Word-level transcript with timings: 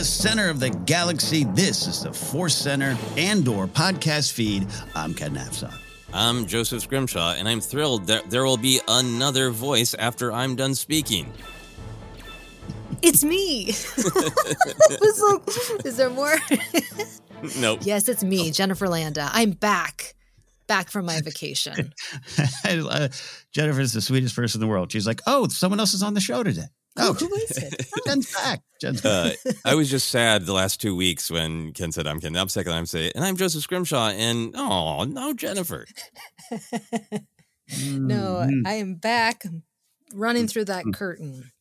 The 0.00 0.06
center 0.06 0.48
of 0.48 0.60
the 0.60 0.70
galaxy, 0.70 1.44
this 1.52 1.86
is 1.86 2.04
the 2.04 2.10
Force 2.10 2.56
Center 2.56 2.96
Andor 3.18 3.66
podcast 3.66 4.32
feed. 4.32 4.66
I'm 4.94 5.12
Ken 5.12 5.34
Napzok. 5.34 5.74
I'm 6.14 6.46
Joseph 6.46 6.84
Scrimshaw, 6.84 7.34
and 7.34 7.46
I'm 7.46 7.60
thrilled 7.60 8.06
that 8.06 8.30
there 8.30 8.46
will 8.46 8.56
be 8.56 8.80
another 8.88 9.50
voice 9.50 9.92
after 9.92 10.32
I'm 10.32 10.56
done 10.56 10.74
speaking. 10.74 11.30
It's 13.02 13.22
me. 13.22 13.66
like, 13.66 15.84
is 15.84 15.98
there 15.98 16.08
more? 16.08 16.36
Nope. 17.58 17.80
yes, 17.82 18.08
it's 18.08 18.24
me, 18.24 18.52
Jennifer 18.52 18.88
Landa. 18.88 19.28
I'm 19.32 19.50
back. 19.50 20.14
Back 20.66 20.90
from 20.90 21.04
my 21.04 21.20
vacation. 21.20 21.92
uh, 22.64 23.08
Jennifer's 23.52 23.92
the 23.92 24.00
sweetest 24.00 24.34
person 24.34 24.62
in 24.62 24.66
the 24.66 24.70
world. 24.70 24.92
She's 24.92 25.06
like, 25.06 25.20
oh, 25.26 25.46
someone 25.48 25.78
else 25.78 25.92
is 25.92 26.02
on 26.02 26.14
the 26.14 26.20
show 26.20 26.42
today. 26.42 26.68
Oh, 26.96 27.12
who 27.14 27.32
is 27.34 27.50
it? 27.56 27.86
Jen's 28.06 28.32
back. 28.34 28.60
Jen's 28.80 29.04
Uh. 29.04 29.32
I 29.64 29.74
was 29.74 29.88
just 29.90 30.08
sad 30.08 30.44
the 30.46 30.52
last 30.52 30.80
two 30.80 30.94
weeks 30.96 31.30
when 31.30 31.72
Ken 31.72 31.92
said 31.92 32.06
I'm 32.06 32.20
Ken 32.20 32.32
Napzok 32.32 32.66
and 32.66 32.74
I'm 32.74 32.86
saying, 32.86 33.12
and 33.14 33.24
I'm 33.24 33.36
Joseph 33.36 33.62
Scrimshaw, 33.62 34.08
and 34.10 34.54
oh 34.56 35.04
no, 35.04 35.32
Jennifer. 35.32 35.86
no, 36.50 38.44
Mhm. 38.46 38.62
I 38.66 38.74
am 38.74 38.96
back. 38.96 39.42
Running 40.12 40.48
through 40.48 40.64
that 40.64 40.84
curtain 40.92 41.52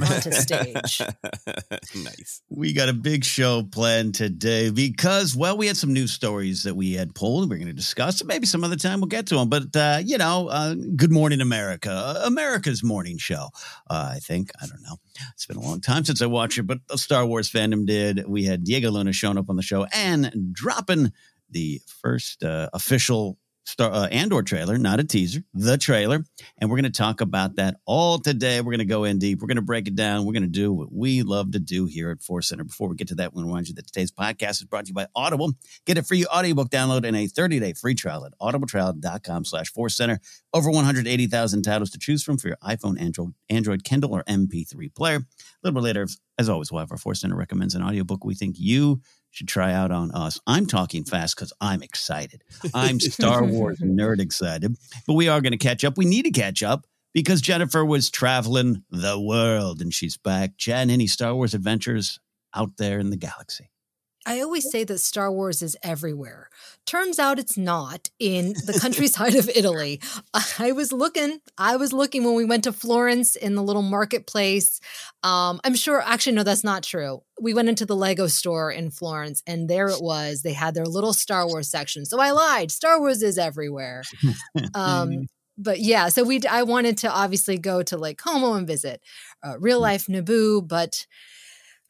onto 0.00 0.32
stage. 0.32 1.00
nice. 1.94 2.42
We 2.48 2.72
got 2.72 2.88
a 2.88 2.92
big 2.92 3.24
show 3.24 3.62
planned 3.62 4.14
today 4.14 4.70
because, 4.70 5.36
well, 5.36 5.56
we 5.56 5.66
had 5.66 5.76
some 5.76 5.92
news 5.92 6.12
stories 6.12 6.64
that 6.64 6.74
we 6.74 6.94
had 6.94 7.14
pulled. 7.14 7.50
We're 7.50 7.56
going 7.56 7.68
to 7.68 7.72
discuss. 7.72 8.22
Maybe 8.24 8.46
some 8.46 8.64
other 8.64 8.76
time 8.76 9.00
we'll 9.00 9.08
get 9.08 9.26
to 9.28 9.36
them. 9.36 9.48
But, 9.48 9.74
uh, 9.74 10.00
you 10.04 10.18
know, 10.18 10.48
uh, 10.48 10.74
Good 10.74 11.12
Morning 11.12 11.40
America, 11.40 11.90
uh, 11.90 12.22
America's 12.24 12.82
morning 12.82 13.18
show, 13.18 13.50
uh, 13.88 14.12
I 14.14 14.18
think. 14.18 14.50
I 14.60 14.66
don't 14.66 14.82
know. 14.82 14.96
It's 15.32 15.46
been 15.46 15.56
a 15.56 15.60
long 15.60 15.80
time 15.80 16.04
since 16.04 16.20
I 16.20 16.26
watched 16.26 16.58
it, 16.58 16.66
but 16.66 16.78
the 16.88 16.98
Star 16.98 17.24
Wars 17.26 17.50
fandom 17.50 17.86
did. 17.86 18.26
We 18.26 18.44
had 18.44 18.64
Diego 18.64 18.90
Luna 18.90 19.12
showing 19.12 19.38
up 19.38 19.50
on 19.50 19.56
the 19.56 19.62
show 19.62 19.86
and 19.92 20.52
dropping 20.52 21.12
the 21.50 21.80
first 21.86 22.42
uh, 22.42 22.68
official 22.72 23.38
Star 23.66 23.92
uh, 23.92 24.06
Andor 24.06 24.42
trailer, 24.42 24.78
not 24.78 25.00
a 25.00 25.04
teaser, 25.04 25.42
the 25.52 25.76
trailer. 25.76 26.24
And 26.58 26.70
we're 26.70 26.76
going 26.76 26.84
to 26.84 26.98
talk 26.98 27.20
about 27.20 27.56
that 27.56 27.76
all 27.84 28.18
today. 28.18 28.60
We're 28.60 28.70
going 28.70 28.78
to 28.78 28.84
go 28.84 29.02
in 29.02 29.18
deep. 29.18 29.40
We're 29.40 29.48
going 29.48 29.56
to 29.56 29.62
break 29.62 29.88
it 29.88 29.96
down. 29.96 30.24
We're 30.24 30.34
going 30.34 30.44
to 30.44 30.48
do 30.48 30.72
what 30.72 30.92
we 30.92 31.22
love 31.22 31.50
to 31.50 31.58
do 31.58 31.86
here 31.86 32.10
at 32.10 32.22
Force 32.22 32.48
Center. 32.48 32.62
Before 32.62 32.88
we 32.88 32.94
get 32.94 33.08
to 33.08 33.16
that, 33.16 33.34
we 33.34 33.42
remind 33.42 33.66
you 33.66 33.74
that 33.74 33.88
today's 33.88 34.12
podcast 34.12 34.60
is 34.60 34.64
brought 34.66 34.84
to 34.84 34.90
you 34.90 34.94
by 34.94 35.08
Audible. 35.16 35.52
Get 35.84 35.98
a 35.98 36.04
free 36.04 36.24
audiobook 36.26 36.70
download 36.70 37.04
and 37.04 37.16
a 37.16 37.26
30-day 37.26 37.72
free 37.72 37.96
trial 37.96 38.24
at 38.24 38.38
audibletrial.com 38.38 39.44
slash 39.44 39.72
Force 39.72 39.96
Center. 39.96 40.20
Over 40.54 40.70
180,000 40.70 41.62
titles 41.62 41.90
to 41.90 41.98
choose 41.98 42.22
from 42.22 42.38
for 42.38 42.46
your 42.46 42.58
iPhone, 42.62 43.00
Android, 43.00 43.34
Android, 43.50 43.82
Kindle, 43.82 44.14
or 44.14 44.22
MP3 44.24 44.94
player. 44.94 45.16
A 45.16 45.22
little 45.64 45.74
bit 45.74 45.84
later, 45.84 46.06
as 46.38 46.48
always, 46.48 46.70
we'll 46.70 46.80
have 46.80 46.92
our 46.92 46.98
Force 46.98 47.20
Center 47.20 47.36
recommends 47.36 47.74
an 47.74 47.82
audiobook 47.82 48.24
we 48.24 48.36
think 48.36 48.56
you 48.58 49.00
should 49.36 49.48
try 49.48 49.72
out 49.72 49.90
on 49.90 50.10
us. 50.12 50.40
I'm 50.46 50.66
talking 50.66 51.04
fast 51.04 51.36
because 51.36 51.52
I'm 51.60 51.82
excited. 51.82 52.42
I'm 52.72 52.98
Star 53.00 53.44
Wars 53.44 53.78
nerd 53.80 54.18
excited, 54.18 54.76
but 55.06 55.12
we 55.12 55.28
are 55.28 55.42
going 55.42 55.52
to 55.52 55.58
catch 55.58 55.84
up. 55.84 55.98
We 55.98 56.06
need 56.06 56.24
to 56.24 56.30
catch 56.30 56.62
up 56.62 56.86
because 57.12 57.42
Jennifer 57.42 57.84
was 57.84 58.10
traveling 58.10 58.82
the 58.90 59.20
world 59.20 59.82
and 59.82 59.92
she's 59.92 60.16
back. 60.16 60.56
Jen, 60.56 60.88
any 60.88 61.06
Star 61.06 61.34
Wars 61.34 61.52
adventures 61.52 62.18
out 62.54 62.78
there 62.78 62.98
in 62.98 63.10
the 63.10 63.16
galaxy? 63.16 63.70
I 64.26 64.40
always 64.40 64.68
say 64.68 64.82
that 64.82 64.98
Star 64.98 65.30
Wars 65.30 65.62
is 65.62 65.76
everywhere. 65.84 66.50
Turns 66.84 67.20
out 67.20 67.38
it's 67.38 67.56
not 67.56 68.10
in 68.18 68.54
the 68.66 68.76
countryside 68.80 69.36
of 69.36 69.48
Italy. 69.48 70.00
I 70.58 70.72
was 70.72 70.92
looking, 70.92 71.38
I 71.56 71.76
was 71.76 71.92
looking 71.92 72.24
when 72.24 72.34
we 72.34 72.44
went 72.44 72.64
to 72.64 72.72
Florence 72.72 73.36
in 73.36 73.54
the 73.54 73.62
little 73.62 73.82
marketplace. 73.82 74.80
Um, 75.22 75.60
I'm 75.64 75.76
sure, 75.76 76.02
actually, 76.04 76.34
no, 76.34 76.42
that's 76.42 76.64
not 76.64 76.82
true. 76.82 77.22
We 77.40 77.54
went 77.54 77.68
into 77.68 77.86
the 77.86 77.96
Lego 77.96 78.26
store 78.26 78.72
in 78.72 78.90
Florence 78.90 79.42
and 79.46 79.70
there 79.70 79.88
it 79.88 80.02
was. 80.02 80.42
They 80.42 80.52
had 80.54 80.74
their 80.74 80.86
little 80.86 81.12
Star 81.12 81.46
Wars 81.46 81.70
section. 81.70 82.04
So 82.04 82.20
I 82.20 82.32
lied. 82.32 82.72
Star 82.72 82.98
Wars 82.98 83.22
is 83.22 83.38
everywhere. 83.38 84.02
Um, 84.74 85.26
but 85.58 85.80
yeah, 85.80 86.08
so 86.08 86.22
we, 86.22 86.40
I 86.48 86.62
wanted 86.62 86.98
to 86.98 87.10
obviously 87.10 87.58
go 87.58 87.82
to 87.82 87.96
Lake 87.96 88.18
Como 88.18 88.54
and 88.54 88.66
visit 88.66 89.00
uh, 89.42 89.58
real 89.58 89.80
life 89.80 90.06
Naboo, 90.06 90.66
but 90.66 91.06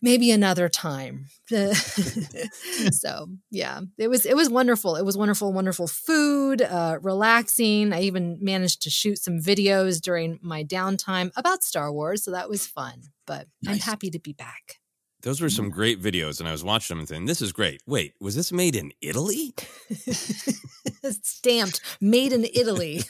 maybe 0.07 0.31
another 0.31 0.69
time. 0.69 1.27
so 1.49 3.27
yeah, 3.51 3.81
it 3.99 4.09
was 4.09 4.25
it 4.25 4.37
was 4.37 4.49
wonderful. 4.49 4.95
It 4.95 5.05
was 5.05 5.19
wonderful, 5.19 5.53
wonderful 5.53 5.89
food, 5.89 6.63
uh, 6.63 6.99
relaxing. 7.03 7.93
I 7.93 8.03
even 8.03 8.39
managed 8.41 8.83
to 8.83 8.91
shoot 8.91 9.19
some 9.19 9.41
videos 9.41 10.01
during 10.01 10.39
my 10.41 10.63
downtime 10.63 11.33
about 11.37 11.65
Star 11.65 11.93
Wars, 11.93 12.25
so 12.25 12.31
that 12.31 12.49
was 12.49 12.67
fun. 12.67 13.03
But 13.27 13.49
nice. 13.63 13.75
I'm 13.75 13.81
happy 13.81 14.11
to 14.11 14.21
be 14.21 14.33
back. 14.33 14.77
Those 15.23 15.41
were 15.41 15.51
some 15.51 15.71
great 15.71 16.01
videos, 16.01 16.39
and 16.39 16.49
I 16.49 16.53
was 16.53 16.63
watching 16.63 16.95
them 16.95 17.01
and 17.01 17.09
thinking, 17.09 17.27
"This 17.27 17.43
is 17.43 17.51
great." 17.51 17.81
Wait, 17.85 18.15
was 18.21 18.37
this 18.37 18.53
made 18.53 18.77
in 18.77 18.93
Italy? 19.03 19.55
Stamped, 21.23 21.81
made 22.01 22.33
in 22.33 22.45
Italy. 22.45 23.03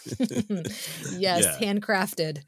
yes, 1.13 1.45
yeah. 1.45 1.59
handcrafted. 1.61 2.39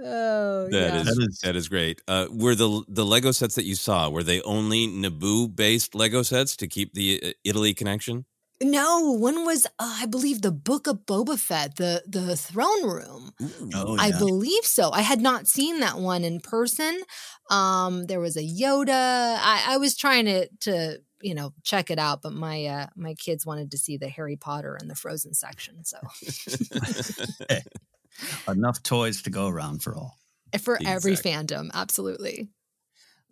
Oh, 0.00 0.68
that 0.70 0.94
yeah. 0.94 1.00
is, 1.00 1.06
that 1.06 1.26
is 1.28 1.40
that 1.42 1.56
is 1.56 1.68
great. 1.68 2.02
Uh, 2.06 2.26
were 2.30 2.54
the 2.54 2.84
the 2.88 3.04
Lego 3.04 3.32
sets 3.32 3.54
that 3.56 3.64
you 3.64 3.74
saw 3.74 4.08
were 4.08 4.22
they 4.22 4.40
only 4.42 4.86
Naboo 4.86 5.54
based 5.54 5.94
Lego 5.94 6.22
sets 6.22 6.56
to 6.56 6.68
keep 6.68 6.94
the 6.94 7.20
uh, 7.22 7.30
Italy 7.44 7.74
connection? 7.74 8.24
No, 8.60 9.12
one 9.12 9.44
was 9.44 9.66
uh, 9.66 9.98
I 10.00 10.06
believe 10.06 10.42
the 10.42 10.50
Book 10.50 10.86
of 10.88 11.06
Boba 11.06 11.38
Fett, 11.38 11.76
the 11.76 12.02
the 12.06 12.36
throne 12.36 12.84
room. 12.84 13.32
Oh, 13.74 13.96
I 13.98 14.08
yeah. 14.08 14.18
believe 14.18 14.64
so. 14.64 14.90
I 14.90 15.02
had 15.02 15.20
not 15.20 15.46
seen 15.46 15.80
that 15.80 15.98
one 15.98 16.24
in 16.24 16.40
person. 16.40 17.00
Um, 17.50 18.04
there 18.06 18.20
was 18.20 18.36
a 18.36 18.42
Yoda. 18.42 19.38
I, 19.40 19.64
I 19.68 19.76
was 19.76 19.96
trying 19.96 20.24
to 20.24 20.48
to 20.62 20.98
you 21.20 21.34
know 21.34 21.52
check 21.62 21.90
it 21.90 22.00
out, 22.00 22.20
but 22.22 22.32
my 22.32 22.66
uh, 22.66 22.86
my 22.96 23.14
kids 23.14 23.46
wanted 23.46 23.70
to 23.70 23.78
see 23.78 23.96
the 23.96 24.08
Harry 24.08 24.36
Potter 24.36 24.74
and 24.74 24.90
the 24.90 24.96
Frozen 24.96 25.34
section. 25.34 25.84
So 25.84 25.98
Hey, 27.48 27.62
enough 28.48 28.82
toys 28.82 29.22
to 29.22 29.30
go 29.30 29.48
around 29.48 29.82
for 29.82 29.94
all. 29.96 30.16
for 30.60 30.78
every 30.84 31.14
fandom, 31.16 31.70
absolutely. 31.74 32.48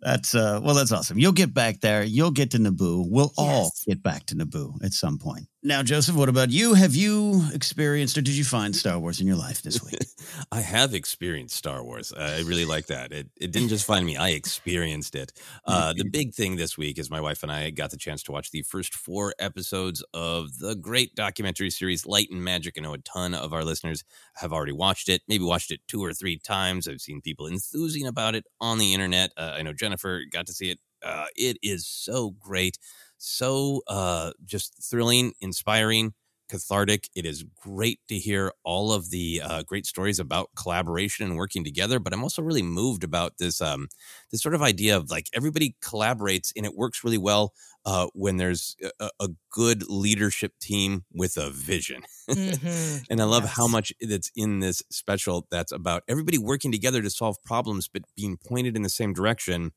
That's 0.01 0.35
uh 0.35 0.59
well 0.63 0.75
that's 0.75 0.91
awesome. 0.91 1.17
You'll 1.17 1.31
get 1.31 1.53
back 1.53 1.81
there. 1.81 2.03
You'll 2.03 2.31
get 2.31 2.51
to 2.51 2.59
Naboo. 2.59 3.05
We'll 3.09 3.33
all 3.37 3.71
get 3.87 4.03
back 4.03 4.27
to 4.27 4.35
Naboo 4.35 4.83
at 4.83 4.93
some 4.93 5.17
point. 5.17 5.47
Now, 5.63 5.81
Joseph, 5.81 6.15
what 6.15 6.29
about 6.29 6.51
you? 6.51 6.75
Have 6.75 6.95
you 6.95 7.43
experienced 7.51 8.15
or 8.17 8.21
did 8.21 8.35
you 8.35 8.43
find 8.43 8.75
Star 8.75 8.99
Wars 8.99 9.19
in 9.19 9.25
your 9.25 9.35
life 9.35 9.63
this 9.63 9.83
week? 9.83 9.97
I 10.51 10.61
have 10.61 10.93
experienced 10.93 11.55
Star 11.55 11.83
Wars. 11.83 12.13
I 12.13 12.41
really 12.41 12.63
like 12.63 12.85
that. 12.87 13.11
It 13.11 13.29
it 13.35 13.51
didn't 13.51 13.69
just 13.69 13.85
find 13.85 14.05
me; 14.05 14.15
I 14.15 14.29
experienced 14.29 15.15
it. 15.15 15.33
Uh, 15.65 15.93
the 15.97 16.05
big 16.05 16.33
thing 16.33 16.55
this 16.55 16.77
week 16.77 16.97
is 16.97 17.09
my 17.09 17.19
wife 17.19 17.43
and 17.43 17.51
I 17.51 17.71
got 17.71 17.91
the 17.91 17.97
chance 17.97 18.23
to 18.23 18.31
watch 18.31 18.51
the 18.51 18.61
first 18.61 18.93
four 18.95 19.33
episodes 19.37 20.03
of 20.13 20.59
the 20.59 20.75
great 20.75 21.13
documentary 21.13 21.69
series 21.71 22.05
Light 22.05 22.29
and 22.31 22.41
Magic. 22.43 22.75
I 22.77 22.81
know 22.81 22.93
a 22.93 22.97
ton 22.99 23.33
of 23.33 23.51
our 23.53 23.65
listeners 23.65 24.03
have 24.35 24.53
already 24.53 24.71
watched 24.71 25.09
it, 25.09 25.23
maybe 25.27 25.43
watched 25.43 25.71
it 25.71 25.81
two 25.87 26.03
or 26.03 26.13
three 26.13 26.37
times. 26.39 26.87
I've 26.87 27.01
seen 27.01 27.21
people 27.21 27.47
enthusing 27.47 28.07
about 28.07 28.33
it 28.35 28.45
on 28.61 28.77
the 28.77 28.93
internet. 28.93 29.31
Uh, 29.35 29.55
I 29.57 29.61
know 29.61 29.73
Jennifer 29.73 30.21
got 30.31 30.47
to 30.47 30.53
see 30.53 30.69
it. 30.69 30.79
Uh, 31.03 31.25
it 31.35 31.57
is 31.61 31.85
so 31.85 32.31
great, 32.31 32.77
so 33.17 33.81
uh, 33.87 34.31
just 34.45 34.73
thrilling, 34.89 35.33
inspiring 35.41 36.13
cathartic. 36.49 37.09
It 37.15 37.25
is 37.25 37.43
great 37.61 37.99
to 38.07 38.17
hear 38.17 38.53
all 38.63 38.93
of 38.93 39.09
the 39.09 39.41
uh, 39.43 39.63
great 39.63 39.85
stories 39.85 40.19
about 40.19 40.49
collaboration 40.55 41.25
and 41.25 41.35
working 41.35 41.63
together. 41.63 41.99
But 41.99 42.13
I'm 42.13 42.23
also 42.23 42.41
really 42.41 42.61
moved 42.61 43.03
about 43.03 43.33
this 43.37 43.61
um, 43.61 43.87
this 44.31 44.41
sort 44.41 44.55
of 44.55 44.61
idea 44.61 44.95
of 44.97 45.09
like 45.09 45.27
everybody 45.33 45.75
collaborates 45.83 46.51
and 46.55 46.65
it 46.65 46.75
works 46.75 47.03
really 47.03 47.17
well 47.17 47.53
uh, 47.85 48.07
when 48.13 48.37
there's 48.37 48.75
a, 48.99 49.09
a 49.19 49.29
good 49.51 49.83
leadership 49.89 50.53
team 50.59 51.03
with 51.13 51.37
a 51.37 51.49
vision. 51.49 52.03
Mhm. 52.29 53.03
and 53.09 53.21
I 53.21 53.25
love 53.25 53.45
how 53.45 53.67
much 53.67 53.93
that's 54.01 54.31
in 54.35 54.59
this 54.59 54.81
special. 54.91 55.47
That's 55.51 55.71
about 55.71 56.03
everybody 56.07 56.37
working 56.37 56.71
together 56.71 57.01
to 57.01 57.09
solve 57.09 57.37
problems, 57.43 57.87
but 57.87 58.03
being 58.15 58.37
pointed 58.37 58.75
in 58.75 58.83
the 58.83 58.89
same 58.89 59.13
direction 59.13 59.71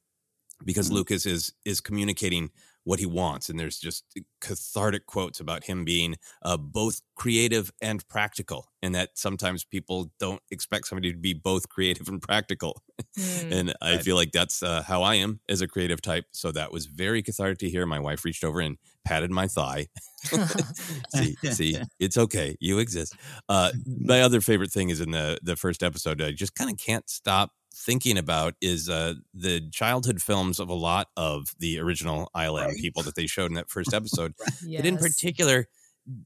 because 0.65 0.91
Lucas 0.91 1.27
is 1.27 1.53
is 1.65 1.81
communicating 1.81 2.51
what 2.85 2.99
he 2.99 3.07
wants, 3.07 3.49
and 3.49 3.59
there's 3.59 3.79
just 3.79 4.05
cathartic 4.41 5.07
quotes 5.07 5.41
about 5.41 5.65
him 5.65 5.85
being 5.85 6.17
uh, 6.43 6.57
both 6.57 7.03
creative 7.15 7.71
and 7.81 8.07
practical, 8.09 8.67
and 8.83 8.95
that 8.95 9.11
sometimes 9.15 9.65
people 9.65 10.11
don't 10.19 10.43
expect 10.51 10.87
somebody 10.87 11.13
to 11.13 11.19
be 11.19 11.35
both 11.35 11.69
creative 11.69 12.09
and 12.09 12.23
practical. 12.23 12.83
Mm. 13.19 13.53
and 13.53 13.75
I 13.83 13.99
feel 13.99 14.15
like 14.15 14.31
that's 14.31 14.63
uh, 14.63 14.83
how 14.83 15.03
I 15.03 15.17
am 15.17 15.41
as 15.49 15.63
a 15.63 15.67
creative 15.67 16.01
type. 16.01 16.27
So 16.33 16.53
that 16.53 16.71
was 16.71 16.87
very 16.87 17.23
cathartic 17.23 17.59
to 17.59 17.69
hear. 17.69 17.85
My 17.85 17.99
wife 17.99 18.25
reached 18.25 18.45
over 18.45 18.61
and 18.61 18.77
patted 19.05 19.31
my 19.33 19.49
thigh. 19.49 19.89
see, 21.15 21.35
see, 21.51 21.77
it's 21.99 22.17
okay. 22.17 22.57
You 22.61 22.79
exist. 22.79 23.17
Uh, 23.49 23.73
my 23.85 24.21
other 24.21 24.41
favorite 24.41 24.71
thing 24.71 24.91
is 24.91 25.01
in 25.01 25.11
the 25.11 25.39
the 25.43 25.57
first 25.57 25.83
episode. 25.83 26.23
I 26.23 26.31
just 26.31 26.55
kind 26.55 26.71
of 26.71 26.79
can't 26.79 27.09
stop 27.11 27.51
thinking 27.73 28.19
about 28.19 28.55
is 28.61 28.89
uh, 28.89 29.15
the 29.35 29.61
childhood 29.71 30.21
films 30.23 30.59
of 30.61 30.69
a 30.69 30.75
lot 30.75 31.09
of 31.17 31.49
the 31.59 31.79
original 31.79 32.31
ILM 32.37 32.75
people 32.77 33.03
that 33.05 33.15
they 33.15 33.27
showed 33.27 33.51
in 33.51 33.55
that 33.55 33.71
first 33.71 33.93
episode. 33.95 34.35
But 34.77 34.85
in 34.87 34.97
particular, 34.99 35.67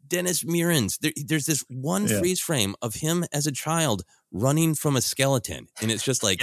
Dennis 0.09 0.45
Muren's. 0.45 0.99
There, 0.99 1.13
there's 1.27 1.47
this 1.47 1.65
one 1.69 2.07
Yeah. 2.07 2.19
freeze 2.21 2.41
frame 2.41 2.75
of 2.81 2.95
him 2.95 3.25
as 3.33 3.47
a 3.47 3.53
child 3.53 4.03
running 4.33 4.75
from 4.75 4.97
a 4.97 5.01
skeleton, 5.03 5.67
and 5.83 5.91
it's 5.91 6.03
just 6.05 6.23
like 6.23 6.41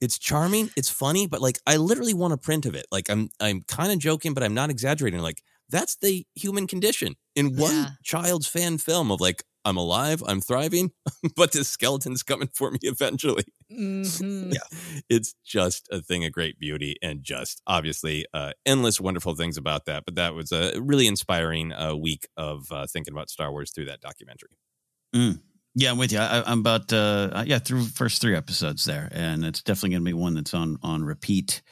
it's 0.00 0.18
charming, 0.18 0.70
it's 0.76 0.90
funny, 0.90 1.26
but 1.28 1.40
like 1.40 1.58
I 1.66 1.76
literally 1.76 2.14
want 2.14 2.32
a 2.32 2.36
print 2.38 2.66
of 2.66 2.74
it. 2.74 2.86
Like 2.90 3.08
I'm 3.10 3.30
I'm 3.40 3.62
kind 3.68 3.92
of 3.92 3.98
joking, 3.98 4.34
but 4.34 4.42
I'm 4.42 4.54
not 4.54 4.70
exaggerating. 4.70 5.20
Like 5.20 5.42
that's 5.68 5.96
the 5.96 6.26
human 6.34 6.66
condition 6.66 7.14
in 7.36 7.56
one 7.56 7.72
Yeah. 7.74 7.88
child's 8.02 8.46
fan 8.48 8.78
film 8.78 9.12
of 9.12 9.20
like 9.20 9.44
I'm 9.64 9.76
alive, 9.76 10.22
I'm 10.26 10.40
thriving, 10.40 10.90
but 11.36 11.52
the 11.52 11.64
skeleton's 11.64 12.22
coming 12.22 12.48
for 12.52 12.70
me 12.70 12.78
eventually. 12.82 13.44
Mhm. 13.70 14.54
It's 15.08 15.34
just 15.44 15.88
a 15.90 16.00
thing 16.00 16.24
of 16.24 16.32
great 16.32 16.58
beauty 16.58 16.96
and 17.02 17.22
just 17.22 17.60
obviously 17.66 18.24
uh, 18.32 18.52
endless 18.66 19.00
wonderful 19.00 19.34
things 19.34 19.56
about 19.56 19.84
that. 19.86 20.04
But 20.04 20.14
that 20.16 20.34
was 20.34 20.52
a 20.52 20.80
really 20.80 21.06
inspiring 21.06 21.72
uh, 21.72 21.94
week 21.94 22.26
of 22.36 22.66
uh, 22.70 22.86
thinking 22.86 23.12
about 23.12 23.30
Star 23.30 23.50
Wars 23.50 23.70
through 23.72 23.86
that 23.86 24.00
documentary. 24.00 24.56
Mm. 25.14 25.40
Yeah, 25.74 25.90
I'm 25.90 25.98
with 25.98 26.12
you. 26.12 26.18
I, 26.18 26.42
I'm 26.50 26.60
about 26.60 26.92
uh, 26.92 27.44
yeah 27.46 27.58
through 27.58 27.84
first 27.84 28.20
three 28.20 28.36
episodes 28.36 28.84
there, 28.84 29.08
and 29.12 29.44
it's 29.44 29.62
definitely 29.62 29.90
going 29.90 30.02
to 30.04 30.08
be 30.10 30.12
one 30.12 30.34
that's 30.34 30.54
on 30.54 30.76
on 30.82 31.02
repeat. 31.02 31.62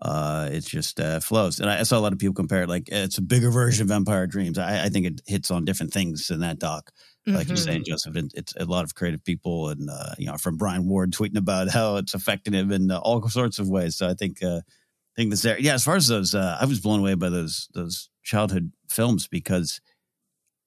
Uh, 0.00 0.48
it 0.52 0.64
just 0.64 1.00
uh, 1.00 1.18
flows, 1.18 1.58
and 1.58 1.68
I, 1.68 1.80
I 1.80 1.82
saw 1.82 1.98
a 1.98 2.00
lot 2.00 2.12
of 2.12 2.20
people 2.20 2.34
compare 2.34 2.62
it 2.62 2.68
like 2.68 2.88
it's 2.88 3.18
a 3.18 3.22
bigger 3.22 3.50
version 3.50 3.84
of 3.84 3.90
Empire 3.90 4.28
Dreams. 4.28 4.56
I, 4.58 4.84
I 4.84 4.88
think 4.90 5.06
it 5.06 5.20
hits 5.26 5.50
on 5.50 5.64
different 5.64 5.92
things 5.92 6.30
in 6.30 6.38
that 6.40 6.60
doc, 6.60 6.92
like 7.34 7.48
you're 7.48 7.56
Mhm. 7.56 7.64
saying, 7.64 7.84
Joseph. 7.86 8.16
It, 8.16 8.32
it's 8.34 8.54
a 8.56 8.64
lot 8.64 8.84
of 8.84 8.94
creative 8.94 9.24
people, 9.24 9.68
and 9.70 9.88
uh, 9.90 10.14
you 10.18 10.26
know, 10.26 10.36
from 10.36 10.56
Brian 10.56 10.86
Ward 10.88 11.12
tweeting 11.12 11.36
about 11.38 11.68
how 11.76 11.96
it's 11.96 12.14
affecting 12.14 12.52
him 12.54 12.72
in 12.72 12.90
uh, 12.90 12.98
all 12.98 13.26
sorts 13.28 13.58
of 13.58 13.68
ways. 13.68 13.96
So 13.96 14.08
I 14.08 14.14
think 14.14 14.42
uh, 14.42 14.58
I 14.58 15.14
think 15.16 15.30
that's 15.30 15.42
there. 15.42 15.58
Yeah, 15.58 15.74
as 15.74 15.84
far 15.84 15.96
as 15.96 16.06
those, 16.08 16.34
uh, 16.34 16.56
I 16.60 16.64
was 16.64 16.80
blown 16.80 17.00
away 17.00 17.14
by 17.14 17.28
those 17.28 17.68
those 17.74 18.08
childhood 18.22 18.72
films 18.90 19.26
because 19.28 19.80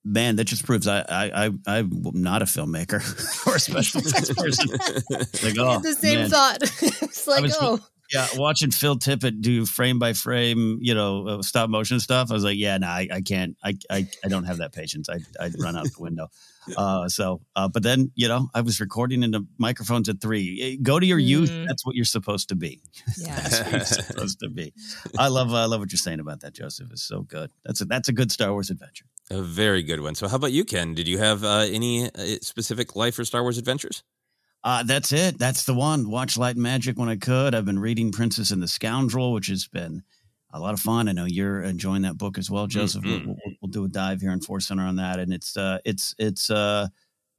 man, 0.03 0.35
that 0.35 0.45
just 0.45 0.65
proves 0.65 0.87
I 0.87 1.01
I, 1.07 1.45
I 1.45 1.51
I'm 1.77 2.01
not 2.15 2.41
a 2.41 2.45
filmmaker 2.45 3.01
or 3.47 3.55
a 3.55 3.59
special 3.59 4.01
effects 4.01 4.33
person. 4.33 4.69
like, 5.43 5.57
oh, 5.59 5.79
the 5.79 5.93
same 5.97 6.19
man. 6.21 6.29
thought. 6.29 6.57
it's 6.61 7.27
like, 7.27 7.43
was- 7.43 7.57
oh, 7.61 7.79
Yeah, 8.11 8.27
watching 8.35 8.71
Phil 8.71 8.97
Tippett 8.97 9.41
do 9.41 9.65
frame 9.65 9.99
by 9.99 10.13
frame, 10.13 10.79
you 10.81 10.93
know, 10.93 11.27
uh, 11.27 11.41
stop 11.41 11.69
motion 11.69 11.99
stuff. 11.99 12.29
I 12.29 12.33
was 12.33 12.43
like, 12.43 12.57
yeah, 12.57 12.77
no, 12.77 12.87
I, 12.87 13.07
I 13.11 13.21
can't. 13.21 13.55
I, 13.63 13.77
I 13.89 14.07
I 14.23 14.27
don't 14.27 14.43
have 14.43 14.57
that 14.57 14.73
patience. 14.73 15.09
I 15.09 15.19
I'd 15.39 15.59
run 15.59 15.77
out 15.77 15.85
the 15.85 16.01
window. 16.01 16.27
Uh, 16.77 17.09
so, 17.09 17.41
uh, 17.55 17.67
but 17.67 17.81
then 17.81 18.11
you 18.13 18.27
know, 18.27 18.47
I 18.53 18.61
was 18.61 18.79
recording 18.79 19.23
into 19.23 19.47
microphones 19.57 20.07
at 20.09 20.21
three. 20.21 20.61
Eh, 20.61 20.77
Go 20.81 20.99
to 20.99 21.05
your 21.05 21.17
youth. 21.17 21.49
Mm. 21.49 21.65
That's 21.67 21.83
what 21.83 21.95
you're 21.95 22.05
supposed 22.05 22.49
to 22.49 22.55
be. 22.55 22.83
yeah. 23.17 23.35
That's 23.35 23.59
what 23.61 23.71
you're 23.71 23.85
supposed 23.85 24.39
to 24.41 24.49
be. 24.49 24.71
I 25.17 25.27
love 25.29 25.51
I 25.55 25.65
love 25.65 25.79
what 25.79 25.91
you're 25.91 25.97
saying 25.97 26.19
about 26.19 26.41
that, 26.41 26.53
Joseph. 26.53 26.91
It's 26.91 27.01
so 27.01 27.21
good. 27.23 27.51
That's 27.65 27.81
a 27.81 27.85
that's 27.85 28.09
a 28.09 28.13
good 28.13 28.31
Star 28.31 28.51
Wars 28.51 28.69
adventure. 28.69 29.05
A 29.31 29.41
very 29.41 29.81
good 29.81 30.01
one. 30.01 30.13
So, 30.13 30.27
how 30.27 30.35
about 30.35 30.51
you, 30.51 30.63
Ken? 30.63 30.93
Did 30.93 31.07
you 31.07 31.17
have 31.17 31.43
uh, 31.43 31.65
any 31.67 32.05
uh, 32.05 32.37
specific 32.41 32.95
life 32.95 33.17
or 33.17 33.25
Star 33.25 33.41
Wars 33.41 33.57
adventures? 33.57 34.03
Uh, 34.63 34.83
that's 34.83 35.11
it. 35.11 35.39
That's 35.39 35.63
the 35.65 35.73
one. 35.73 36.09
Watch 36.09 36.37
Light 36.37 36.55
and 36.55 36.63
Magic 36.63 36.97
when 36.97 37.09
I 37.09 37.15
could. 37.15 37.55
I've 37.55 37.65
been 37.65 37.79
reading 37.79 38.11
Princess 38.11 38.51
and 38.51 38.61
the 38.61 38.67
Scoundrel, 38.67 39.33
which 39.33 39.47
has 39.47 39.67
been 39.67 40.03
a 40.53 40.59
lot 40.59 40.73
of 40.73 40.79
fun. 40.79 41.07
I 41.07 41.13
know 41.13 41.25
you're 41.25 41.61
enjoying 41.63 42.03
that 42.03 42.17
book 42.17 42.37
as 42.37 42.51
well, 42.51 42.67
Joseph. 42.67 43.03
Mhm. 43.03 43.25
We'll, 43.25 43.35
we'll, 43.43 43.55
we'll 43.61 43.71
do 43.71 43.85
a 43.85 43.89
dive 43.89 44.21
here 44.21 44.31
in 44.31 44.41
Force 44.41 44.67
Center 44.67 44.83
on 44.83 44.97
that, 44.97 45.17
and 45.19 45.33
it's 45.33 45.57
uh, 45.57 45.79
it's 45.83 46.13
it's 46.19 46.49
uh, 46.51 46.89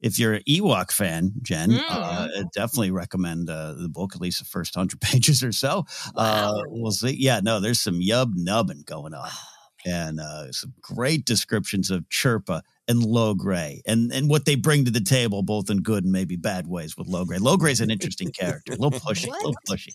if 0.00 0.18
you're 0.18 0.34
an 0.34 0.42
Ewok 0.48 0.90
fan, 0.90 1.30
Jen, 1.42 1.70
Mm. 1.70 1.80
uh, 1.88 2.28
I 2.38 2.42
definitely 2.52 2.90
recommend 2.90 3.48
uh, 3.48 3.74
the 3.74 3.88
book, 3.88 4.16
at 4.16 4.20
least 4.20 4.40
the 4.40 4.44
first 4.44 4.74
hundred 4.74 5.00
pages 5.00 5.44
or 5.44 5.52
so. 5.52 5.86
Wow. 6.16 6.56
Uh, 6.56 6.62
we'll 6.68 6.90
see. 6.90 7.14
Yeah, 7.16 7.38
no, 7.40 7.60
there's 7.60 7.80
some 7.80 8.00
yub 8.00 8.32
nubbing 8.34 8.82
going 8.84 9.14
on. 9.14 9.28
Oh, 9.30 9.38
and 9.84 10.18
uh, 10.20 10.50
some 10.52 10.72
great 10.80 11.24
descriptions 11.24 11.90
of 11.90 12.08
Chirpa 12.08 12.62
and 12.88 13.02
Logray 13.02 13.80
and, 13.86 14.12
and 14.12 14.28
what 14.28 14.44
they 14.44 14.54
bring 14.56 14.84
to 14.86 14.90
the 14.90 15.00
table, 15.00 15.42
both 15.42 15.70
in 15.70 15.78
good 15.82 16.04
and 16.04 16.12
maybe 16.12 16.36
bad 16.36 16.66
ways 16.66 16.96
with 16.96 17.08
Logray. 17.08 17.38
Logray's 17.38 17.80
an 17.80 17.90
interesting 17.90 18.30
character, 18.38 18.72
a 18.72 18.76
little 18.76 18.98
pushy, 18.98 19.28
a 19.28 19.30
little 19.30 19.54
pushy. 19.68 19.94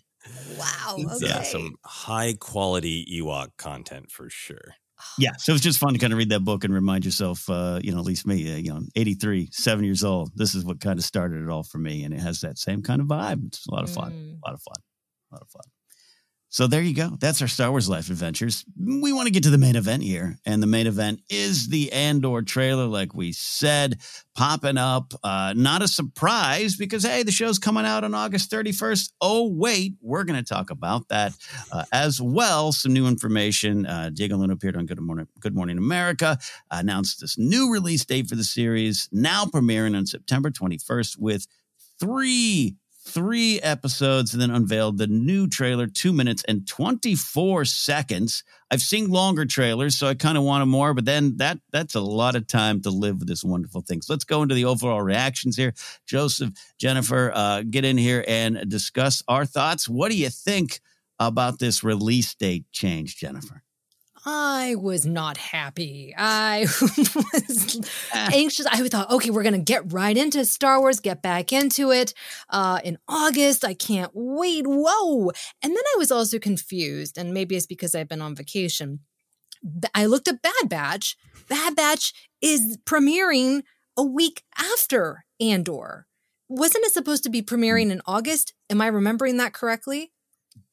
Wow. 0.57 0.97
Okay. 1.15 1.31
uh, 1.31 1.41
some 1.43 1.75
high 1.85 2.33
quality 2.39 3.05
Ewok 3.21 3.49
content 3.57 4.11
for 4.11 4.29
sure. 4.29 4.75
Yeah, 5.19 5.33
so 5.37 5.53
it's 5.53 5.61
just 5.61 5.77
fun 5.77 5.93
to 5.93 5.99
kind 5.99 6.11
of 6.11 6.17
read 6.17 6.29
that 6.29 6.39
book 6.43 6.63
and 6.63 6.73
remind 6.73 7.05
yourself, 7.05 7.47
uh, 7.51 7.79
you 7.83 7.91
know, 7.91 7.99
at 7.99 8.05
least 8.05 8.25
me, 8.25 8.51
uh, 8.51 8.57
you 8.57 8.73
know, 8.73 8.81
83, 8.95 9.49
seven 9.51 9.85
years 9.85 10.03
old. 10.03 10.31
This 10.35 10.55
is 10.55 10.65
what 10.65 10.79
kind 10.81 10.97
of 10.97 11.05
started 11.05 11.43
it 11.43 11.49
all 11.49 11.61
for 11.61 11.77
me. 11.77 12.03
And 12.03 12.13
it 12.15 12.19
has 12.19 12.41
that 12.41 12.57
same 12.57 12.81
kind 12.81 12.99
of 12.99 13.05
vibe. 13.07 13.45
It's 13.45 13.67
a 13.67 13.71
lot 13.71 13.83
of 13.83 13.91
fun, 13.91 14.11
Mm. 14.11 14.39
a 14.43 14.49
lot 14.49 14.53
of 14.55 14.61
fun, 14.63 14.75
a 15.31 15.35
lot 15.35 15.41
of 15.43 15.49
fun. 15.49 15.61
So 16.49 16.65
there 16.65 16.81
you 16.81 16.95
go. 16.95 17.17
That's 17.19 17.41
our 17.41 17.47
Star 17.47 17.71
Wars 17.71 17.89
Life 17.89 18.09
Adventures. 18.09 18.63
We 18.79 19.11
want 19.11 19.27
to 19.27 19.33
get 19.33 19.43
to 19.43 19.49
the 19.49 19.57
main 19.57 19.75
event 19.75 20.01
here. 20.01 20.39
And 20.45 20.63
the 20.63 20.67
main 20.67 20.87
event 20.87 21.19
is 21.29 21.67
the 21.67 21.91
Andor 21.91 22.41
trailer, 22.41 22.85
like 22.85 23.13
we 23.13 23.33
said, 23.33 23.99
popping 24.33 24.77
up. 24.77 25.13
Uh, 25.21 25.53
not 25.57 25.81
a 25.81 25.89
surprise 25.89 26.77
because, 26.77 27.03
hey, 27.03 27.23
the 27.23 27.33
show's 27.33 27.59
coming 27.59 27.85
out 27.85 28.05
on 28.05 28.13
August 28.13 28.49
31st. 28.49 29.11
Oh, 29.19 29.49
wait, 29.51 29.95
we're 30.01 30.23
going 30.23 30.41
to 30.41 30.53
talk 30.53 30.69
about 30.69 31.09
that 31.09 31.33
uh, 31.73 31.83
as 31.91 32.21
well. 32.21 32.71
Some 32.71 32.93
new 32.93 33.07
information. 33.07 33.85
Uh, 33.85 34.09
Diego 34.13 34.37
Luna 34.37 34.53
appeared 34.53 34.77
on 34.77 34.85
Good 34.85 35.01
Morning, 35.01 35.27
Good 35.41 35.53
Morning 35.53 35.77
America, 35.77 36.39
announced 36.71 37.19
this 37.19 37.37
new 37.37 37.73
release 37.73 38.05
date 38.05 38.29
for 38.29 38.35
the 38.35 38.45
series, 38.45 39.09
now 39.11 39.43
premiering 39.43 39.97
on 39.97 40.05
September 40.05 40.49
21st 40.49 41.17
with 41.19 41.45
three 41.99 42.77
three 43.07 43.59
episodes 43.61 44.33
and 44.33 44.41
then 44.41 44.51
unveiled 44.51 44.97
the 44.97 45.07
new 45.07 45.47
trailer 45.47 45.87
two 45.87 46.11
minutes 46.11 46.43
and 46.47 46.67
24 46.67 47.65
seconds. 47.65 48.43
I've 48.69 48.81
seen 48.81 49.09
longer 49.09 49.45
trailers 49.45 49.97
so 49.97 50.07
i 50.07 50.13
kind 50.13 50.37
of 50.37 50.43
wanted 50.43 50.65
more 50.65 50.93
but 50.93 51.05
then 51.05 51.37
that 51.37 51.59
that's 51.71 51.95
a 51.95 52.01
lot 52.01 52.35
of 52.35 52.47
time 52.47 52.81
to 52.81 52.89
live 52.89 53.19
with 53.19 53.27
this 53.27 53.43
wonderful 53.43 53.81
thing. 53.81 54.01
So 54.01 54.13
let's 54.13 54.25
go 54.25 54.41
into 54.41 54.55
the 54.55 54.65
overall 54.65 55.01
reactions 55.01 55.55
here. 55.55 55.73
Joseph 56.05 56.51
jennifer 56.79 57.31
uh, 57.33 57.63
get 57.69 57.85
in 57.85 57.97
here 57.97 58.25
and 58.27 58.69
discuss 58.69 59.23
our 59.27 59.45
thoughts. 59.45 59.87
What 59.87 60.11
do 60.11 60.17
you 60.17 60.29
think 60.29 60.81
about 61.19 61.59
this 61.59 61.83
release 61.83 62.35
date 62.35 62.65
change 62.71 63.17
jennifer 63.17 63.63
I 64.29 64.75
was 64.75 65.05
not 65.05 65.37
happy. 65.37 66.13
I 66.17 66.67
was 66.81 67.89
anxious. 68.13 68.65
I 68.65 68.85
thought, 68.89 69.09
okay, 69.09 69.29
we're 69.29 69.41
going 69.43 69.53
to 69.53 69.59
get 69.59 69.93
right 69.93 70.17
into 70.17 70.43
Star 70.43 70.81
Wars, 70.81 70.99
get 70.99 71.21
back 71.21 71.53
into 71.53 71.91
it 71.91 72.13
uh, 72.49 72.81
in 72.83 72.97
August. 73.07 73.63
I 73.63 73.73
can't 73.73 74.11
wait. 74.13 74.65
Whoa. 74.67 75.31
And 75.63 75.71
then 75.71 75.83
I 75.95 75.97
was 75.97 76.11
also 76.11 76.39
confused, 76.39 77.17
and 77.17 77.33
maybe 77.33 77.55
it's 77.55 77.65
because 77.65 77.95
I've 77.95 78.09
been 78.09 78.21
on 78.21 78.35
vacation. 78.35 78.99
I 79.95 80.07
looked 80.07 80.27
at 80.27 80.41
Bad 80.41 80.67
Batch. 80.67 81.15
Bad 81.47 81.77
Batch 81.77 82.11
is 82.41 82.77
premiering 82.85 83.61
a 83.95 84.03
week 84.03 84.43
after 84.57 85.23
Andor. 85.39 86.05
Wasn't 86.49 86.83
it 86.83 86.91
supposed 86.91 87.23
to 87.23 87.29
be 87.29 87.41
premiering 87.41 87.91
in 87.91 88.01
August? 88.05 88.53
Am 88.69 88.81
I 88.81 88.87
remembering 88.87 89.37
that 89.37 89.53
correctly? 89.53 90.11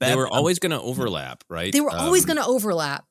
they 0.01 0.17
were 0.17 0.27
always 0.29 0.59
going 0.59 0.73
to 0.73 0.81
overlap, 0.81 1.45
right? 1.49 1.73
They 1.73 1.81
were 1.81 1.95
always 1.95 2.25
Um, 2.25 2.27
going 2.35 2.39
to 2.39 2.47
overlap. 2.47 3.05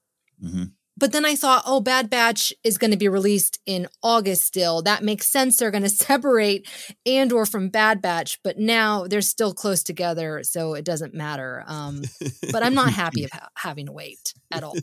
Mhm. 0.43 0.71
But 0.95 1.11
then 1.11 1.25
I 1.25 1.35
thought, 1.35 1.63
oh, 1.65 1.79
Bad 1.79 2.09
Batch 2.09 2.53
is 2.63 2.77
going 2.77 2.91
to 2.91 2.97
be 2.97 3.07
released 3.07 3.59
in 3.65 3.87
August 4.03 4.43
still. 4.43 4.83
That 4.83 5.03
makes 5.03 5.25
sense. 5.25 5.57
They're 5.57 5.71
going 5.71 5.83
to 5.89 5.89
separate 5.89 6.67
Andor 7.05 7.45
from 7.45 7.69
Bad 7.69 7.99
Batch, 8.01 8.39
but 8.43 8.59
now 8.59 9.07
they're 9.07 9.21
still 9.21 9.53
close 9.55 9.81
together, 9.81 10.43
so 10.43 10.75
it 10.75 10.85
doesn't 10.85 11.15
matter. 11.15 11.63
Um, 11.65 12.03
but 12.51 12.61
I'm 12.61 12.75
not 12.75 12.93
happy 12.93 13.23
about 13.23 13.49
having 13.55 13.87
to 13.87 13.91
wait 13.91 14.33
at 14.51 14.63
all. 14.63 14.75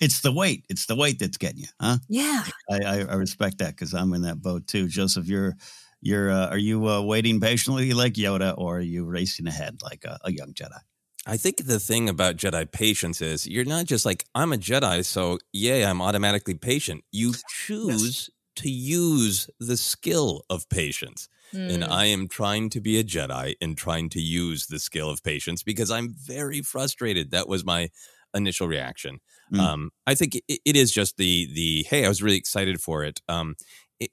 it's 0.00 0.22
the 0.22 0.32
wait. 0.32 0.64
it's 0.70 0.86
the 0.86 0.96
wait 0.96 1.18
that's 1.18 1.36
getting 1.36 1.58
you 1.58 1.68
huh 1.78 1.98
Yeah. 2.08 2.44
I, 2.70 2.78
I, 2.78 2.98
I 3.00 3.14
respect 3.14 3.58
that 3.58 3.72
because 3.76 3.92
I'm 3.92 4.14
in 4.14 4.22
that 4.22 4.40
boat 4.40 4.66
too. 4.66 4.88
Joseph, 4.88 5.26
you're 5.26 5.56
you're 6.00 6.30
uh, 6.30 6.48
are 6.48 6.58
you 6.58 6.88
uh, 6.88 7.02
waiting 7.02 7.38
patiently 7.38 7.92
like 7.92 8.14
Yoda, 8.14 8.54
or 8.56 8.78
are 8.78 8.80
you 8.80 9.04
racing 9.04 9.46
ahead 9.46 9.82
like 9.82 10.04
a, 10.04 10.18
a 10.24 10.32
young 10.32 10.54
Jedi? 10.54 10.80
I 11.26 11.36
think 11.36 11.64
the 11.64 11.78
thing 11.78 12.08
about 12.08 12.36
Jedi 12.36 12.70
patience 12.70 13.20
is 13.20 13.46
you're 13.46 13.64
not 13.64 13.86
just 13.86 14.04
like, 14.04 14.24
I'm 14.34 14.52
a 14.52 14.56
Jedi, 14.56 15.04
so 15.04 15.38
yay, 15.52 15.84
I'm 15.84 16.02
automatically 16.02 16.54
patient. 16.54 17.04
You 17.12 17.32
choose 17.48 18.28
to 18.56 18.70
use 18.70 19.48
the 19.60 19.76
skill 19.76 20.44
of 20.50 20.68
patience. 20.68 21.28
And 21.52 21.82
Mm. 21.82 21.88
I 21.90 22.06
am 22.06 22.28
trying 22.28 22.70
to 22.70 22.80
be 22.80 22.98
a 22.98 23.04
Jedi 23.04 23.54
and 23.60 23.76
trying 23.76 24.08
to 24.10 24.20
use 24.20 24.66
the 24.66 24.78
skill 24.78 25.10
of 25.10 25.22
patience 25.22 25.62
because 25.62 25.90
I'm 25.90 26.14
very 26.14 26.62
frustrated. 26.62 27.30
That 27.30 27.46
was 27.46 27.62
my 27.62 27.90
initial 28.34 28.68
reaction. 28.68 29.20
Mm. 29.52 29.60
Um, 29.60 29.90
I 30.06 30.14
think 30.14 30.36
it, 30.48 30.60
it 30.64 30.76
is 30.76 30.90
just 30.92 31.18
the 31.18 31.46
the 31.52 31.84
hey, 31.88 32.06
I 32.06 32.08
was 32.08 32.22
really 32.22 32.38
excited 32.38 32.80
for 32.80 33.04
it. 33.04 33.20
Um, 33.28 33.56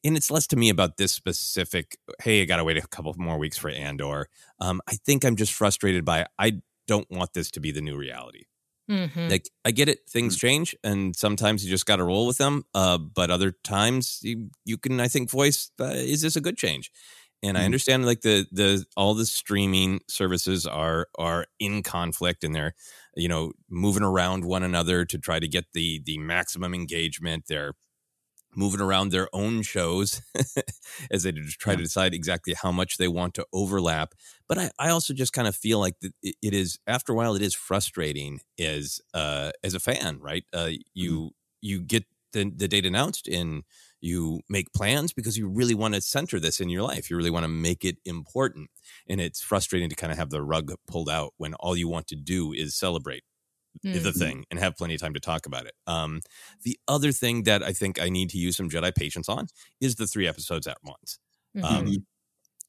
and 0.04 0.18
it's 0.18 0.30
less 0.30 0.48
to 0.48 0.58
me 0.58 0.70
about 0.70 0.98
this 0.98 1.14
specific. 1.14 1.98
Hey, 2.22 2.42
I 2.42 2.46
got 2.46 2.58
to 2.58 2.64
wait 2.66 2.78
a 2.78 2.88
couple 2.88 3.14
more 3.18 3.38
weeks 3.38 3.58
for 3.58 3.70
Andor. 3.70 4.28
Um, 4.60 4.82
I 4.88 4.96
think 5.06 5.24
I'm 5.24 5.38
just 5.38 5.54
frustrated 5.54 6.04
by 6.04 6.26
I 6.38 6.62
don't 6.90 7.10
want 7.12 7.34
this 7.34 7.52
to 7.54 7.62
be 7.62 7.72
the 7.72 7.82
new 7.82 7.98
reality. 7.98 8.46
Mhm. 8.88 9.30
Like 9.30 9.50
I 9.66 9.72
get 9.72 9.90
it, 9.90 10.00
things 10.10 10.36
change, 10.36 10.76
and 10.84 11.16
sometimes 11.16 11.64
you 11.64 11.70
just 11.70 11.86
got 11.86 11.98
to 11.98 12.04
roll 12.04 12.26
with 12.28 12.38
them. 12.40 12.64
Uh, 12.74 12.98
but 12.98 13.30
other 13.32 13.52
times 13.64 14.20
you 14.24 14.50
you 14.66 14.78
can, 14.78 15.00
I 15.00 15.08
think, 15.08 15.30
voice 15.30 15.72
uh, 15.80 15.86
is 15.96 16.22
this 16.22 16.36
a 16.36 16.42
good 16.42 16.58
change? 16.58 16.92
And 17.44 17.58
I 17.58 17.64
Mhm. 17.64 17.66
understand 17.66 18.06
like 18.06 18.22
the 18.22 18.48
the 18.52 18.86
all 18.98 19.14
the 19.14 19.26
streaming 19.26 20.02
services 20.10 20.66
are 20.68 21.08
are 21.18 21.46
in 21.60 21.84
conflict 21.84 22.44
and 22.44 22.54
they're 22.56 22.74
you 23.16 23.28
know 23.30 23.54
moving 23.70 24.04
around 24.04 24.46
one 24.46 24.64
another 24.64 25.06
to 25.06 25.18
try 25.18 25.40
to 25.40 25.48
get 25.48 25.66
the 25.74 26.02
the 26.06 26.18
maximum 26.18 26.74
engagement. 26.74 27.46
They're 27.48 27.74
moving 28.56 28.82
around 28.82 29.12
their 29.12 29.30
own 29.34 29.62
shows 29.62 30.22
as 31.12 31.24
they 31.24 31.32
just 31.32 31.60
try 31.60 31.76
to 31.76 31.84
decide 31.84 32.14
exactly 32.14 32.54
how 32.54 32.72
much 32.72 32.98
they 32.98 33.08
want 33.08 33.34
to 33.36 33.46
overlap. 33.54 34.14
But 34.48 34.58
I, 34.58 34.72
I 34.80 34.90
also 34.90 35.14
just 35.14 35.34
kind 35.34 35.48
of 35.48 35.56
feel 35.56 35.80
like 35.80 35.96
it 36.02 36.14
it 36.42 36.54
is 36.54 36.80
after 36.88 37.14
a 37.14 37.16
while 37.16 37.36
it 37.36 37.42
is 37.42 37.56
frustrating 37.56 38.40
as 38.60 39.00
uh, 39.14 39.52
as 39.64 39.74
a 39.74 39.80
fan, 39.80 40.20
right? 40.20 40.44
Uh, 40.54 40.72
you 40.94 41.32
you 41.62 41.82
get 41.82 42.06
the 42.34 42.52
the 42.56 42.68
date 42.68 42.86
announced 42.86 43.28
and 43.28 43.64
you 44.02 44.42
make 44.50 44.72
plans 44.74 45.12
because 45.14 45.38
you 45.38 45.48
really 45.50 45.76
want 45.76 45.94
to 45.94 46.02
center 46.02 46.40
this 46.40 46.62
in 46.62 46.70
your 46.70 46.84
life. 46.84 47.10
You 47.10 47.18
really 47.18 47.30
want 47.30 47.44
to 47.44 47.50
make 47.50 47.84
it 47.84 47.98
important, 48.06 48.70
and 49.08 49.20
it's 49.20 49.42
frustrating 49.42 49.90
to 49.90 49.96
kind 49.96 50.12
of 50.12 50.18
have 50.18 50.30
the 50.30 50.42
rug 50.42 50.74
pulled 50.88 51.10
out 51.10 51.34
when 51.38 51.54
all 51.56 51.76
you 51.76 51.88
want 51.88 52.08
to 52.08 52.16
do 52.16 52.54
is 52.54 52.76
celebrate 52.76 53.24
the 53.94 54.14
Mhm. 54.14 54.14
thing 54.14 54.46
and 54.52 54.60
have 54.60 54.76
plenty 54.78 54.96
of 54.96 55.02
time 55.02 55.14
to 55.14 55.20
talk 55.20 55.46
about 55.46 55.66
it. 55.66 55.74
Um, 55.88 56.22
the 56.64 56.80
other 56.88 57.12
thing 57.12 57.44
that 57.44 57.64
I 57.64 57.74
think 57.74 58.02
I 58.02 58.10
need 58.10 58.30
to 58.32 58.38
use 58.38 58.58
some 58.58 58.70
Jedi 58.70 58.94
patience 58.96 59.30
on 59.30 59.48
is 59.82 59.96
the 59.96 60.08
three 60.08 60.28
episodes 60.28 60.68
at 60.68 60.78
once. 60.84 61.20
Um, 61.64 61.86
Mhm. 61.86 62.06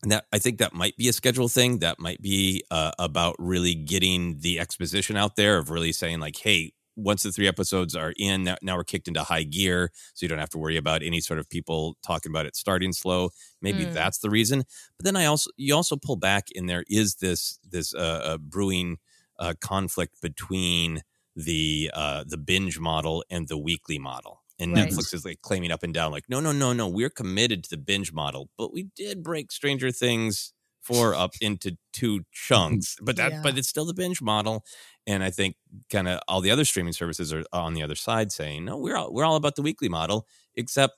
and 0.02 0.12
that 0.12 0.26
I 0.33 0.38
think 0.38 0.59
that 0.59 0.73
might 0.75 0.97
be 0.97 1.09
a 1.09 1.12
schedule 1.12 1.49
thing. 1.49 1.80
That 1.80 1.99
might 1.99 2.23
be 2.23 2.62
uh, 2.71 2.92
about 2.99 3.37
really 3.38 3.75
getting 3.75 4.40
the 4.40 4.59
exposition 4.61 5.16
out 5.16 5.37
there 5.37 5.59
of 5.59 5.71
really 5.71 5.92
saying 5.92 6.21
like, 6.21 6.37
hey, 6.37 6.73
once 6.97 7.23
the 7.23 7.33
three 7.33 7.49
episodes 7.49 7.95
are 7.97 8.12
in, 8.19 8.45
now, 8.45 8.57
now 8.62 8.76
we're 8.76 8.85
kicked 8.85 9.09
into 9.09 9.23
high 9.23 9.42
gear, 9.45 9.90
so 10.14 10.25
you 10.25 10.28
don't 10.28 10.38
have 10.38 10.50
to 10.50 10.59
worry 10.59 10.76
about 10.76 11.02
any 11.02 11.21
sort 11.21 11.38
of 11.38 11.49
people 11.49 11.97
talking 12.02 12.30
about 12.30 12.47
it 12.47 12.57
starting 12.57 12.92
slow. 12.92 13.30
Maybe 13.62 13.85
Mm. 13.85 13.92
that's 13.92 14.19
the 14.19 14.30
reason. 14.30 14.64
But 14.99 15.04
then 15.04 15.16
I 15.16 15.26
also 15.26 15.50
you 15.57 15.75
also 15.75 15.97
pull 15.97 16.16
back, 16.16 16.49
and 16.54 16.69
there 16.69 16.85
is 16.88 17.16
this 17.16 17.59
this 17.69 17.95
uh, 17.95 17.99
uh, 18.25 18.38
brewing 18.38 18.99
uh, 19.40 19.54
conflict 19.61 20.20
between 20.23 21.02
the 21.37 21.90
uh, 21.94 22.25
the 22.26 22.37
binge 22.38 22.78
model 22.78 23.25
and 23.30 23.49
the 23.49 23.59
weekly 23.59 23.99
model. 23.99 24.42
And 24.59 24.75
Right. 24.75 24.90
Netflix 24.90 25.14
is 25.14 25.25
like 25.25 25.40
claiming 25.40 25.70
up 25.70 25.82
and 25.82 25.94
down, 25.94 26.12
like, 26.12 26.25
no, 26.28 26.38
no, 26.38 26.52
no, 26.52 26.73
no, 26.75 26.87
we're 26.87 27.09
committed 27.11 27.64
to 27.64 27.70
the 27.70 27.78
binge 27.78 28.12
model, 28.12 28.50
but 28.59 28.73
we 28.75 28.88
did 28.94 29.23
break 29.23 29.50
Stranger 29.52 29.90
Things 29.90 30.52
four 30.82 31.14
up 31.14 31.32
into 31.40 31.76
two 31.92 32.25
chunks, 32.32 32.97
but 33.02 33.16
that, 33.16 33.32
Yeah. 33.32 33.40
but 33.42 33.56
it's 33.56 33.68
still 33.68 33.87
the 33.87 33.94
binge 33.94 34.20
model. 34.20 34.64
And 35.06 35.23
I 35.25 35.30
think 35.30 35.56
kind 35.90 36.09
of 36.09 36.20
all 36.28 36.40
the 36.42 36.50
other 36.50 36.64
streaming 36.66 36.92
services 36.92 37.32
are 37.32 37.44
on 37.52 37.73
the 37.75 37.82
other 37.82 37.94
side 37.94 38.32
saying, 38.32 38.64
no, 38.66 38.76
we're 38.76 38.97
all, 38.97 39.12
we're 39.12 39.25
all 39.25 39.37
about 39.37 39.56
the 39.56 39.62
weekly 39.62 39.88
model, 39.88 40.26
except 40.54 40.94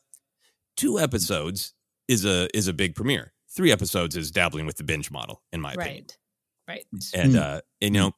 two 0.77 0.99
episodes 0.99 1.75
is 2.09 2.25
a 2.25 2.49
is 2.57 2.67
a 2.69 2.73
big 2.73 2.95
premiere. 2.97 3.33
Three 3.49 3.71
episodes 3.71 4.17
is 4.17 4.31
dabbling 4.31 4.67
with 4.67 4.77
the 4.77 4.85
binge 4.85 5.11
model, 5.11 5.43
in 5.53 5.61
my 5.61 5.75
opinion. 5.75 6.07
Right. 6.73 6.87
Right. 6.93 7.05
And 7.15 7.35
Mm. 7.35 7.37
uh, 7.37 7.61
and 7.81 7.95
you 7.95 8.01
know, 8.01 8.13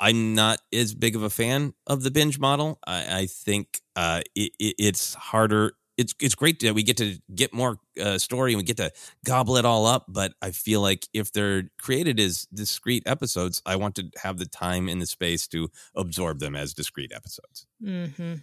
I'm 0.00 0.34
not 0.34 0.60
as 0.72 0.94
big 0.94 1.16
of 1.16 1.22
a 1.22 1.30
fan 1.30 1.74
of 1.86 2.02
the 2.02 2.10
binge 2.10 2.38
model. 2.38 2.78
I, 2.86 3.20
I 3.20 3.26
think 3.26 3.80
uh, 3.96 4.22
it, 4.34 4.52
it, 4.58 4.74
it's 4.78 5.14
harder. 5.14 5.72
It's 5.96 6.14
it's 6.20 6.34
great 6.34 6.60
that 6.60 6.74
we 6.74 6.82
get 6.82 6.96
to 6.98 7.18
get 7.34 7.52
more 7.52 7.78
uh, 8.00 8.18
story 8.18 8.52
and 8.52 8.58
we 8.58 8.64
get 8.64 8.76
to 8.78 8.90
gobble 9.24 9.56
it 9.56 9.64
all 9.64 9.86
up. 9.86 10.06
But 10.08 10.34
I 10.42 10.50
feel 10.52 10.80
like 10.80 11.08
if 11.12 11.32
they're 11.32 11.70
created 11.80 12.20
as 12.20 12.46
discrete 12.54 13.02
episodes, 13.06 13.62
I 13.66 13.76
want 13.76 13.96
to 13.96 14.10
have 14.22 14.38
the 14.38 14.46
time 14.46 14.88
and 14.88 15.00
the 15.02 15.06
space 15.06 15.46
to 15.48 15.70
absorb 15.94 16.38
them 16.40 16.54
as 16.54 16.74
discrete 16.74 17.12
episodes. 17.14 17.66
hmm 17.80 18.40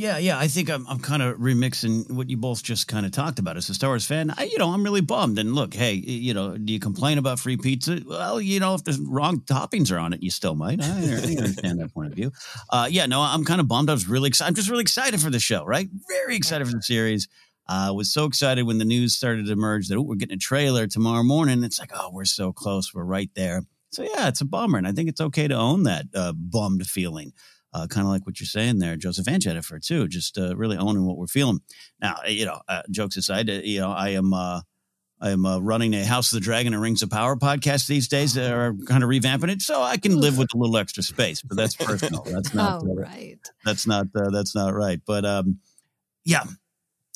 Yeah, 0.00 0.16
yeah. 0.16 0.38
I 0.38 0.48
think 0.48 0.70
I'm, 0.70 0.86
I'm 0.86 0.98
kind 0.98 1.20
of 1.20 1.36
remixing 1.36 2.10
what 2.10 2.30
you 2.30 2.38
both 2.38 2.62
just 2.62 2.88
kind 2.88 3.04
of 3.04 3.12
talked 3.12 3.38
about. 3.38 3.58
As 3.58 3.68
a 3.68 3.74
Star 3.74 3.90
Wars 3.90 4.06
fan, 4.06 4.32
I, 4.34 4.44
you 4.44 4.56
know, 4.56 4.70
I'm 4.70 4.82
really 4.82 5.02
bummed. 5.02 5.38
And 5.38 5.54
look, 5.54 5.74
hey, 5.74 5.92
you 5.92 6.32
know, 6.32 6.56
do 6.56 6.72
you 6.72 6.80
complain 6.80 7.18
about 7.18 7.38
free 7.38 7.58
pizza? 7.58 8.00
Well, 8.06 8.40
you 8.40 8.60
know, 8.60 8.72
if 8.72 8.82
the 8.82 8.98
wrong 9.06 9.40
toppings 9.40 9.92
are 9.92 9.98
on 9.98 10.14
it, 10.14 10.22
you 10.22 10.30
still 10.30 10.54
might. 10.54 10.80
I, 10.82 10.86
understand 10.88 11.80
that 11.80 11.92
point 11.92 12.08
of 12.08 12.14
view. 12.14 12.32
Uh, 12.70 12.88
yeah, 12.90 13.04
no, 13.04 13.20
I'm 13.20 13.44
kind 13.44 13.60
of 13.60 13.68
bummed. 13.68 13.90
I 13.90 13.92
was 13.92 14.08
really 14.08 14.28
excited. 14.28 14.48
I'm 14.48 14.54
just 14.54 14.70
really 14.70 14.80
excited 14.80 15.20
for 15.20 15.28
the 15.28 15.38
show, 15.38 15.66
right? 15.66 15.90
Very 16.08 16.34
excited 16.34 16.66
for 16.66 16.72
the 16.72 16.82
series. 16.82 17.28
I 17.68 17.88
uh, 17.88 17.92
was 17.92 18.10
so 18.10 18.24
excited 18.24 18.66
when 18.66 18.78
the 18.78 18.86
news 18.86 19.14
started 19.14 19.44
to 19.44 19.52
emerge 19.52 19.88
that 19.88 20.00
we're 20.00 20.14
getting 20.14 20.36
a 20.36 20.38
trailer 20.38 20.86
tomorrow 20.86 21.24
morning. 21.24 21.62
It's 21.62 21.78
like, 21.78 21.90
oh, 21.94 22.08
we're 22.10 22.24
so 22.24 22.54
close. 22.54 22.94
We're 22.94 23.04
right 23.04 23.28
there. 23.36 23.64
So 23.90 24.02
yeah, 24.02 24.28
it's 24.28 24.40
a 24.40 24.46
bummer, 24.46 24.78
and 24.78 24.86
I 24.86 24.92
think 24.92 25.10
it's 25.10 25.20
okay 25.20 25.46
to 25.46 25.54
own 25.54 25.82
that 25.82 26.06
uh, 26.14 26.32
bummed 26.32 26.86
feeling 26.86 27.34
uh, 27.72 27.86
kind 27.86 28.06
of 28.06 28.12
like 28.12 28.26
what 28.26 28.40
you're 28.40 28.46
saying 28.46 28.78
there, 28.78 28.96
Joseph 28.96 29.28
and 29.28 29.40
Jennifer 29.40 29.78
too, 29.78 30.08
just 30.08 30.38
uh, 30.38 30.56
really 30.56 30.76
owning 30.76 31.06
what 31.06 31.16
we're 31.16 31.26
feeling. 31.26 31.60
Now, 32.00 32.16
eh, 32.26 32.30
you 32.30 32.44
know, 32.44 32.60
uh, 32.68 32.82
jokes 32.90 33.16
aside, 33.16 33.48
uh, 33.48 33.60
you 33.62 33.80
know, 33.80 33.90
I 33.90 34.10
am 34.10 34.32
uh, 34.32 34.62
I 35.20 35.30
am 35.30 35.44
uh, 35.44 35.58
running 35.58 35.94
a 35.94 36.04
House 36.04 36.32
of 36.32 36.40
the 36.40 36.44
Dragon 36.44 36.72
and 36.72 36.82
Rings 36.82 37.02
of 37.02 37.10
Power 37.10 37.36
podcast 37.36 37.86
these 37.86 38.08
days, 38.08 38.36
Are 38.38 38.74
kind 38.86 39.04
of 39.04 39.10
revamping 39.10 39.50
it, 39.50 39.62
so 39.62 39.82
I 39.82 39.98
can 39.98 40.16
live 40.16 40.38
with 40.38 40.48
a 40.54 40.58
little 40.58 40.78
extra 40.78 41.02
space. 41.02 41.42
But 41.42 41.56
that's 41.56 41.76
personal. 41.76 42.22
That's 42.22 42.54
not 42.54 42.82
oh, 42.82 42.94
right. 42.94 43.38
That's 43.64 43.86
not 43.86 44.06
that's 44.14 44.54
not 44.54 44.74
right. 44.74 45.00
But 45.06 45.24
um, 45.24 45.58
yeah. 46.24 46.44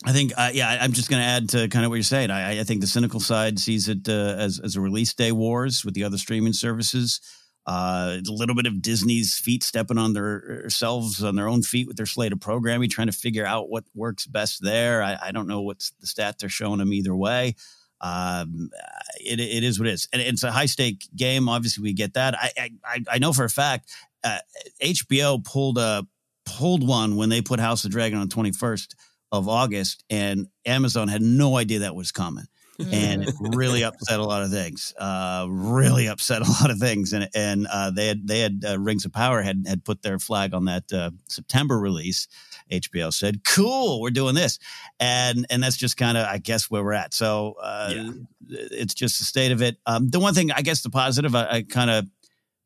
I 0.06 0.12
think, 0.12 0.32
yeah, 0.52 0.76
I'm 0.82 0.92
just 0.92 1.08
going 1.08 1.22
to 1.22 1.26
add 1.26 1.48
to 1.50 1.68
kind 1.68 1.84
of 1.84 1.88
what 1.88 1.94
you're 1.94 2.02
saying. 2.02 2.30
I, 2.30 2.60
I 2.60 2.64
think 2.64 2.82
the 2.82 2.86
cynical 2.86 3.20
side 3.20 3.58
sees 3.58 3.88
it 3.88 4.06
as 4.06 4.60
as 4.62 4.76
a 4.76 4.80
release 4.80 5.14
day 5.14 5.32
wars 5.32 5.82
with 5.82 5.94
the 5.94 6.04
other 6.04 6.18
streaming 6.18 6.52
services 6.52 7.20
uh, 7.66 8.18
a 8.18 8.32
little 8.32 8.54
bit 8.54 8.66
of 8.66 8.82
Disney's 8.82 9.38
feet 9.38 9.62
stepping 9.62 9.96
on 9.96 10.12
their 10.12 10.60
themselves 10.62 11.22
on 11.22 11.34
their 11.34 11.48
own 11.48 11.62
feet 11.62 11.86
with 11.86 11.96
their 11.96 12.06
slate 12.06 12.32
of 12.32 12.40
programming, 12.40 12.90
trying 12.90 13.06
to 13.06 13.12
figure 13.12 13.46
out 13.46 13.70
what 13.70 13.84
works 13.94 14.26
best 14.26 14.62
there. 14.62 15.02
I, 15.02 15.16
I 15.22 15.32
don't 15.32 15.48
know 15.48 15.62
what 15.62 15.90
the 16.00 16.06
stats 16.06 16.44
are 16.44 16.50
showing 16.50 16.78
them 16.78 16.92
either 16.92 17.16
way. 17.16 17.54
Um, 18.00 18.70
it, 19.18 19.40
it 19.40 19.64
is 19.64 19.78
what 19.78 19.88
it 19.88 19.92
is, 19.92 20.08
and 20.12 20.20
it's 20.20 20.42
a 20.42 20.52
high 20.52 20.66
stake 20.66 21.08
game. 21.16 21.48
Obviously, 21.48 21.82
we 21.82 21.94
get 21.94 22.14
that. 22.14 22.34
I 22.38 22.70
I, 22.84 23.00
I 23.12 23.18
know 23.18 23.32
for 23.32 23.44
a 23.44 23.50
fact 23.50 23.90
uh, 24.22 24.38
HBO 24.82 25.42
pulled 25.42 25.78
a 25.78 26.06
pulled 26.44 26.86
one 26.86 27.16
when 27.16 27.30
they 27.30 27.40
put 27.40 27.60
House 27.60 27.84
of 27.86 27.90
Dragon 27.90 28.18
on 28.18 28.28
twenty 28.28 28.52
first 28.52 28.94
of 29.32 29.48
August, 29.48 30.04
and 30.10 30.48
Amazon 30.66 31.08
had 31.08 31.22
no 31.22 31.56
idea 31.56 31.78
that 31.80 31.94
was 31.94 32.12
coming 32.12 32.44
and 32.78 33.24
it 33.24 33.34
really 33.40 33.84
upset 33.84 34.18
a 34.18 34.24
lot 34.24 34.42
of 34.42 34.50
things. 34.50 34.94
Uh, 34.98 35.46
really 35.48 36.06
upset 36.08 36.42
a 36.42 36.50
lot 36.50 36.70
of 36.70 36.78
things, 36.78 37.12
and 37.12 37.28
and 37.34 37.66
uh, 37.70 37.90
they 37.90 38.06
had 38.06 38.26
they 38.26 38.40
had 38.40 38.64
uh, 38.66 38.78
Rings 38.78 39.04
of 39.04 39.12
Power 39.12 39.42
had 39.42 39.64
had 39.66 39.84
put 39.84 40.02
their 40.02 40.18
flag 40.18 40.54
on 40.54 40.66
that 40.66 40.92
uh, 40.92 41.10
September 41.28 41.78
release. 41.78 42.28
HBO 42.70 43.12
said, 43.12 43.44
"Cool, 43.44 44.00
we're 44.00 44.10
doing 44.10 44.34
this," 44.34 44.58
and 44.98 45.46
and 45.50 45.62
that's 45.62 45.76
just 45.76 45.96
kind 45.96 46.16
of 46.16 46.26
I 46.26 46.38
guess 46.38 46.70
where 46.70 46.82
we're 46.82 46.94
at. 46.94 47.12
So 47.14 47.56
uh, 47.60 47.92
yeah. 47.94 48.10
it's 48.48 48.94
just 48.94 49.18
the 49.18 49.24
state 49.24 49.52
of 49.52 49.62
it. 49.62 49.76
Um, 49.86 50.08
the 50.08 50.20
one 50.20 50.34
thing 50.34 50.50
I 50.50 50.62
guess 50.62 50.82
the 50.82 50.90
positive 50.90 51.34
I, 51.34 51.48
I 51.50 51.62
kind 51.62 51.90
of 51.90 52.06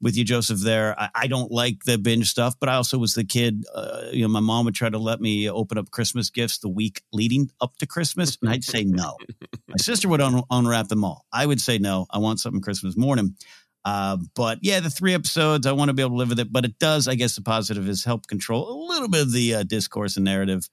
with 0.00 0.16
you, 0.16 0.24
Joseph. 0.24 0.60
There, 0.60 0.98
I, 0.98 1.10
I, 1.14 1.26
don't 1.26 1.50
like 1.50 1.84
the 1.84 1.98
binge 1.98 2.28
stuff, 2.30 2.54
but 2.58 2.68
I 2.68 2.74
also 2.74 2.98
was 2.98 3.14
the 3.14 3.24
kid. 3.24 3.64
Uh, 3.74 4.06
you 4.12 4.22
know, 4.22 4.28
my 4.28 4.40
mom 4.40 4.64
would 4.64 4.74
try 4.74 4.88
to 4.88 4.98
let 4.98 5.20
me 5.20 5.50
open 5.50 5.78
up 5.78 5.90
Christmas 5.90 6.30
gifts 6.30 6.58
the 6.58 6.68
week 6.68 7.02
leading 7.12 7.50
up 7.60 7.76
to 7.78 7.86
Christmas, 7.86 8.38
and 8.40 8.50
I'd 8.50 8.64
say 8.64 8.84
no. 8.84 9.16
my 9.68 9.76
sister 9.76 10.08
would 10.08 10.20
un- 10.20 10.42
unwrap 10.50 10.88
them 10.88 11.04
all. 11.04 11.26
I 11.32 11.46
would 11.46 11.60
say 11.60 11.78
no. 11.78 12.06
I 12.10 12.18
want 12.18 12.40
something 12.40 12.60
Christmas 12.60 12.96
morning. 12.96 13.36
Uh, 13.84 14.18
but 14.34 14.58
yeah, 14.62 14.80
the 14.80 14.90
three 14.90 15.14
episodes, 15.14 15.66
I 15.66 15.72
want 15.72 15.88
to 15.88 15.94
be 15.94 16.02
able 16.02 16.10
to 16.10 16.16
live 16.16 16.28
with 16.28 16.40
it. 16.40 16.52
But 16.52 16.64
it 16.64 16.78
does, 16.78 17.08
I 17.08 17.14
guess, 17.14 17.36
the 17.36 17.42
positive 17.42 17.88
is 17.88 18.04
help 18.04 18.26
control 18.26 18.68
a 18.68 18.76
little 18.92 19.08
bit 19.08 19.22
of 19.22 19.32
the 19.32 19.54
uh, 19.54 19.62
discourse 19.62 20.16
and 20.16 20.24
narrative 20.24 20.68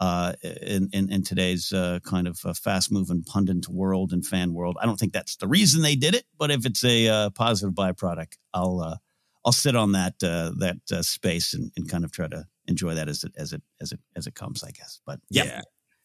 uh, 0.00 0.32
in, 0.42 0.88
in, 0.92 1.12
in 1.12 1.22
today's 1.22 1.72
uh, 1.72 1.98
kind 2.02 2.26
of 2.26 2.40
uh, 2.44 2.54
fast 2.54 2.90
moving 2.90 3.22
pundit 3.22 3.68
world 3.68 4.12
and 4.12 4.26
fan 4.26 4.54
world. 4.54 4.78
I 4.80 4.86
don't 4.86 4.98
think 4.98 5.12
that's 5.12 5.36
the 5.36 5.46
reason 5.46 5.82
they 5.82 5.94
did 5.94 6.14
it, 6.14 6.24
but 6.38 6.50
if 6.50 6.64
it's 6.64 6.82
a 6.82 7.08
uh, 7.08 7.30
positive 7.30 7.74
byproduct, 7.74 8.38
I'll 8.54 8.80
uh, 8.80 8.96
I'll 9.44 9.52
sit 9.52 9.76
on 9.76 9.92
that 9.92 10.14
uh, 10.22 10.52
that 10.58 10.78
space 11.04 11.52
and, 11.52 11.70
and 11.76 11.88
kind 11.88 12.04
of 12.04 12.12
try 12.12 12.28
to 12.28 12.46
enjoy 12.66 12.94
that 12.94 13.08
as 13.08 13.24
it 13.24 13.32
as 13.36 13.52
it 13.52 13.62
as 13.80 13.92
it 13.92 14.00
as 14.16 14.26
it 14.26 14.34
comes, 14.34 14.64
I 14.64 14.70
guess. 14.70 15.00
But 15.06 15.20
yeah. 15.30 15.44
yeah. 15.44 15.60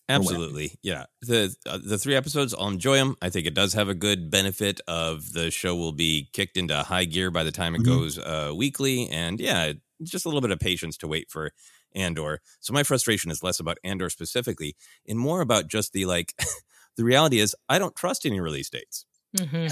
Absolutely, 0.08 0.78
yeah. 0.84 1.06
the 1.24 1.56
The 1.66 1.98
three 1.98 2.14
episodes, 2.14 2.54
I'll 2.54 2.68
enjoy 2.68 2.98
them. 2.98 3.16
I 3.24 3.32
think 3.32 3.48
it 3.48 3.56
does 3.56 3.74
have 3.74 3.90
a 3.90 3.96
good 3.96 4.30
benefit 4.30 4.80
of 4.88 5.32
the 5.32 5.50
show 5.50 5.76
will 5.76 5.94
be 5.94 6.30
kicked 6.32 6.58
into 6.58 6.78
high 6.84 7.06
gear 7.06 7.32
by 7.32 7.44
the 7.44 7.52
time 7.52 7.74
it 7.74 7.82
mm-hmm. 7.82 7.90
goes 7.90 8.56
weekly, 8.56 9.10
and 9.10 9.40
yeah, 9.40 9.74
just 10.04 10.26
a 10.26 10.28
little 10.28 10.42
bit 10.42 10.52
of 10.52 10.60
patience 10.60 10.98
to 10.98 11.08
wait 11.08 11.32
for 11.32 11.50
Andor. 11.96 12.42
So 12.60 12.74
my 12.74 12.84
frustration 12.84 13.32
is 13.32 13.44
less 13.44 13.60
about 13.60 13.78
Andor 13.84 14.10
specifically 14.10 14.76
and 15.08 15.18
more 15.18 15.42
about 15.42 15.68
just 15.68 15.94
the 15.94 16.06
like, 16.06 16.34
the 16.98 17.04
reality 17.04 17.40
is 17.40 17.56
I 17.70 17.80
don't 17.80 17.96
trust 17.96 18.26
any 18.26 18.40
release 18.40 18.70
dates. 18.70 19.06
Mm-hmm. 19.38 19.68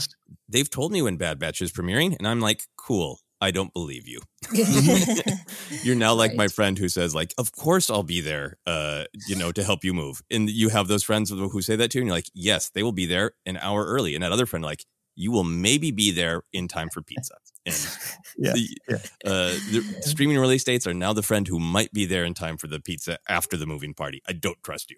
They've 0.49 0.69
told 0.69 0.91
me 0.91 1.01
when 1.01 1.17
Bad 1.17 1.39
Batch 1.39 1.61
is 1.61 1.71
premiering, 1.71 2.17
and 2.17 2.27
I'm 2.27 2.41
like, 2.41 2.63
cool. 2.77 3.19
I 3.43 3.51
don't 3.51 3.73
believe 3.73 4.07
you. 4.07 4.21
You're 5.83 5.97
now 5.97 6.13
like 6.13 6.29
right. 6.31 6.37
my 6.37 6.47
friend 6.47 6.77
who 6.77 6.87
says, 6.87 7.13
like, 7.13 7.33
of 7.37 7.51
course 7.51 7.89
I'll 7.89 8.01
be 8.01 8.21
there, 8.21 8.57
uh, 8.65 9.03
you 9.27 9.35
know, 9.35 9.51
to 9.51 9.63
help 9.63 9.83
you 9.83 9.93
move. 9.93 10.23
And 10.31 10.49
you 10.49 10.69
have 10.69 10.87
those 10.87 11.03
friends 11.03 11.29
who 11.29 11.61
say 11.61 11.75
that 11.75 11.91
too, 11.91 11.99
and 11.99 12.07
you're 12.07 12.15
like, 12.15 12.29
yes, 12.33 12.69
they 12.69 12.83
will 12.83 12.93
be 12.93 13.05
there 13.05 13.33
an 13.45 13.57
hour 13.57 13.83
early. 13.83 14.15
And 14.15 14.23
that 14.23 14.31
other 14.31 14.45
friend, 14.45 14.63
like, 14.63 14.85
you 15.15 15.31
will 15.31 15.43
maybe 15.43 15.91
be 15.91 16.11
there 16.11 16.43
in 16.53 16.67
time 16.67 16.89
for 16.89 17.01
pizza. 17.01 17.35
And 17.65 17.75
yeah, 18.37 18.53
the, 18.53 18.77
yeah. 18.89 18.95
Uh, 19.25 19.49
the 19.71 20.01
streaming 20.01 20.37
release 20.37 20.63
dates 20.63 20.85
are 20.85 20.93
now 20.93 21.13
the 21.13 21.23
friend 21.23 21.47
who 21.47 21.59
might 21.59 21.93
be 21.93 22.05
there 22.05 22.25
in 22.25 22.33
time 22.33 22.57
for 22.57 22.67
the 22.67 22.79
pizza 22.79 23.17
after 23.29 23.55
the 23.55 23.65
moving 23.65 23.93
party. 23.93 24.21
I 24.27 24.33
don't 24.33 24.61
trust 24.63 24.91
you. 24.91 24.97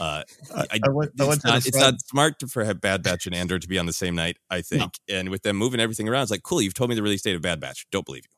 Uh, 0.00 0.22
I, 0.54 0.66
I, 0.70 0.80
I 0.84 0.88
went, 0.90 1.12
it's, 1.18 1.44
not, 1.44 1.66
it's, 1.66 1.76
not, 1.76 2.00
smart 2.02 2.34
for 2.48 2.72
Bad 2.74 3.02
Batch 3.02 3.26
and 3.26 3.34
Andor 3.34 3.58
to 3.58 3.68
be 3.68 3.78
on 3.78 3.86
the 3.86 3.92
same 3.92 4.14
night, 4.14 4.38
I 4.50 4.62
think. 4.62 4.94
No. 5.08 5.16
And 5.16 5.28
with 5.28 5.42
them 5.42 5.56
moving 5.56 5.80
everything 5.80 6.08
around, 6.08 6.22
it's 6.22 6.30
like, 6.30 6.42
cool, 6.42 6.62
you've 6.62 6.74
told 6.74 6.90
me 6.90 6.96
the 6.96 7.02
release 7.02 7.22
date 7.22 7.36
of 7.36 7.42
Bad 7.42 7.60
Batch. 7.60 7.86
Don't 7.90 8.06
believe 8.06 8.24
you. 8.24 8.35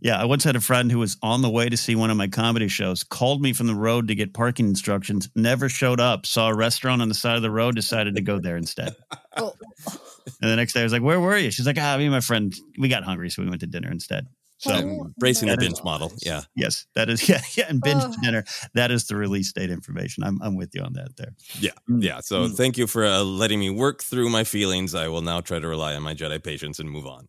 Yeah, 0.00 0.20
I 0.20 0.24
once 0.24 0.44
had 0.44 0.56
a 0.56 0.60
friend 0.60 0.90
who 0.90 0.98
was 0.98 1.16
on 1.22 1.42
the 1.42 1.50
way 1.50 1.68
to 1.68 1.76
see 1.76 1.94
one 1.94 2.10
of 2.10 2.16
my 2.16 2.28
comedy 2.28 2.68
shows, 2.68 3.02
called 3.02 3.42
me 3.42 3.52
from 3.52 3.66
the 3.66 3.74
road 3.74 4.08
to 4.08 4.14
get 4.14 4.34
parking 4.34 4.68
instructions, 4.68 5.28
never 5.34 5.68
showed 5.68 6.00
up, 6.00 6.26
saw 6.26 6.48
a 6.48 6.54
restaurant 6.54 7.02
on 7.02 7.08
the 7.08 7.14
side 7.14 7.36
of 7.36 7.42
the 7.42 7.50
road, 7.50 7.74
decided 7.74 8.16
to 8.16 8.22
go 8.22 8.38
there 8.38 8.56
instead. 8.56 8.94
oh. 9.36 9.54
And 10.40 10.50
the 10.50 10.56
next 10.56 10.72
day 10.72 10.80
I 10.80 10.84
was 10.84 10.92
like, 10.92 11.02
Where 11.02 11.20
were 11.20 11.36
you? 11.36 11.50
She's 11.50 11.66
like, 11.66 11.78
Ah, 11.78 11.96
me 11.96 12.04
and 12.04 12.12
my 12.12 12.20
friend, 12.20 12.54
we 12.78 12.88
got 12.88 13.04
hungry, 13.04 13.30
so 13.30 13.42
we 13.42 13.48
went 13.48 13.60
to 13.60 13.66
dinner 13.66 13.90
instead. 13.90 14.26
So 14.58 14.72
oh, 14.72 15.10
bracing 15.18 15.48
the 15.48 15.56
binge 15.58 15.74
is, 15.74 15.84
model. 15.84 16.12
Yeah. 16.22 16.42
Yes. 16.54 16.86
That 16.94 17.10
is 17.10 17.28
yeah, 17.28 17.42
yeah. 17.54 17.66
And 17.68 17.80
binge 17.80 18.02
oh. 18.04 18.14
dinner. 18.22 18.44
That 18.74 18.90
is 18.90 19.06
the 19.06 19.16
release 19.16 19.52
date 19.52 19.70
information. 19.70 20.24
I'm 20.24 20.40
I'm 20.42 20.56
with 20.56 20.74
you 20.74 20.82
on 20.82 20.94
that 20.94 21.16
there. 21.16 21.34
Yeah. 21.60 21.72
Yeah. 21.88 22.20
So 22.20 22.46
mm. 22.46 22.56
thank 22.56 22.78
you 22.78 22.86
for 22.86 23.04
uh, 23.04 23.22
letting 23.22 23.60
me 23.60 23.70
work 23.70 24.02
through 24.02 24.30
my 24.30 24.44
feelings. 24.44 24.94
I 24.94 25.08
will 25.08 25.22
now 25.22 25.40
try 25.40 25.58
to 25.58 25.68
rely 25.68 25.94
on 25.94 26.02
my 26.02 26.14
Jedi 26.14 26.42
patience 26.42 26.78
and 26.78 26.90
move 26.90 27.06
on. 27.06 27.28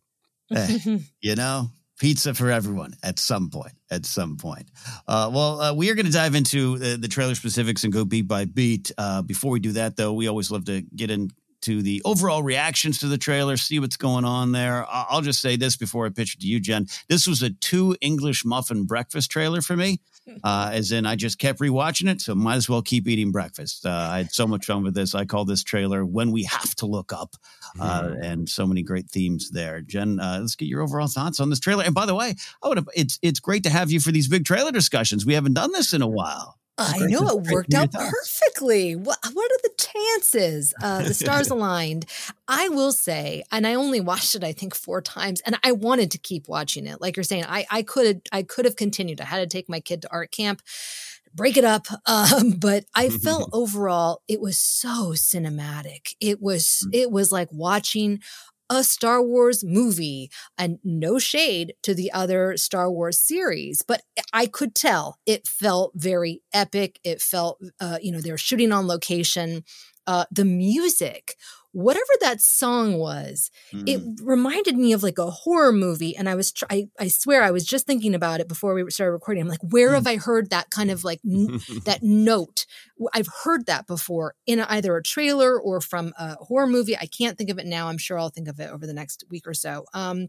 Eh, 0.54 0.78
you 1.20 1.34
know, 1.34 1.68
pizza 1.98 2.32
for 2.32 2.50
everyone 2.50 2.94
at 3.02 3.18
some 3.18 3.50
point. 3.50 3.72
At 3.90 4.06
some 4.06 4.36
point. 4.36 4.70
Uh, 5.06 5.30
well, 5.32 5.60
uh, 5.60 5.74
we 5.74 5.90
are 5.90 5.94
going 5.94 6.06
to 6.06 6.12
dive 6.12 6.34
into 6.34 6.78
the, 6.78 6.96
the, 6.96 7.08
trailer 7.08 7.34
specifics 7.34 7.84
and 7.84 7.92
go 7.92 8.04
beat 8.04 8.28
by 8.28 8.44
beat. 8.44 8.92
Uh, 8.98 9.22
before 9.22 9.50
we 9.50 9.60
do 9.60 9.72
that, 9.72 9.96
though, 9.96 10.12
we 10.12 10.28
always 10.28 10.50
love 10.50 10.64
to 10.66 10.82
get 10.94 11.10
in 11.10 11.30
to 11.62 11.82
the 11.82 12.02
overall 12.04 12.42
reactions 12.42 12.98
to 12.98 13.06
the 13.06 13.18
trailer, 13.18 13.56
see 13.56 13.78
what's 13.78 13.96
going 13.96 14.24
on 14.24 14.52
there. 14.52 14.86
I'll 14.88 15.20
just 15.20 15.40
say 15.40 15.56
this 15.56 15.76
before 15.76 16.06
I 16.06 16.10
pitch 16.10 16.34
it 16.34 16.40
to 16.40 16.46
you, 16.46 16.60
Jen. 16.60 16.86
This 17.08 17.26
was 17.26 17.42
a 17.42 17.50
two 17.50 17.96
English 18.00 18.44
muffin 18.44 18.84
breakfast 18.84 19.30
trailer 19.30 19.60
for 19.60 19.76
me, 19.76 20.00
uh, 20.44 20.70
as 20.72 20.92
in 20.92 21.06
I 21.06 21.16
just 21.16 21.38
kept 21.38 21.60
rewatching 21.60 22.08
it, 22.08 22.20
so 22.20 22.34
might 22.34 22.56
as 22.56 22.68
well 22.68 22.82
keep 22.82 23.08
eating 23.08 23.32
breakfast. 23.32 23.86
Uh, 23.86 24.08
I 24.10 24.18
had 24.18 24.32
so 24.32 24.46
much 24.46 24.66
fun 24.66 24.82
with 24.82 24.94
this. 24.94 25.14
I 25.14 25.24
call 25.24 25.44
this 25.44 25.62
trailer 25.62 26.04
"When 26.04 26.32
We 26.32 26.44
Have 26.44 26.74
to 26.76 26.86
Look 26.86 27.12
Up," 27.12 27.34
uh, 27.80 28.02
mm. 28.02 28.22
and 28.22 28.48
so 28.48 28.66
many 28.66 28.82
great 28.82 29.10
themes 29.10 29.50
there. 29.50 29.80
Jen, 29.80 30.20
uh, 30.20 30.38
let's 30.40 30.56
get 30.56 30.66
your 30.66 30.82
overall 30.82 31.08
thoughts 31.08 31.40
on 31.40 31.50
this 31.50 31.60
trailer. 31.60 31.84
And 31.84 31.94
by 31.94 32.06
the 32.06 32.14
way, 32.14 32.34
I 32.62 32.68
would 32.68 32.78
have, 32.78 32.88
it's 32.94 33.18
it's 33.22 33.40
great 33.40 33.64
to 33.64 33.70
have 33.70 33.90
you 33.90 34.00
for 34.00 34.12
these 34.12 34.28
big 34.28 34.44
trailer 34.44 34.72
discussions. 34.72 35.26
We 35.26 35.34
haven't 35.34 35.54
done 35.54 35.72
this 35.72 35.92
in 35.92 36.02
a 36.02 36.08
while. 36.08 36.57
I 36.78 36.98
know 37.00 37.26
it 37.28 37.50
worked 37.50 37.74
out 37.74 37.92
perfectly. 37.92 38.94
What, 38.94 39.18
what 39.32 39.50
are 39.50 39.58
the 39.62 39.70
chances? 39.76 40.72
Uh, 40.80 41.02
the 41.02 41.14
stars 41.14 41.50
aligned. 41.50 42.06
I 42.46 42.68
will 42.68 42.92
say, 42.92 43.42
and 43.50 43.66
I 43.66 43.74
only 43.74 44.00
watched 44.00 44.34
it, 44.34 44.44
I 44.44 44.52
think, 44.52 44.74
four 44.74 45.02
times, 45.02 45.40
and 45.44 45.58
I 45.64 45.72
wanted 45.72 46.12
to 46.12 46.18
keep 46.18 46.48
watching 46.48 46.86
it. 46.86 47.00
Like 47.00 47.16
you're 47.16 47.24
saying, 47.24 47.44
I, 47.46 47.66
I 47.70 47.82
could 47.82 48.22
I 48.32 48.42
could 48.42 48.64
have 48.64 48.76
continued. 48.76 49.20
I 49.20 49.24
had 49.24 49.40
to 49.40 49.46
take 49.46 49.68
my 49.68 49.80
kid 49.80 50.02
to 50.02 50.12
art 50.12 50.30
camp, 50.30 50.62
break 51.34 51.56
it 51.56 51.64
up, 51.64 51.86
um, 52.06 52.52
but 52.52 52.84
I 52.94 53.08
felt 53.08 53.50
overall 53.52 54.22
it 54.28 54.40
was 54.40 54.58
so 54.58 55.12
cinematic. 55.12 56.14
It 56.20 56.40
was 56.40 56.86
mm. 56.86 56.90
it 56.92 57.10
was 57.10 57.32
like 57.32 57.48
watching 57.50 58.20
a 58.70 58.84
Star 58.84 59.22
Wars 59.22 59.64
movie 59.64 60.30
and 60.56 60.78
no 60.84 61.18
shade 61.18 61.74
to 61.82 61.94
the 61.94 62.12
other 62.12 62.56
Star 62.56 62.90
Wars 62.90 63.18
series, 63.18 63.82
but 63.82 64.02
I 64.32 64.46
could 64.46 64.74
tell 64.74 65.18
it 65.26 65.46
felt 65.46 65.92
very 65.94 66.42
epic. 66.52 67.00
It 67.04 67.20
felt, 67.20 67.60
uh, 67.80 67.98
you 68.02 68.12
know, 68.12 68.20
they 68.20 68.30
were 68.30 68.38
shooting 68.38 68.72
on 68.72 68.86
location. 68.86 69.64
Uh, 70.06 70.24
the 70.30 70.44
music 70.44 71.36
whatever 71.78 72.12
that 72.20 72.40
song 72.40 72.98
was, 72.98 73.50
Mm. 73.72 73.88
it 73.88 74.20
reminded 74.24 74.76
me 74.76 74.92
of 74.92 75.02
like 75.02 75.18
a 75.18 75.30
horror 75.30 75.72
movie. 75.72 76.16
And 76.16 76.28
I 76.28 76.34
was, 76.34 76.50
tr- 76.52 76.64
I, 76.70 76.88
I 76.98 77.08
swear, 77.08 77.42
I 77.42 77.50
was 77.50 77.64
just 77.64 77.86
thinking 77.86 78.14
about 78.14 78.40
it 78.40 78.48
before 78.48 78.74
we 78.74 78.90
started 78.90 79.12
recording. 79.12 79.42
I'm 79.42 79.48
like, 79.48 79.62
where 79.62 79.92
have 79.94 80.06
I 80.06 80.16
heard 80.16 80.50
that 80.50 80.70
kind 80.70 80.90
of 80.90 81.04
like 81.04 81.20
n- 81.24 81.60
that 81.84 82.02
note? 82.02 82.66
I've 83.14 83.28
heard 83.44 83.66
that 83.66 83.86
before 83.86 84.34
in 84.46 84.60
either 84.60 84.96
a 84.96 85.02
trailer 85.02 85.58
or 85.60 85.80
from 85.80 86.12
a 86.18 86.34
horror 86.36 86.66
movie. 86.66 86.96
I 86.96 87.06
can't 87.06 87.38
think 87.38 87.50
of 87.50 87.58
it 87.58 87.66
now. 87.66 87.88
I'm 87.88 87.98
sure 87.98 88.18
I'll 88.18 88.28
think 88.30 88.48
of 88.48 88.58
it 88.58 88.70
over 88.70 88.86
the 88.86 88.94
next 88.94 89.24
week 89.30 89.46
or 89.46 89.54
so. 89.54 89.84
Um, 89.94 90.28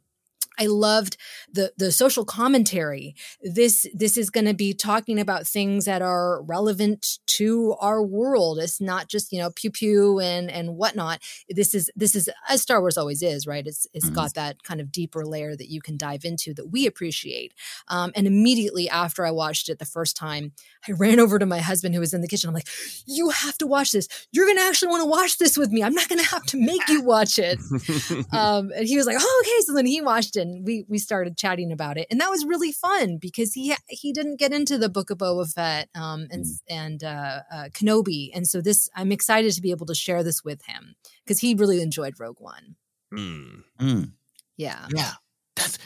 I 0.59 0.65
loved 0.67 1.17
the 1.51 1.71
the 1.77 1.91
social 1.91 2.25
commentary. 2.25 3.15
This 3.41 3.85
this 3.93 4.17
is 4.17 4.29
going 4.29 4.45
to 4.45 4.53
be 4.53 4.73
talking 4.73 5.19
about 5.19 5.47
things 5.47 5.85
that 5.85 6.01
are 6.01 6.41
relevant 6.43 7.19
to 7.37 7.75
our 7.79 8.03
world. 8.03 8.59
It's 8.59 8.81
not 8.81 9.07
just 9.07 9.31
you 9.31 9.39
know 9.39 9.49
pew 9.55 9.71
pew 9.71 10.19
and 10.19 10.51
and 10.51 10.75
whatnot. 10.75 11.21
This 11.49 11.73
is 11.73 11.89
this 11.95 12.13
is 12.15 12.29
as 12.49 12.61
Star 12.61 12.81
Wars 12.81 12.97
always 12.97 13.21
is, 13.23 13.47
right? 13.47 13.65
It's 13.65 13.87
it's 13.93 14.09
Mhm. 14.09 14.13
got 14.15 14.33
that 14.33 14.63
kind 14.63 14.81
of 14.81 14.91
deeper 14.91 15.25
layer 15.25 15.55
that 15.55 15.69
you 15.69 15.81
can 15.81 15.97
dive 15.97 16.25
into 16.25 16.53
that 16.55 16.67
we 16.71 16.85
appreciate. 16.85 17.53
Um, 17.87 18.11
and 18.15 18.27
immediately 18.27 18.89
after 18.89 19.25
I 19.25 19.31
watched 19.31 19.69
it 19.69 19.79
the 19.79 19.85
first 19.85 20.17
time, 20.17 20.51
I 20.87 20.91
ran 20.91 21.19
over 21.19 21.39
to 21.39 21.45
my 21.45 21.59
husband 21.59 21.93
who 21.95 22.01
was 22.01 22.13
in 22.13 22.21
the 22.21 22.27
kitchen. 22.27 22.49
I'm 22.49 22.53
like, 22.53 22.67
"You 23.05 23.29
have 23.29 23.57
to 23.59 23.67
watch 23.67 23.91
this. 23.91 24.07
You're 24.31 24.45
going 24.45 24.57
to 24.57 24.63
actually 24.63 24.89
want 24.89 25.01
to 25.03 25.09
watch 25.09 25.37
this 25.37 25.57
with 25.57 25.71
me. 25.71 25.83
I'm 25.83 25.93
not 25.93 26.09
going 26.09 26.19
to 26.19 26.29
have 26.29 26.45
to 26.47 26.57
make 26.57 26.87
you 26.89 27.01
watch 27.01 27.39
it." 27.39 27.59
um, 28.31 28.71
and 28.75 28.87
he 28.87 28.97
was 28.97 29.05
like, 29.05 29.17
"Oh, 29.19 29.43
okay." 29.45 29.65
So 29.65 29.73
then 29.73 29.85
he 29.85 30.01
watched 30.01 30.35
it, 30.35 30.47
and 30.49 30.65
we 30.65 30.85
we 30.87 30.97
started 30.97 31.37
chatting 31.37 31.71
about 31.71 31.97
it, 31.97 32.07
and 32.09 32.19
that 32.19 32.29
was 32.29 32.45
really 32.45 32.71
fun 32.71 33.17
because 33.17 33.53
he 33.53 33.75
he 33.87 34.11
didn't 34.13 34.37
get 34.39 34.51
into 34.51 34.77
the 34.77 34.89
Book 34.89 35.09
of 35.09 35.17
Boba 35.19 35.51
Fett 35.51 35.89
um, 35.95 36.27
and 36.31 36.45
and 36.69 37.03
uh, 37.03 37.39
uh, 37.51 37.63
Kenobi, 37.71 38.31
and 38.33 38.47
so 38.47 38.61
this 38.61 38.89
I'm 38.95 39.11
excited 39.11 39.53
to 39.53 39.61
be 39.61 39.71
able 39.71 39.85
to 39.87 39.95
share 39.95 40.23
this 40.23 40.43
with 40.43 40.65
him 40.65 40.95
because 41.23 41.39
he 41.39 41.53
really 41.53 41.81
enjoyed 41.81 42.19
Rogue 42.19 42.39
One. 42.39 42.75
Hmm. 43.13 43.61
Mm. 43.79 44.11
Yeah, 44.57 44.87
Yeah. 44.93 45.13
That's 45.55 45.77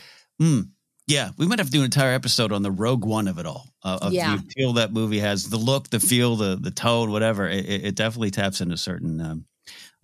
mm. 0.42 0.68
yeah. 1.06 1.30
We 1.38 1.46
might 1.46 1.58
have 1.58 1.68
to 1.68 1.72
do 1.72 1.78
an 1.80 1.84
entire 1.86 2.12
episode 2.12 2.52
on 2.52 2.62
the 2.62 2.70
Rogue 2.70 3.04
One 3.04 3.28
of 3.28 3.38
it 3.38 3.46
all. 3.46 3.68
Uh, 3.82 3.98
of 4.02 4.12
Yeah. 4.12 4.36
the 4.36 4.42
appeal 4.42 4.72
that 4.74 4.92
movie 4.92 5.20
has, 5.20 5.48
the 5.48 5.56
look, 5.56 5.90
the 5.90 6.00
feel, 6.00 6.36
the 6.36 6.56
the 6.56 6.70
tone, 6.70 7.10
whatever. 7.10 7.48
It, 7.48 7.64
it 7.66 7.84
it 7.86 7.94
definitely 7.94 8.30
taps 8.30 8.60
into 8.60 8.76
certain 8.76 9.20
um, 9.20 9.46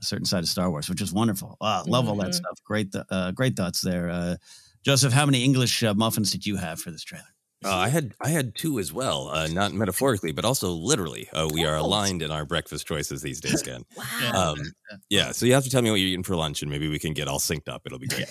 a 0.00 0.04
certain 0.04 0.24
side 0.24 0.42
of 0.42 0.48
Star 0.48 0.70
Wars, 0.70 0.88
which 0.88 1.00
is 1.00 1.12
wonderful. 1.12 1.56
Wow, 1.60 1.84
love 1.86 2.08
all 2.08 2.16
that 2.16 2.30
Mhm. 2.30 2.34
stuff. 2.34 2.58
Great, 2.64 2.92
th- 2.92 3.04
uh, 3.10 3.30
great 3.32 3.56
thoughts 3.56 3.80
there, 3.80 4.10
uh, 4.10 4.36
Joseph. 4.84 5.12
How 5.12 5.26
many 5.26 5.44
English 5.44 5.82
uh, 5.82 5.94
muffins 5.94 6.30
did 6.30 6.46
you 6.46 6.56
have 6.56 6.80
for 6.80 6.90
this 6.90 7.02
trailer? 7.04 7.24
Uh, 7.62 7.76
I 7.76 7.88
had 7.90 8.14
I 8.22 8.30
had 8.30 8.54
two 8.56 8.78
as 8.78 8.90
well, 8.90 9.28
uh, 9.28 9.46
not 9.46 9.74
metaphorically, 9.74 10.32
but 10.32 10.46
also 10.46 10.70
literally. 10.70 11.28
Uh, 11.34 11.46
we 11.52 11.66
are 11.66 11.76
aligned 11.76 12.22
in 12.22 12.30
our 12.30 12.46
breakfast 12.46 12.86
choices 12.86 13.20
these 13.20 13.38
days, 13.38 13.62
Ken. 13.62 13.84
wow. 13.96 14.54
Um, 14.54 14.72
yeah, 15.10 15.32
so 15.32 15.44
you 15.44 15.52
have 15.52 15.64
to 15.64 15.70
tell 15.70 15.82
me 15.82 15.90
what 15.90 16.00
you're 16.00 16.08
eating 16.08 16.22
for 16.22 16.36
lunch, 16.36 16.62
and 16.62 16.70
maybe 16.70 16.88
we 16.88 16.98
can 16.98 17.12
get 17.12 17.28
all 17.28 17.38
synced 17.38 17.68
up. 17.68 17.82
It'll 17.84 17.98
be 17.98 18.06
great. 18.06 18.28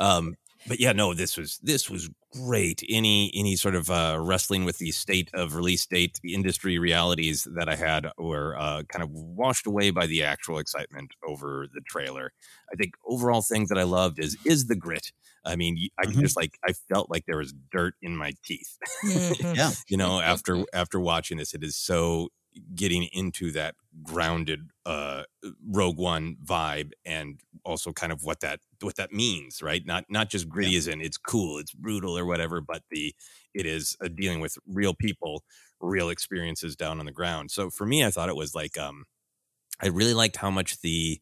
Um, 0.00 0.34
but 0.66 0.78
yeah, 0.80 0.92
no, 0.92 1.14
this 1.14 1.36
was 1.36 1.58
this 1.62 1.88
was 1.90 2.10
great. 2.32 2.82
Any 2.88 3.30
any 3.34 3.56
sort 3.56 3.74
of 3.74 3.90
uh, 3.90 4.18
wrestling 4.20 4.64
with 4.64 4.78
the 4.78 4.90
state 4.92 5.30
of 5.34 5.54
release 5.54 5.86
date, 5.86 6.20
the 6.22 6.34
industry 6.34 6.78
realities 6.78 7.46
that 7.56 7.68
I 7.68 7.76
had 7.76 8.08
were 8.18 8.56
uh, 8.58 8.82
kind 8.88 9.02
of 9.02 9.10
washed 9.10 9.66
away 9.66 9.90
by 9.90 10.06
the 10.06 10.22
actual 10.22 10.58
excitement 10.58 11.12
over 11.26 11.66
the 11.72 11.80
trailer. 11.88 12.32
I 12.72 12.76
think 12.76 12.94
overall 13.06 13.42
thing 13.42 13.66
that 13.70 13.78
I 13.78 13.84
loved 13.84 14.18
is 14.18 14.38
is 14.44 14.66
the 14.66 14.76
grit. 14.76 15.12
I 15.44 15.56
mean, 15.56 15.78
I 15.98 16.04
Mhm. 16.04 16.22
just 16.22 16.36
like 16.36 16.58
I 16.68 16.72
felt 16.90 17.10
like 17.10 17.24
there 17.26 17.38
was 17.38 17.54
dirt 17.72 17.94
in 18.02 18.16
my 18.16 18.32
teeth. 18.44 18.76
Mhm. 19.02 19.34
Yeah. 19.54 19.72
you 19.88 19.96
know 19.96 20.20
after 20.20 20.64
after 20.74 21.00
watching 21.00 21.38
this 21.38 21.54
it 21.54 21.64
is 21.64 21.76
so 21.76 22.28
getting 22.74 23.04
into 23.12 23.50
that 23.52 23.74
grounded 24.02 24.70
uh 24.86 25.22
rogue 25.68 25.98
one 25.98 26.36
vibe 26.44 26.92
and 27.04 27.40
also 27.64 27.92
kind 27.92 28.12
of 28.12 28.24
what 28.24 28.40
that 28.40 28.60
what 28.80 28.96
that 28.96 29.12
means 29.12 29.62
right? 29.62 29.84
Not 29.86 30.04
not 30.08 30.30
just 30.30 30.48
gritty 30.48 30.76
as 30.76 30.86
in 30.86 31.00
it's 31.00 31.16
cool 31.18 31.58
it's 31.58 31.72
brutal 31.72 32.16
or 32.16 32.26
whatever 32.26 32.60
but 32.60 32.82
the 32.90 33.14
it 33.54 33.66
is 33.66 33.96
uh, 34.04 34.08
dealing 34.08 34.40
with 34.40 34.56
real 34.66 34.94
people 34.94 35.44
real 35.80 36.08
experiences 36.10 36.76
down 36.76 37.00
on 37.00 37.06
the 37.06 37.12
ground. 37.12 37.50
So 37.50 37.70
for 37.70 37.86
me 37.86 38.04
i 38.04 38.10
thought 38.10 38.28
it 38.28 38.36
was 38.36 38.54
like 38.54 38.78
um 38.78 39.04
i 39.82 39.86
really 39.88 40.14
liked 40.14 40.36
how 40.36 40.50
much 40.50 40.80
the 40.80 41.20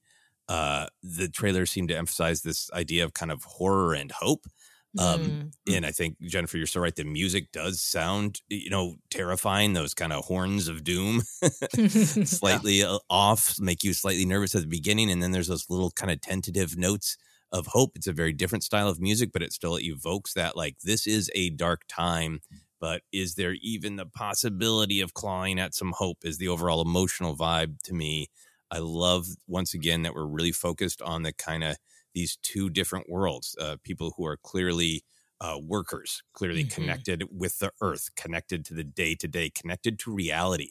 uh 0.49 0.87
the 1.03 1.29
trailer 1.29 1.67
seemed 1.67 1.88
to 1.88 1.97
emphasize 1.97 2.43
this 2.43 2.71
idea 2.73 3.05
of 3.05 3.12
kind 3.14 3.31
of 3.31 3.45
horror 3.45 3.95
and 3.95 4.12
hope 4.12 4.47
um 4.96 5.44
Mm. 5.66 5.77
and 5.77 5.85
i 5.87 5.90
think 5.90 6.16
jennifer 6.22 6.57
you're 6.57 6.66
so 6.66 6.81
right 6.81 6.96
the 6.96 7.05
music 7.05 7.53
does 7.53 7.83
sound 7.83 8.40
you 8.48 8.70
know 8.70 8.96
terrifying 9.11 9.72
those 9.74 9.94
kind 9.94 10.12
of 10.12 10.24
horns 10.24 10.68
of 10.68 10.85
doom 10.85 11.22
slightly 12.24 12.83
uh, 12.83 12.98
off 13.11 13.57
make 13.61 13.85
you 13.85 13.92
slightly 13.92 14.24
nervous 14.24 14.55
at 14.55 14.62
the 14.62 14.66
beginning 14.68 15.11
and 15.11 15.22
then 15.22 15.33
there's 15.33 15.48
those 15.48 15.68
little 15.68 15.90
kind 15.90 16.11
of 16.11 16.20
tentative 16.20 16.77
notes 16.77 17.16
of 17.51 17.66
hope. 17.68 17.92
It's 17.96 18.07
a 18.07 18.12
very 18.12 18.35
different 18.35 18.64
style 18.64 18.88
of 18.88 19.01
music 19.01 19.31
but 19.33 19.42
it 19.42 19.53
still 19.53 19.79
evokes 19.81 20.35
that 20.35 20.57
like 20.57 20.77
this 20.85 21.07
is 21.07 21.31
a 21.35 21.51
dark 21.51 21.83
time 21.88 22.40
but 22.81 23.03
is 23.12 23.35
there 23.35 23.55
even 23.62 23.96
the 23.96 24.07
possibility 24.07 25.01
of 25.01 25.14
clawing 25.14 25.59
at 25.59 25.74
some 25.74 25.92
hope 25.96 26.18
is 26.24 26.38
the 26.38 26.48
overall 26.48 26.81
emotional 26.83 27.37
vibe 27.37 27.81
to 27.85 27.94
me. 27.94 28.29
I 28.70 28.79
love 28.79 29.27
once 29.46 29.74
again 29.74 30.03
that 30.03 30.14
we're 30.14 30.27
really 30.27 30.53
focused 30.53 31.03
on 31.03 31.22
the 31.22 31.33
kind 31.33 31.64
of 31.64 31.77
these 32.14 32.37
two 32.42 32.71
different 32.71 33.09
worlds 33.09 33.57
uh, 33.61 33.77
people 33.83 34.14
who 34.16 34.27
are 34.27 34.37
clearly 34.37 35.05
uh, 35.40 35.59
workers 35.62 36.23
clearly 36.33 36.64
Mhm. 36.64 36.68
connected 36.75 37.25
with 37.31 37.59
the 37.59 37.73
earth 37.81 38.11
connected 38.16 38.64
to 38.64 38.75
the 38.75 38.85
day 38.85 39.14
to 39.14 39.29
day 39.29 39.51
connected 39.51 39.99
to 39.99 40.12
reality 40.12 40.71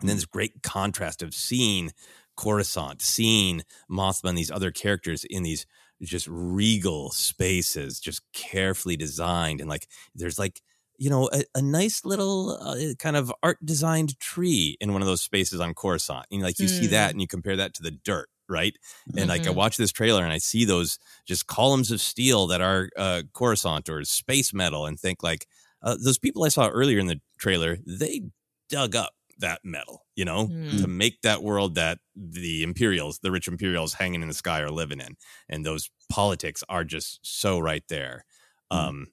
and 0.00 0.08
then 0.08 0.16
this 0.16 0.24
great 0.26 0.62
contrast 0.62 1.22
of 1.22 1.34
seeing 1.34 1.90
Coruscant, 2.36 3.02
seeing 3.02 3.62
Mothma 3.90 4.28
and 4.28 4.38
these 4.38 4.50
other 4.50 4.70
characters 4.70 5.24
in 5.24 5.42
these 5.42 5.66
just 6.02 6.28
regal 6.30 7.10
spaces, 7.10 7.98
just 7.98 8.22
carefully 8.32 8.96
designed. 8.96 9.60
And 9.60 9.68
like, 9.68 9.88
there's 10.14 10.38
like, 10.38 10.62
you 10.98 11.10
know, 11.10 11.28
a, 11.32 11.42
a 11.56 11.62
nice 11.62 12.04
little 12.04 12.50
uh, 12.60 12.94
kind 13.00 13.16
of 13.16 13.32
art 13.42 13.58
designed 13.64 14.18
tree 14.20 14.76
in 14.80 14.92
one 14.92 15.02
of 15.02 15.08
those 15.08 15.22
spaces 15.22 15.60
on 15.60 15.74
Coruscant. 15.74 16.26
And 16.30 16.42
like, 16.42 16.60
you 16.60 16.68
see 16.68 16.86
that 16.88 17.10
and 17.10 17.20
you 17.20 17.26
compare 17.26 17.56
that 17.56 17.74
to 17.74 17.82
the 17.82 17.90
dirt, 17.90 18.28
right? 18.48 18.76
And 19.16 19.28
like, 19.28 19.46
I 19.46 19.50
Mhm. 19.50 19.54
watch 19.54 19.76
this 19.76 19.92
trailer 19.92 20.24
and 20.24 20.32
I 20.32 20.38
see 20.38 20.64
those 20.64 20.98
just 21.26 21.46
columns 21.46 21.90
of 21.90 22.00
steel 22.00 22.46
that 22.48 22.60
are 22.60 22.90
uh, 22.96 23.22
Coruscant 23.34 23.88
or 23.88 24.04
space 24.04 24.52
metal 24.54 24.86
and 24.86 24.98
think 24.98 25.22
like, 25.22 25.46
uh, 25.82 25.96
those 26.02 26.18
people 26.18 26.44
I 26.44 26.48
saw 26.48 26.68
earlier 26.68 26.98
in 26.98 27.06
the 27.06 27.20
trailer, 27.38 27.78
they 27.86 28.22
dug 28.68 28.96
up 28.96 29.14
that 29.38 29.60
metal, 29.64 30.04
you 30.16 30.24
know, 30.24 30.48
Mm. 30.48 30.80
to 30.80 30.88
make 30.88 31.22
that 31.22 31.42
world 31.44 31.76
that 31.76 31.98
the 32.16 32.62
Imperials, 32.64 33.20
the 33.20 33.30
rich 33.30 33.46
Imperials 33.46 33.94
hanging 33.94 34.22
in 34.22 34.28
the 34.28 34.34
sky 34.34 34.60
are 34.60 34.70
living 34.70 35.00
in. 35.00 35.16
And 35.48 35.64
those 35.64 35.90
politics 36.08 36.64
are 36.68 36.84
just 36.84 37.20
so 37.22 37.58
right 37.60 37.84
there. 37.88 38.24
Mm. 38.72 38.76
Um, 38.88 39.06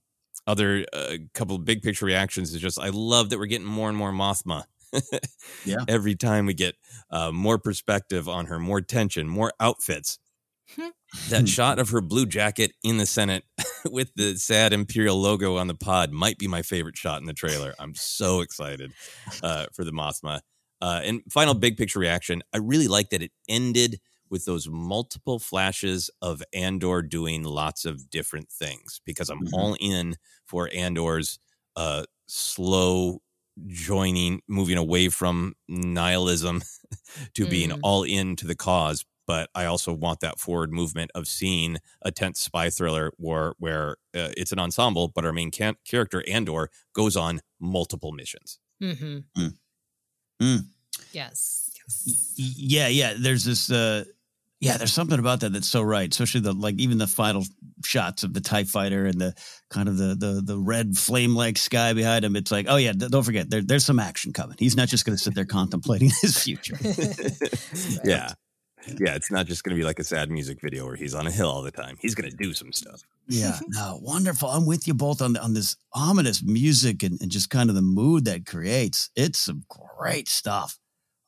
other 0.47 0.85
uh, 0.93 1.17
couple 1.33 1.55
of 1.55 1.65
big 1.65 1.81
picture 1.81 2.05
reactions 2.05 2.53
is 2.53 2.61
just 2.61 2.79
I 2.79 2.89
love 2.89 3.29
that 3.29 3.39
we're 3.39 3.45
getting 3.47 3.67
more 3.67 3.89
and 3.89 3.97
more 3.97 4.11
Mothma. 4.11 4.65
Yeah. 5.65 5.77
Every 5.87 6.15
time 6.15 6.45
we 6.45 6.53
get 6.53 6.75
uh, 7.09 7.31
more 7.31 7.57
perspective 7.57 8.27
on 8.29 8.45
her, 8.47 8.59
more 8.59 8.81
tension, 8.81 9.27
more 9.27 9.51
outfits. 9.59 10.19
Hmm. 10.75 10.87
that 11.29 11.47
shot 11.47 11.77
of 11.77 11.89
her 11.89 12.01
blue 12.01 12.25
jacket 12.25 12.73
in 12.83 12.97
the 12.97 13.05
Senate 13.05 13.43
with 13.91 14.11
the 14.15 14.35
sad 14.35 14.73
Imperial 14.73 15.15
logo 15.21 15.57
on 15.57 15.67
the 15.67 15.75
pod 15.75 16.11
might 16.11 16.39
be 16.39 16.47
my 16.47 16.63
favorite 16.63 16.97
shot 16.97 17.21
in 17.21 17.27
the 17.27 17.33
trailer. 17.33 17.75
I'm 17.77 17.93
so 17.93 18.41
excited 18.41 18.91
uh, 19.43 19.67
for 19.75 19.83
the 19.83 19.91
Mothma. 19.91 20.39
Uh, 20.81 21.01
and 21.03 21.21
final 21.29 21.53
big 21.53 21.77
picture 21.77 21.99
reaction 21.99 22.41
I 22.51 22.57
really 22.57 22.87
like 22.87 23.11
that 23.11 23.21
it 23.21 23.31
ended 23.47 23.99
with 24.31 24.45
those 24.45 24.67
multiple 24.67 25.37
flashes 25.37 26.09
of 26.19 26.41
Andor 26.51 27.03
doing 27.03 27.43
lots 27.43 27.85
of 27.85 28.09
different 28.09 28.49
things 28.51 28.99
because 29.05 29.29
I'm 29.29 29.45
Mhm. 29.45 29.53
all 29.53 29.77
in 29.79 30.15
for 30.47 30.67
Andor's 30.73 31.37
uh, 31.75 32.05
slow 32.25 33.21
joining, 33.67 34.41
moving 34.47 34.77
away 34.77 35.09
from 35.09 35.55
nihilism 35.67 36.61
to 37.33 37.45
being 37.47 37.71
all 37.83 38.03
in 38.03 38.35
to 38.37 38.47
the 38.47 38.55
cause. 38.55 39.05
But 39.27 39.49
I 39.55 39.65
also 39.65 39.91
want 39.91 40.19
that 40.19 40.39
forward 40.39 40.71
movement 40.71 41.09
of 41.15 41.27
seeing 41.27 41.77
a 42.03 42.11
tense 42.11 42.39
spy 42.41 42.69
thriller 42.69 43.11
where, 43.17 43.53
where 43.57 43.91
uh, 44.13 44.29
it's 44.37 44.51
an 44.51 44.59
ensemble, 44.59 45.07
but 45.07 45.25
our 45.25 45.33
main 45.33 45.49
can- 45.49 45.77
character, 45.83 46.23
Andor, 46.29 46.69
goes 46.93 47.15
on 47.17 47.41
multiple 47.59 48.11
missions. 48.11 48.59
Mhm. 48.83 49.23
Mm. 49.35 49.53
Mm. 50.41 50.59
Yes. 51.11 51.71
Y- 52.05 52.13
y- 52.37 52.53
yeah 52.57 52.87
yeah 52.87 53.13
there's 53.17 53.43
this 53.45 53.71
uh 53.71 54.03
yeah 54.65 54.77
there's 54.77 54.93
something 54.93 55.19
about 55.19 55.39
that 55.41 55.53
that's 55.53 55.67
so 55.67 55.81
right 55.81 56.11
especially 56.11 56.41
the 56.41 56.53
like 56.53 56.75
even 56.79 56.97
the 56.97 57.07
final 57.07 57.43
shots 57.83 58.23
of 58.23 58.33
the 58.33 58.41
tie 58.41 58.63
fighter 58.63 59.05
and 59.05 59.19
the 59.19 59.33
kind 59.69 59.87
of 59.87 59.97
the 59.97 60.15
the 60.15 60.41
the 60.43 60.57
red 60.57 60.97
flame 60.97 61.35
like 61.35 61.57
sky 61.57 61.93
behind 61.93 62.25
him 62.25 62.35
it's 62.35 62.51
like 62.51 62.65
oh 62.69 62.77
yeah 62.77 62.91
th- 62.93 63.11
don't 63.11 63.23
forget 63.23 63.49
there, 63.49 63.61
there's 63.61 63.85
some 63.85 63.99
action 63.99 64.33
coming. 64.33 64.55
He's 64.59 64.75
not 64.77 64.87
just 64.87 65.05
going 65.05 65.17
to 65.17 65.23
sit 65.23 65.35
there 65.35 65.45
contemplating 65.45 66.09
his 66.21 66.41
future. 66.43 66.77
Yeah. 68.03 68.31
Yeah, 68.87 69.15
it's 69.15 69.31
not 69.31 69.47
just 69.47 69.63
going 69.63 69.75
to 69.75 69.79
be 69.79 69.83
like 69.83 69.97
a 69.97 70.03
sad 70.03 70.29
music 70.29 70.59
video 70.61 70.85
where 70.85 70.95
he's 70.95 71.15
on 71.15 71.25
a 71.25 71.31
hill 71.31 71.49
all 71.49 71.63
the 71.63 71.71
time. 71.71 71.97
He's 71.99 72.13
going 72.13 72.29
to 72.29 72.37
do 72.37 72.53
some 72.53 72.71
stuff. 72.71 73.01
yeah. 73.27 73.57
No 73.69 73.97
wonderful. 74.01 74.47
I'm 74.47 74.67
with 74.67 74.87
you 74.87 74.93
both 74.93 75.23
on 75.23 75.35
on 75.37 75.53
this 75.55 75.75
ominous 75.93 76.43
music 76.43 77.01
and, 77.01 77.19
and 77.19 77.31
just 77.31 77.49
kind 77.49 77.69
of 77.69 77.75
the 77.75 77.81
mood 77.81 78.25
that 78.25 78.45
creates. 78.45 79.09
It's 79.15 79.39
some 79.39 79.63
great 79.97 80.27
stuff 80.29 80.77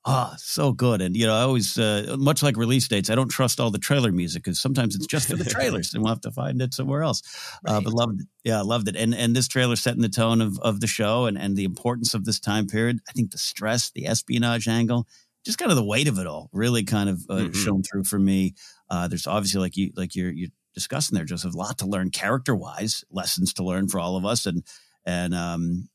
Ah, 0.09 0.35
so 0.37 0.71
good. 0.71 1.01
And, 1.01 1.17
you 1.17 1.25
know, 1.27 1.35
I 1.35 1.41
always, 1.41 1.77
uh, 1.77 2.15
much 2.17 2.41
like 2.41 2.55
release 2.55 2.87
dates, 2.87 3.09
I 3.09 3.15
don't 3.15 3.27
trust 3.27 3.59
all 3.59 3.71
the 3.71 3.77
trailer 3.77 4.09
music 4.13 4.41
because 4.41 4.57
sometimes 4.57 4.95
it's 4.95 5.05
just 5.05 5.27
for 5.27 5.35
the 5.35 5.43
trailers 5.49 5.93
and 5.93 6.01
we'll 6.01 6.13
have 6.13 6.21
to 6.21 6.31
find 6.31 6.61
it 6.61 6.73
somewhere 6.73 7.03
else. 7.03 7.21
Uh, 7.65 7.81
but 7.81 7.91
loved 7.91 8.21
it. 8.21 8.27
Yeah, 8.45 8.61
loved 8.61 8.87
it. 8.87 8.95
And 8.95 9.13
and 9.13 9.35
this 9.35 9.49
trailer 9.49 9.75
setting 9.75 10.01
the 10.01 10.07
tone 10.07 10.39
of, 10.39 10.57
of 10.59 10.79
the 10.79 10.87
show 10.87 11.25
and, 11.25 11.37
and 11.37 11.57
the 11.57 11.65
importance 11.65 12.13
of 12.13 12.23
this 12.23 12.39
time 12.39 12.67
period. 12.67 12.99
I 13.09 13.11
think 13.11 13.31
the 13.31 13.37
stress, 13.37 13.91
the 13.91 14.07
espionage 14.07 14.69
angle, 14.69 15.07
just 15.45 15.57
kind 15.57 15.71
of 15.71 15.77
the 15.77 15.83
weight 15.83 16.07
of 16.07 16.19
it 16.19 16.25
all 16.27 16.49
really 16.53 16.85
kind 16.85 17.09
of 17.09 17.25
uh, 17.29 17.33
Mhm. 17.49 17.55
shown 17.55 17.83
through 17.83 18.05
for 18.05 18.17
me. 18.19 18.55
Uh, 18.89 19.09
there's 19.09 19.27
obviously, 19.27 19.59
like 19.59 19.75
you, 19.75 19.91
like 19.97 20.15
you're, 20.15 20.31
you're 20.31 20.51
discussing 20.73 21.17
there, 21.17 21.25
Joseph, 21.25 21.53
a 21.53 21.57
lot 21.57 21.79
to 21.79 21.85
learn 21.85 22.11
character 22.11 22.55
wise, 22.55 23.03
lessons 23.11 23.53
to 23.55 23.63
learn 23.63 23.89
for 23.89 23.99
all 23.99 24.15
of 24.15 24.25
us. 24.25 24.45
And, 24.45 24.63
and, 25.05 25.33
um, 25.35 25.89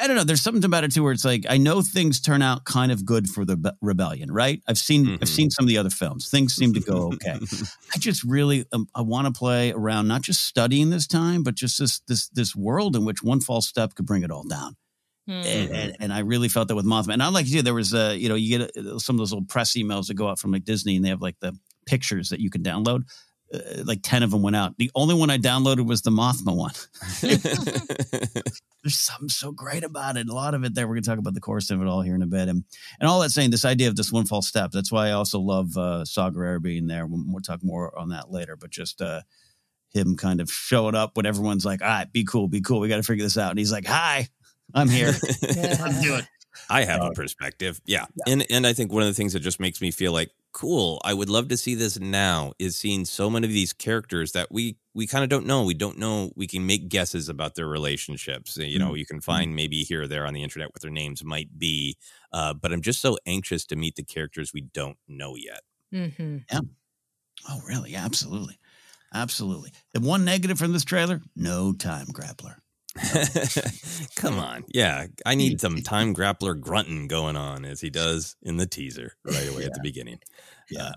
I 0.00 0.06
don't 0.06 0.16
know. 0.16 0.24
There's 0.24 0.42
something 0.42 0.64
about 0.64 0.84
it 0.84 0.92
too, 0.92 1.02
where 1.02 1.12
it's 1.12 1.24
like 1.24 1.46
I 1.48 1.56
know 1.56 1.80
things 1.82 2.20
turn 2.20 2.42
out 2.42 2.64
kind 2.64 2.92
of 2.92 3.04
good 3.06 3.28
for 3.28 3.44
the 3.44 3.56
be- 3.56 3.70
rebellion, 3.80 4.30
right? 4.30 4.60
I've 4.68 4.78
seen 4.78 5.06
Mhm. 5.06 5.18
I've 5.22 5.28
seen 5.28 5.50
some 5.50 5.64
of 5.64 5.68
the 5.68 5.78
other 5.78 5.90
films. 5.90 6.28
Things 6.28 6.54
seem 6.54 6.74
to 6.74 6.80
go 6.80 7.12
okay. 7.14 7.38
I 7.94 7.98
just 7.98 8.22
really 8.24 8.66
um, 8.72 8.86
I 8.94 9.00
want 9.02 9.26
to 9.32 9.38
play 9.38 9.72
around, 9.72 10.06
not 10.08 10.22
just 10.22 10.44
studying 10.44 10.90
this 10.90 11.06
time, 11.06 11.42
but 11.42 11.54
just 11.54 11.78
this 11.78 12.00
this 12.06 12.28
this 12.28 12.54
world 12.54 12.96
in 12.96 13.04
which 13.04 13.22
one 13.22 13.40
false 13.40 13.66
step 13.66 13.94
could 13.94 14.06
bring 14.06 14.22
it 14.22 14.30
all 14.30 14.44
down. 14.44 14.76
Hmm. 15.26 15.32
And, 15.32 15.70
and, 15.72 15.96
and 16.00 16.12
I 16.12 16.20
really 16.20 16.48
felt 16.48 16.68
that 16.68 16.74
with 16.76 16.86
Mothma. 16.86 17.12
And 17.12 17.22
I 17.22 17.28
like 17.28 17.46
you, 17.46 17.56
do. 17.58 17.62
there 17.62 17.74
was 17.74 17.92
uh, 17.94 18.14
you 18.16 18.28
know, 18.28 18.34
you 18.34 18.58
get 18.58 18.76
uh, 18.76 18.98
some 18.98 19.16
of 19.16 19.18
those 19.18 19.32
little 19.32 19.46
press 19.46 19.72
emails 19.72 20.06
that 20.08 20.14
go 20.14 20.28
out 20.28 20.38
from 20.38 20.52
like 20.52 20.64
Disney, 20.64 20.96
and 20.96 21.04
they 21.04 21.10
have 21.10 21.22
like 21.22 21.36
the 21.40 21.54
pictures 21.86 22.28
that 22.30 22.40
you 22.40 22.50
can 22.50 22.62
download. 22.62 23.02
Uh, 23.52 23.82
like 23.84 24.00
ten 24.02 24.22
of 24.22 24.30
them 24.30 24.42
went 24.42 24.56
out. 24.56 24.76
The 24.76 24.90
only 24.94 25.14
one 25.14 25.30
I 25.30 25.38
downloaded 25.38 25.86
was 25.86 26.02
the 26.02 26.10
Mothma 26.10 26.54
one. 26.54 26.72
there's 28.82 28.98
something 28.98 29.28
so 29.28 29.50
great 29.52 29.84
about 29.84 30.16
it. 30.16 30.28
A 30.28 30.32
lot 30.34 30.54
of 30.54 30.64
it 30.64 30.74
there. 30.74 30.86
We're 30.86 30.94
going 30.94 31.02
to 31.02 31.10
talk 31.10 31.18
about 31.18 31.34
the 31.34 31.40
course 31.40 31.70
of 31.70 31.80
it 31.80 31.86
all 31.88 32.02
here 32.02 32.14
in 32.14 32.22
a 32.22 32.26
bit. 32.26 32.48
And, 32.48 32.64
and 33.00 33.08
all 33.08 33.20
that 33.20 33.30
saying, 33.30 33.50
this 33.50 33.64
idea 33.64 33.88
of 33.88 33.96
this 33.96 34.12
one 34.12 34.26
false 34.26 34.48
step. 34.48 34.70
That's 34.70 34.92
why 34.92 35.08
I 35.08 35.12
also 35.12 35.40
love 35.40 35.76
uh, 35.76 36.04
Saw 36.04 36.30
Gerrera 36.30 36.60
being 36.62 36.86
there. 36.86 37.06
We'll, 37.06 37.24
we'll 37.26 37.40
talk 37.42 37.62
more 37.62 37.96
on 37.98 38.10
that 38.10 38.30
later. 38.30 38.56
But 38.56 38.70
just 38.70 39.00
uh, 39.00 39.22
him 39.92 40.16
kind 40.16 40.40
of 40.40 40.50
showing 40.50 40.94
up 40.94 41.16
when 41.16 41.26
everyone's 41.26 41.64
like, 41.64 41.82
all 41.82 41.88
right, 41.88 42.12
be 42.12 42.24
cool, 42.24 42.48
be 42.48 42.60
cool. 42.60 42.80
We 42.80 42.88
got 42.88 42.96
to 42.96 43.02
figure 43.02 43.24
this 43.24 43.38
out. 43.38 43.50
And 43.50 43.58
he's 43.58 43.72
like, 43.72 43.86
hi, 43.86 44.28
I'm 44.74 44.88
here. 44.88 45.12
Let's 45.42 46.02
do 46.02 46.16
it. 46.16 46.26
I 46.68 46.84
have 46.84 47.00
Uh, 47.00 47.06
a 47.10 47.12
perspective. 47.14 47.80
Yeah. 47.86 48.06
And 48.26 48.44
and 48.50 48.66
I 48.66 48.72
think 48.72 48.92
one 48.92 49.02
of 49.02 49.08
the 49.08 49.14
things 49.14 49.32
that 49.32 49.40
just 49.40 49.60
makes 49.60 49.80
me 49.80 49.90
feel 49.90 50.12
like 50.12 50.30
cool, 50.52 51.00
I 51.04 51.14
would 51.14 51.28
love 51.28 51.48
to 51.48 51.56
see 51.56 51.74
this 51.74 51.98
now 51.98 52.52
is 52.58 52.76
seeing 52.76 53.04
so 53.04 53.30
many 53.30 53.46
of 53.46 53.52
these 53.52 53.72
characters 53.72 54.32
that 54.32 54.50
we 54.50 54.78
we 54.94 55.06
kind 55.06 55.22
of 55.24 55.30
don't 55.30 55.46
know. 55.46 55.64
We 55.64 55.74
don't 55.74 55.98
know. 55.98 56.32
We 56.36 56.46
can 56.46 56.66
make 56.66 56.88
guesses 56.88 57.28
about 57.28 57.54
their 57.54 57.68
relationships. 57.68 58.56
You 58.56 58.78
know, 58.78 58.94
you 58.94 59.06
can 59.06 59.20
find 59.20 59.54
maybe 59.54 59.82
here 59.84 60.02
or 60.02 60.06
there 60.08 60.26
on 60.26 60.34
the 60.34 60.42
internet 60.42 60.68
what 60.68 60.82
their 60.82 60.90
names 60.90 61.22
might 61.24 61.58
be. 61.58 61.96
Uh, 62.32 62.54
but 62.54 62.72
I'm 62.72 62.82
just 62.82 63.00
so 63.00 63.16
anxious 63.26 63.64
to 63.66 63.76
meet 63.76 63.96
the 63.96 64.04
characters 64.04 64.52
we 64.52 64.62
don't 64.62 64.98
know 65.06 65.36
yet. 65.36 65.60
hmm 65.92 66.38
Oh, 67.48 67.60
really? 67.66 67.92
Yeah, 67.92 68.04
absolutely. 68.04 68.58
Absolutely. 69.14 69.72
The 69.94 70.00
one 70.00 70.24
negative 70.24 70.58
from 70.58 70.72
this 70.72 70.84
trailer 70.84 71.22
no 71.36 71.72
time 71.72 72.06
grappler. 72.08 72.58
Come 74.16 74.38
on. 74.38 74.64
Yeah. 74.72 75.06
I 75.24 75.34
need 75.34 75.60
some 75.60 75.76
time 75.82 76.14
grappler 76.14 76.58
grunting 76.58 77.08
going 77.08 77.36
on 77.36 77.64
as 77.64 77.80
he 77.80 77.90
does 77.90 78.36
in 78.42 78.56
the 78.56 78.66
teaser 78.66 79.14
right 79.24 79.48
away 79.48 79.64
at 79.64 79.74
the 79.74 79.80
beginning. 79.82 80.18
Yeah. 80.70 80.92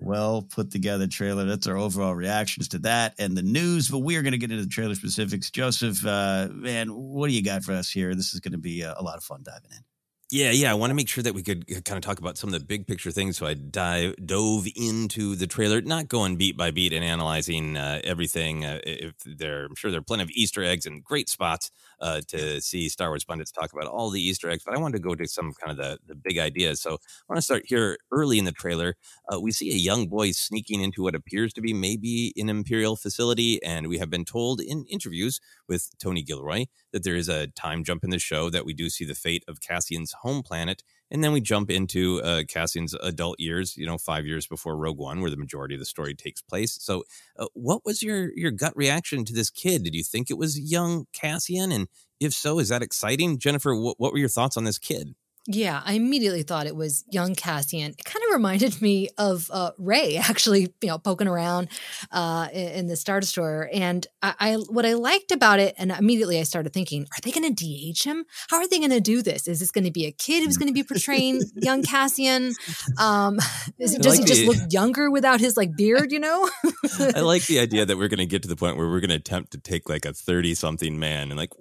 Well 0.00 0.42
put 0.42 0.70
together 0.70 1.06
trailer. 1.06 1.44
That's 1.44 1.66
our 1.66 1.76
overall 1.76 2.14
reactions 2.14 2.68
to 2.68 2.78
that 2.80 3.14
and 3.18 3.36
the 3.36 3.42
news. 3.42 3.88
But 3.88 4.00
we 4.00 4.16
are 4.16 4.22
going 4.22 4.32
to 4.32 4.38
get 4.38 4.50
into 4.50 4.64
the 4.64 4.70
trailer 4.70 4.94
specifics. 4.94 5.50
Joseph, 5.50 6.04
uh, 6.06 6.48
man, 6.52 6.88
what 6.88 7.28
do 7.28 7.34
you 7.34 7.42
got 7.42 7.64
for 7.64 7.72
us 7.72 7.90
here? 7.90 8.14
This 8.14 8.32
is 8.34 8.40
going 8.40 8.52
to 8.52 8.58
be 8.58 8.82
a, 8.82 8.94
a 8.96 9.02
lot 9.02 9.16
of 9.16 9.24
fun 9.24 9.42
diving 9.42 9.70
in. 9.72 9.84
Yeah, 10.30 10.50
yeah. 10.50 10.70
I 10.70 10.74
want 10.74 10.90
to 10.90 10.94
make 10.94 11.08
sure 11.08 11.22
that 11.24 11.34
we 11.34 11.42
could 11.42 11.66
kind 11.86 11.96
of 11.96 12.02
talk 12.02 12.18
about 12.18 12.36
some 12.36 12.52
of 12.52 12.60
the 12.60 12.64
big 12.64 12.86
picture 12.86 13.10
things. 13.10 13.38
So 13.38 13.46
I 13.46 13.54
dive, 13.54 14.14
dove 14.26 14.66
into 14.76 15.34
the 15.36 15.46
trailer, 15.46 15.80
not 15.80 16.08
going 16.08 16.36
beat 16.36 16.54
by 16.54 16.70
beat 16.70 16.92
and 16.92 17.02
analyzing 17.02 17.78
uh, 17.78 18.00
everything. 18.04 18.62
Uh, 18.66 18.78
if 18.84 19.14
there, 19.24 19.64
I'm 19.64 19.74
sure 19.74 19.90
there 19.90 20.00
are 20.00 20.02
plenty 20.02 20.24
of 20.24 20.30
Easter 20.32 20.62
eggs 20.62 20.84
and 20.84 21.02
great 21.02 21.30
spots 21.30 21.70
uh, 22.00 22.20
to 22.28 22.60
see 22.60 22.88
Star 22.88 23.08
Wars 23.08 23.24
pundits 23.24 23.50
talk 23.50 23.72
about 23.72 23.86
all 23.86 24.10
the 24.10 24.20
Easter 24.20 24.50
eggs. 24.50 24.62
But 24.64 24.74
I 24.74 24.78
wanted 24.78 24.98
to 24.98 25.02
go 25.02 25.14
to 25.14 25.26
some 25.26 25.52
kind 25.54 25.78
of 25.78 25.84
the, 25.84 25.98
the 26.06 26.14
big 26.14 26.38
ideas. 26.38 26.80
So 26.80 26.94
I 26.94 27.24
want 27.28 27.38
to 27.38 27.42
start 27.42 27.64
here 27.66 27.98
early 28.12 28.38
in 28.38 28.44
the 28.44 28.52
trailer. 28.52 28.96
Uh, 29.32 29.40
we 29.40 29.52
see 29.52 29.70
a 29.70 29.76
young 29.76 30.08
boy 30.08 30.32
sneaking 30.32 30.80
into 30.80 31.02
what 31.02 31.14
appears 31.14 31.52
to 31.54 31.60
be 31.60 31.72
maybe 31.72 32.32
an 32.36 32.48
Imperial 32.48 32.96
facility, 32.96 33.62
and 33.62 33.88
we 33.88 33.98
have 33.98 34.10
been 34.10 34.24
told 34.24 34.60
in 34.60 34.84
interviews 34.90 35.40
with 35.68 35.90
Tony 35.98 36.22
Gilroy 36.22 36.66
that 36.92 37.04
there 37.04 37.16
is 37.16 37.28
a 37.28 37.48
time 37.48 37.84
jump 37.84 38.04
in 38.04 38.10
the 38.10 38.18
show 38.18 38.50
that 38.50 38.64
we 38.64 38.72
do 38.72 38.88
see 38.88 39.04
the 39.04 39.14
fate 39.14 39.44
of 39.48 39.60
Cassian's 39.60 40.12
home 40.22 40.42
planet. 40.42 40.82
And 41.10 41.24
then 41.24 41.32
we 41.32 41.40
jump 41.40 41.70
into 41.70 42.22
uh, 42.22 42.42
Cassian's 42.48 42.94
adult 42.94 43.40
years, 43.40 43.76
you 43.76 43.86
know, 43.86 43.98
five 43.98 44.26
years 44.26 44.46
before 44.46 44.76
Rogue 44.76 44.98
One, 44.98 45.20
where 45.20 45.30
the 45.30 45.36
majority 45.36 45.74
of 45.74 45.80
the 45.80 45.86
story 45.86 46.14
takes 46.14 46.42
place. 46.42 46.76
So, 46.80 47.04
uh, 47.38 47.46
what 47.54 47.84
was 47.84 48.02
your 48.02 48.30
your 48.36 48.50
gut 48.50 48.76
reaction 48.76 49.24
to 49.24 49.32
this 49.32 49.50
kid? 49.50 49.84
Did 49.84 49.94
you 49.94 50.04
think 50.04 50.30
it 50.30 50.38
was 50.38 50.58
young 50.58 51.06
Cassian? 51.12 51.72
And 51.72 51.88
if 52.20 52.32
so, 52.34 52.58
is 52.58 52.68
that 52.68 52.82
exciting? 52.82 53.38
Jennifer, 53.38 53.74
what, 53.74 53.98
what 53.98 54.12
were 54.12 54.18
your 54.18 54.28
thoughts 54.28 54.56
on 54.56 54.64
this 54.64 54.78
kid? 54.78 55.14
Yeah, 55.50 55.80
I 55.82 55.94
immediately 55.94 56.42
thought 56.42 56.66
it 56.66 56.76
was 56.76 57.06
young 57.10 57.34
Cassian. 57.34 57.92
It 57.92 58.04
kind 58.04 58.22
of 58.28 58.34
reminded 58.34 58.82
me 58.82 59.08
of 59.16 59.50
uh, 59.50 59.70
Rey, 59.78 60.16
actually, 60.28 60.74
you 60.82 60.88
know, 60.88 60.98
poking 60.98 61.26
around 61.26 61.68
uh, 62.12 62.48
in, 62.52 62.68
in 62.68 62.86
the 62.86 62.96
Star 62.96 63.18
Destroyer. 63.18 63.66
And 63.72 64.06
I, 64.22 64.34
I, 64.38 64.54
what 64.56 64.84
I 64.84 64.92
liked 64.92 65.30
about 65.30 65.58
it, 65.58 65.74
and 65.78 65.90
immediately 65.90 66.38
I 66.38 66.42
started 66.42 66.74
thinking, 66.74 67.04
are 67.04 67.20
they 67.22 67.30
going 67.30 67.48
to 67.48 67.54
de-age 67.54 68.02
him? 68.02 68.26
How 68.50 68.58
are 68.58 68.68
they 68.68 68.78
going 68.78 68.90
to 68.90 69.00
do 69.00 69.22
this? 69.22 69.48
Is 69.48 69.58
this 69.58 69.70
going 69.70 69.84
to 69.84 69.90
be 69.90 70.04
a 70.04 70.12
kid 70.12 70.44
who's 70.44 70.58
going 70.58 70.68
to 70.68 70.74
be 70.74 70.82
portraying 70.82 71.40
young 71.54 71.82
Cassian? 71.82 72.52
Um, 72.98 73.38
is 73.78 73.94
does 73.94 74.18
like 74.18 74.20
he 74.20 74.26
just 74.26 74.42
the- 74.42 74.48
look 74.48 74.70
younger 74.70 75.10
without 75.10 75.40
his 75.40 75.56
like 75.56 75.74
beard? 75.74 76.12
You 76.12 76.20
know? 76.20 76.50
I 77.00 77.20
like 77.20 77.46
the 77.46 77.58
idea 77.58 77.86
that 77.86 77.96
we're 77.96 78.08
going 78.08 78.18
to 78.18 78.26
get 78.26 78.42
to 78.42 78.48
the 78.48 78.56
point 78.56 78.76
where 78.76 78.86
we're 78.86 79.00
going 79.00 79.08
to 79.08 79.16
attempt 79.16 79.52
to 79.52 79.58
take 79.58 79.88
like 79.88 80.04
a 80.04 80.12
30 80.12 80.54
something 80.56 80.98
man 80.98 81.30
and 81.30 81.38
like, 81.38 81.54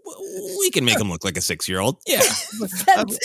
we 0.60 0.72
can 0.72 0.84
make 0.84 1.00
him 1.00 1.10
look 1.10 1.24
like 1.24 1.38
a 1.38 1.42
six 1.42 1.70
year 1.70 1.80
old. 1.80 2.02
Yeah. 2.06 2.22
That's 2.86 3.20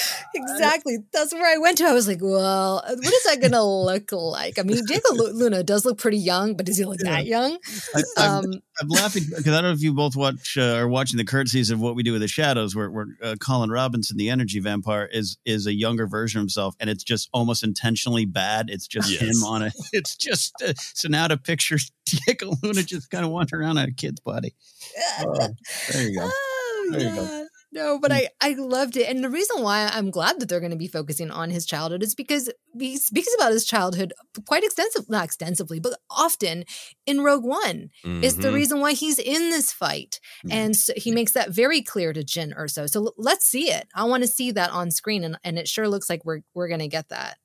exactly. 0.52 0.98
That's 1.12 1.32
where 1.32 1.52
I 1.54 1.58
went 1.58 1.78
to. 1.78 1.84
I 1.84 1.92
was 1.92 2.06
like, 2.08 2.20
well, 2.20 2.82
what 2.86 3.12
is 3.12 3.24
that 3.24 3.40
going 3.40 3.52
to 3.52 3.62
look 3.62 4.12
like? 4.12 4.58
I 4.58 4.62
mean, 4.62 4.84
Diego 4.86 5.12
Luna 5.14 5.62
does 5.62 5.84
look 5.84 5.98
pretty 5.98 6.18
young, 6.18 6.56
but 6.56 6.66
does 6.66 6.78
he 6.78 6.84
look 6.84 6.98
that 7.00 7.26
young? 7.26 7.58
I, 7.94 8.02
I'm, 8.18 8.44
Um, 8.44 8.52
I'm 8.80 8.88
laughing 8.88 9.24
because 9.28 9.48
I 9.48 9.60
don't 9.60 9.64
know 9.64 9.72
if 9.72 9.82
you 9.82 9.92
both 9.92 10.16
watch 10.16 10.56
uh, 10.56 10.76
are 10.76 10.88
watching 10.88 11.18
the 11.18 11.24
courtesies 11.24 11.70
of 11.70 11.80
what 11.80 11.94
we 11.94 12.02
do 12.02 12.12
with 12.12 12.22
the 12.22 12.28
shadows, 12.28 12.74
where, 12.74 12.90
where 12.90 13.06
uh, 13.22 13.34
Colin 13.40 13.70
Robinson, 13.70 14.16
the 14.16 14.30
energy 14.30 14.60
vampire, 14.60 15.08
is 15.12 15.36
is 15.44 15.66
a 15.66 15.74
younger 15.74 16.06
version 16.06 16.38
of 16.38 16.42
himself, 16.42 16.74
and 16.80 16.88
it's 16.88 17.04
just 17.04 17.28
almost 17.32 17.62
intentionally 17.64 18.24
bad. 18.24 18.70
It's 18.70 18.86
just 18.86 19.10
Yes. 19.10 19.20
him 19.22 19.44
on 19.44 19.62
a. 19.62 19.70
It's 19.92 20.16
just 20.16 20.54
uh, 20.62 20.72
so 20.76 21.08
now 21.08 21.28
to 21.28 21.36
picture 21.36 21.76
Diego 22.06 22.52
Luna 22.62 22.82
just 22.82 23.10
kind 23.10 23.24
of 23.24 23.30
wandering 23.30 23.62
around 23.62 23.78
in 23.78 23.88
a 23.90 23.92
kid's 23.92 24.20
body. 24.20 24.54
Oh, 25.20 25.48
there 25.92 26.08
you 26.08 26.18
go. 26.18 26.28
Oh, 26.30 26.88
There 26.90 27.00
you 27.00 27.14
go. 27.14 27.41
No, 27.74 27.98
but 27.98 28.12
I, 28.12 28.28
I 28.42 28.52
loved 28.52 28.98
it. 28.98 29.08
And 29.08 29.24
the 29.24 29.30
reason 29.30 29.62
why 29.62 29.88
I'm 29.92 30.10
glad 30.10 30.38
that 30.40 30.48
they're 30.50 30.60
going 30.60 30.72
to 30.72 30.76
be 30.76 30.88
focusing 30.88 31.30
on 31.30 31.48
his 31.48 31.64
childhood 31.64 32.02
is 32.02 32.14
because 32.14 32.50
he 32.78 32.98
speaks 32.98 33.34
about 33.34 33.52
his 33.52 33.64
childhood 33.64 34.12
quite 34.46 34.62
extensive, 34.62 35.08
not 35.08 35.24
extensively, 35.24 35.80
but 35.80 35.98
often 36.10 36.64
in 37.06 37.22
Rogue 37.22 37.44
One. 37.44 37.88
It's 38.04 38.34
the 38.36 38.48
Mhm. 38.48 38.54
reason 38.54 38.80
why 38.80 38.92
he's 38.92 39.18
in 39.18 39.48
this 39.50 39.72
fight. 39.72 40.20
Mhm. 40.44 40.52
And 40.52 40.76
so 40.76 40.92
he 40.96 41.12
makes 41.12 41.32
that 41.32 41.50
very 41.50 41.80
clear 41.80 42.12
to 42.12 42.22
Jyn 42.22 42.54
Erso. 42.54 42.88
So 42.90 43.14
let's 43.16 43.46
see 43.46 43.70
it. 43.70 43.88
I 43.94 44.04
want 44.04 44.22
to 44.22 44.28
see 44.28 44.50
that 44.52 44.70
on 44.70 44.90
screen. 44.90 45.24
And, 45.24 45.38
and 45.42 45.58
it 45.58 45.66
sure 45.66 45.88
looks 45.88 46.10
like 46.10 46.24
we're, 46.26 46.40
we're 46.54 46.68
going 46.68 46.80
to 46.80 46.88
get 46.88 47.08
that. 47.08 47.38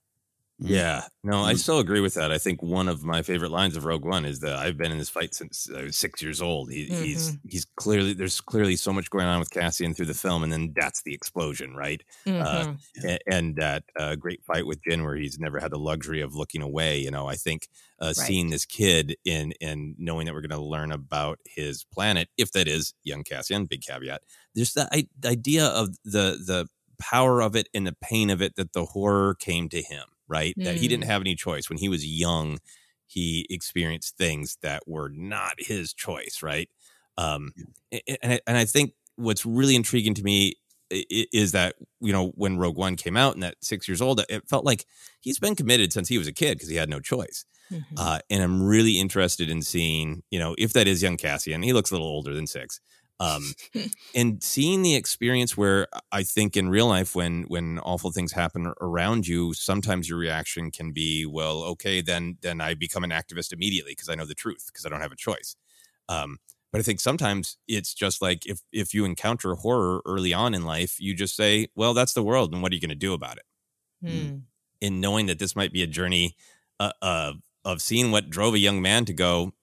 Yeah, 0.59 1.03
no, 1.23 1.43
I 1.43 1.53
still 1.53 1.77
agree 1.77 1.99
with 1.99 2.15
that. 2.15 2.31
I 2.31 2.39
think 2.39 2.63
one 2.63 2.87
of 2.87 3.03
my 3.03 3.21
favorite 3.21 3.51
lines 3.51 3.77
of 3.77 3.85
Rogue 3.85 4.03
One 4.03 4.25
is 4.25 4.39
that 4.39 4.55
I've 4.55 4.75
been 4.75 4.91
in 4.91 4.97
this 4.97 5.09
fight 5.09 5.35
since 5.35 5.69
I 5.69 5.83
was 5.83 5.97
six 5.97 6.19
years 6.19 6.41
old. 6.41 6.71
He, 6.71 6.85
He's 6.85 7.37
he's 7.47 7.65
clearly 7.75 8.13
there's 8.13 8.41
clearly 8.41 8.75
so 8.75 8.91
much 8.91 9.11
going 9.11 9.25
on 9.27 9.37
with 9.39 9.51
Cassian 9.51 9.93
through 9.93 10.07
the 10.07 10.15
film, 10.15 10.41
and 10.43 10.51
then 10.51 10.73
that's 10.75 11.03
the 11.03 11.13
explosion, 11.13 11.75
right? 11.75 12.01
Uh, 12.39 12.65
Mhm. 12.65 12.79
a- 13.05 13.19
and 13.31 13.55
that 13.57 13.83
uh, 13.99 14.15
great 14.15 14.43
fight 14.45 14.65
with 14.65 14.81
Jyn, 14.81 15.03
where 15.03 15.15
he's 15.15 15.37
never 15.37 15.59
had 15.59 15.71
the 15.71 15.77
luxury 15.77 16.21
of 16.21 16.33
looking 16.33 16.63
away. 16.63 16.97
You 17.01 17.11
know, 17.11 17.27
I 17.27 17.35
think 17.35 17.67
uh, 17.99 18.13
seeing 18.13 18.49
this 18.49 18.65
kid 18.65 19.15
in 19.25 19.53
and 19.61 19.93
knowing 19.99 20.25
that 20.25 20.33
we're 20.33 20.41
going 20.41 20.59
to 20.59 20.65
learn 20.65 20.91
about 20.91 21.37
his 21.45 21.83
planet, 21.83 22.29
if 22.35 22.51
that 22.53 22.67
is 22.67 22.95
young 23.03 23.23
Cassian, 23.23 23.65
big 23.67 23.81
caveat. 23.81 24.21
There's 24.55 24.73
the 24.73 24.89
I- 24.91 25.07
the 25.19 25.29
idea 25.29 25.67
of 25.67 25.89
the 26.03 26.41
the 26.43 26.67
power 26.99 27.41
of 27.43 27.55
it 27.55 27.69
and 27.75 27.85
the 27.85 27.95
pain 28.01 28.31
of 28.31 28.41
it 28.41 28.55
that 28.55 28.73
the 28.73 28.85
horror 28.85 29.35
came 29.35 29.69
to 29.69 29.83
him, 29.83 30.05
right? 30.27 30.53
That 30.57 30.77
he 30.77 30.87
didn't 30.87 31.03
Mm. 31.05 31.07
have 31.07 31.21
any 31.21 31.35
choice 31.35 31.69
when 31.69 31.77
he 31.77 31.89
was 31.89 32.05
young. 32.05 32.59
He 33.05 33.45
experienced 33.49 34.17
things 34.17 34.57
that 34.61 34.87
were 34.87 35.09
not 35.09 35.53
his 35.59 35.93
choice, 35.93 36.39
right? 36.43 36.69
Um, 37.17 37.53
a- 37.93 38.01
a- 38.11 38.17
and 38.23 38.33
I, 38.33 38.39
and 38.47 38.57
I 38.57 38.65
think 38.65 38.93
what's 39.15 39.45
really 39.45 39.75
intriguing 39.75 40.13
to 40.15 40.23
me 40.23 40.55
i- 40.91 41.05
i- 41.11 41.27
is 41.33 41.51
that 41.53 41.75
you 41.99 42.11
know 42.11 42.29
when 42.35 42.57
Rogue 42.57 42.77
One 42.77 42.95
came 42.95 43.17
out 43.17 43.33
and 43.33 43.43
that 43.43 43.55
six 43.61 43.87
years 43.87 44.01
old, 44.01 44.21
it 44.29 44.47
felt 44.49 44.65
like 44.65 44.85
he's 45.21 45.39
been 45.39 45.55
committed 45.55 45.91
since 45.93 46.07
he 46.09 46.17
was 46.17 46.27
a 46.27 46.33
kid 46.33 46.55
because 46.57 46.69
he 46.69 46.75
had 46.75 46.89
no 46.89 46.99
choice. 46.99 47.45
Mhm. 47.71 47.83
Uh, 47.97 48.19
and 48.29 48.41
I'm 48.43 48.61
really 48.63 48.97
interested 48.99 49.49
in 49.49 49.61
seeing, 49.61 50.23
you 50.31 50.39
know, 50.39 50.55
if 50.57 50.71
that 50.73 50.87
is 50.87 51.01
young 51.01 51.17
Cassian, 51.17 51.61
he 51.63 51.73
looks 51.73 51.91
a 51.91 51.93
little 51.95 52.07
older 52.07 52.33
than 52.33 52.47
six. 52.47 52.79
Um, 53.19 53.53
and 54.15 54.43
seeing 54.43 54.81
the 54.81 54.95
experience 54.95 55.57
where 55.57 55.87
I 56.11 56.23
think 56.23 56.55
in 56.55 56.69
real 56.69 56.87
life, 56.87 57.15
when 57.15 57.43
when 57.43 57.79
awful 57.79 58.11
things 58.11 58.31
happen 58.31 58.73
around 58.81 59.27
you, 59.27 59.53
sometimes 59.53 60.09
your 60.09 60.19
reaction 60.19 60.71
can 60.71 60.91
be, 60.91 61.25
well, 61.25 61.63
okay, 61.63 62.01
then 62.01 62.37
then 62.41 62.61
I 62.61 62.73
become 62.73 63.03
an 63.03 63.11
activist 63.11 63.51
immediately 63.51 63.93
because 63.93 64.09
I 64.09 64.15
know 64.15 64.25
the 64.25 64.35
truth 64.35 64.65
because 64.67 64.85
I 64.85 64.89
don't 64.89 65.01
have 65.01 65.11
a 65.11 65.17
choice. 65.17 65.55
Um, 66.09 66.37
but 66.71 66.79
I 66.79 66.83
think 66.83 66.99
sometimes 66.99 67.57
it's 67.67 67.93
just 67.93 68.21
like 68.21 68.45
if 68.45 68.61
if 68.71 68.93
you 68.93 69.05
encounter 69.05 69.55
horror 69.55 70.01
early 70.05 70.33
on 70.33 70.53
in 70.53 70.63
life, 70.63 70.99
you 70.99 71.15
just 71.15 71.35
say, 71.35 71.67
well, 71.75 71.93
that's 71.93 72.13
the 72.13 72.23
world, 72.23 72.53
and 72.53 72.61
what 72.61 72.71
are 72.71 72.75
you 72.75 72.81
going 72.81 72.89
to 72.89 72.95
do 72.95 73.13
about 73.13 73.37
it? 73.37 73.45
Hmm. 74.05 74.35
In 74.79 75.01
knowing 75.01 75.25
that 75.25 75.39
this 75.39 75.55
might 75.55 75.73
be 75.73 75.81
a 75.81 75.87
journey 75.87 76.35
uh, 76.79 76.91
uh, 77.01 77.33
of 77.65 77.81
seeing 77.81 78.11
what 78.11 78.29
drove 78.29 78.53
a 78.53 78.59
young 78.59 78.81
man 78.81 79.05
to 79.05 79.13
go, 79.13 79.53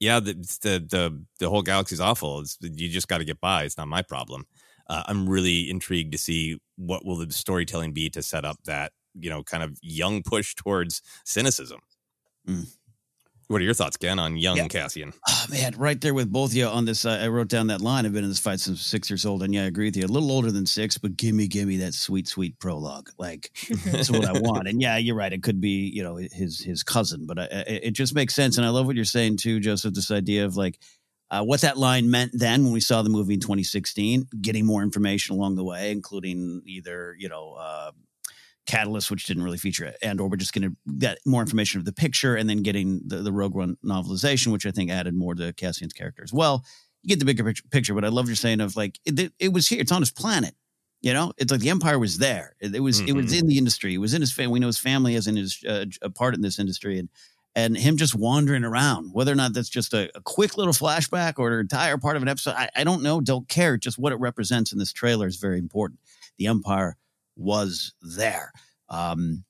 yeah, 0.00 0.18
the 0.18 0.32
the 0.62 0.84
the, 0.88 1.24
the 1.38 1.48
whole 1.48 1.62
galaxy's 1.62 2.00
awful. 2.00 2.40
It's, 2.40 2.56
you 2.60 2.88
just 2.88 3.08
got 3.08 3.18
to 3.18 3.24
get 3.24 3.40
by. 3.40 3.64
It's 3.64 3.78
not 3.78 3.86
my 3.86 4.02
problem. 4.02 4.46
Uh, 4.88 5.04
I'm 5.06 5.28
really 5.28 5.70
intrigued 5.70 6.12
to 6.12 6.18
see 6.18 6.58
what 6.76 7.04
will 7.04 7.16
the 7.16 7.30
storytelling 7.32 7.92
be 7.92 8.10
to 8.10 8.22
set 8.22 8.44
up 8.44 8.56
that 8.64 8.92
you 9.14 9.30
know 9.30 9.44
kind 9.44 9.62
of 9.62 9.78
young 9.82 10.22
push 10.22 10.54
towards 10.54 11.02
cynicism. 11.24 11.80
Mm. 12.48 12.66
What 13.50 13.60
are 13.60 13.64
your 13.64 13.74
thoughts, 13.74 13.96
Ken, 13.96 14.20
on 14.20 14.36
young 14.36 14.58
Yeah. 14.58 14.68
Cassian? 14.68 15.12
Oh, 15.28 15.46
man, 15.50 15.74
right 15.76 16.00
there 16.00 16.14
with 16.14 16.30
both 16.30 16.50
of 16.50 16.56
you 16.56 16.66
on 16.66 16.84
this. 16.84 17.04
Uh, 17.04 17.18
I 17.20 17.26
wrote 17.26 17.48
down 17.48 17.66
that 17.66 17.80
line. 17.80 18.06
I've 18.06 18.12
been 18.12 18.22
in 18.22 18.30
this 18.30 18.38
fight 18.38 18.60
since 18.60 18.80
six 18.80 19.10
years 19.10 19.26
old, 19.26 19.42
and 19.42 19.52
yeah, 19.52 19.62
I 19.64 19.66
agree 19.66 19.86
with 19.86 19.96
you. 19.96 20.04
A 20.04 20.06
little 20.06 20.30
older 20.30 20.52
than 20.52 20.66
six, 20.66 20.98
but 20.98 21.16
gimme, 21.16 21.48
gimme 21.48 21.76
that 21.78 21.94
sweet, 21.94 22.28
sweet 22.28 22.60
prologue. 22.60 23.10
Like 23.18 23.50
that's 23.84 24.08
what 24.08 24.24
I 24.24 24.38
want. 24.38 24.68
And 24.68 24.80
yeah, 24.80 24.98
you're 24.98 25.16
right. 25.16 25.32
It 25.32 25.42
could 25.42 25.60
be, 25.60 25.90
you 25.92 26.04
know, 26.04 26.14
his 26.14 26.60
his 26.60 26.84
cousin, 26.84 27.26
but 27.26 27.40
I, 27.40 27.42
I, 27.42 27.64
it 27.66 27.90
just 27.90 28.14
makes 28.14 28.36
sense. 28.36 28.56
And 28.56 28.64
I 28.64 28.68
love 28.70 28.86
what 28.86 28.94
you're 28.94 29.04
saying 29.04 29.38
too, 29.38 29.58
Joseph. 29.58 29.94
This 29.94 30.12
idea 30.12 30.44
of 30.44 30.56
like 30.56 30.78
uh, 31.32 31.42
what 31.42 31.62
that 31.62 31.76
line 31.76 32.08
meant 32.08 32.30
then 32.32 32.62
when 32.62 32.72
we 32.72 32.78
saw 32.80 33.02
the 33.02 33.10
movie 33.10 33.34
in 33.34 33.40
2016, 33.40 34.28
getting 34.40 34.64
more 34.64 34.84
information 34.84 35.34
along 35.34 35.56
the 35.56 35.64
way, 35.64 35.90
including 35.90 36.62
either 36.66 37.16
you 37.18 37.28
know. 37.28 37.54
Uh, 37.58 37.90
Catalyst, 38.66 39.10
which 39.10 39.26
didn't 39.26 39.42
really 39.42 39.58
feature 39.58 39.84
it, 39.84 39.96
and 40.02 40.20
or 40.20 40.28
we're 40.28 40.36
just 40.36 40.52
going 40.52 40.70
to 40.70 40.76
get 40.98 41.18
more 41.26 41.42
information 41.42 41.78
of 41.80 41.84
the 41.84 41.92
picture, 41.92 42.36
and 42.36 42.48
then 42.48 42.62
getting 42.62 43.00
the, 43.06 43.16
the 43.16 43.32
Rogue 43.32 43.54
One 43.54 43.76
novelization, 43.84 44.52
which 44.52 44.66
I 44.66 44.70
think 44.70 44.90
added 44.90 45.14
more 45.14 45.34
to 45.34 45.52
Cassian's 45.54 45.92
character 45.92 46.22
as 46.22 46.32
well. 46.32 46.64
You 47.02 47.08
get 47.08 47.18
the 47.18 47.24
bigger 47.24 47.52
picture, 47.70 47.94
but 47.94 48.04
I 48.04 48.08
love 48.08 48.26
your 48.28 48.36
saying 48.36 48.60
of 48.60 48.76
like 48.76 49.00
it, 49.04 49.32
it 49.38 49.52
was 49.52 49.66
here, 49.68 49.80
it's 49.80 49.90
on 49.92 50.02
his 50.02 50.10
planet. 50.12 50.54
You 51.02 51.14
know, 51.14 51.32
it's 51.38 51.50
like 51.50 51.62
the 51.62 51.70
Empire 51.70 51.98
was 51.98 52.18
there. 52.18 52.54
It, 52.60 52.74
it 52.74 52.80
was 52.80 53.00
it 53.00 53.12
was 53.14 53.32
Mhm. 53.32 53.40
in 53.40 53.46
the 53.48 53.58
industry. 53.58 53.94
It 53.94 53.98
was 53.98 54.12
in 54.12 54.20
his 54.20 54.32
family. 54.32 54.52
We 54.52 54.60
know 54.60 54.66
his 54.66 54.78
family 54.78 55.14
is 55.14 55.26
in 55.26 55.34
his 55.36 55.58
uh, 55.66 55.86
a 56.02 56.10
part 56.10 56.34
in 56.34 56.42
this 56.42 56.58
industry, 56.58 56.98
and 56.98 57.08
and 57.56 57.76
him 57.76 57.96
just 57.96 58.14
wandering 58.14 58.62
around. 58.62 59.14
Whether 59.14 59.32
or 59.32 59.36
not 59.36 59.54
that's 59.54 59.70
just 59.70 59.94
a, 59.94 60.10
a 60.14 60.20
quick 60.20 60.58
little 60.58 60.74
flashback 60.74 61.38
or 61.38 61.54
an 61.54 61.60
entire 61.60 61.96
part 61.96 62.16
of 62.16 62.22
an 62.22 62.28
episode, 62.28 62.54
I, 62.54 62.68
I 62.76 62.84
don't 62.84 63.02
know. 63.02 63.20
Don't 63.22 63.48
care. 63.48 63.78
Just 63.78 63.98
what 63.98 64.12
it 64.12 64.20
represents 64.20 64.70
in 64.72 64.78
this 64.78 64.92
trailer 64.92 65.26
is 65.26 65.36
very 65.36 65.58
important. 65.58 65.98
The 66.36 66.46
Empire 66.46 66.98
was 67.36 67.92
there. 68.02 68.52
Um, 68.88 69.44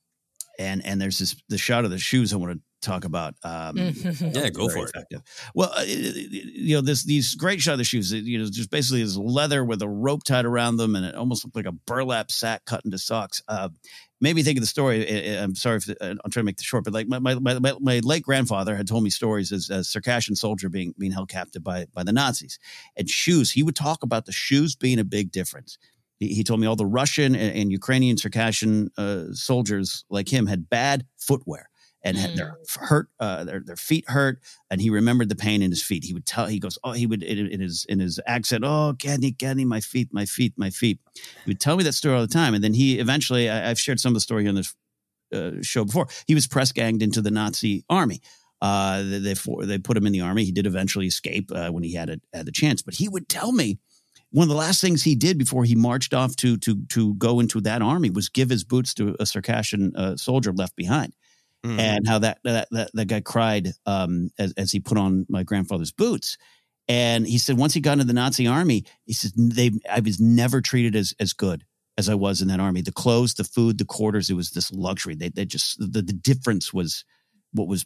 and 0.58 0.84
and 0.84 1.00
there's 1.00 1.18
this 1.18 1.36
the 1.48 1.58
shot 1.58 1.84
of 1.84 1.90
the 1.90 1.98
shoes 1.98 2.32
I 2.32 2.36
want 2.36 2.52
to 2.54 2.60
talk 2.86 3.04
about. 3.04 3.34
Um, 3.42 3.76
Yeah, 4.20 4.50
go 4.50 4.66
very 4.68 4.80
for 4.80 4.84
it. 4.86 4.90
effective. 4.94 5.22
Well, 5.54 5.72
uh, 5.74 5.84
you 5.86 6.74
know, 6.74 6.82
this 6.82 7.04
these 7.04 7.34
great 7.34 7.60
shot 7.60 7.72
of 7.72 7.78
the 7.78 7.84
shoes. 7.84 8.12
You 8.12 8.38
know, 8.38 8.44
just 8.50 8.70
basically 8.70 9.00
is 9.00 9.16
leather 9.16 9.64
with 9.64 9.80
a 9.80 9.88
rope 9.88 10.22
tied 10.24 10.44
around 10.44 10.76
them, 10.76 10.96
and 10.96 11.06
it 11.06 11.14
almost 11.14 11.44
looked 11.44 11.56
like 11.56 11.66
a 11.66 11.72
burlap 11.72 12.30
sack 12.30 12.64
cut 12.66 12.82
into 12.84 12.98
socks. 12.98 13.42
Uh, 13.48 13.70
made 14.20 14.36
me 14.36 14.42
think 14.42 14.58
of 14.58 14.62
the 14.62 14.66
story. 14.66 15.08
I- 15.08 15.38
I- 15.38 15.42
I'm 15.42 15.54
sorry 15.54 15.78
if 15.78 15.88
uh, 15.88 15.94
I'm 16.00 16.18
trying 16.30 16.42
to 16.42 16.44
make 16.44 16.58
this 16.58 16.66
short, 16.66 16.84
but 16.84 16.92
like 16.92 17.08
my 17.08 17.18
my, 17.18 17.34
my, 17.36 17.58
my- 17.58 17.74
my 17.80 18.00
late 18.00 18.22
grandfather 18.24 18.76
had 18.76 18.86
told 18.86 19.02
me 19.02 19.08
stories 19.10 19.52
as 19.52 19.70
a 19.70 19.82
Circassian 19.82 20.36
soldier 20.36 20.68
being 20.68 20.92
being 20.98 21.12
held 21.12 21.30
captive 21.30 21.64
by 21.64 21.86
by 21.94 22.02
the 22.02 22.12
Nazis, 22.12 22.58
and 22.96 23.08
shoes. 23.08 23.52
He 23.52 23.62
would 23.62 23.76
talk 23.76 24.02
about 24.02 24.26
the 24.26 24.32
shoes 24.32 24.76
being 24.76 24.98
a 24.98 25.04
big 25.04 25.32
difference. 25.32 25.78
He, 26.20 26.34
he 26.34 26.44
told 26.44 26.60
me 26.60 26.66
all 26.68 26.76
the 26.76 26.86
Russian 26.86 27.34
and, 27.34 27.56
and 27.56 27.72
Ukrainian 27.72 28.16
Circassian 28.16 28.90
uh, 28.96 29.32
soldiers 29.32 30.04
like 30.08 30.28
him 30.28 30.46
had 30.46 30.70
bad 30.70 31.06
footwear 31.16 31.70
and 32.02 32.16
had 32.16 32.36
their 32.36 32.56
hurt 32.78 33.08
uh, 33.18 33.44
their 33.44 33.60
their 33.60 33.76
feet 33.76 34.08
hurt, 34.08 34.40
and 34.70 34.80
he 34.80 34.88
remembered 34.88 35.28
the 35.28 35.36
pain 35.36 35.62
in 35.62 35.70
his 35.70 35.82
feet. 35.82 36.04
He 36.04 36.14
would 36.14 36.26
tell 36.26 36.46
he 36.46 36.58
goes 36.58 36.78
oh 36.84 36.92
he 36.92 37.06
would 37.06 37.22
in, 37.22 37.46
in 37.46 37.60
his 37.60 37.84
in 37.88 38.00
his 38.00 38.20
accent 38.26 38.64
oh 38.64 38.94
Gadny 38.96 39.36
Gadny 39.36 39.64
my 39.64 39.80
feet 39.80 40.08
my 40.12 40.24
feet 40.24 40.54
my 40.56 40.70
feet. 40.70 40.98
He 41.14 41.50
would 41.50 41.60
tell 41.60 41.76
me 41.76 41.84
that 41.84 41.92
story 41.92 42.14
all 42.14 42.22
the 42.22 42.28
time, 42.28 42.54
and 42.54 42.64
then 42.64 42.74
he 42.74 42.98
eventually 42.98 43.50
I, 43.50 43.70
I've 43.70 43.80
shared 43.80 44.00
some 44.00 44.10
of 44.10 44.14
the 44.14 44.20
story 44.20 44.48
on 44.48 44.54
this 44.54 44.74
uh, 45.34 45.52
show 45.62 45.84
before. 45.84 46.08
He 46.26 46.34
was 46.34 46.46
press 46.46 46.72
ganged 46.72 47.02
into 47.02 47.20
the 47.20 47.30
Nazi 47.30 47.84
army. 47.90 48.20
Uh, 48.62 49.02
they 49.02 49.18
they, 49.18 49.34
for, 49.34 49.64
they 49.64 49.78
put 49.78 49.96
him 49.96 50.06
in 50.06 50.12
the 50.12 50.20
army. 50.20 50.44
He 50.44 50.52
did 50.52 50.66
eventually 50.66 51.06
escape 51.06 51.50
uh, 51.54 51.70
when 51.70 51.82
he 51.82 51.94
had 51.94 52.10
a, 52.10 52.20
had 52.32 52.46
the 52.46 52.52
chance, 52.52 52.82
but 52.82 52.94
he 52.94 53.08
would 53.08 53.28
tell 53.28 53.52
me 53.52 53.78
one 54.30 54.44
of 54.44 54.48
the 54.48 54.54
last 54.54 54.80
things 54.80 55.02
he 55.02 55.14
did 55.14 55.38
before 55.38 55.64
he 55.64 55.74
marched 55.74 56.14
off 56.14 56.36
to 56.36 56.56
to 56.58 56.84
to 56.90 57.14
go 57.14 57.40
into 57.40 57.60
that 57.62 57.82
army 57.82 58.10
was 58.10 58.28
give 58.28 58.50
his 58.50 58.64
boots 58.64 58.94
to 58.94 59.16
a 59.20 59.26
Circassian 59.26 59.92
uh, 59.96 60.16
soldier 60.16 60.52
left 60.52 60.76
behind 60.76 61.14
Mm. 61.64 61.78
and 61.78 62.08
how 62.08 62.18
that 62.20 62.38
that 62.42 62.68
that, 62.70 62.90
that 62.94 63.04
guy 63.08 63.20
cried 63.20 63.72
um, 63.84 64.30
as, 64.38 64.54
as 64.56 64.72
he 64.72 64.80
put 64.80 64.96
on 64.96 65.26
my 65.28 65.42
grandfather's 65.42 65.92
boots. 65.92 66.38
And 66.88 67.26
he 67.26 67.36
said 67.36 67.58
once 67.58 67.74
he 67.74 67.80
got 67.80 67.92
into 67.92 68.04
the 68.04 68.14
Nazi 68.14 68.46
army, 68.46 68.84
he 69.04 69.12
said 69.12 69.32
they 69.36 69.70
I 69.88 70.00
was 70.00 70.18
never 70.18 70.62
treated 70.62 70.96
as 70.96 71.12
as 71.20 71.34
good 71.34 71.64
as 71.98 72.08
I 72.08 72.14
was 72.14 72.40
in 72.40 72.48
that 72.48 72.60
army. 72.60 72.80
The 72.80 72.92
clothes, 72.92 73.34
the 73.34 73.44
food, 73.44 73.76
the 73.76 73.84
quarters, 73.84 74.30
it 74.30 74.34
was 74.34 74.52
this 74.52 74.72
luxury. 74.72 75.14
They 75.14 75.28
they 75.28 75.44
just 75.44 75.78
the, 75.78 76.00
the 76.00 76.14
difference 76.14 76.72
was 76.72 77.04
what 77.52 77.68
was 77.68 77.84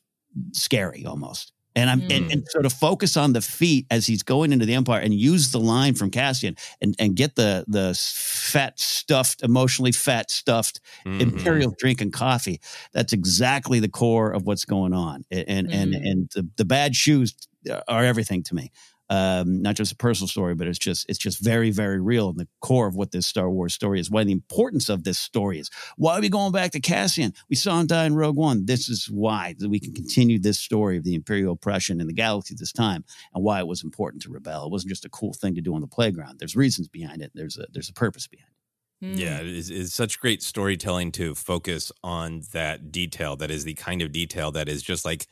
scary 0.53 1.05
almost. 1.05 1.53
And 1.77 1.91
I'm 1.91 2.05
and, 2.11 2.27
and 2.31 2.45
sort 2.51 2.67
of 2.67 2.73
focus 2.73 3.17
on 3.17 3.33
the 3.33 3.41
feet 3.41 3.87
as 3.91 4.07
he's 4.07 4.23
going 4.23 4.53
into 4.53 4.65
the 4.67 4.75
empire 4.75 5.01
and 5.01 5.13
use 5.13 5.51
the 5.51 5.59
line 5.61 5.95
from 5.95 6.11
Cassian 6.11 6.57
and, 6.81 6.95
and 6.99 7.17
get 7.17 7.35
the 7.35 7.65
the 7.69 7.95
fat 8.15 8.79
stuffed, 8.79 9.43
emotionally 9.43 9.93
fat 9.93 10.31
stuffed 10.31 10.81
Mhm. 11.07 11.21
imperial 11.23 11.75
drink 11.79 12.01
and 12.01 12.13
coffee. 12.13 12.61
That's 12.93 13.13
exactly 13.13 13.81
the 13.81 13.89
core 13.89 14.31
of 14.33 14.45
what's 14.47 14.65
going 14.65 14.93
on. 14.95 15.25
And 15.31 15.45
and 15.49 15.69
and, 15.73 15.95
Mm. 15.95 16.11
and 16.11 16.31
the, 16.35 16.49
the 16.57 16.65
bad 16.65 16.95
shoes 16.97 17.35
are 17.89 18.05
everything 18.05 18.43
to 18.45 18.55
me. 18.55 18.71
Um, 19.15 19.63
not 19.63 19.77
just 19.77 19.93
a 19.93 19.97
personal 19.97 20.29
story, 20.29 20.55
but 20.55 20.67
it's 20.67 20.79
just 20.79 21.07
it's 21.09 21.19
just 21.19 21.43
very 21.43 21.71
very 21.71 22.01
real 22.01 22.29
and 22.31 22.39
the 22.39 22.49
core 22.61 22.87
of 22.87 22.97
what 22.97 23.13
this 23.13 23.27
Star 23.27 23.51
Wars 23.51 23.75
story 23.75 24.01
is. 24.01 24.11
Why 24.11 24.25
the 24.25 24.33
importance 24.33 24.89
of 24.89 25.05
this 25.05 25.19
story 25.19 25.59
is. 25.59 25.71
Why 25.97 26.19
are 26.19 26.21
we 26.21 26.29
going 26.29 26.53
back 26.53 26.73
to 26.73 26.81
Cassian? 26.81 27.33
We 27.49 27.57
saw 27.57 27.81
him 27.81 27.87
die 27.87 28.07
in 28.07 28.15
Rogue 28.15 28.37
One. 28.37 28.67
This 28.67 28.89
is 28.89 29.07
why 29.07 29.55
that 29.59 29.69
we 29.69 29.81
can 29.81 29.93
continue 29.93 30.39
this 30.39 30.59
story 30.59 30.97
of 30.97 31.05
the 31.05 31.15
Imperial 31.15 31.53
oppression 31.53 32.01
in 32.01 32.07
the 32.07 32.13
galaxy 32.13 32.55
this 32.57 32.73
time, 32.73 33.05
and 33.35 33.45
why 33.45 33.61
it 33.61 33.67
was 33.67 33.85
important 33.85 34.23
to 34.23 34.31
rebel. 34.31 34.67
It 34.67 34.73
wasn't 34.73 34.91
just 34.91 35.05
a 35.05 35.11
cool 35.11 35.33
thing 35.33 35.55
to 35.55 35.61
do 35.61 35.75
on 35.75 35.81
the 35.81 35.87
playground. 35.87 36.39
There's 36.39 36.57
reasons 36.57 36.89
behind 36.89 37.23
it. 37.23 37.31
There's 37.35 37.59
a 37.59 37.67
there's 37.73 37.89
a 37.89 37.95
purpose 37.95 38.27
behind 38.27 38.49
it. 38.49 39.19
Yeah, 39.19 39.41
it 39.41 39.47
is, 39.47 39.71
it's 39.71 39.95
such 39.95 40.19
great 40.19 40.43
storytelling 40.43 41.13
to 41.13 41.35
focus 41.35 41.93
on 42.03 42.43
that 42.53 42.91
detail 42.91 43.37
that 43.37 43.51
is 43.51 43.65
the 43.65 43.75
kind 43.75 44.01
of 44.01 44.13
detail 44.13 44.51
that 44.53 44.69
is 44.69 44.83
just 44.83 45.05
like 45.05 45.27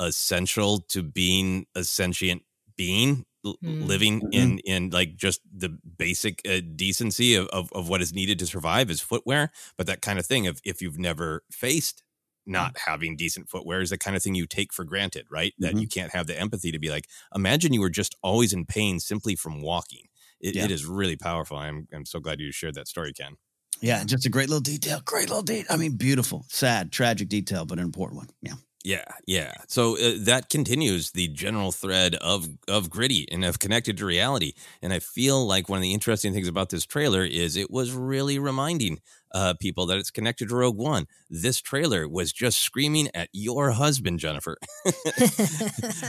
essential 0.00 0.78
to 0.88 1.02
being 1.02 1.66
a 1.74 1.84
sentient 1.84 2.42
being 2.76 3.10
l- 3.18 3.26
Mm. 3.46 3.86
living 3.86 4.22
in 4.32 4.58
in 4.64 4.90
like 4.90 5.14
just 5.16 5.40
the 5.54 5.68
basic 5.96 6.42
uh, 6.46 6.60
decency 6.74 7.36
of, 7.36 7.46
of 7.48 7.70
of 7.72 7.88
what 7.88 8.02
is 8.02 8.12
needed 8.12 8.36
to 8.40 8.46
survive 8.46 8.90
is 8.90 9.00
footwear 9.00 9.52
but 9.76 9.86
that 9.86 10.02
kind 10.02 10.18
of 10.18 10.26
thing 10.26 10.48
of 10.48 10.60
if 10.64 10.82
you've 10.82 10.98
never 10.98 11.44
faced 11.50 12.02
not 12.46 12.76
having 12.86 13.14
decent 13.16 13.48
footwear 13.48 13.80
is 13.80 13.90
the 13.90 13.96
kind 13.98 14.16
of 14.16 14.22
thing 14.24 14.34
you 14.34 14.44
take 14.46 14.72
for 14.72 14.84
granted 14.84 15.24
right 15.30 15.54
that 15.60 15.78
you 15.78 15.86
can't 15.86 16.12
have 16.12 16.26
the 16.26 16.36
empathy 16.38 16.72
to 16.72 16.80
be 16.80 16.90
like 16.90 17.06
imagine 17.32 17.72
you 17.72 17.80
were 17.80 17.88
just 17.88 18.16
always 18.22 18.52
in 18.52 18.64
pain 18.66 18.98
simply 18.98 19.36
from 19.36 19.62
walking 19.62 20.06
it, 20.40 20.56
Yeah. 20.56 20.64
it 20.64 20.72
is 20.72 20.84
really 20.84 21.16
powerful 21.16 21.56
i'm 21.56 21.86
i'm 21.94 22.04
so 22.06 22.18
glad 22.18 22.40
you 22.40 22.50
shared 22.50 22.74
that 22.74 22.88
story 22.88 23.12
ken 23.12 23.36
Yeah, 23.80 24.02
just 24.04 24.26
a 24.26 24.30
great 24.30 24.48
little 24.48 24.60
detail. 24.74 25.00
Great 25.04 25.28
little 25.28 25.44
detail. 25.44 25.66
I 25.70 25.76
mean, 25.76 25.96
beautiful, 25.96 26.44
sad, 26.48 26.90
tragic 26.90 27.28
detail, 27.28 27.64
but 27.64 27.78
an 27.78 27.84
important 27.84 28.18
one. 28.18 28.30
Yeah. 28.42 28.54
Yeah, 28.84 29.04
yeah. 29.26 29.54
So 29.66 29.98
uh, 29.98 30.12
that 30.20 30.50
continues 30.50 31.10
the 31.10 31.28
general 31.28 31.72
thread 31.72 32.14
of 32.16 32.48
of 32.68 32.88
gritty 32.88 33.26
and 33.30 33.44
of 33.44 33.58
connected 33.58 33.96
to 33.98 34.06
reality. 34.06 34.52
And 34.80 34.92
I 34.92 35.00
feel 35.00 35.44
like 35.46 35.68
one 35.68 35.78
of 35.78 35.82
the 35.82 35.92
interesting 35.92 36.32
things 36.32 36.48
about 36.48 36.70
this 36.70 36.86
trailer 36.86 37.24
is 37.24 37.56
it 37.56 37.70
was 37.70 37.92
really 37.92 38.38
reminding 38.38 39.00
uh, 39.34 39.54
people 39.60 39.86
that 39.86 39.98
it's 39.98 40.10
connected 40.12 40.48
to 40.48 40.54
Rogue 40.56 40.76
One. 40.78 41.06
This 41.28 41.60
trailer 41.60 42.08
was 42.08 42.32
just 42.32 42.60
screaming 42.60 43.08
at 43.14 43.28
your 43.32 43.72
husband, 43.72 44.20
Jennifer, 44.20 44.56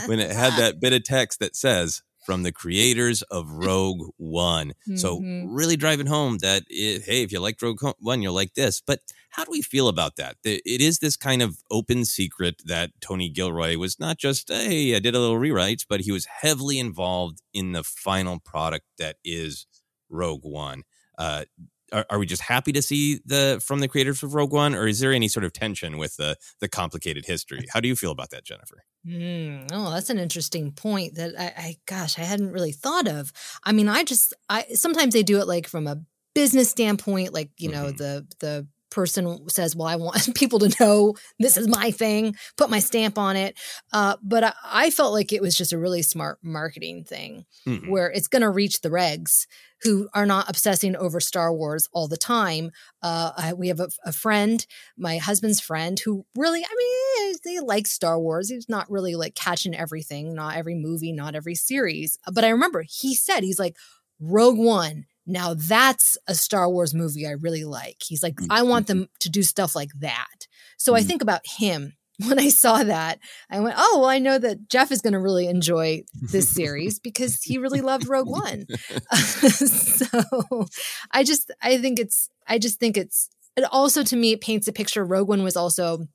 when 0.06 0.20
it 0.20 0.30
had 0.30 0.52
that 0.58 0.78
bit 0.80 0.92
of 0.92 1.02
text 1.02 1.40
that 1.40 1.56
says 1.56 2.02
from 2.30 2.44
the 2.44 2.52
creators 2.52 3.22
of 3.22 3.50
Rogue 3.50 4.02
One. 4.16 4.74
So 4.94 5.18
Mhm. 5.18 5.46
really 5.48 5.76
driving 5.76 6.06
home 6.06 6.38
that 6.38 6.62
it, 6.68 7.02
hey, 7.02 7.22
if 7.24 7.32
you 7.32 7.40
like 7.40 7.60
Rogue 7.60 7.80
One, 7.98 8.22
you'll 8.22 8.34
like 8.42 8.54
this. 8.54 8.80
But 8.80 9.00
how 9.30 9.44
do 9.44 9.50
we 9.50 9.62
feel 9.62 9.88
about 9.88 10.14
that? 10.14 10.36
It 10.44 10.80
is 10.80 11.00
this 11.00 11.16
kind 11.16 11.42
of 11.42 11.58
open 11.72 12.04
secret 12.04 12.62
that 12.66 12.92
Tony 13.00 13.28
Gilroy 13.28 13.76
was 13.78 13.98
not 13.98 14.16
just 14.16 14.48
hey, 14.48 14.94
I 14.94 15.00
did 15.00 15.16
a 15.16 15.18
little 15.18 15.38
rewrites, 15.40 15.84
but 15.88 16.02
he 16.02 16.12
was 16.12 16.26
heavily 16.42 16.78
involved 16.78 17.42
in 17.52 17.72
the 17.72 17.82
final 17.82 18.38
product 18.38 18.86
that 18.98 19.16
is 19.24 19.66
Rogue 20.08 20.44
One. 20.44 20.84
Uh, 21.18 21.44
are, 21.92 22.06
are 22.10 22.18
we 22.18 22.26
just 22.26 22.42
happy 22.42 22.72
to 22.72 22.82
see 22.82 23.20
the 23.24 23.62
from 23.64 23.80
the 23.80 23.88
creators 23.88 24.22
of 24.22 24.34
Rogue 24.34 24.52
One, 24.52 24.74
or 24.74 24.86
is 24.86 25.00
there 25.00 25.12
any 25.12 25.28
sort 25.28 25.44
of 25.44 25.52
tension 25.52 25.98
with 25.98 26.16
the 26.16 26.36
the 26.60 26.68
complicated 26.68 27.26
history? 27.26 27.66
How 27.72 27.80
do 27.80 27.88
you 27.88 27.96
feel 27.96 28.10
about 28.10 28.30
that, 28.30 28.44
Jennifer? 28.44 28.84
Mm, 29.06 29.68
oh, 29.72 29.90
that's 29.90 30.10
an 30.10 30.18
interesting 30.18 30.72
point 30.72 31.14
that 31.14 31.34
I, 31.38 31.44
I, 31.44 31.76
gosh, 31.86 32.18
I 32.18 32.22
hadn't 32.22 32.52
really 32.52 32.72
thought 32.72 33.08
of. 33.08 33.32
I 33.64 33.72
mean, 33.72 33.88
I 33.88 34.04
just, 34.04 34.34
I 34.48 34.64
sometimes 34.74 35.14
they 35.14 35.22
do 35.22 35.40
it 35.40 35.48
like 35.48 35.66
from 35.66 35.86
a 35.86 36.02
business 36.34 36.70
standpoint, 36.70 37.32
like 37.32 37.50
you 37.56 37.70
know, 37.70 37.86
mm-hmm. 37.86 37.96
the 37.96 38.26
the 38.40 38.66
person 38.90 39.48
says, 39.48 39.74
Well, 39.76 39.88
I 39.88 39.96
want 39.96 40.34
people 40.34 40.58
to 40.60 40.74
know 40.80 41.14
this 41.38 41.56
is 41.56 41.68
my 41.68 41.90
thing, 41.90 42.36
put 42.56 42.70
my 42.70 42.80
stamp 42.80 43.18
on 43.18 43.36
it. 43.36 43.58
Uh, 43.92 44.16
but 44.22 44.44
I, 44.44 44.52
I, 44.64 44.90
felt 44.90 45.12
like 45.12 45.32
it 45.32 45.40
was 45.40 45.56
just 45.56 45.72
a 45.72 45.78
really 45.78 46.02
smart 46.02 46.38
marketing 46.42 47.04
thing 47.04 47.46
mm-hmm. 47.66 47.90
where 47.90 48.10
it's 48.10 48.28
going 48.28 48.42
to 48.42 48.50
reach 48.50 48.80
the 48.80 48.90
regs 48.90 49.46
who 49.82 50.08
are 50.12 50.26
not 50.26 50.48
obsessing 50.48 50.94
over 50.96 51.20
Star 51.20 51.52
Wars 51.52 51.88
all 51.92 52.06
the 52.06 52.16
time. 52.16 52.70
Uh, 53.02 53.32
I, 53.36 53.52
we 53.54 53.68
have 53.68 53.80
a, 53.80 53.88
a, 54.04 54.12
friend, 54.12 54.66
my 54.98 55.16
husband's 55.16 55.60
friend, 55.60 55.98
who 55.98 56.26
really, 56.36 56.62
I 56.62 56.74
mean, 56.76 57.36
they 57.44 57.60
like 57.60 57.86
Star 57.86 58.20
Wars. 58.20 58.50
He's 58.50 58.68
not 58.68 58.90
really 58.90 59.14
like 59.14 59.34
catching 59.34 59.74
everything, 59.74 60.34
not 60.34 60.56
every 60.56 60.74
movie, 60.74 61.12
not 61.12 61.34
every 61.34 61.54
series. 61.54 62.18
But 62.30 62.44
I 62.44 62.50
remember 62.50 62.84
he 62.86 63.14
said, 63.14 63.42
He's 63.42 63.58
like, 63.58 63.76
Rogue 64.20 64.58
One 64.58 65.06
now 65.30 65.54
that's 65.54 66.18
a 66.26 66.34
Star 66.34 66.68
Wars 66.68 66.94
movie 66.94 67.26
I 67.26 67.32
really 67.32 67.64
like. 67.64 67.98
He's 68.02 68.22
like, 68.22 68.38
I 68.50 68.62
want 68.62 68.86
them 68.86 69.08
to 69.20 69.30
do 69.30 69.42
stuff 69.42 69.74
like 69.74 69.90
that. 70.00 70.46
So 70.76 70.94
I 70.94 71.00
mm-hmm. 71.00 71.08
think 71.08 71.22
about 71.22 71.46
him. 71.46 71.94
When 72.28 72.38
I 72.38 72.50
saw 72.50 72.82
that, 72.82 73.18
I 73.50 73.60
went, 73.60 73.76
oh, 73.78 74.00
well, 74.00 74.10
I 74.10 74.18
know 74.18 74.36
that 74.36 74.68
Jeff 74.68 74.92
is 74.92 75.00
going 75.00 75.14
to 75.14 75.18
really 75.18 75.46
enjoy 75.46 76.02
this 76.12 76.50
series 76.50 76.98
because 77.02 77.42
he 77.42 77.56
really 77.56 77.80
loved 77.80 78.06
Rogue 78.06 78.28
One. 78.28 78.66
so 79.16 80.66
I 81.12 81.24
just, 81.24 81.50
I 81.62 81.78
think 81.78 81.98
it's, 81.98 82.28
I 82.46 82.58
just 82.58 82.78
think 82.78 82.98
it's, 82.98 83.30
it 83.56 83.64
also 83.72 84.02
to 84.02 84.16
me, 84.16 84.32
it 84.32 84.42
paints 84.42 84.68
a 84.68 84.72
picture. 84.72 85.02
Rogue 85.02 85.28
One 85.28 85.42
was 85.42 85.56
also 85.56 86.08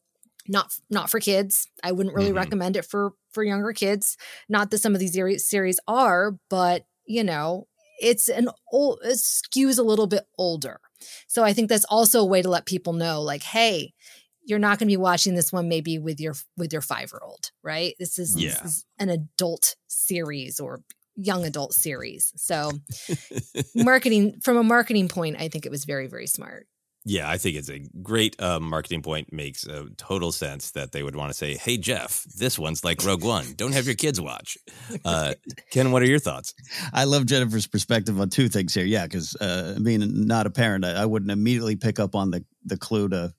not 0.48 0.72
not 0.90 1.10
for 1.10 1.20
kids. 1.20 1.68
I 1.84 1.92
wouldn't 1.92 2.16
really 2.16 2.30
mm-hmm. 2.30 2.38
recommend 2.38 2.78
it 2.78 2.86
for 2.86 3.14
for 3.32 3.44
younger 3.44 3.74
kids. 3.74 4.18
Not 4.48 4.72
that 4.72 4.78
some 4.80 4.94
of 4.94 5.00
these 5.00 5.14
series 5.48 5.80
are, 5.88 6.38
but 6.50 6.86
you 7.06 7.24
know, 7.24 7.68
it's 8.00 8.30
an 8.30 8.50
old 8.72 9.00
it 9.04 9.18
skews 9.18 9.80
a 9.80 9.84
little 9.84 10.08
bit 10.08 10.24
older. 10.38 10.80
So 11.28 11.44
I 11.44 11.54
think 11.54 11.70
that's 11.70 11.86
also 11.86 12.22
a 12.22 12.26
way 12.26 12.42
to 12.42 12.50
let 12.50 12.66
people 12.66 12.94
know 12.94 13.22
like, 13.22 13.44
hey, 13.44 13.94
you're 14.44 14.60
not 14.60 14.80
going 14.80 14.88
to 14.88 14.94
be 14.94 14.98
watching 14.98 15.36
this 15.36 15.52
one 15.52 15.68
maybe 15.68 15.98
with 15.98 16.20
your 16.20 16.36
with 16.58 16.72
your 16.72 16.82
5-year-old, 16.82 17.52
right? 17.64 17.96
This 18.00 18.20
is, 18.20 18.36
yeah. 18.36 18.52
this 18.52 18.62
is 18.64 18.86
an 19.00 19.10
adult 19.10 19.76
series 19.88 20.60
or 20.60 20.82
young 21.16 21.46
adult 21.46 21.74
series. 21.74 22.32
So 22.36 22.72
marketing 23.76 24.40
from 24.44 24.58
a 24.58 24.64
marketing 24.64 25.08
point, 25.08 25.38
I 25.40 25.48
think 25.48 25.66
it 25.66 25.72
was 25.72 25.86
very 25.86 26.08
very 26.08 26.28
smart. 26.28 26.68
Yeah, 27.08 27.30
I 27.30 27.38
think 27.38 27.56
it's 27.56 27.70
a 27.70 27.80
great 28.02 28.42
uh, 28.42 28.60
marketing 28.60 29.04
point. 29.04 29.32
Makes 29.32 29.68
total 29.96 30.32
sense 30.32 30.72
that 30.72 30.92
they 30.92 31.04
would 31.04 31.16
want 31.16 31.30
to 31.30 31.38
say, 31.38 31.56
"Hey, 31.56 31.78
Jeff, 31.78 32.24
this 32.24 32.58
one's 32.58 32.84
like 32.84 33.06
Rogue 33.06 33.24
One. 33.24 33.54
Don't 33.56 33.74
have 33.74 33.86
your 33.86 33.96
kids 33.96 34.20
watch." 34.20 34.58
Uh, 35.04 35.34
Ken, 35.72 35.92
what 35.92 36.02
are 36.02 36.08
your 36.08 36.20
thoughts? 36.20 36.54
I 36.94 37.04
love 37.04 37.26
Jennifer's 37.26 37.68
perspective 37.68 38.20
on 38.20 38.30
two 38.30 38.50
things 38.50 38.74
here. 38.74 38.86
Yeah, 38.86 39.04
because 39.04 39.36
uh, 39.36 39.78
being 39.84 40.26
not 40.26 40.48
a 40.48 40.50
parent, 40.50 40.84
I, 40.84 40.94
I, 40.94 41.06
wouldn't 41.06 41.32
immediately 41.32 41.76
pick 41.76 42.00
up 42.00 42.16
on 42.16 42.32
the 42.32 42.44
the 42.66 42.78
clue 42.78 43.08
to 43.10 43.34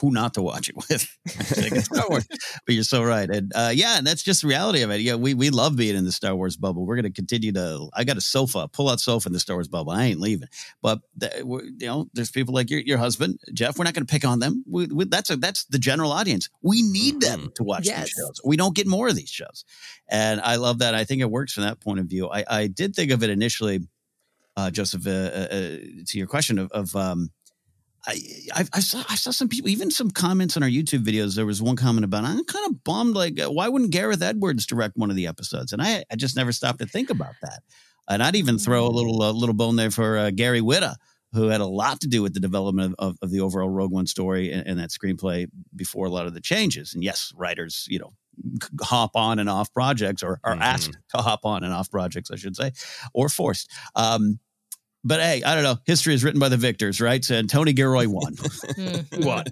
who 0.00 0.10
not 0.12 0.34
to 0.34 0.42
watch 0.42 0.68
it 0.68 0.76
with. 0.76 1.08
but 2.66 2.74
you're 2.74 2.84
so 2.84 3.02
right, 3.02 3.28
and 3.28 3.52
uh, 3.54 3.72
yeah, 3.74 3.98
and 3.98 4.06
that's 4.06 4.22
just 4.22 4.42
the 4.42 4.48
reality 4.48 4.82
of 4.82 4.90
it. 4.90 5.00
Yeah, 5.00 5.16
we 5.16 5.34
we 5.34 5.50
love 5.50 5.76
being 5.76 5.96
in 5.96 6.04
the 6.04 6.12
Star 6.12 6.34
Wars 6.34 6.56
bubble. 6.56 6.86
We're 6.86 6.96
going 6.96 7.04
to 7.04 7.10
continue 7.12 7.52
to. 7.52 7.88
I 7.94 8.04
got 8.04 8.16
a 8.16 8.20
sofa, 8.20 8.68
pull 8.68 8.88
out 8.88 9.00
sofa 9.00 9.28
in 9.28 9.32
the 9.32 9.40
Star 9.40 9.56
Wars 9.56 9.68
bubble. 9.68 9.92
I 9.92 10.04
ain't 10.04 10.20
leaving. 10.20 10.48
But 10.82 11.00
you 11.20 11.72
know, 11.82 12.08
there's 12.14 12.30
people 12.30 12.54
like 12.54 12.70
your 12.70 12.80
your 12.80 12.98
husband, 12.98 13.40
Jeff. 13.52 13.78
We're 13.78 13.84
not 13.84 13.94
going 13.94 14.06
to 14.06 14.12
pick 14.12 14.24
on 14.24 14.38
them. 14.38 14.64
We, 14.66 14.86
we, 14.86 15.04
that's 15.04 15.30
a, 15.30 15.36
that's 15.36 15.64
the 15.64 15.78
general 15.78 16.12
audience. 16.12 16.48
We 16.62 16.82
need 16.82 17.20
them 17.20 17.40
mm-hmm. 17.40 17.52
to 17.56 17.64
watch 17.64 17.86
yes. 17.86 18.04
these 18.04 18.10
shows. 18.10 18.40
We 18.44 18.56
don't 18.56 18.74
get 18.74 18.86
more 18.86 19.08
of 19.08 19.16
these 19.16 19.30
shows, 19.30 19.64
and 20.08 20.40
I 20.40 20.56
love 20.56 20.78
that. 20.78 20.94
I 20.94 21.04
think 21.04 21.20
it 21.20 21.30
works 21.30 21.52
from 21.52 21.64
that 21.64 21.80
point 21.80 22.00
of 22.00 22.06
view. 22.06 22.28
I 22.30 22.44
I 22.48 22.66
did 22.68 22.94
think 22.94 23.10
of 23.10 23.22
it 23.22 23.30
initially, 23.30 23.80
uh, 24.56 24.70
Joseph, 24.70 25.06
uh, 25.06 25.10
uh, 25.10 25.48
uh 25.50 25.76
to 26.06 26.18
your 26.18 26.26
question 26.26 26.58
of 26.58 26.70
of 26.72 26.94
um, 26.94 27.30
I, 28.08 28.20
I, 28.54 28.64
I, 28.72 28.80
saw 28.80 29.04
I 29.08 29.16
saw 29.16 29.30
some 29.30 29.48
people, 29.48 29.68
even 29.68 29.90
some 29.90 30.10
comments 30.10 30.56
on 30.56 30.62
our 30.62 30.68
YouTube 30.68 31.04
videos. 31.04 31.36
There 31.36 31.44
was 31.44 31.60
one 31.60 31.76
comment 31.76 32.06
about 32.06 32.24
I'm 32.24 32.42
kind 32.44 32.66
of 32.66 32.82
bummed. 32.82 33.14
Like, 33.14 33.38
uh, 33.38 33.50
why 33.50 33.68
wouldn't 33.68 33.90
Gareth 33.90 34.22
Edwards 34.22 34.64
direct 34.64 34.96
one 34.96 35.10
of 35.10 35.16
the 35.16 35.26
episodes? 35.26 35.72
And 35.74 35.82
I, 35.82 36.04
I 36.10 36.16
just 36.16 36.34
never 36.34 36.50
stopped 36.50 36.78
to 36.78 36.86
think 36.86 37.10
about 37.10 37.34
that. 37.42 37.60
And 38.08 38.22
I'd 38.22 38.36
even 38.36 38.56
throw 38.58 38.86
a 38.86 38.88
little 38.88 39.22
uh, 39.22 39.32
little 39.32 39.54
bone 39.54 39.76
there 39.76 39.90
for 39.90 40.16
uh, 40.16 40.30
Gary 40.30 40.62
Whitta, 40.62 40.94
who 41.34 41.48
had 41.48 41.60
a 41.60 41.66
lot 41.66 42.00
to 42.00 42.08
do 42.08 42.22
with 42.22 42.32
the 42.32 42.40
development 42.40 42.94
of, 42.98 43.10
of, 43.10 43.18
of 43.20 43.30
the 43.30 43.40
overall 43.40 43.68
Rogue 43.68 43.92
One 43.92 44.06
story 44.06 44.50
and, 44.52 44.66
and, 44.66 44.78
that 44.78 44.88
screenplay 44.88 45.46
before 45.76 46.06
a 46.06 46.10
lot 46.10 46.26
of 46.26 46.32
the 46.32 46.40
changes. 46.40 46.94
And 46.94 47.04
yes, 47.04 47.30
writers, 47.36 47.86
you 47.90 47.98
know, 47.98 48.14
hop 48.80 49.10
on 49.16 49.38
and 49.38 49.50
off 49.50 49.70
projects 49.74 50.22
or 50.22 50.40
are 50.44 50.54
mm-hmm. 50.54 50.62
asked 50.62 50.92
to 51.14 51.18
hop 51.18 51.40
on 51.44 51.62
and 51.62 51.74
off 51.74 51.90
projects, 51.90 52.30
I 52.30 52.36
should 52.36 52.56
say, 52.56 52.72
or 53.12 53.28
forced. 53.28 53.70
Um, 53.94 54.38
but 55.04 55.20
hey, 55.20 55.42
I 55.44 55.54
don't 55.54 55.64
know. 55.64 55.76
History 55.86 56.14
is 56.14 56.24
written 56.24 56.40
by 56.40 56.48
the 56.48 56.56
victors, 56.56 57.00
right? 57.00 57.28
And 57.30 57.48
Tony 57.48 57.72
Gilroy 57.72 58.08
won. 58.08 58.34
Mm-hmm. 58.34 59.22
won. 59.26 59.44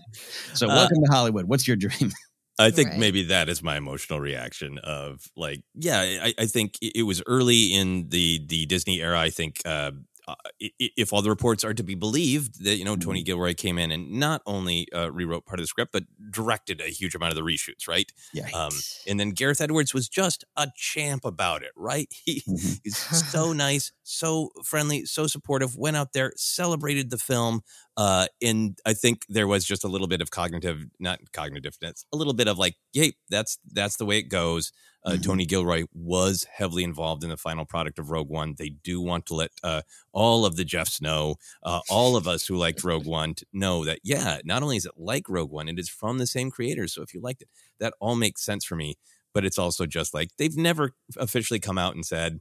So 0.54 0.66
uh, 0.66 0.74
welcome 0.74 0.98
uh, 1.02 1.06
to 1.06 1.12
Hollywood. 1.12 1.46
What's 1.46 1.66
your 1.66 1.76
dream? 1.76 2.12
I 2.58 2.70
think 2.70 2.90
right. 2.90 2.98
maybe 2.98 3.24
that 3.24 3.50
is 3.50 3.62
my 3.62 3.76
emotional 3.76 4.18
reaction 4.18 4.78
of 4.78 5.20
like, 5.36 5.62
yeah, 5.74 6.00
I, 6.00 6.34
I, 6.38 6.46
think 6.46 6.78
it 6.80 7.04
was 7.04 7.22
early 7.26 7.74
in 7.74 8.08
the 8.08 8.42
the 8.46 8.64
Disney 8.64 9.02
era. 9.02 9.20
I 9.20 9.28
think 9.28 9.60
uh, 9.66 9.90
uh, 10.28 10.34
if 10.58 11.12
all 11.12 11.22
the 11.22 11.30
reports 11.30 11.62
are 11.64 11.74
to 11.74 11.82
be 11.82 11.94
believed, 11.94 12.64
that 12.64 12.76
you 12.76 12.84
know 12.84 12.96
Tony 12.96 13.20
mm-hmm. 13.20 13.26
Gilroy 13.26 13.54
came 13.54 13.78
in 13.78 13.92
and 13.92 14.12
not 14.12 14.42
only 14.46 14.88
uh, 14.92 15.10
rewrote 15.12 15.46
part 15.46 15.60
of 15.60 15.64
the 15.64 15.68
script, 15.68 15.92
but 15.92 16.04
directed 16.30 16.80
a 16.80 16.88
huge 16.88 17.14
amount 17.14 17.30
of 17.30 17.36
the 17.36 17.42
reshoots, 17.42 17.86
right? 17.86 18.10
Yeah. 18.32 18.48
Um, 18.52 18.72
and 19.06 19.20
then 19.20 19.30
Gareth 19.30 19.60
Edwards 19.60 19.94
was 19.94 20.08
just 20.08 20.44
a 20.56 20.68
champ 20.76 21.24
about 21.24 21.62
it, 21.62 21.70
right? 21.76 22.12
He, 22.26 22.40
mm-hmm. 22.40 22.74
He's 22.82 22.96
so 23.30 23.52
nice, 23.52 23.92
so 24.02 24.50
friendly, 24.64 25.04
so 25.04 25.28
supportive. 25.28 25.76
Went 25.76 25.96
out 25.96 26.12
there, 26.12 26.32
celebrated 26.36 27.10
the 27.10 27.18
film, 27.18 27.60
uh, 27.96 28.26
and 28.42 28.78
I 28.84 28.92
think 28.92 29.22
there 29.28 29.46
was 29.46 29.64
just 29.64 29.84
a 29.84 29.88
little 29.88 30.06
bit 30.06 30.20
of 30.20 30.30
cognitive, 30.30 30.84
not 31.00 31.20
cognitiveness, 31.32 32.04
a 32.12 32.16
little 32.16 32.34
bit 32.34 32.48
of 32.48 32.58
like, 32.58 32.76
hey, 32.92 33.14
that's 33.30 33.58
that's 33.72 33.96
the 33.96 34.04
way 34.04 34.18
it 34.18 34.28
goes. 34.28 34.72
Uh, 35.04 35.12
mm-hmm. 35.12 35.22
Tony 35.22 35.46
Gilroy 35.46 35.84
was 35.94 36.46
heavily 36.52 36.82
involved 36.82 37.22
in 37.22 37.30
the 37.30 37.36
final 37.36 37.64
product 37.64 37.98
of 37.98 38.10
Rogue 38.10 38.28
One. 38.28 38.54
They 38.58 38.70
do 38.70 39.00
want 39.00 39.24
to 39.26 39.34
let 39.34 39.50
uh, 39.62 39.82
all 40.12 40.44
of 40.44 40.56
the 40.56 40.64
Jeffs 40.64 41.00
know, 41.00 41.36
uh, 41.62 41.80
all 41.88 42.16
of 42.16 42.26
us 42.26 42.46
who 42.46 42.56
liked 42.56 42.82
Rogue 42.82 43.06
One, 43.06 43.34
know 43.52 43.84
that, 43.84 44.00
yeah, 44.02 44.38
not 44.44 44.62
only 44.62 44.76
is 44.76 44.84
it 44.84 44.94
like 44.96 45.28
Rogue 45.28 45.52
One, 45.52 45.68
it 45.68 45.78
is 45.78 45.88
from 45.88 46.18
the 46.18 46.26
same 46.26 46.50
creators. 46.50 46.92
So 46.92 47.02
if 47.02 47.14
you 47.14 47.20
liked 47.20 47.42
it, 47.42 47.48
that 47.78 47.94
all 48.00 48.16
makes 48.16 48.44
sense 48.44 48.64
for 48.64 48.74
me. 48.74 48.96
But 49.32 49.44
it's 49.44 49.58
also 49.58 49.86
just 49.86 50.12
like 50.12 50.30
they've 50.38 50.56
never 50.56 50.92
officially 51.18 51.60
come 51.60 51.78
out 51.78 51.94
and 51.94 52.04
said, 52.04 52.40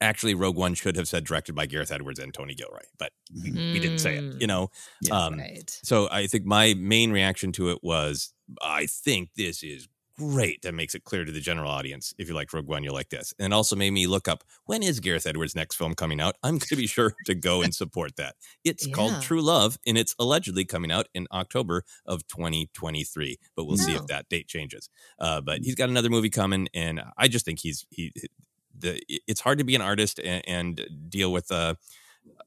actually, 0.00 0.34
Rogue 0.34 0.56
One 0.56 0.74
should 0.74 0.96
have 0.96 1.08
said 1.08 1.24
directed 1.24 1.54
by 1.54 1.66
Gareth 1.66 1.92
Edwards 1.92 2.18
and 2.18 2.32
Tony 2.32 2.54
Gilroy, 2.54 2.82
but 2.98 3.12
we, 3.34 3.50
mm. 3.50 3.72
we 3.72 3.80
didn't 3.80 3.98
say 3.98 4.16
it, 4.16 4.24
you 4.24 4.30
mm. 4.30 4.48
know? 4.48 4.70
Yeah, 5.02 5.14
um, 5.14 5.38
right. 5.38 5.78
So 5.82 6.08
I 6.10 6.26
think 6.26 6.44
my 6.44 6.74
main 6.74 7.10
reaction 7.10 7.52
to 7.52 7.70
it 7.70 7.78
was, 7.82 8.32
I 8.62 8.86
think 8.86 9.30
this 9.36 9.62
is 9.62 9.88
great 10.18 10.62
that 10.62 10.74
makes 10.74 10.94
it 10.94 11.04
clear 11.04 11.24
to 11.24 11.30
the 11.30 11.40
general 11.40 11.70
audience. 11.70 12.12
If 12.18 12.28
you 12.28 12.34
like 12.34 12.52
Rogue 12.52 12.66
One, 12.66 12.82
you'll 12.82 12.94
like 12.94 13.08
this. 13.08 13.32
And 13.38 13.52
it 13.52 13.56
also 13.56 13.76
made 13.76 13.92
me 13.92 14.06
look 14.06 14.26
up 14.26 14.42
when 14.66 14.82
is 14.82 15.00
Gareth 15.00 15.26
Edwards' 15.26 15.54
next 15.54 15.76
film 15.76 15.94
coming 15.94 16.20
out? 16.20 16.36
I'm 16.42 16.54
going 16.54 16.60
to 16.60 16.76
be 16.76 16.86
sure 16.86 17.14
to 17.26 17.34
go 17.34 17.62
and 17.62 17.74
support 17.74 18.16
that. 18.16 18.34
It's 18.64 18.86
yeah. 18.86 18.94
called 18.94 19.22
True 19.22 19.40
Love, 19.40 19.78
and 19.86 19.96
it's 19.96 20.14
allegedly 20.18 20.64
coming 20.64 20.90
out 20.90 21.06
in 21.14 21.26
October 21.32 21.84
of 22.04 22.26
2023. 22.26 23.38
But 23.56 23.64
we'll 23.64 23.76
no. 23.76 23.84
see 23.84 23.94
if 23.94 24.06
that 24.08 24.28
date 24.28 24.48
changes. 24.48 24.90
Uh, 25.18 25.40
but 25.40 25.60
he's 25.62 25.76
got 25.76 25.88
another 25.88 26.10
movie 26.10 26.30
coming, 26.30 26.68
and 26.74 27.00
I 27.16 27.28
just 27.28 27.44
think 27.44 27.60
he's 27.60 27.86
he. 27.90 28.12
The, 28.80 29.02
it's 29.26 29.40
hard 29.40 29.58
to 29.58 29.64
be 29.64 29.74
an 29.74 29.82
artist 29.82 30.20
and, 30.22 30.42
and 30.46 30.88
deal 31.08 31.32
with 31.32 31.50
uh, 31.50 31.74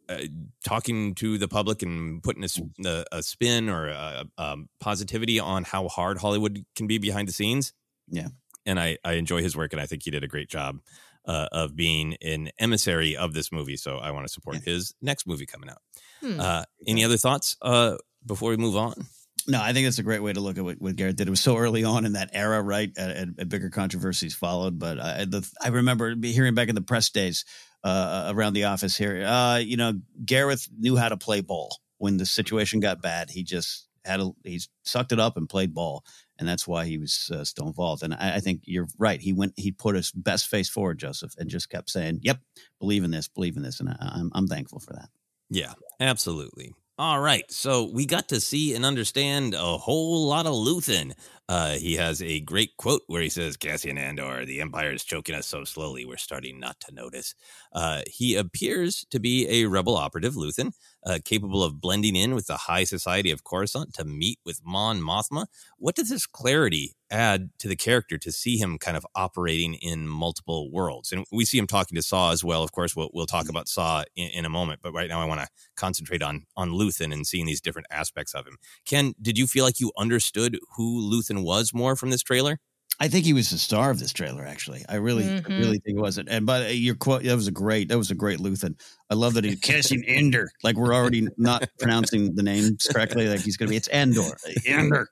uh, 0.10 0.20
talking 0.64 1.16
to 1.16 1.38
the 1.38 1.48
public 1.48 1.82
and 1.84 2.22
putting 2.22 2.44
a, 2.44 2.48
mm. 2.48 2.86
a, 2.86 3.06
a 3.12 3.24
spin 3.24 3.70
or 3.70 3.88
a, 3.88 4.26
a, 4.38 4.58
positivity 4.80 5.40
on 5.40 5.64
how 5.64 5.88
hard 5.88 6.18
Hollywood 6.18 6.66
can 6.76 6.88
be 6.88 6.98
behind 6.98 7.28
the 7.28 7.34
scenes. 7.34 7.74
Yeah. 8.10 8.28
And 8.66 8.80
I, 8.80 8.98
I 9.04 9.14
enjoy 9.14 9.42
his 9.42 9.56
work, 9.56 9.74
and 9.74 9.82
I 9.82 9.86
think 9.86 10.04
he 10.04 10.12
did 10.12 10.24
a 10.24 10.28
great 10.28 10.50
job 10.50 10.80
uh, 11.26 11.48
of 11.52 11.76
being 11.76 12.16
an 12.22 12.50
emissary 12.60 13.16
of 13.16 13.34
this 13.34 13.52
movie. 13.52 13.78
So 13.78 13.98
I 13.98 14.12
want 14.12 14.28
to 14.28 14.34
support 14.34 14.58
yeah. 14.58 14.74
his 14.74 14.94
next 15.02 15.28
movie 15.28 15.46
coming 15.46 15.70
out. 15.70 15.82
Hmm. 16.20 16.40
Uh, 16.40 16.64
any 16.86 17.04
other 17.04 17.18
thoughts 17.18 17.56
uh, 17.62 17.98
before 18.26 18.52
we 18.52 18.58
move 18.58 18.76
on? 18.76 19.06
No, 19.48 19.62
I 19.62 19.74
think 19.74 19.86
that's 19.86 20.00
a 20.00 20.04
great 20.04 20.22
way 20.22 20.34
to 20.34 20.40
look 20.40 20.58
at 20.58 20.64
what, 20.64 20.82
what 20.82 20.96
Gareth 20.96 21.16
did. 21.16 21.28
It 21.28 21.32
was 21.32 21.40
so 21.40 21.58
early 21.58 21.84
on 21.84 22.06
in 22.06 22.14
that 22.14 22.30
era, 22.34 22.62
right? 22.62 22.92
And, 22.98 23.36
bigger 23.50 23.70
controversies 23.70 24.34
followed. 24.34 24.80
But 24.80 25.00
I, 25.00 25.26
the, 25.26 25.48
I 25.62 25.70
remember 25.70 26.16
hearing 26.22 26.56
back 26.56 26.70
in 26.70 26.76
the 26.76 26.82
press 26.82 27.10
days 27.10 27.46
uh, 27.84 28.32
around 28.34 28.54
the 28.54 28.66
office 28.66 28.98
here. 28.98 29.24
Uh, 29.26 29.58
you 29.58 29.78
know, 29.78 29.94
Gareth 30.24 30.68
knew 30.78 30.96
how 30.96 31.10
to 31.10 31.18
play 31.18 31.42
ball. 31.42 31.78
When 31.98 32.18
the 32.18 32.26
situation 32.26 32.80
got 32.80 33.02
bad, 33.02 33.30
he 33.30 33.44
just 33.44 33.88
had 34.04 34.20
a, 34.20 34.32
he 34.44 34.60
sucked 34.84 35.12
it 35.12 35.20
up 35.20 35.38
and 35.38 35.48
played 35.48 35.74
ball, 35.74 36.04
and 36.40 36.48
that's 36.48 36.68
why 36.68 36.86
he 36.86 36.98
was 36.98 37.30
uh, 37.34 37.44
still 37.44 37.68
involved. 37.68 38.02
And 38.04 38.14
I, 38.14 38.36
I, 38.36 38.40
think 38.40 38.62
you're 38.66 38.88
right. 38.98 39.22
He 39.22 39.34
went, 39.34 39.54
he 39.56 39.72
put 39.72 39.96
his 39.96 40.12
best 40.12 40.48
face 40.48 40.70
forward, 40.70 40.98
Joseph, 40.98 41.34
and 41.38 41.50
just 41.50 41.70
kept 41.70 41.90
saying, 41.90 42.22
"Yep, 42.24 42.40
believe 42.80 43.04
in 43.04 43.12
this, 43.12 43.28
believe 43.28 43.56
in 43.56 43.64
this," 43.64 43.80
and 43.80 43.90
I, 43.90 43.96
I'm 44.00 44.32
I'm 44.34 44.48
thankful 44.48 44.80
for 44.80 44.94
that. 44.94 45.10
Yeah, 45.50 45.74
absolutely. 46.00 46.74
All 47.02 47.20
right. 47.20 47.52
So 47.52 47.86
we 47.86 48.06
got 48.06 48.28
to 48.28 48.40
see 48.40 48.76
and 48.76 48.86
understand 48.86 49.56
a 49.56 49.76
whole 49.80 50.28
lot 50.28 50.46
of 50.46 50.54
Luthen. 50.54 51.16
Uh, 51.52 51.74
he 51.74 51.96
has 51.96 52.22
a 52.22 52.40
great 52.40 52.78
quote 52.78 53.02
where 53.08 53.22
he 53.22 53.28
says, 53.28 53.58
Cassian 53.58 53.98
Andor, 53.98 54.46
the 54.46 54.62
Empire 54.62 54.94
is 54.94 55.04
choking 55.04 55.36
us 55.36 55.48
so 55.48 55.66
slowly, 55.66 56.06
we're 56.06 56.16
starting 56.16 56.62
not 56.62 56.80
to 56.80 56.96
notice. 56.96 57.36
Uh, 57.74 58.04
he 58.08 58.36
appears 58.36 59.06
to 59.12 59.20
be 59.20 59.50
a 59.50 59.66
rebel 59.66 59.98
operative, 59.98 60.36
Luthen, 60.36 60.72
uh, 61.06 61.20
capable 61.26 61.62
of 61.62 61.82
blending 61.82 62.16
in 62.16 62.36
with 62.36 62.48
the 62.48 62.56
high 62.56 62.86
society 62.86 63.32
of 63.32 63.44
Coruscant 63.44 63.94
to 63.96 64.06
meet 64.06 64.40
with 64.46 64.62
Mon 64.64 65.02
Mothma. 65.02 65.48
What 65.78 65.96
does 65.96 66.08
this 66.08 66.26
clarity 66.26 66.96
add 67.10 67.50
to 67.60 67.68
the 67.68 67.76
character 67.76 68.18
to 68.18 68.32
see 68.32 68.56
him 68.56 68.78
kind 68.78 68.96
of 68.96 69.06
operating 69.14 69.74
in 69.74 70.08
multiple 70.08 70.72
worlds? 70.72 71.12
And 71.12 71.26
we 71.34 71.44
see 71.44 71.58
him 71.58 71.68
talking 71.68 71.98
to 71.98 72.02
Saw 72.02 72.32
as 72.32 72.46
well. 72.46 72.64
Of 72.64 72.72
course, 72.72 72.96
we'll, 72.96 73.10
we'll 73.14 73.26
talk 73.26 73.50
about 73.50 73.68
Saw 73.68 74.04
in, 74.16 74.30
in 74.30 74.46
a 74.46 74.50
moment, 74.50 74.80
but 74.82 74.94
right 74.94 75.10
now 75.10 75.20
I 75.20 75.26
want 75.26 75.42
to 75.42 75.50
concentrate 75.76 76.24
on 76.24 76.46
on 76.56 76.70
Luthen 76.70 77.12
and 77.12 77.28
seeing 77.28 77.46
these 77.46 77.62
different 77.62 77.88
aspects 77.92 78.34
of 78.34 78.48
him. 78.48 78.58
Ken, 78.86 79.14
did 79.22 79.38
you 79.38 79.48
feel 79.48 79.66
like 79.66 79.82
you 79.82 79.92
understood 79.98 80.58
who 80.78 81.02
Luthen 81.02 81.41
was 81.44 81.74
more 81.74 81.96
from 81.96 82.10
this 82.10 82.22
trailer? 82.22 82.58
I 83.00 83.08
think 83.08 83.26
he 83.26 83.34
was 83.34 83.50
the 83.50 83.58
star 83.58 83.90
of 83.90 83.98
this 83.98 84.14
trailer. 84.14 84.46
Actually, 84.46 84.86
I 84.88 84.96
really, 84.96 85.24
Mhm. 85.24 85.50
I 85.50 85.58
really 85.58 85.80
think 85.80 85.98
it 85.98 86.02
was. 86.02 86.18
not 86.18 86.28
And 86.30 86.46
but 86.46 86.68
uh, 86.68 86.70
your 86.70 86.94
quote 86.94 87.24
that 87.24 87.36
was 87.36 87.48
a 87.48 87.52
great. 87.52 87.90
That 87.90 87.98
was 87.98 88.12
a 88.12 88.16
great 88.16 88.38
Luthen. 88.40 88.76
I 89.10 89.16
love 89.16 89.34
that 89.34 89.44
he 89.44 89.56
Cassian 89.56 90.04
Ender. 90.06 90.52
Like 90.64 90.76
we're 90.76 90.94
already 90.94 91.28
not 91.38 91.68
pronouncing 91.80 92.36
the 92.36 92.44
names 92.44 92.86
correctly. 92.92 93.28
Like 93.28 93.40
he's 93.40 93.58
going 93.58 93.68
to 93.68 93.72
be 93.72 93.78
it's 93.78 93.90
Endor. 93.90 94.38
Ender. 94.68 95.08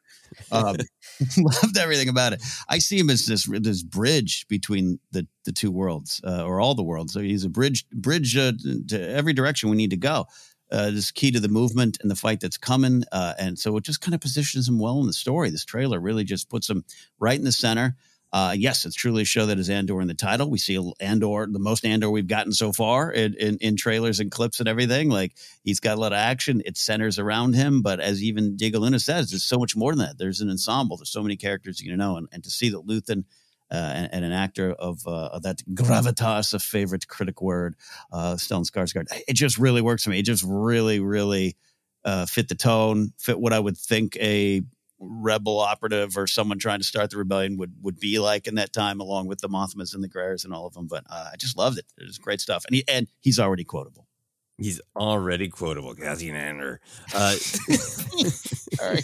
Um, 0.51 0.77
loved 1.37 1.77
everything 1.79 2.09
about 2.09 2.33
it. 2.33 2.43
I 2.67 2.77
see 2.77 2.99
him 2.99 3.09
as 3.09 3.25
this 3.25 3.47
this 3.49 3.81
bridge 3.81 4.45
between 4.47 4.99
the 5.11 5.27
the 5.45 5.51
two 5.51 5.71
worlds 5.71 6.21
uh, 6.23 6.43
or 6.43 6.59
all 6.59 6.75
the 6.75 6.83
worlds. 6.83 7.13
So 7.13 7.21
he's 7.21 7.43
a 7.43 7.49
bridge 7.49 7.87
bridge 7.89 8.37
uh, 8.37 8.51
to 8.89 9.09
every 9.09 9.33
direction 9.33 9.71
we 9.71 9.77
need 9.77 9.89
to 9.89 9.97
go. 9.97 10.25
Uh, 10.71 10.91
this 10.91 11.11
key 11.11 11.31
to 11.31 11.39
the 11.39 11.47
movement 11.47 11.97
and 12.01 12.11
the 12.11 12.15
fight 12.15 12.39
that's 12.39 12.57
coming, 12.57 13.03
uh, 13.11 13.33
and 13.39 13.57
so 13.57 13.75
it 13.77 13.83
just 13.83 14.01
kind 14.01 14.13
of 14.13 14.21
positions 14.21 14.67
him 14.67 14.79
well 14.79 14.99
in 14.99 15.07
the 15.07 15.13
story. 15.13 15.49
This 15.49 15.65
trailer 15.65 15.99
really 15.99 16.23
just 16.23 16.49
puts 16.49 16.69
him 16.69 16.85
right 17.19 17.37
in 17.37 17.45
the 17.45 17.51
center. 17.51 17.95
Uh, 18.31 18.53
yes, 18.55 18.85
it's 18.85 18.95
truly 18.95 19.23
a 19.23 19.25
show 19.25 19.47
that 19.47 19.57
is 19.57 19.69
Andor 19.69 20.01
in 20.01 20.07
the 20.07 20.13
title. 20.13 20.49
We 20.49 20.59
see 20.59 20.77
Andor, 20.99 21.47
the 21.51 21.59
most 21.59 21.83
Andor 21.83 22.11
we've 22.11 22.27
gotten 22.27 22.51
so 22.51 22.71
far 22.71 23.11
in, 23.11 23.33
in, 23.33 23.57
in 23.57 23.75
trailers 23.75 24.19
and 24.19 24.29
clips 24.29 24.59
and 24.59 24.69
everything. 24.69 25.09
Like 25.09 25.35
he's 25.63 25.79
got 25.79 25.97
a 25.97 25.99
lot 26.01 26.13
of 26.13 26.17
action. 26.19 26.61
It 26.63 26.77
centers 26.77 27.17
around 27.17 27.55
him, 27.55 27.81
but 27.81 27.99
as 27.99 28.21
even 28.21 28.55
Diego 28.55 28.79
Luna 28.79 28.99
says, 28.99 29.31
there's 29.31 29.43
so 29.43 29.57
much 29.57 29.75
more 29.75 29.95
than 29.95 30.05
that. 30.05 30.19
There's 30.19 30.41
an 30.41 30.49
ensemble. 30.49 30.97
There's 30.97 31.09
so 31.09 31.23
many 31.23 31.37
characters 31.37 31.81
you 31.81 31.95
know, 31.97 32.17
and, 32.17 32.27
and 32.31 32.43
to 32.43 32.51
see 32.51 32.69
that 32.69 32.85
Luthen 32.85 33.23
and, 33.75 34.09
and 34.13 34.25
an 34.25 34.31
actor 34.31 34.71
of, 34.71 35.05
uh, 35.07 35.29
of 35.33 35.43
that 35.43 35.61
gravitas, 35.73 36.53
a 36.53 36.59
favorite 36.59 37.07
critic 37.07 37.41
word, 37.41 37.75
uh, 38.11 38.35
Stellan 38.35 38.69
Skarsgård, 38.69 39.07
it 39.27 39.33
just 39.33 39.57
really 39.57 39.81
works 39.81 40.03
for 40.03 40.09
me. 40.09 40.19
It 40.19 40.25
just 40.25 40.43
really, 40.45 40.99
really 40.99 41.55
uh, 42.05 42.25
fit 42.25 42.49
the 42.49 42.55
tone, 42.55 43.13
fit 43.17 43.39
what 43.39 43.53
I 43.53 43.59
would 43.59 43.77
think 43.77 44.15
a 44.17 44.61
rebel 44.99 45.59
operative 45.59 46.17
or 46.17 46.27
someone 46.27 46.59
trying 46.59 46.79
to 46.79 46.85
start 46.85 47.09
the 47.09 47.17
rebellion 47.17 47.57
would 47.57 47.73
would 47.81 47.99
be 47.99 48.19
like 48.19 48.47
in 48.47 48.55
that 48.55 48.73
time, 48.73 48.99
along 48.99 49.27
with 49.27 49.39
the 49.39 49.47
Mothmas 49.47 49.93
and 49.93 50.03
the 50.03 50.09
Grayers 50.09 50.43
and 50.43 50.53
all 50.53 50.65
of 50.65 50.73
them. 50.73 50.87
But 50.87 51.05
uh, 51.09 51.29
I 51.33 51.37
just 51.37 51.57
loved 51.57 51.77
it. 51.77 51.85
It 51.97 52.05
was 52.05 52.17
great 52.17 52.41
stuff, 52.41 52.65
and 52.65 52.75
he 52.75 52.83
and 52.87 53.07
he's 53.21 53.39
already 53.39 53.63
quotable. 53.63 54.08
He's 54.59 54.81
already 54.95 55.47
quotable, 55.47 55.95
Cassian 55.95 56.35
Andor. 56.35 56.81
Uh, 57.13 57.35
All 58.81 58.89
right. 58.89 59.03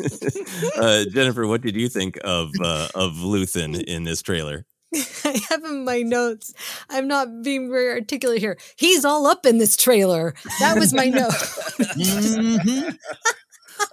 uh, 0.76 1.04
Jennifer, 1.10 1.46
what 1.46 1.60
did 1.60 1.76
you 1.76 1.88
think 1.88 2.18
of 2.24 2.50
uh, 2.60 2.88
of 2.94 3.12
Luthen 3.12 3.80
in 3.80 4.04
this 4.04 4.20
trailer? 4.22 4.66
I 5.24 5.40
have 5.48 5.62
in 5.64 5.84
my 5.84 6.02
notes. 6.02 6.52
I'm 6.88 7.06
not 7.06 7.42
being 7.42 7.70
very 7.70 7.90
articulate 7.90 8.40
here. 8.40 8.58
He's 8.76 9.04
all 9.04 9.26
up 9.26 9.46
in 9.46 9.58
this 9.58 9.76
trailer. 9.76 10.34
That 10.58 10.76
was 10.78 10.92
my 10.92 11.06
note. 11.06 11.30
Mhm. 11.30 12.98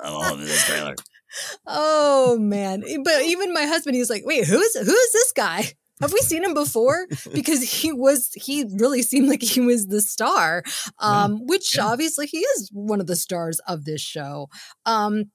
I 0.02 0.10
love 0.10 0.40
this 0.40 0.66
trailer. 0.66 0.96
oh 1.68 2.38
man! 2.40 2.84
But 3.04 3.22
even 3.24 3.54
my 3.54 3.66
husband, 3.66 3.96
he 3.96 4.00
was 4.00 4.10
like, 4.10 4.26
"Wait, 4.26 4.46
who's 4.48 4.74
who's 4.76 5.12
this 5.14 5.32
guy? 5.34 5.74
Have 6.02 6.14
we 6.14 6.20
seen 6.20 6.44
him 6.44 6.54
before?" 6.54 7.08
Because 7.34 7.62
he 7.62 7.92
was 7.92 8.30
he 8.34 8.66
really 8.74 9.02
seemed 9.02 9.30
like 9.30 9.42
he 9.42 9.60
was 9.60 9.88
the 9.88 10.02
star, 10.02 10.64
um, 11.00 11.46
which 11.46 11.78
obviously 11.80 12.28
he 12.28 12.40
is 12.40 12.70
one 12.72 13.00
of 13.00 13.08
the 13.08 13.16
stars 13.16 13.60
of 13.68 13.86
this 13.86 14.02
show. 14.02 14.48
Um, 14.86 15.32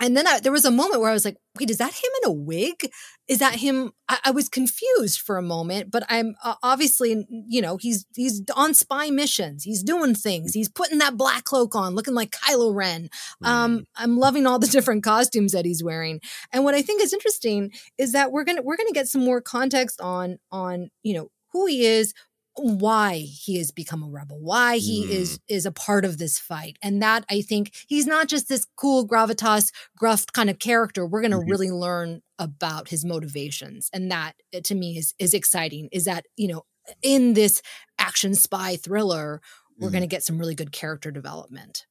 and 0.00 0.16
then 0.16 0.26
I, 0.26 0.40
there 0.40 0.52
was 0.52 0.64
a 0.64 0.70
moment 0.70 1.00
where 1.00 1.10
I 1.10 1.14
was 1.14 1.24
like, 1.24 1.36
wait, 1.58 1.70
is 1.70 1.78
that 1.78 1.92
him 1.92 2.10
in 2.22 2.30
a 2.30 2.32
wig? 2.32 2.90
Is 3.28 3.38
that 3.38 3.54
him? 3.54 3.92
I, 4.08 4.18
I 4.24 4.30
was 4.32 4.48
confused 4.48 5.20
for 5.20 5.36
a 5.36 5.42
moment, 5.42 5.90
but 5.90 6.02
I'm 6.08 6.34
uh, 6.42 6.56
obviously, 6.62 7.24
you 7.48 7.62
know, 7.62 7.76
he's 7.76 8.04
he's 8.14 8.42
on 8.56 8.74
spy 8.74 9.10
missions. 9.10 9.62
He's 9.62 9.82
doing 9.82 10.14
things. 10.14 10.52
He's 10.52 10.68
putting 10.68 10.98
that 10.98 11.16
black 11.16 11.44
cloak 11.44 11.76
on, 11.76 11.94
looking 11.94 12.14
like 12.14 12.32
Kylo 12.32 12.74
Ren. 12.74 13.08
Um, 13.44 13.86
I'm 13.96 14.18
loving 14.18 14.46
all 14.46 14.58
the 14.58 14.66
different 14.72 15.04
costumes 15.04 15.52
that 15.52 15.64
he's 15.64 15.84
wearing. 15.84 16.20
And 16.52 16.64
what 16.64 16.74
I 16.74 16.82
think 16.82 17.00
is 17.00 17.12
interesting 17.12 17.70
is 17.96 18.12
that 18.12 18.32
we're 18.32 18.44
gonna 18.44 18.62
we're 18.62 18.76
gonna 18.76 18.92
get 18.92 19.08
some 19.08 19.24
more 19.24 19.40
context 19.40 20.00
on 20.00 20.38
on 20.50 20.90
you 21.02 21.14
know 21.14 21.28
who 21.52 21.66
he 21.66 21.86
is, 21.86 22.12
why 22.56 23.16
he 23.18 23.58
has 23.58 23.70
become 23.72 24.02
a 24.02 24.08
rebel, 24.08 24.38
why 24.40 24.78
he 24.78 25.12
is 25.12 25.40
is 25.48 25.66
a 25.66 25.72
part 25.72 26.04
of 26.04 26.18
this 26.18 26.38
fight, 26.38 26.78
and 26.82 27.02
that 27.02 27.24
I 27.30 27.40
think 27.42 27.74
he's 27.88 28.06
not 28.06 28.28
just 28.28 28.48
this 28.48 28.66
cool 28.76 29.06
gravitas 29.06 29.72
gruff 29.96 30.26
kind 30.32 30.48
of 30.50 30.58
character. 30.58 31.06
We're 31.06 31.22
gonna 31.22 31.38
Mhm. 31.40 31.50
really 31.50 31.70
learn 31.70 32.22
about 32.38 32.88
his 32.88 33.04
motivations, 33.04 33.90
and 33.92 34.10
that 34.10 34.34
uh, 34.54 34.60
to 34.64 34.74
me 34.74 34.96
is 34.98 35.14
is 35.18 35.34
exciting. 35.34 35.88
Is 35.92 36.04
that 36.04 36.26
you 36.36 36.48
know 36.48 36.64
in 37.02 37.34
this 37.34 37.62
action 37.98 38.34
spy 38.34 38.76
thriller. 38.76 39.40
We're 39.78 39.88
Mhm. 39.88 39.92
going 39.92 40.02
to 40.02 40.06
get 40.06 40.22
some 40.22 40.38
really 40.38 40.54
good 40.54 40.70
character 40.70 41.10
development. 41.10 41.86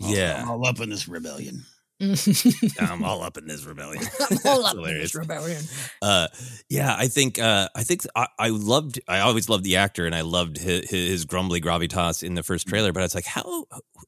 Yeah. 0.00 0.42
I'm 0.42 0.50
all 0.50 0.66
up 0.66 0.80
in 0.80 0.90
this 0.90 1.06
rebellion. 1.06 1.64
I'm 2.00 3.02
all 3.04 3.22
up 3.22 3.36
in 3.36 3.46
this 3.46 3.64
rebellion. 3.64 4.04
I'm 4.30 4.38
all 4.44 4.64
up 4.64 4.76
in 4.76 4.84
this 4.98 5.14
rebellion. 5.14 5.62
Uh, 6.00 6.28
yeah, 6.68 6.94
I 6.96 7.08
think 7.08 7.38
uh, 7.38 7.68
I 7.74 7.82
think 7.82 8.02
I, 8.14 8.28
I 8.38 8.48
loved. 8.50 9.00
I 9.08 9.20
always 9.20 9.48
loved 9.48 9.64
the 9.64 9.76
actor, 9.76 10.06
and 10.06 10.14
I 10.14 10.20
loved 10.20 10.58
his, 10.58 10.88
his 10.88 11.24
grumbly 11.24 11.60
gravitas 11.60 12.22
in 12.22 12.34
the 12.34 12.42
first 12.42 12.66
Mm-hmm. 12.66 12.70
trailer. 12.74 12.92
But 12.92 13.02
it's 13.02 13.14
like, 13.14 13.24
how 13.26 13.64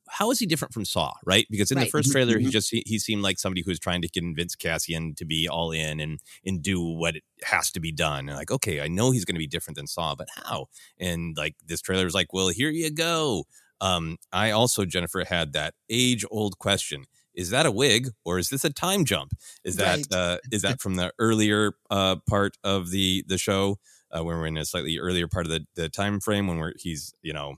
how 0.08 0.30
is 0.30 0.38
he 0.38 0.46
different 0.46 0.72
from 0.74 0.84
Saw? 0.84 1.12
Right? 1.24 1.46
Because 1.50 1.70
in 1.72 1.78
the 1.78 1.86
first 1.86 2.12
trailer, 2.12 2.38
he 2.38 2.46
Mhm. 2.46 2.50
just 2.50 2.70
he, 2.70 2.82
he 2.86 2.98
seemed 2.98 3.22
like 3.22 3.38
somebody 3.38 3.62
who 3.64 3.70
was 3.70 3.78
trying 3.78 4.02
to 4.02 4.08
convince 4.08 4.54
Cassian 4.54 5.14
to 5.16 5.24
be 5.24 5.48
all 5.48 5.72
in 5.72 6.00
and 6.00 6.20
and 6.44 6.62
do 6.62 6.80
what 6.80 7.16
it 7.16 7.24
has 7.44 7.70
to 7.72 7.80
be 7.80 7.92
done. 7.92 8.28
And 8.28 8.36
like, 8.38 8.50
okay, 8.50 8.80
I 8.80 8.88
know 8.88 9.10
he's 9.10 9.24
going 9.24 9.34
to 9.36 9.40
be 9.40 9.46
different 9.46 9.76
than 9.76 9.86
Saw, 9.86 10.14
but 10.14 10.28
how? 10.34 10.66
And 10.98 11.36
like 11.36 11.56
this 11.66 11.80
trailer 11.80 12.06
is 12.06 12.14
like, 12.14 12.32
well, 12.32 12.48
here 12.48 12.70
you 12.70 12.90
go. 12.90 13.44
Um, 13.82 14.18
I 14.32 14.50
also 14.50 14.84
Jennifer 14.84 15.24
had 15.26 15.54
that 15.54 15.74
age 15.88 16.24
old 16.30 16.58
question. 16.58 17.04
Is 17.34 17.50
that 17.50 17.66
a 17.66 17.70
wig 17.70 18.08
or 18.24 18.38
is 18.38 18.48
this 18.48 18.64
a 18.64 18.70
time 18.70 19.04
jump? 19.04 19.32
Is 19.64 19.76
that 19.76 19.98
Right. 20.10 20.12
uh, 20.12 20.38
is 20.50 20.62
that 20.62 20.80
from 20.80 20.96
the 20.96 21.12
earlier 21.18 21.72
uh, 21.90 22.16
part 22.28 22.56
of 22.64 22.90
the 22.90 23.24
the 23.26 23.38
show 23.38 23.78
uh, 24.10 24.22
when 24.24 24.36
we're 24.36 24.46
in 24.46 24.56
a 24.56 24.64
slightly 24.64 24.98
earlier 24.98 25.28
part 25.28 25.46
of 25.46 25.52
the, 25.52 25.66
the 25.76 25.88
time 25.88 26.20
frame 26.20 26.46
when 26.46 26.58
we're 26.58 26.72
he's 26.76 27.12
you 27.22 27.32
know 27.32 27.56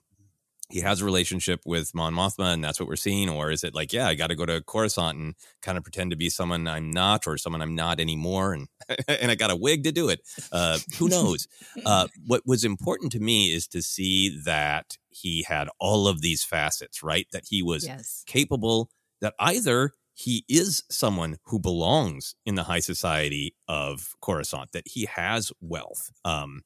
he 0.68 0.80
has 0.80 1.02
a 1.02 1.04
relationship 1.04 1.60
with 1.66 1.94
Mon 1.94 2.14
Mothma 2.14 2.52
and 2.54 2.64
that's 2.64 2.80
what 2.80 2.88
we're 2.88 2.96
seeing 2.96 3.28
or 3.28 3.50
is 3.50 3.62
it 3.62 3.74
like 3.74 3.92
yeah 3.92 4.06
I 4.08 4.14
got 4.14 4.28
to 4.28 4.34
go 4.34 4.46
to 4.46 4.62
Coruscant 4.62 5.18
and 5.18 5.34
kind 5.60 5.76
of 5.76 5.84
pretend 5.84 6.10
to 6.12 6.16
be 6.16 6.30
someone 6.30 6.66
I'm 6.66 6.90
not 6.90 7.26
or 7.26 7.36
someone 7.36 7.60
I'm 7.60 7.74
not 7.74 8.00
anymore 8.00 8.54
and 8.54 8.68
and 9.08 9.30
I 9.30 9.34
got 9.34 9.50
a 9.50 9.56
wig 9.56 9.84
to 9.84 9.92
do 9.92 10.08
it 10.08 10.20
uh, 10.50 10.78
who 10.98 11.08
knows 11.08 11.46
uh, 11.84 12.08
what 12.26 12.42
was 12.46 12.64
important 12.64 13.12
to 13.12 13.20
me 13.20 13.52
is 13.52 13.66
to 13.68 13.82
see 13.82 14.38
that 14.44 14.96
he 15.10 15.44
had 15.46 15.68
all 15.78 16.08
of 16.08 16.22
these 16.22 16.42
facets 16.42 17.02
right 17.02 17.26
that 17.32 17.44
he 17.50 17.62
was 17.62 17.86
Yes. 17.86 18.22
capable 18.26 18.88
that 19.22 19.34
either 19.40 19.92
he 20.14 20.44
is 20.50 20.84
someone 20.90 21.38
who 21.46 21.58
belongs 21.60 22.34
in 22.46 22.56
the 22.56 22.64
high 22.64 22.80
society 22.80 23.56
of 23.68 24.14
Coruscant, 24.22 24.72
that 24.72 24.86
he 24.86 25.06
has 25.06 25.52
wealth, 25.62 26.12
um, 26.26 26.62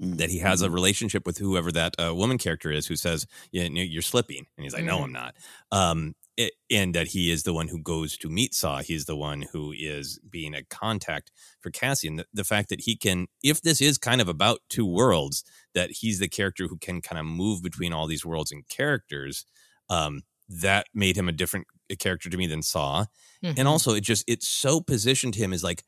that 0.00 0.30
he 0.30 0.38
has 0.38 0.62
a 0.62 0.70
relationship 0.70 1.26
with 1.26 1.38
whoever 1.38 1.72
that 1.72 1.94
uh, 2.00 2.14
woman 2.14 2.38
character 2.38 2.70
is 2.70 2.86
who 2.86 2.96
says, 2.96 3.26
yeah, 3.52 3.64
you're 3.64 4.02
slipping. 4.02 4.46
And 4.56 4.64
he's 4.64 4.74
like, 4.74 4.84
no, 4.84 4.98
Mhm. 4.98 5.04
I'm 5.04 5.12
not. 5.12 5.34
Um, 5.72 6.14
it, 6.36 6.52
and 6.70 6.94
that 6.94 7.08
he 7.08 7.32
is 7.32 7.42
the 7.42 7.52
one 7.52 7.66
who 7.66 7.80
goes 7.80 8.16
to 8.18 8.28
meet 8.28 8.54
Saw. 8.54 8.78
He's 8.80 9.06
the 9.06 9.16
one 9.16 9.42
who 9.52 9.72
is 9.76 10.20
being 10.30 10.54
a 10.54 10.62
contact 10.62 11.32
for 11.60 11.70
Cassian. 11.72 12.16
The, 12.16 12.26
the 12.32 12.44
fact 12.44 12.68
that 12.68 12.82
he 12.82 12.96
can, 12.96 13.26
if 13.42 13.60
this 13.62 13.80
is 13.80 13.98
kind 13.98 14.20
of 14.20 14.28
about 14.28 14.60
two 14.70 14.86
worlds, 14.86 15.42
that 15.74 15.90
he's 15.90 16.20
the 16.20 16.28
character 16.28 16.68
who 16.68 16.78
can 16.78 17.00
kind 17.02 17.18
of 17.18 17.26
move 17.26 17.62
between 17.62 17.92
all 17.92 18.06
these 18.06 18.24
worlds 18.24 18.52
and 18.52 18.68
characters. 18.68 19.44
Um, 19.90 20.22
that 20.48 20.86
made 20.94 21.16
him 21.16 21.28
a 21.28 21.32
different 21.32 21.66
character 21.96 22.30
to 22.30 22.36
me 22.36 22.46
than 22.46 22.62
Saw. 22.62 23.06
Mhm. 23.42 23.56
And 23.56 23.68
also, 23.68 23.94
it 23.94 24.02
just 24.02 24.24
it 24.28 24.42
so 24.42 24.80
positioned 24.80 25.34
him 25.34 25.52
as 25.52 25.64
like, 25.64 25.84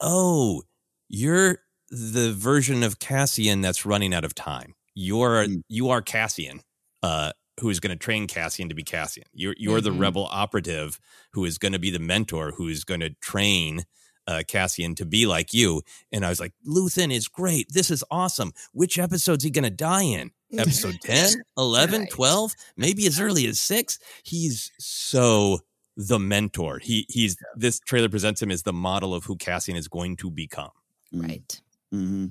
oh, 0.00 0.62
you're 1.08 1.58
the 1.90 2.32
version 2.34 2.82
of 2.82 2.98
Cassian 2.98 3.60
that's 3.60 3.86
running 3.86 4.14
out 4.14 4.24
of 4.24 4.34
time. 4.34 4.74
You're 4.94 5.46
Mm. 5.46 5.62
you 5.68 5.90
are 5.90 6.02
Cassian, 6.02 6.62
uh, 7.02 7.32
who 7.60 7.70
is 7.70 7.80
going 7.80 7.90
to 7.96 7.96
train 8.04 8.26
Cassian 8.26 8.68
to 8.70 8.74
be 8.74 8.84
Cassian. 8.84 9.24
You're 9.32 9.54
you're 9.58 9.80
the 9.80 9.92
Mhm. 9.92 9.92
rebel 9.92 10.28
operative 10.30 10.98
who 11.32 11.44
is 11.44 11.58
going 11.58 11.72
to 11.72 11.78
be 11.78 11.90
the 11.90 11.98
mentor 12.00 12.52
who 12.52 12.68
is 12.68 12.84
going 12.84 13.00
to 13.00 13.10
train 13.22 13.84
uh, 14.26 14.42
Cassian 14.48 14.94
to 14.96 15.06
be 15.06 15.26
like 15.26 15.54
you. 15.54 15.82
And 16.12 16.24
I 16.24 16.28
was 16.28 16.40
like, 16.40 16.52
Luthen 16.66 17.12
is 17.12 17.28
great. 17.28 17.68
This 17.72 17.90
is 17.90 18.02
awesome. 18.10 18.52
Which 18.72 18.98
episode's 18.98 19.44
he 19.44 19.50
going 19.50 19.64
to 19.64 19.70
die 19.70 20.02
in? 20.02 20.30
episode 20.58 20.96
10, 21.02 21.42
11, 21.58 22.00
Right. 22.02 22.10
12, 22.10 22.54
maybe 22.76 23.06
as 23.06 23.20
early 23.20 23.46
as 23.46 23.58
6. 23.60 23.98
He's 24.22 24.70
so 24.78 25.60
the 25.96 26.18
mentor. 26.18 26.78
He 26.78 27.06
he's 27.08 27.36
this 27.56 27.80
trailer 27.80 28.08
presents 28.08 28.40
him 28.42 28.50
as 28.50 28.62
the 28.62 28.72
model 28.72 29.14
of 29.14 29.24
who 29.24 29.36
Cassian 29.36 29.76
is 29.76 29.88
going 29.88 30.16
to 30.16 30.30
become. 30.30 30.70
Right. 31.12 31.60
hmm 31.90 32.26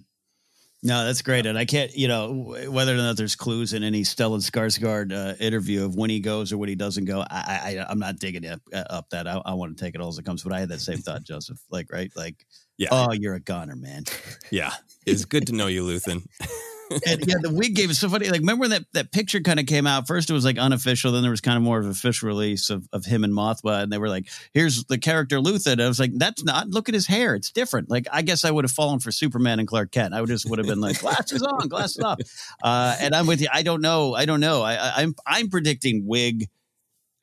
No, 0.87 1.03
that's 1.03 1.23
great, 1.23 1.47
and 1.47 1.57
I 1.57 1.65
can't, 1.65 1.97
you 1.97 2.07
know, 2.07 2.55
whether 2.69 2.93
or 2.93 2.97
not 2.97 3.17
there's 3.17 3.35
clues 3.35 3.73
in 3.73 3.81
any 3.83 4.03
Stellan 4.03 4.47
Skarsgård 4.47 5.11
uh, 5.11 5.35
interview 5.43 5.83
of 5.83 5.95
when 5.95 6.11
he 6.11 6.19
goes 6.19 6.53
or 6.53 6.59
when 6.59 6.69
he 6.69 6.75
doesn't 6.75 7.05
go. 7.05 7.21
I, 7.21 7.79
I 7.81 7.85
I'm 7.89 7.97
not 7.97 8.19
digging 8.19 8.47
up, 8.47 8.61
uh, 8.71 8.83
up 8.91 9.09
that. 9.09 9.27
I, 9.27 9.41
I 9.43 9.55
want 9.55 9.75
to 9.75 9.83
take 9.83 9.95
it 9.95 10.01
all 10.01 10.09
as 10.09 10.19
it 10.19 10.25
comes. 10.25 10.43
But 10.43 10.53
I 10.53 10.59
had 10.59 10.69
that 10.69 10.81
same 10.81 10.99
thought, 10.99 11.23
Joseph. 11.23 11.57
Like, 11.71 11.91
right, 11.91 12.11
like, 12.15 12.45
Yeah. 12.77 12.89
oh, 12.91 13.13
you're 13.13 13.33
a 13.33 13.39
goner, 13.39 13.75
man. 13.75 14.03
Yeah. 14.51 14.73
It's 15.07 15.25
good 15.25 15.47
to 15.47 15.53
know 15.55 15.65
you, 15.65 15.83
Luthen. 15.83 16.27
and 16.91 17.25
yeah, 17.27 17.35
the 17.41 17.51
wig 17.51 17.75
game 17.75 17.89
is 17.89 17.99
so 17.99 18.09
funny. 18.09 18.29
Like, 18.29 18.41
remember 18.41 18.61
when 18.61 18.69
that 18.71 18.85
that 18.93 19.11
picture 19.11 19.39
kind 19.39 19.59
of 19.59 19.65
came 19.65 19.87
out? 19.87 20.07
First, 20.07 20.29
it 20.29 20.33
was 20.33 20.45
like 20.45 20.57
unofficial. 20.57 21.11
Then 21.11 21.21
there 21.21 21.31
was 21.31 21.41
kind 21.41 21.57
of 21.57 21.63
more 21.63 21.79
of 21.79 21.85
an 21.85 21.91
official 21.91 22.27
release 22.27 22.69
of, 22.69 22.87
of 22.93 23.05
him 23.05 23.23
and 23.23 23.33
Mothma, 23.33 23.83
and 23.83 23.91
they 23.91 23.97
were 23.97 24.09
like, 24.09 24.27
"Here's 24.53 24.83
the 24.85 24.97
character 24.97 25.39
Luthen." 25.39 25.81
I 25.81 25.87
was 25.87 25.99
like, 25.99 26.11
"That's 26.13 26.43
not. 26.43 26.69
Look 26.69 26.89
at 26.89 26.95
his 26.95 27.07
hair; 27.07 27.35
it's 27.35 27.51
different." 27.51 27.89
Like, 27.89 28.07
I 28.11 28.21
guess 28.21 28.45
I 28.45 28.51
would 28.51 28.65
have 28.65 28.71
fallen 28.71 28.99
for 28.99 29.11
Superman 29.11 29.59
and 29.59 29.67
Clark 29.67 29.91
Kent. 29.91 30.13
I 30.13 30.21
would 30.21 30.29
just 30.29 30.49
would 30.49 30.59
have 30.59 30.67
been 30.67 30.81
like, 30.81 30.99
"Glasses 30.99 31.41
on, 31.43 31.67
glasses 31.67 32.03
off." 32.03 32.19
Uh, 32.61 32.95
and 32.99 33.15
I'm 33.15 33.27
with 33.27 33.41
you. 33.41 33.47
I 33.51 33.63
don't 33.63 33.81
know. 33.81 34.13
I 34.13 34.25
don't 34.25 34.39
know. 34.39 34.61
I, 34.61 34.75
I, 34.75 34.93
I'm 34.97 35.15
I'm 35.25 35.49
predicting 35.49 36.05
wig. 36.05 36.49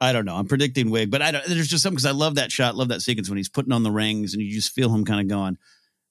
I 0.01 0.13
don't 0.13 0.25
know. 0.25 0.35
I'm 0.35 0.49
predicting 0.49 0.91
wig, 0.91 1.11
but 1.11 1.23
I 1.23 1.31
don't. 1.31 1.45
There's 1.47 1.69
just 1.69 1.83
something 1.83 1.97
because 1.97 2.07
I 2.07 2.11
love 2.11 2.35
that 2.35 2.51
shot, 2.51 2.75
love 2.75 2.89
that 2.89 3.03
sequence 3.03 3.29
when 3.29 3.37
he's 3.37 3.49
putting 3.49 3.73
on 3.73 3.85
the 3.85 3.93
rings, 3.93 4.35
and 4.35 4.43
you 4.43 4.53
just 4.53 4.75
feel 4.75 4.93
him 4.93 5.05
kind 5.05 5.21
of 5.21 5.29
going 5.29 5.59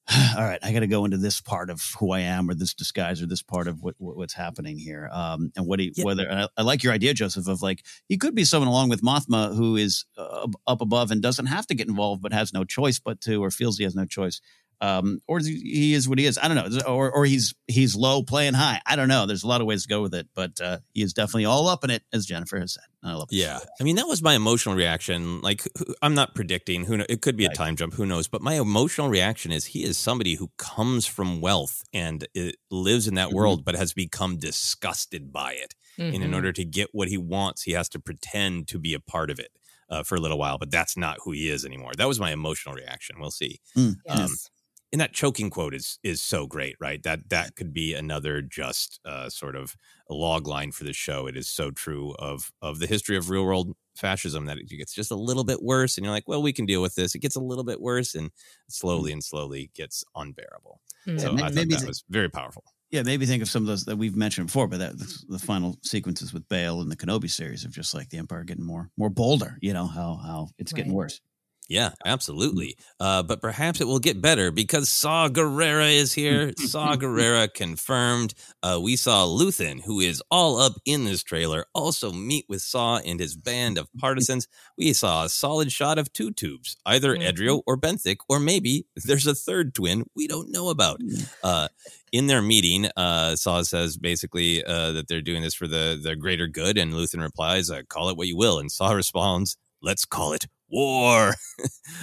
all 0.38 0.44
right, 0.44 0.60
I 0.64 0.74
got 0.74 0.80
to 0.80 0.88
go 0.88 1.06
into 1.06 1.18
this 1.18 1.40
part 1.42 1.70
of 1.70 1.82
who 2.00 2.12
I 2.12 2.20
am, 2.22 2.50
or 2.50 2.54
this 2.54 2.74
disguise, 2.74 3.22
or 3.22 3.28
this 3.28 3.42
part 3.44 3.68
of 3.68 3.82
what, 3.82 3.96
what 3.98 4.18
what's 4.18 4.34
happening 4.34 4.78
here, 4.78 5.10
um, 5.12 5.52
and 5.56 5.68
what 5.68 5.80
he 5.80 5.94
Yeah. 5.96 6.06
whether. 6.06 6.28
And 6.28 6.42
I, 6.42 6.48
I 6.58 6.62
like 6.64 6.84
your 6.84 6.94
idea, 6.94 7.14
Joseph, 7.14 7.48
of 7.48 7.62
like 7.62 7.86
he 8.08 8.18
could 8.18 8.36
be 8.36 8.44
someone 8.44 8.68
along 8.68 8.90
with 8.90 9.02
Mothma 9.02 9.56
who 9.56 9.76
is 9.76 10.06
uh, 10.18 10.48
up 10.68 10.82
above 10.82 11.12
and 11.12 11.22
doesn't 11.22 11.46
have 11.46 11.68
to 11.68 11.76
get 11.76 11.88
involved, 11.88 12.22
but 12.22 12.34
has 12.34 12.52
no 12.54 12.64
choice 12.64 13.00
but 13.00 13.22
to, 13.22 13.44
or 13.44 13.52
feels 13.52 13.78
he 13.78 13.84
has 13.84 13.96
no 13.96 14.06
choice, 14.06 14.42
um, 14.82 15.22
or 15.28 15.40
he 15.40 15.60
he 15.60 15.94
is 15.94 16.10
what 16.10 16.18
he 16.20 16.26
is. 16.26 16.38
I 16.42 16.48
don't 16.48 16.58
know, 16.58 16.82
or 16.88 17.12
or 17.12 17.26
he's 17.26 17.54
he's 17.68 17.96
low 17.96 18.24
playing 18.24 18.56
high. 18.56 18.82
I 18.86 18.96
don't 18.96 19.08
know. 19.08 19.26
There's 19.26 19.44
a 19.44 19.48
lot 19.48 19.62
of 19.62 19.68
ways 19.68 19.84
to 19.84 19.88
go 19.90 20.02
with 20.02 20.14
it, 20.16 20.28
but 20.34 20.60
uh, 20.60 20.80
he 20.94 21.02
is 21.04 21.14
definitely 21.14 21.46
all 21.46 21.68
up 21.68 21.84
in 21.84 21.90
it, 21.92 22.04
as 22.12 22.26
Jennifer 22.26 22.60
has 22.60 22.74
said. 22.74 22.84
I 23.04 23.14
love 23.14 23.30
it. 23.32 23.36
Yeah. 23.38 23.60
I 23.80 23.84
mean, 23.84 23.96
that 23.96 24.08
was 24.08 24.22
my 24.22 24.36
emotional 24.36 24.76
reaction. 24.76 25.42
Like, 25.42 25.68
I'm 26.04 26.14
not 26.14 26.36
predicting 26.36 26.86
who, 26.86 26.98
kno- 26.98 27.06
it 27.10 27.22
could 27.24 27.36
be 27.36 27.46
a 27.46 27.50
time 27.50 27.76
jump, 27.76 27.94
who 27.96 28.06
knows? 28.06 28.28
But 28.28 28.44
my 28.44 28.56
emotional 28.60 29.10
reaction 29.10 29.52
is 29.52 29.66
he 29.66 29.84
is 29.84 29.98
somebody 29.98 30.36
who 30.36 30.52
comes 30.58 31.08
from 31.08 31.42
wealth 31.42 31.82
and 31.94 32.28
it 32.36 32.58
lives 32.70 33.08
in 33.08 33.16
that 33.16 33.30
Mhm. 33.30 33.34
world, 33.34 33.66
but 33.66 33.74
has 33.76 33.94
become 33.94 34.38
disgusted 34.38 35.32
by 35.32 35.54
it. 35.54 35.74
And 35.98 36.14
in 36.16 36.30
Mhm. 36.32 36.36
order 36.36 36.52
to 36.54 36.64
get 36.64 36.90
what 36.94 37.08
he 37.10 37.18
wants, 37.18 37.64
he 37.64 37.72
has 37.74 37.90
to 37.90 38.00
pretend 38.00 38.68
to 38.70 38.78
be 38.80 38.94
a 38.94 39.00
part 39.00 39.30
of 39.32 39.40
it 39.40 39.50
uh, 39.90 40.04
for 40.04 40.16
a 40.16 40.20
little 40.22 40.38
while, 40.38 40.58
but 40.58 40.70
that's 40.72 40.96
not 40.96 41.18
who 41.24 41.32
he 41.32 41.50
is 41.50 41.66
anymore. 41.66 41.92
That 41.98 42.08
was 42.08 42.20
my 42.20 42.32
emotional 42.32 42.76
reaction. 42.76 43.20
We'll 43.20 43.32
see. 43.32 43.60
Mm. 43.76 43.82
Um, 43.88 43.96
Yes. 44.20 44.50
And 44.92 45.00
that 45.00 45.14
choking 45.14 45.50
quote 45.50 45.74
is 45.74 46.00
is 46.04 46.22
so 46.22 46.48
great, 46.48 46.76
right? 46.80 47.02
That 47.04 47.30
that 47.30 47.56
could 47.56 47.74
be 47.74 47.94
another 47.94 48.42
just 48.42 49.00
uh, 49.06 49.30
sort 49.30 49.56
of 49.56 49.76
a 50.10 50.14
log 50.14 50.48
line 50.48 50.72
for 50.74 50.84
the 50.84 50.92
show. 50.94 51.28
It 51.28 51.38
is 51.38 51.50
so 51.50 51.72
true 51.72 52.14
of 52.20 52.52
of 52.62 52.80
the 52.80 52.88
history 52.88 53.16
of 53.16 53.30
real 53.30 53.46
world 53.46 53.74
fascism 53.96 54.46
that 54.46 54.58
it 54.58 54.68
gets 54.70 54.94
just 54.94 55.12
a 55.12 55.16
little 55.16 55.44
bit 55.46 55.62
worse, 55.64 55.98
and 55.98 56.04
you're 56.06 56.14
like, 56.14 56.28
well, 56.28 56.42
we 56.42 56.52
can 56.54 56.66
deal 56.66 56.82
with 56.82 56.96
this. 56.96 57.16
It 57.16 57.20
gets 57.20 57.36
a 57.38 57.42
little 57.42 57.64
bit 57.64 57.80
worse, 57.80 58.16
and 58.16 58.32
slowly 58.70 59.12
and 59.14 59.24
slowly 59.24 59.72
gets 59.76 60.04
unbearable. 60.16 60.82
Mhm. 61.08 61.20
So 61.20 61.32
ma- 61.32 61.44
I 61.44 61.50
thought 61.50 61.54
maybe 61.56 61.76
that 61.76 61.84
was 61.86 62.04
very 62.10 62.30
powerful. 62.30 62.64
Yeah, 62.90 63.04
maybe 63.04 63.26
think 63.26 63.42
of 63.42 63.50
some 63.50 63.64
of 63.64 63.68
those 63.68 63.86
that 63.86 63.96
we've 63.96 64.18
mentioned 64.18 64.48
before, 64.48 64.68
but 64.68 64.80
that 64.80 64.98
the, 65.00 65.24
the 65.30 65.40
final 65.40 65.78
sequences 65.84 66.34
with 66.34 66.48
Bail 66.50 66.82
and 66.82 66.92
the 66.92 66.98
Kenobi 66.98 67.30
series 67.30 67.64
of 67.64 67.72
just 67.72 67.94
like 67.94 68.10
the 68.10 68.18
Empire 68.18 68.44
getting 68.44 68.66
more 68.66 68.92
more 68.98 69.10
bolder. 69.10 69.58
You 69.62 69.72
know 69.74 69.88
how 69.88 70.16
how 70.16 70.50
it's 70.58 70.74
getting 70.74 70.94
worse. 70.94 71.22
Yeah, 71.70 71.92
absolutely. 72.06 72.76
Uh, 73.00 73.24
but 73.24 73.40
perhaps 73.40 73.80
it 73.80 73.88
will 73.88 74.00
get 74.00 74.22
better 74.22 74.52
because 74.52 74.90
Saw 74.90 75.30
Gerrera 75.30 75.94
is 75.94 76.12
here. 76.12 76.52
Saw 76.58 76.98
Gerrera 76.98 77.52
confirmed. 77.54 78.34
Uh, 78.62 78.78
we 78.84 78.98
saw 78.98 79.26
Luthen, 79.26 79.82
who 79.82 80.02
is 80.02 80.22
all 80.30 80.60
up 80.60 80.74
in 80.86 81.06
this 81.06 81.24
trailer, 81.24 81.66
also 81.74 82.12
meet 82.12 82.46
with 82.50 82.62
Saw 82.62 82.98
and 82.98 83.22
his 83.22 83.38
band 83.38 83.78
of 83.78 83.88
partisans. 83.98 84.50
We 84.78 84.92
saw 84.92 85.24
a 85.24 85.30
solid 85.30 85.72
shot 85.72 85.98
of 85.98 86.12
two 86.12 86.32
tubes, 86.32 86.76
either. 86.86 87.16
Edrio 87.16 87.62
or 87.66 87.78
Benthic, 87.78 88.18
or 88.28 88.40
maybe 88.40 88.86
there's 89.06 89.28
a 89.28 89.36
third 89.36 89.74
twin 89.74 90.06
we 90.14 90.28
don't 90.28 90.52
know 90.52 90.70
about. 90.70 91.00
Uh, 91.42 91.70
in 92.12 92.28
their 92.28 92.42
meeting, 92.42 92.90
uh, 92.98 93.36
Saw 93.38 93.62
says 93.62 93.98
basically 93.98 94.64
uh, 94.64 94.92
that 94.92 95.08
they're 95.08 95.22
doing 95.22 95.42
this 95.42 95.54
for 95.54 95.68
the, 95.68 95.98
the 96.02 96.16
greater 96.18 96.48
good, 96.48 96.78
and 96.78 96.92
Luthen 96.92 97.22
replies, 97.22 97.70
uh, 97.70 97.84
"Call 97.88 98.10
it 98.10 98.18
what 98.18 98.28
you 98.28 98.36
will," 98.36 98.60
and 98.60 98.70
Saw 98.70 98.92
responds, 98.92 99.56
"Let's 99.82 100.04
call 100.04 100.34
it 100.34 100.48
war." 100.72 101.36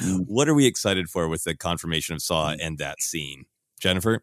Mm. 0.02 0.26
what 0.28 0.48
are 0.48 0.54
we 0.54 0.66
excited 0.66 1.08
for 1.08 1.28
with 1.28 1.42
the 1.42 1.56
confirmation 1.56 2.14
of 2.14 2.22
Saw 2.22 2.50
and 2.50 2.78
that 2.78 3.00
scene, 3.00 3.46
Jennifer? 3.80 4.22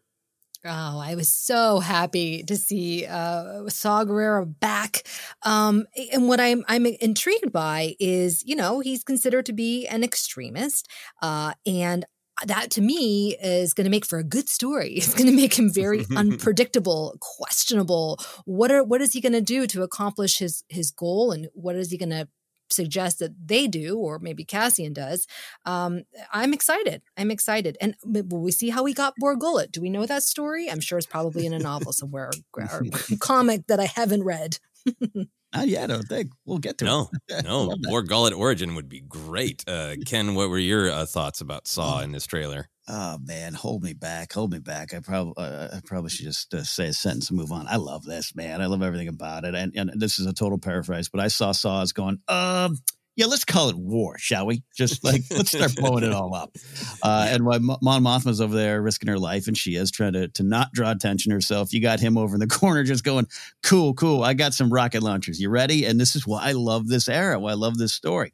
Oh, 0.64 0.98
I 0.98 1.14
was 1.14 1.28
so 1.28 1.78
happy 1.78 2.42
to 2.44 2.56
see 2.56 3.06
uh, 3.06 3.68
Saw 3.68 4.04
Gerrera 4.04 4.52
back. 4.58 5.02
Um, 5.42 5.86
and 6.12 6.28
what 6.28 6.40
I'm 6.40 6.64
I'm 6.66 6.86
intrigued 6.86 7.52
by 7.52 7.94
is, 8.00 8.42
you 8.44 8.56
know, 8.56 8.80
he's 8.80 9.04
considered 9.04 9.46
to 9.46 9.52
be 9.52 9.86
an 9.86 10.02
extremist, 10.02 10.88
uh, 11.22 11.52
and 11.64 12.04
that 12.44 12.70
to 12.72 12.80
me 12.80 13.36
is 13.42 13.74
going 13.74 13.84
to 13.84 13.90
make 13.90 14.04
for 14.04 14.18
a 14.18 14.24
good 14.24 14.48
story. 14.48 14.94
It's 14.96 15.14
going 15.14 15.30
to 15.30 15.36
make 15.36 15.54
him 15.54 15.72
very 15.72 16.04
unpredictable, 16.16 17.16
questionable. 17.20 18.18
What 18.44 18.70
are 18.70 18.82
what 18.82 19.00
is 19.00 19.12
he 19.12 19.20
going 19.20 19.32
to 19.34 19.40
do 19.40 19.66
to 19.68 19.82
accomplish 19.82 20.38
his 20.38 20.64
his 20.68 20.90
goal, 20.90 21.30
and 21.30 21.48
what 21.52 21.76
is 21.76 21.90
he 21.90 21.98
going 21.98 22.10
to 22.10 22.28
suggest 22.70 23.18
that 23.20 23.32
they 23.46 23.66
do, 23.66 23.98
or 23.98 24.18
maybe 24.18 24.44
Cassian 24.44 24.92
does? 24.92 25.26
Um, 25.64 26.02
I'm 26.32 26.52
excited. 26.52 27.02
I'm 27.16 27.30
excited. 27.30 27.76
And 27.80 27.96
will 28.04 28.40
we 28.40 28.52
see 28.52 28.70
how 28.70 28.84
he 28.84 28.94
got 28.94 29.14
Bor 29.18 29.36
Gullet? 29.36 29.72
Do 29.72 29.80
we 29.80 29.90
know 29.90 30.06
that 30.06 30.22
story? 30.22 30.70
I'm 30.70 30.80
sure 30.80 30.98
it's 30.98 31.06
probably 31.06 31.46
in 31.46 31.52
a 31.52 31.58
novel 31.58 31.92
somewhere 31.92 32.30
or, 32.54 32.62
or 32.62 32.84
comic 33.20 33.66
that 33.66 33.80
I 33.80 33.86
haven't 33.86 34.24
read. 34.24 34.58
Not 35.56 35.68
yet, 35.68 35.84
I 35.84 35.94
don't 35.94 36.08
think. 36.08 36.32
We'll 36.44 36.58
get 36.58 36.78
to 36.78 36.84
No, 36.84 37.10
it. 37.28 37.44
no, 37.44 37.74
more 37.82 38.02
Gullet 38.02 38.32
origin 38.34 38.74
would 38.74 38.88
be 38.88 39.00
great. 39.00 39.64
Uh, 39.68 39.94
Ken, 40.06 40.34
what 40.34 40.48
were 40.50 40.58
your 40.58 40.90
uh, 40.90 41.06
thoughts 41.06 41.40
about 41.40 41.66
Saw 41.66 42.00
in 42.00 42.12
this 42.12 42.26
trailer? 42.26 42.68
Oh 42.88 43.18
man, 43.24 43.52
hold 43.54 43.82
me 43.82 43.94
back, 43.94 44.32
hold 44.32 44.52
me 44.52 44.60
back. 44.60 44.94
I 44.94 45.00
probably 45.00 45.32
uh, 45.36 45.68
I 45.74 45.80
probably 45.84 46.10
should 46.10 46.26
just 46.26 46.54
uh, 46.54 46.62
say 46.62 46.86
a 46.88 46.92
sentence 46.92 47.30
and 47.30 47.38
move 47.38 47.50
on. 47.50 47.66
I 47.68 47.76
love 47.76 48.04
this 48.04 48.34
man. 48.36 48.62
I 48.62 48.66
love 48.66 48.82
everything 48.82 49.08
about 49.08 49.44
it. 49.44 49.56
And, 49.56 49.72
and 49.74 49.90
this 50.00 50.20
is 50.20 50.26
a 50.26 50.32
total 50.32 50.58
paraphrase, 50.58 51.08
but 51.08 51.20
I 51.20 51.26
saw 51.28 51.50
Saw 51.50 51.82
as 51.82 51.92
going, 51.92 52.20
um, 52.28 52.76
yeah, 53.16 53.24
let's 53.24 53.46
call 53.46 53.70
it 53.70 53.76
war, 53.76 54.18
shall 54.18 54.46
we? 54.46 54.62
Just 54.76 55.02
like 55.02 55.22
let's 55.30 55.50
start 55.50 55.74
blowing 55.74 56.04
it 56.04 56.12
all 56.12 56.34
up. 56.34 56.54
Uh, 57.02 57.28
and 57.30 57.46
while 57.46 57.58
Mon 57.60 58.02
Mothma's 58.02 58.42
over 58.42 58.54
there 58.54 58.82
risking 58.82 59.08
her 59.08 59.18
life, 59.18 59.48
and 59.48 59.56
she 59.56 59.74
is 59.74 59.90
trying 59.90 60.12
to 60.12 60.28
to 60.28 60.42
not 60.42 60.72
draw 60.72 60.90
attention 60.90 61.32
herself. 61.32 61.72
You 61.72 61.80
got 61.80 61.98
him 61.98 62.18
over 62.18 62.36
in 62.36 62.40
the 62.40 62.46
corner, 62.46 62.84
just 62.84 63.04
going, 63.04 63.26
cool, 63.62 63.94
cool. 63.94 64.22
I 64.22 64.34
got 64.34 64.52
some 64.52 64.70
rocket 64.70 65.02
launchers. 65.02 65.40
You 65.40 65.48
ready? 65.48 65.86
And 65.86 65.98
this 65.98 66.14
is 66.14 66.26
why 66.26 66.42
I 66.44 66.52
love 66.52 66.88
this 66.88 67.08
era. 67.08 67.40
Why 67.40 67.52
I 67.52 67.54
love 67.54 67.78
this 67.78 67.94
story. 67.94 68.32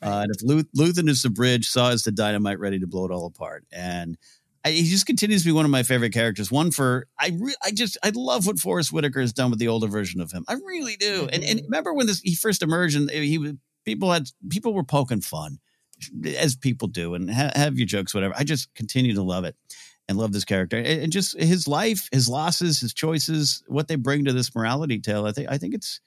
Uh, 0.00 0.20
and 0.22 0.32
if 0.32 0.42
Luth- 0.42 0.70
Luthen 0.76 1.08
is 1.08 1.22
the 1.22 1.30
bridge, 1.30 1.68
Saw 1.68 1.88
is 1.88 2.04
the 2.04 2.12
dynamite 2.12 2.60
ready 2.60 2.78
to 2.78 2.86
blow 2.86 3.04
it 3.04 3.10
all 3.10 3.26
apart. 3.26 3.64
And 3.72 4.16
I, 4.64 4.70
he 4.70 4.84
just 4.88 5.06
continues 5.06 5.42
to 5.42 5.48
be 5.48 5.52
one 5.52 5.64
of 5.64 5.72
my 5.72 5.82
favorite 5.82 6.12
characters. 6.12 6.52
One 6.52 6.70
for 6.70 7.06
I, 7.18 7.32
re- 7.36 7.54
I 7.64 7.70
just 7.72 7.96
I 8.02 8.12
love 8.14 8.46
what 8.46 8.58
Forest 8.58 8.92
Whitaker 8.92 9.20
has 9.20 9.32
done 9.32 9.50
with 9.50 9.58
the 9.58 9.68
older 9.68 9.88
version 9.88 10.20
of 10.20 10.30
him. 10.30 10.44
I 10.46 10.54
really 10.54 10.96
do. 10.96 11.28
And 11.32 11.42
and 11.42 11.62
remember 11.62 11.94
when 11.94 12.06
this 12.06 12.20
he 12.20 12.34
first 12.34 12.62
emerged 12.62 12.96
and 12.96 13.10
he 13.10 13.38
was 13.38 13.52
people 13.88 14.12
had 14.12 14.30
people 14.50 14.74
were 14.74 14.84
poking 14.84 15.20
fun, 15.20 15.58
as 16.36 16.56
people 16.56 16.88
do, 16.88 17.14
and 17.14 17.30
ha- 17.30 17.52
have 17.54 17.76
your 17.78 17.86
jokes, 17.86 18.14
whatever. 18.14 18.34
I 18.36 18.44
just 18.44 18.72
continue 18.74 19.14
to 19.14 19.22
love 19.22 19.44
it 19.44 19.56
and 20.08 20.16
love 20.18 20.32
this 20.32 20.44
character 20.44 20.76
and, 20.78 21.02
and 21.02 21.12
just 21.12 21.38
his 21.38 21.68
life, 21.68 22.08
his 22.12 22.28
losses, 22.28 22.80
his 22.80 22.94
choices, 22.94 23.62
what 23.66 23.88
they 23.88 23.96
bring 23.96 24.24
to 24.24 24.32
this 24.32 24.54
morality 24.54 25.00
tale. 25.00 25.26
I 25.26 25.32
think 25.32 25.48
I 25.50 25.58
think 25.58 25.74
it's 25.74 26.00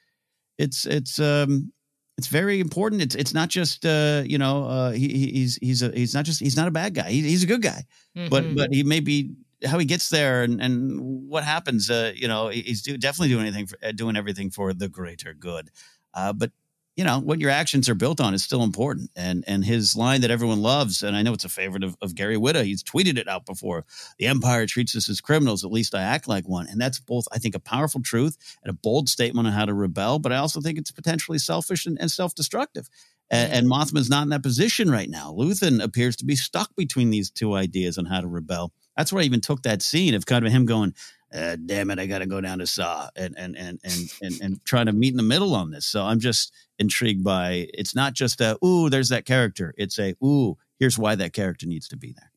it's 0.58 0.86
it's 0.86 1.20
um 1.20 1.72
it's 2.18 2.28
very 2.28 2.60
important. 2.60 3.02
It's 3.02 3.16
it's 3.16 3.34
not 3.34 3.50
just 3.50 3.86
uh, 3.86 4.24
you 4.26 4.38
know 4.38 4.66
uh, 4.66 4.92
he, 4.92 5.08
he- 5.10 5.32
he's 5.32 5.56
he's 5.62 5.82
a 5.82 5.92
he's 5.92 6.14
not 6.14 6.26
just 6.26 6.40
he's 6.40 6.58
not 6.58 6.68
a 6.68 6.72
bad 6.72 6.94
guy. 6.94 7.10
He, 7.10 7.22
he's 7.22 7.44
a 7.44 7.48
good 7.48 7.62
guy, 7.62 7.86
but 8.28 8.44
Mhm. 8.46 8.56
but 8.56 8.70
he 8.72 8.84
may 8.84 9.00
be 9.00 9.34
how 9.66 9.78
he 9.80 9.86
gets 9.86 10.10
there 10.10 10.44
and 10.44 10.62
and 10.62 11.00
what 11.30 11.44
happens. 11.44 11.90
Uh, 11.90 12.14
you 12.16 12.28
know 12.28 12.50
he's 12.50 12.82
do, 12.82 12.98
definitely 12.98 13.30
doing 13.30 13.46
anything 13.48 13.68
for 13.68 13.78
uh, 13.84 13.92
doing 13.92 14.16
everything 14.16 14.52
for 14.52 14.74
the 14.74 14.90
greater 14.90 15.34
good. 15.34 15.70
Uh, 16.14 16.34
but 16.34 16.52
you 16.96 17.04
know 17.04 17.20
what 17.20 17.40
your 17.40 17.50
actions 17.50 17.88
are 17.88 17.96
built 17.96 18.20
on 18.20 18.34
is 18.34 18.44
still 18.44 18.64
important. 18.64 19.10
And 19.16 19.44
and 19.48 19.64
his 19.64 19.96
line 19.96 20.22
that 20.22 20.32
everyone 20.32 20.62
loves, 20.62 21.04
and 21.04 21.16
I 21.16 21.22
know 21.22 21.34
it's 21.34 21.46
a 21.46 21.50
favorite 21.50 21.84
of, 21.84 21.96
of 22.02 22.16
Gary 22.16 22.36
Whitta. 22.36 22.64
He's 22.64 22.84
tweeted 22.84 23.18
it 23.18 23.28
out 23.28 23.46
before. 23.46 23.86
The 24.20 24.28
Empire 24.28 24.66
treats 24.66 24.96
us 24.96 25.10
as 25.10 25.22
criminals. 25.22 25.64
At 25.64 25.72
least 25.72 25.96
I 25.96 26.02
act 26.02 26.28
like 26.28 26.48
one. 26.48 26.68
And 26.68 26.80
that's 26.80 27.00
both, 27.00 27.28
I 27.32 27.38
think, 27.38 27.56
a 27.56 27.60
powerful 27.60 28.02
truth 28.02 28.38
and 28.64 28.70
a 28.70 28.78
bold 28.78 29.10
statement 29.10 29.48
on 29.48 29.54
how 29.54 29.66
to 29.66 29.74
rebel. 29.74 30.20
But 30.20 30.34
I 30.34 30.38
also 30.38 30.60
think 30.60 30.78
it's 30.78 30.92
potentially 30.92 31.38
selfish 31.38 31.86
and, 31.86 31.98
and 32.00 32.12
self 32.12 32.36
destructive. 32.36 32.90
And, 33.30 33.50
mm-hmm. 33.50 33.60
and 33.60 33.68
Mothma's 33.68 34.10
not 34.10 34.24
in 34.24 34.30
that 34.30 34.44
position 34.44 34.92
right 34.92 35.10
now. 35.10 35.32
Luthen 35.32 35.82
appears 35.82 36.18
to 36.18 36.26
be 36.26 36.36
stuck 36.36 36.76
between 36.76 37.10
these 37.10 37.32
two 37.32 37.54
ideas 37.54 37.98
on 37.98 38.06
how 38.06 38.20
to 38.20 38.28
rebel. 38.28 38.74
That's 38.98 39.14
where 39.14 39.22
I 39.22 39.26
even 39.26 39.40
took 39.40 39.64
that 39.64 39.82
scene 39.82 40.14
of 40.14 40.26
kind 40.26 40.46
of 40.46 40.52
him 40.52 40.66
going, 40.66 40.94
uh, 41.34 41.56
damn 41.66 41.92
it, 41.92 42.00
I 42.00 42.06
got 42.06 42.20
to 42.20 42.26
go 42.26 42.42
down 42.42 42.60
to 42.60 42.68
Saw 42.68 43.10
and 43.16 43.36
and 43.38 43.56
and 43.58 43.80
and 43.84 44.14
and 44.22 44.42
and 44.42 44.66
trying 44.66 44.88
to 44.88 44.94
meet 44.94 45.12
in 45.12 45.18
the 45.18 45.24
middle 45.24 45.56
on 45.56 45.72
this. 45.72 45.86
So 45.86 46.04
I'm 46.04 46.20
just 46.20 46.54
intrigued 46.80 47.24
by. 47.24 47.68
It's 47.74 47.96
not 47.96 48.14
just 48.14 48.42
a 48.42 48.58
ooh, 48.66 48.90
there's 48.90 49.10
that 49.10 49.26
character. 49.26 49.74
It's 49.78 49.98
a 50.00 50.16
ooh, 50.24 50.58
here's 50.80 50.98
why 50.98 51.16
that 51.16 51.34
character 51.34 51.68
needs 51.68 51.88
to 51.90 51.98
be 51.98 52.14
there. 52.14 52.32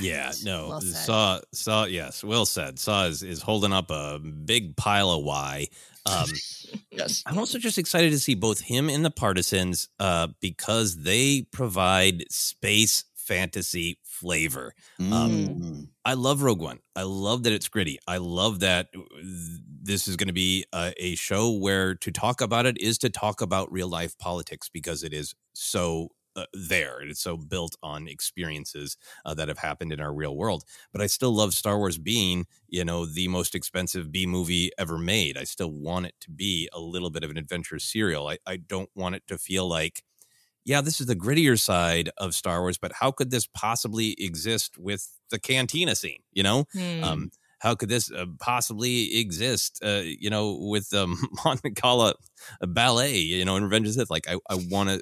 Yeah, 0.00 0.32
no. 0.44 0.68
Well. 0.68 0.80
Saw 0.80 1.40
Saw 1.52 1.84
yes, 1.84 2.22
well 2.22 2.46
said. 2.46 2.78
Saw 2.78 3.06
is, 3.06 3.22
is 3.22 3.42
holding 3.42 3.72
up 3.72 3.90
a 3.90 4.18
big 4.18 4.76
pile 4.76 5.10
of 5.10 5.24
why. 5.24 5.68
Um 6.06 6.28
Yes. 6.92 7.22
I'm 7.26 7.38
also 7.38 7.58
just 7.58 7.78
excited 7.78 8.10
to 8.10 8.18
see 8.18 8.34
both 8.34 8.60
him 8.60 8.88
and 8.88 9.04
the 9.04 9.10
partisans 9.10 9.88
uh 9.98 10.28
because 10.40 11.02
they 11.02 11.42
provide 11.50 12.24
space 12.30 13.04
fantasy 13.16 13.98
flavor. 14.20 14.74
Um 15.10 15.50
Mm. 15.60 15.88
I 16.04 16.14
love 16.14 16.42
Rogue 16.42 16.62
One. 16.62 16.80
I 16.96 17.02
love 17.02 17.42
that 17.44 17.52
it's 17.52 17.68
gritty. 17.68 17.98
I 18.06 18.18
love 18.18 18.60
that 18.60 18.88
uh, 18.96 19.00
this 19.82 20.08
is 20.08 20.16
going 20.16 20.28
to 20.28 20.32
be 20.32 20.64
a, 20.72 20.92
a 20.96 21.14
show 21.14 21.50
where 21.52 21.94
to 21.96 22.10
talk 22.10 22.40
about 22.40 22.66
it 22.66 22.78
is 22.78 22.98
to 22.98 23.10
talk 23.10 23.40
about 23.40 23.70
real 23.72 23.88
life 23.88 24.16
politics 24.18 24.68
because 24.68 25.02
it 25.02 25.12
is 25.12 25.34
so 25.54 26.08
uh, 26.36 26.46
there. 26.54 27.02
It's 27.02 27.20
so 27.20 27.36
built 27.36 27.76
on 27.82 28.08
experiences 28.08 28.96
uh, 29.24 29.34
that 29.34 29.48
have 29.48 29.58
happened 29.58 29.92
in 29.92 30.00
our 30.00 30.14
real 30.14 30.36
world. 30.36 30.64
But 30.92 31.02
I 31.02 31.06
still 31.06 31.32
love 31.34 31.54
Star 31.54 31.76
Wars 31.78 31.98
being, 31.98 32.46
you 32.68 32.84
know, 32.84 33.04
the 33.04 33.28
most 33.28 33.54
expensive 33.54 34.12
B 34.12 34.26
movie 34.26 34.70
ever 34.78 34.96
made. 34.96 35.36
I 35.36 35.44
still 35.44 35.72
want 35.72 36.06
it 36.06 36.14
to 36.20 36.30
be 36.30 36.68
a 36.72 36.80
little 36.80 37.10
bit 37.10 37.24
of 37.24 37.30
an 37.30 37.36
adventure 37.36 37.78
serial. 37.78 38.28
I, 38.28 38.38
I 38.46 38.56
don't 38.58 38.90
want 38.94 39.16
it 39.16 39.24
to 39.28 39.38
feel 39.38 39.68
like, 39.68 40.02
yeah, 40.64 40.80
this 40.80 41.00
is 41.00 41.06
the 41.06 41.16
grittier 41.16 41.58
side 41.58 42.10
of 42.18 42.34
Star 42.34 42.60
Wars, 42.60 42.78
but 42.78 42.92
how 42.92 43.10
could 43.10 43.30
this 43.30 43.46
possibly 43.46 44.14
exist 44.18 44.78
with 44.78 45.08
the 45.30 45.38
cantina 45.38 45.94
scene? 45.94 46.20
You 46.32 46.42
know, 46.42 46.64
Hmm. 46.72 47.02
um, 47.04 47.30
how 47.60 47.74
could 47.74 47.88
this 47.88 48.10
uh, 48.10 48.26
possibly 48.40 49.18
exist? 49.18 49.80
Uh, 49.84 50.02
you 50.04 50.30
know, 50.30 50.56
with 50.60 50.92
um, 50.94 51.18
Monte 51.44 51.70
Carlo 51.72 52.14
ballet, 52.62 53.16
you 53.18 53.44
know, 53.44 53.56
in 53.56 53.64
Revenge 53.64 53.86
of 53.88 53.94
the 53.94 54.00
Sith. 54.00 54.10
Like, 54.10 54.28
I, 54.28 54.36
I 54.48 54.54
want 54.70 54.90
to, 54.90 55.00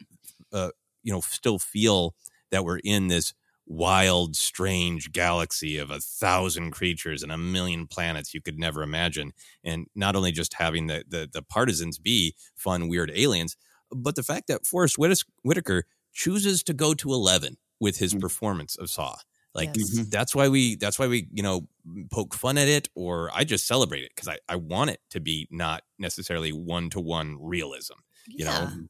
uh, 0.53 0.71
you 1.03 1.13
know, 1.13 1.21
still 1.21 1.59
feel 1.59 2.15
that 2.51 2.65
we're 2.65 2.81
in 2.83 3.09
this 3.09 3.33
wild, 3.67 4.35
strange 4.35 5.13
galaxy 5.13 5.77
of 5.77 5.91
a 5.91 6.01
thousand 6.01 6.71
creatures 6.71 7.23
and 7.23 7.31
a 7.31 7.37
million 7.39 7.87
planets 7.87 8.33
you 8.33 8.41
could 8.41 8.59
never 8.59 8.83
imagine. 8.83 9.33
And 9.63 9.87
not 9.95 10.17
only 10.17 10.33
just 10.33 10.55
having 10.55 10.87
the 10.87 11.05
the, 11.07 11.29
the 11.31 11.43
partisans 11.43 11.99
be 11.99 12.35
fun, 12.57 12.89
weird 12.89 13.11
aliens, 13.15 13.57
but 13.91 14.17
the 14.17 14.23
fact 14.23 14.47
that 14.49 14.67
Forest 14.67 14.97
Whitas- 14.97 15.25
Whitaker 15.43 15.85
chooses 16.13 16.63
to 16.65 16.73
go 16.75 16.95
to 16.95 17.13
eleven 17.13 17.57
with 17.81 17.99
his 17.99 18.15
Mm. 18.15 18.21
performance 18.21 18.77
of 18.77 18.91
Saw. 18.91 19.17
Like 19.55 19.71
Yes. 19.77 19.99
Mhm. 19.99 20.11
that's 20.11 20.35
why 20.35 20.49
we 20.49 20.77
that's 20.77 20.99
why 20.99 21.07
we 21.07 21.29
you 21.33 21.43
know 21.43 21.69
poke 22.11 22.35
fun 22.35 22.59
at 22.59 22.69
it 22.69 22.89
or 22.95 23.31
I 23.35 23.45
just 23.45 23.67
celebrate 23.67 24.03
it 24.05 24.13
because 24.15 24.29
I 24.29 24.39
I 24.49 24.57
want 24.57 24.91
it 24.91 25.01
to 25.11 25.21
be 25.21 25.49
not 25.51 25.83
necessarily 25.99 26.53
one 26.53 26.91
to 26.91 27.01
one 27.01 27.37
realism. 27.41 27.95
You 28.27 28.45
Yeah. 28.45 28.65
know, 28.65 28.89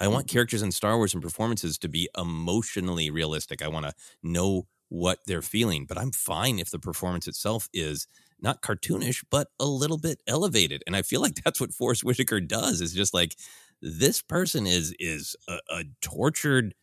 I 0.00 0.08
want 0.08 0.28
characters 0.28 0.62
in 0.62 0.72
Star 0.72 0.96
Wars 0.96 1.14
and 1.14 1.22
performances 1.22 1.78
to 1.78 1.88
be 1.88 2.08
emotionally 2.18 3.10
realistic. 3.10 3.62
I 3.62 3.68
want 3.68 3.86
to 3.86 3.94
know 4.22 4.66
what 4.88 5.20
they're 5.26 5.42
feeling, 5.42 5.86
but 5.86 5.96
I'm 5.98 6.12
fine 6.12 6.58
if 6.58 6.70
the 6.70 6.78
performance 6.78 7.26
itself 7.26 7.68
is 7.72 8.06
not 8.40 8.60
cartoonish, 8.62 9.24
but 9.30 9.48
a 9.58 9.64
little 9.66 9.96
bit 9.98 10.20
elevated. 10.26 10.82
And 10.86 10.94
I 10.96 11.02
feel 11.02 11.20
like 11.22 11.36
that's 11.44 11.60
what 11.60 11.72
Forest 11.72 12.04
Whitaker 12.04 12.40
does. 12.40 12.80
Is 12.80 12.92
just 12.92 13.14
like 13.14 13.36
this 13.82 14.22
person 14.22 14.66
is 14.66 14.94
is 14.98 15.36
a, 15.48 15.58
a 15.70 15.84
tortured 16.00 16.74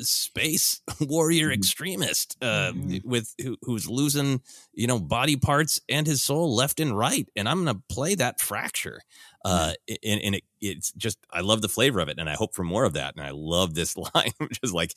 space 0.00 0.82
warrior 1.00 1.50
Mhm. 1.50 1.52
extremist 1.52 2.36
uh, 2.42 2.72
Mhm. 2.74 3.00
with 3.02 3.34
who, 3.42 3.56
who's 3.62 3.88
losing 3.88 4.42
you 4.74 4.86
know 4.86 5.00
body 5.00 5.36
parts 5.36 5.80
and 5.88 6.06
his 6.06 6.22
soul 6.22 6.54
left 6.54 6.80
and 6.80 6.96
right 6.98 7.28
and 7.34 7.48
i'm 7.48 7.64
gonna 7.64 7.80
play 7.88 8.14
that 8.14 8.40
fracture 8.40 9.00
uh 9.44 9.72
and, 10.04 10.20
and 10.22 10.34
it, 10.36 10.44
it's 10.60 10.92
just 10.92 11.18
i 11.32 11.40
love 11.40 11.62
the 11.62 11.68
flavor 11.68 12.00
of 12.00 12.08
it 12.10 12.18
and 12.18 12.28
i 12.28 12.34
hope 12.34 12.54
for 12.54 12.64
more 12.64 12.84
of 12.84 12.92
that 12.92 13.14
and 13.16 13.24
i 13.24 13.30
love 13.32 13.74
this 13.74 13.96
line 14.14 14.32
which 14.38 14.60
is 14.62 14.72
like 14.74 14.92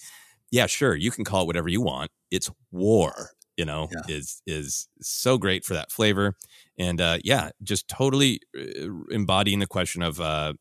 yeah 0.51 0.65
sure 0.65 0.95
you 0.95 1.11
can 1.11 1.23
call 1.25 1.43
it 1.43 1.47
whatever 1.47 1.69
you 1.69 1.81
want 1.81 2.11
it's 2.31 2.49
war 2.71 3.31
you 3.57 3.65
know 3.65 3.91
Yeah. 3.91 4.01
is 4.07 4.41
is 4.45 4.87
so 5.01 5.37
great 5.37 5.63
for 5.65 5.73
that 5.75 5.91
flavor 5.91 6.35
and 6.77 6.99
uh 7.01 7.17
yeah 7.23 7.51
just 7.63 7.87
totally 7.87 8.41
uh, 8.57 8.87
embodying 9.11 9.59
the 9.59 9.67
question 9.67 10.01
of 10.01 10.19
uh 10.19 10.53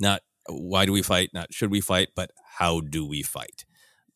not 0.00 0.22
why 0.48 0.86
do 0.86 0.92
we 0.92 1.02
fight? 1.02 1.30
Not 1.34 1.52
should 1.52 1.70
we 1.70 1.80
fight 1.80 2.10
but 2.14 2.30
how 2.58 2.80
do 2.80 3.06
we 3.06 3.22
fight? 3.22 3.64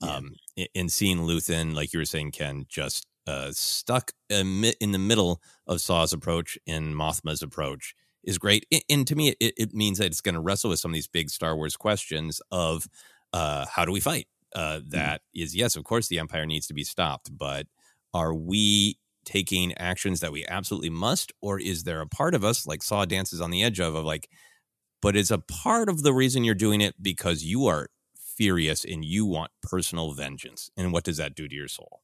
Yeah. 0.01 0.17
um 0.17 0.35
and 0.75 0.91
seeing 0.91 1.19
luthen 1.19 1.75
like 1.75 1.93
you 1.93 1.99
were 1.99 2.05
saying 2.07 2.33
ken 2.33 2.65
just 2.69 3.07
uh 3.27 3.51
stuck 3.53 4.13
in 4.31 4.93
the 4.93 4.99
middle 4.99 5.43
of 5.67 5.81
saw's 5.81 6.13
approach 6.13 6.59
and 6.67 6.95
mothma's 6.95 7.43
approach 7.43 7.95
is 8.25 8.39
great. 8.39 8.67
And 8.91 9.07
to 9.07 9.15
me 9.17 9.35
it, 9.41 9.55
it 9.57 9.75
means 9.75 9.99
that 9.99 10.07
it's 10.07 10.21
going 10.21 10.35
to 10.35 10.41
wrestle 10.41 10.71
with 10.71 10.79
some 10.79 10.91
of 10.91 10.95
these 10.95 11.09
big 11.09 11.31
star 11.31 11.57
wars 11.57 11.77
questions 11.77 12.41
of 12.51 12.87
uh 13.33 13.67
how 13.67 13.85
do 13.85 13.93
we 13.93 14.01
fight? 14.01 14.27
Uh 14.55 14.81
that 14.89 15.23
is 15.35 15.55
yes 15.55 15.77
of 15.77 15.85
course 15.85 16.09
the 16.09 16.19
empire 16.19 16.47
needs 16.47 16.67
to 16.67 16.75
be 16.75 16.85
stopped 16.85 17.37
but 17.37 17.67
are 18.15 18.35
we 18.35 18.99
taking 19.25 19.73
actions 19.79 20.21
that 20.21 20.33
we 20.33 20.47
absolutely 20.49 20.91
must 20.91 21.33
or 21.43 21.61
is 21.61 21.85
there 21.85 22.01
a 22.01 22.07
part 22.07 22.35
of 22.35 22.45
us 22.45 22.67
like 22.67 22.83
saw 22.83 23.05
dances 23.05 23.41
on 23.41 23.51
the 23.51 23.63
edge 23.63 23.79
of 23.81 23.95
of 23.95 24.05
like 24.05 24.29
but 25.03 25.17
it's 25.17 25.31
a 25.31 25.39
part 25.39 25.89
of 25.89 26.03
the 26.03 26.13
reason 26.13 26.45
you're 26.45 26.55
doing 26.55 26.81
it 26.81 26.95
because 27.03 27.43
you 27.45 27.67
are 27.67 27.89
furious 28.37 28.85
and 28.85 29.05
you 29.05 29.27
want 29.27 29.51
personal 29.63 30.13
vengeance 30.13 30.71
and 30.77 30.93
what 30.93 31.05
does 31.05 31.19
that 31.19 31.35
do 31.35 31.49
to 31.49 31.55
your 31.55 31.69
soul 31.69 32.01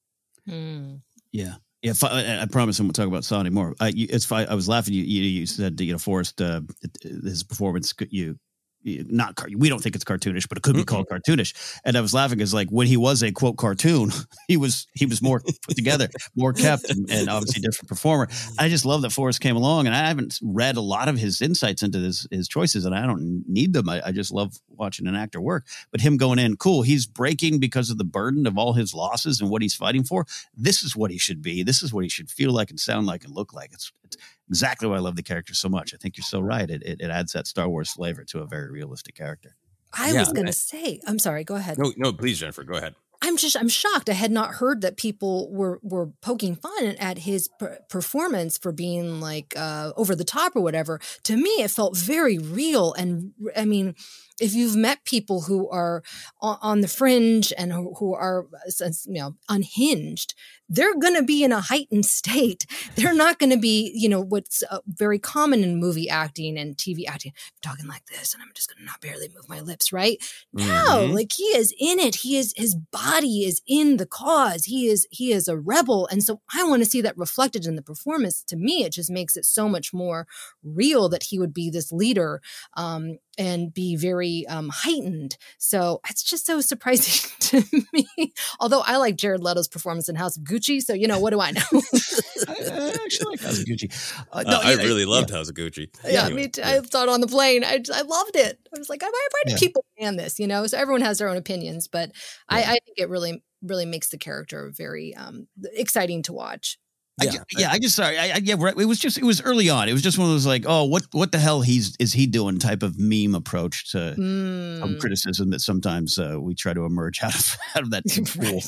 Hmm. 0.47 0.97
Yeah. 1.33 1.55
Yeah, 1.83 1.93
I, 2.03 2.41
I 2.41 2.47
promise 2.47 2.81
I 2.81 2.83
won't 2.83 2.97
talk 2.97 3.07
about 3.07 3.25
Saw 3.25 3.39
anymore. 3.39 3.75
I, 3.79 3.89
you, 3.89 4.09
it's 4.11 4.25
fine. 4.25 4.49
I 4.49 4.55
was 4.55 4.69
laughing. 4.69 4.95
You, 4.95 5.03
you, 5.05 5.23
you 5.23 5.47
said 5.47 5.81
you 5.81 5.93
know 5.93 5.99
Forest, 5.99 6.41
uh, 6.41 6.63
his 7.03 7.45
performance. 7.45 7.95
You, 8.01 8.07
you 8.11 8.39
not 8.87 9.37
car- 9.37 9.49
we 9.57 9.69
don't 9.69 9.83
think 9.83 9.95
it's 9.95 10.05
cartoonish, 10.05 10.49
but 10.49 10.59
it 10.59 10.63
could 10.63 10.77
be 10.77 10.85
called 10.85 11.09
cartoonish. 11.09 11.55
And 11.85 11.97
I 11.97 12.01
was 12.01 12.15
laughing 12.15 12.39
because 12.39 12.55
like 12.55 12.69
when 12.71 12.87
he 12.87 12.97
was 12.97 13.23
a 13.23 13.33
quote 13.33 13.57
cartoon, 13.57 14.11
he 14.49 14.57
was 14.57 14.87
he 14.95 15.07
was 15.07 15.21
more 15.23 15.41
put 15.41 15.77
together, 15.77 16.09
more 16.35 16.53
kept, 16.53 16.91
and, 16.91 17.11
and 17.11 17.29
obviously 17.29 17.61
different 17.61 17.89
performer. 17.89 18.29
I 18.59 18.69
just 18.69 18.85
love 18.85 19.03
that 19.03 19.11
Forest 19.11 19.41
came 19.41 19.57
along, 19.57 19.87
and 19.87 19.95
I 19.95 20.07
haven't 20.09 20.39
read 20.43 20.77
a 20.77 20.81
lot 20.81 21.09
of 21.09 21.19
his 21.19 21.41
insights 21.43 21.83
into 21.83 21.99
his 21.99 22.27
his 22.31 22.49
choices, 22.49 22.85
and 22.85 22.95
I 22.95 23.07
don't 23.07 23.45
need 23.47 23.73
them. 23.73 23.89
I, 23.89 24.03
I 24.07 24.13
just 24.13 24.33
love 24.33 24.59
watching 24.69 25.07
an 25.07 25.17
actor 25.17 25.41
work. 25.41 25.67
But 25.91 26.01
him 26.01 26.17
going 26.17 26.39
in, 26.39 26.57
cool. 26.57 26.83
He's 26.83 27.07
breaking 27.07 27.61
because 27.61 27.91
of 27.91 27.99
the 27.99 28.05
burden 28.05 28.47
of 28.47 28.59
all 28.59 28.75
his 28.75 28.95
losses 28.95 29.41
and 29.41 29.51
what 29.51 29.63
he's 29.63 29.75
fighting 29.75 30.05
for 30.05 30.27
this 30.57 30.83
is 30.83 30.97
what 30.97 31.11
he 31.11 31.19
should 31.19 31.43
be. 31.43 31.63
This 31.63 31.83
is 31.83 31.93
what 31.93 32.05
he 32.05 32.09
should 32.09 32.31
feel 32.31 32.53
like 32.53 32.71
and 32.71 32.81
sound 32.81 33.07
like 33.07 33.25
and 33.25 33.35
look 33.35 33.53
like. 33.53 33.73
It's, 33.73 33.93
it's 34.05 34.17
exactly 34.49 34.89
why 34.89 34.97
I 34.97 35.01
love 35.01 35.17
the 35.17 35.23
character 35.23 35.55
so 35.55 35.69
much. 35.69 35.93
I 35.95 35.97
think 35.97 36.17
you're 36.17 36.25
so 36.25 36.41
right. 36.41 36.69
It, 36.71 36.83
it, 36.83 37.01
it 37.01 37.11
adds 37.11 37.33
that 37.33 37.47
Star 37.47 37.69
Wars 37.69 37.91
flavor 37.93 38.25
to 38.25 38.41
a 38.41 38.47
very 38.47 38.71
realistic 38.71 39.15
character. 39.15 39.57
I 39.99 40.13
Yeah, 40.13 40.21
was 40.21 40.33
going 40.33 40.47
to 40.47 40.53
say, 40.53 41.01
I'm 41.07 41.19
sorry, 41.19 41.45
go 41.45 41.55
ahead. 41.57 41.79
no 41.79 41.93
no 41.97 42.13
please 42.13 42.39
jennifer 42.41 42.65
go 42.65 42.75
ahead 42.75 42.95
I'm 43.23 43.39
just 43.39 43.57
I'm 43.57 43.71
shocked. 43.71 44.11
I 44.11 44.13
had 44.13 44.31
not 44.31 44.57
heard 44.57 44.83
that 44.83 44.99
people 44.99 45.51
were 45.51 45.81
were 45.83 46.09
poking 46.21 46.55
fun 46.55 46.97
at 46.99 47.17
his 47.19 47.49
per- 47.59 47.79
performance 47.89 48.59
for 48.59 48.73
being 48.73 49.21
like 49.23 49.55
uh, 49.57 49.93
over 49.97 50.15
the 50.15 50.23
top 50.23 50.55
or 50.55 50.61
whatever. 50.61 51.01
To 51.25 51.35
me, 51.37 51.49
it 51.63 51.71
felt 51.71 51.97
very 51.97 52.37
real. 52.37 52.93
And 52.93 53.33
I 53.57 53.65
mean, 53.65 53.95
if 54.41 54.55
you've 54.55 54.77
met 54.77 55.05
people 55.05 55.43
who 55.43 55.69
are 55.71 56.03
on, 56.41 56.81
the 56.81 56.89
fringe 56.89 57.53
and 57.57 57.73
who, 57.73 57.95
who 57.95 58.15
are 58.15 58.47
uh, 58.83 58.91
you 59.07 59.21
know 59.21 59.37
unhinged, 59.49 60.35
they're 60.69 60.99
going 60.99 61.15
to 61.15 61.23
be 61.23 61.43
in 61.45 61.53
a 61.53 61.61
heightened 61.61 62.05
state. 62.07 62.67
They're 62.97 63.15
not 63.15 63.39
going 63.39 63.51
to 63.51 63.57
be 63.59 63.93
you 63.95 64.09
know 64.09 64.21
what's 64.21 64.63
uh, 64.71 64.81
very 64.87 65.19
common 65.19 65.63
in 65.65 65.81
movie 65.81 66.09
acting 66.09 66.59
and 66.59 66.77
TV 66.77 67.05
acting. 67.09 67.33
I'm 67.37 67.71
talking 67.71 67.87
like 67.87 68.07
this, 68.07 68.35
and 68.35 68.43
I'm 68.43 68.51
just 68.55 68.69
going 68.69 68.81
to 68.81 68.85
not 68.87 69.01
barely 69.01 69.29
move 69.35 69.49
my 69.49 69.61
lips, 69.61 69.93
right? 69.93 70.19
No, 70.53 70.65
Mhm. 70.67 71.15
like 71.15 71.33
he 71.33 71.45
is 71.45 71.73
in 71.79 71.99
it. 71.99 72.17
He 72.17 72.37
is 72.37 72.53
his 72.57 72.75
body 72.75 73.45
is 73.45 73.63
in 73.67 73.97
the 73.97 74.07
cause. 74.07 74.65
He 74.65 74.89
is 74.89 75.07
he 75.11 75.33
is 75.33 75.49
a 75.49 75.57
rebel. 75.57 76.07
And 76.11 76.23
so 76.23 76.41
I 76.55 76.65
want 76.65 76.83
to 76.85 76.91
see 76.91 77.01
that 77.01 77.17
reflected 77.17 77.67
in 77.67 77.77
the 77.77 77.83
performance. 77.83 78.43
To 78.49 78.57
me, 78.57 78.85
it 78.85 78.93
just 78.93 79.11
makes 79.11 79.37
it 79.37 79.45
so 79.45 79.69
much 79.69 79.93
more 79.93 80.27
real 80.63 81.09
that 81.09 81.25
he 81.25 81.39
would 81.39 81.55
be 81.55 81.71
this 81.71 81.93
leader 81.93 82.41
um, 82.77 83.19
and 83.39 83.73
be 83.73 83.97
very 83.97 84.47
um, 84.49 84.71
heightened. 84.73 85.37
So 85.59 86.01
it's 86.09 86.23
just 86.23 86.47
so 86.47 86.61
surprising 86.61 87.31
to 87.41 87.63
me. 87.93 88.33
Although 88.61 88.83
I 88.85 88.97
like 88.97 89.17
Jared 89.17 89.43
Leto's 89.43 89.69
performance 89.69 90.09
in 90.09 90.17
House 90.17 90.37
of 90.37 90.45
Gucci. 90.45 90.81
So 90.81 90.93
you 90.95 91.07
know, 91.07 91.19
what 91.19 91.31
do 91.31 91.41
I 91.41 91.51
know? 91.53 91.61
I, 91.73 92.55
I 92.73 92.97
actually 93.05 93.31
like 93.31 93.41
House 93.41 93.59
of 93.61 93.65
Gucci. 93.67 93.93
Uh, 94.33 94.43
Uh, 94.47 94.61
i 94.63 94.71
yeah, 94.73 94.77
really 94.77 95.03
yeah. 95.03 95.09
loved 95.09 95.31
house 95.31 95.49
of 95.49 95.55
gucci 95.55 95.89
yeah, 96.05 96.25
Anyway, 96.27 96.43
me 96.43 96.49
too. 96.49 96.63
I 96.65 96.81
saw 96.83 97.03
it 97.03 97.09
on 97.09 97.21
the 97.21 97.27
plane. 97.27 97.65
I, 97.65 97.81
I 97.93 98.03
loved 98.03 98.37
it. 98.37 98.59
I 98.75 98.79
was 98.79 98.89
like, 98.89 99.03
why, 99.03 99.09
why 99.13 99.43
do 99.47 99.53
Yeah. 99.53 99.59
people 99.59 99.85
ban 99.99 100.17
this? 100.17 100.39
You 100.39 100.47
know, 100.47 100.67
so 100.67 100.77
everyone 100.79 101.01
has 101.03 101.19
their 101.19 101.29
own 101.29 101.37
opinions, 101.37 101.89
but 101.89 102.13
I, 102.49 102.63
I 102.63 102.79
think 102.85 102.99
it 102.99 103.09
really, 103.09 103.43
really 103.63 103.87
makes 103.87 104.09
the 104.11 104.19
character 104.19 104.71
very 104.75 105.15
um, 105.15 105.47
exciting 105.73 106.23
to 106.25 106.33
watch. 106.33 106.79
I 107.21 107.25
Yeah. 107.25 107.33
yeah, 107.57 107.71
I 107.73 107.79
just 107.79 107.97
sorry. 107.97 108.19
I, 108.19 108.25
I, 108.35 108.41
yeah, 108.43 108.57
right. 108.59 108.77
It 108.77 108.85
was 108.85 108.99
just 108.99 109.17
it 109.19 109.25
was 109.25 109.41
early 109.43 109.71
on. 109.71 109.89
It 109.89 109.93
was 109.95 110.03
just 110.03 110.19
one 110.19 110.27
of 110.29 110.33
those 110.35 110.47
like, 110.47 110.65
oh, 110.67 110.85
what 110.85 111.05
what 111.13 111.33
the 111.33 111.39
hell 111.39 111.63
he's 111.63 111.97
is 111.99 112.13
he 112.13 112.27
doing 112.27 112.59
type 112.59 112.83
of 112.83 112.99
meme 112.99 113.35
approach 113.35 113.91
to 113.93 114.15
some 114.15 114.23
Mm. 114.25 115.01
criticism 115.01 115.51
that 115.51 115.61
sometimes 115.61 116.19
uh, 116.19 116.37
we 116.41 116.55
try 116.55 116.75
to 116.75 116.85
emerge 116.85 117.21
out 117.23 117.35
of 117.35 117.57
out 117.75 117.83
of 117.85 117.91
that 117.91 118.05
pool. 118.39 118.61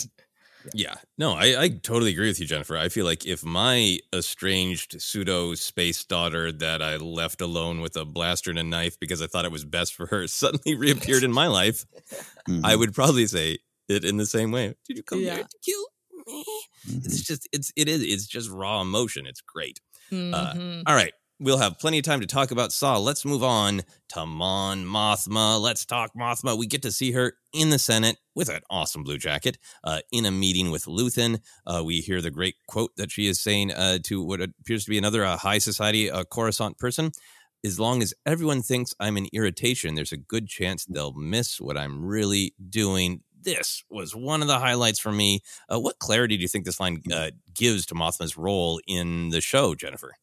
Yeah, 0.74 0.96
no, 1.16 1.32
I, 1.32 1.62
I 1.62 1.68
totally 1.68 2.10
agree 2.10 2.26
with 2.28 2.40
you, 2.40 2.46
Jennifer. 2.46 2.76
I 2.76 2.88
feel 2.90 3.06
like 3.06 3.24
if 3.24 3.42
my 3.44 3.98
estranged 4.14 5.00
pseudo 5.00 5.54
space 5.54 6.04
daughter 6.04 6.50
that 6.52 6.82
I 6.82 6.96
left 6.96 7.40
alone 7.40 7.80
with 7.80 7.96
a 7.96 8.04
blaster 8.04 8.50
and 8.50 8.58
a 8.58 8.64
knife 8.64 8.98
because 9.00 9.22
I 9.22 9.28
thought 9.28 9.44
it 9.46 9.52
was 9.52 9.64
best 9.64 9.94
for 9.94 10.06
her 10.06 10.26
suddenly 10.26 10.74
reappeared 10.74 11.22
in 11.22 11.32
my 11.32 11.46
life, 11.46 11.86
Mhm. 12.48 12.62
I 12.64 12.76
would 12.76 12.92
probably 12.94 13.26
say 13.26 13.58
it 13.88 14.04
in 14.04 14.16
the 14.16 14.26
same 14.26 14.50
way. 14.50 14.74
Did 14.86 14.96
you 14.98 15.02
come 15.02 15.20
Yeah. 15.20 15.36
here 15.36 15.44
to 15.44 15.58
kill 15.64 15.86
me? 16.28 16.44
Mhm. 16.86 17.04
It's 17.06 17.22
just 17.22 17.48
it's 17.52 17.72
it 17.76 17.88
is 17.88 18.02
it's 18.02 18.26
just 18.26 18.50
raw 18.50 18.80
emotion. 18.80 19.26
It's 19.26 19.40
great. 19.40 19.80
Mhm. 20.10 20.82
All 20.86 20.94
right. 20.94 21.12
We'll 21.40 21.58
have 21.58 21.78
plenty 21.78 21.98
of 21.98 22.04
time 22.04 22.20
to 22.20 22.26
talk 22.26 22.50
about 22.50 22.72
Saw. 22.72 22.98
Let's 22.98 23.24
move 23.24 23.44
on 23.44 23.82
to 24.08 24.26
Mon 24.26 24.84
Mothma. 24.84 25.60
Let's 25.60 25.84
talk 25.84 26.10
Mothma. 26.16 26.58
We 26.58 26.66
get 26.66 26.82
to 26.82 26.90
see 26.90 27.12
her 27.12 27.34
in 27.52 27.70
the 27.70 27.78
Senate 27.78 28.16
with 28.34 28.48
an 28.48 28.62
awesome 28.70 29.04
blue 29.04 29.18
jacket 29.18 29.56
uh, 29.84 30.00
in 30.10 30.26
a 30.26 30.32
meeting 30.32 30.72
with 30.72 30.86
Luthen. 30.86 31.38
Uh, 31.64 31.82
we 31.84 32.00
hear 32.00 32.20
the 32.20 32.32
great 32.32 32.56
quote 32.66 32.90
that 32.96 33.12
she 33.12 33.28
is 33.28 33.40
saying 33.40 33.70
uh, 33.72 33.98
to 34.04 34.20
what 34.20 34.40
appears 34.40 34.82
to 34.86 34.90
be 34.90 34.98
another 34.98 35.24
uh, 35.24 35.36
high 35.36 35.58
society 35.58 36.10
uh, 36.10 36.24
Coruscant 36.24 36.76
person. 36.76 37.12
As 37.64 37.78
long 37.78 38.02
as 38.02 38.14
everyone 38.26 38.62
thinks 38.62 38.94
I'm 38.98 39.16
an 39.16 39.28
irritation, 39.32 39.94
there's 39.94 40.12
a 40.12 40.16
good 40.16 40.48
chance 40.48 40.86
they'll 40.86 41.12
miss 41.14 41.60
what 41.60 41.76
I'm 41.78 42.04
really 42.04 42.54
doing. 42.68 43.22
This 43.40 43.84
was 43.88 44.14
one 44.14 44.42
of 44.42 44.48
the 44.48 44.58
highlights 44.58 44.98
for 44.98 45.12
me. 45.12 45.40
Uh, 45.72 45.78
what 45.78 45.98
clarity 45.98 46.36
do 46.36 46.42
you 46.42 46.48
think 46.48 46.64
this 46.64 46.80
line 46.80 47.02
uh, 47.12 47.30
gives 47.54 47.86
to 47.86 47.94
Mothma's 47.94 48.36
role 48.36 48.80
in 48.86 49.30
the 49.30 49.40
show, 49.40 49.74
Jennifer? 49.74 50.14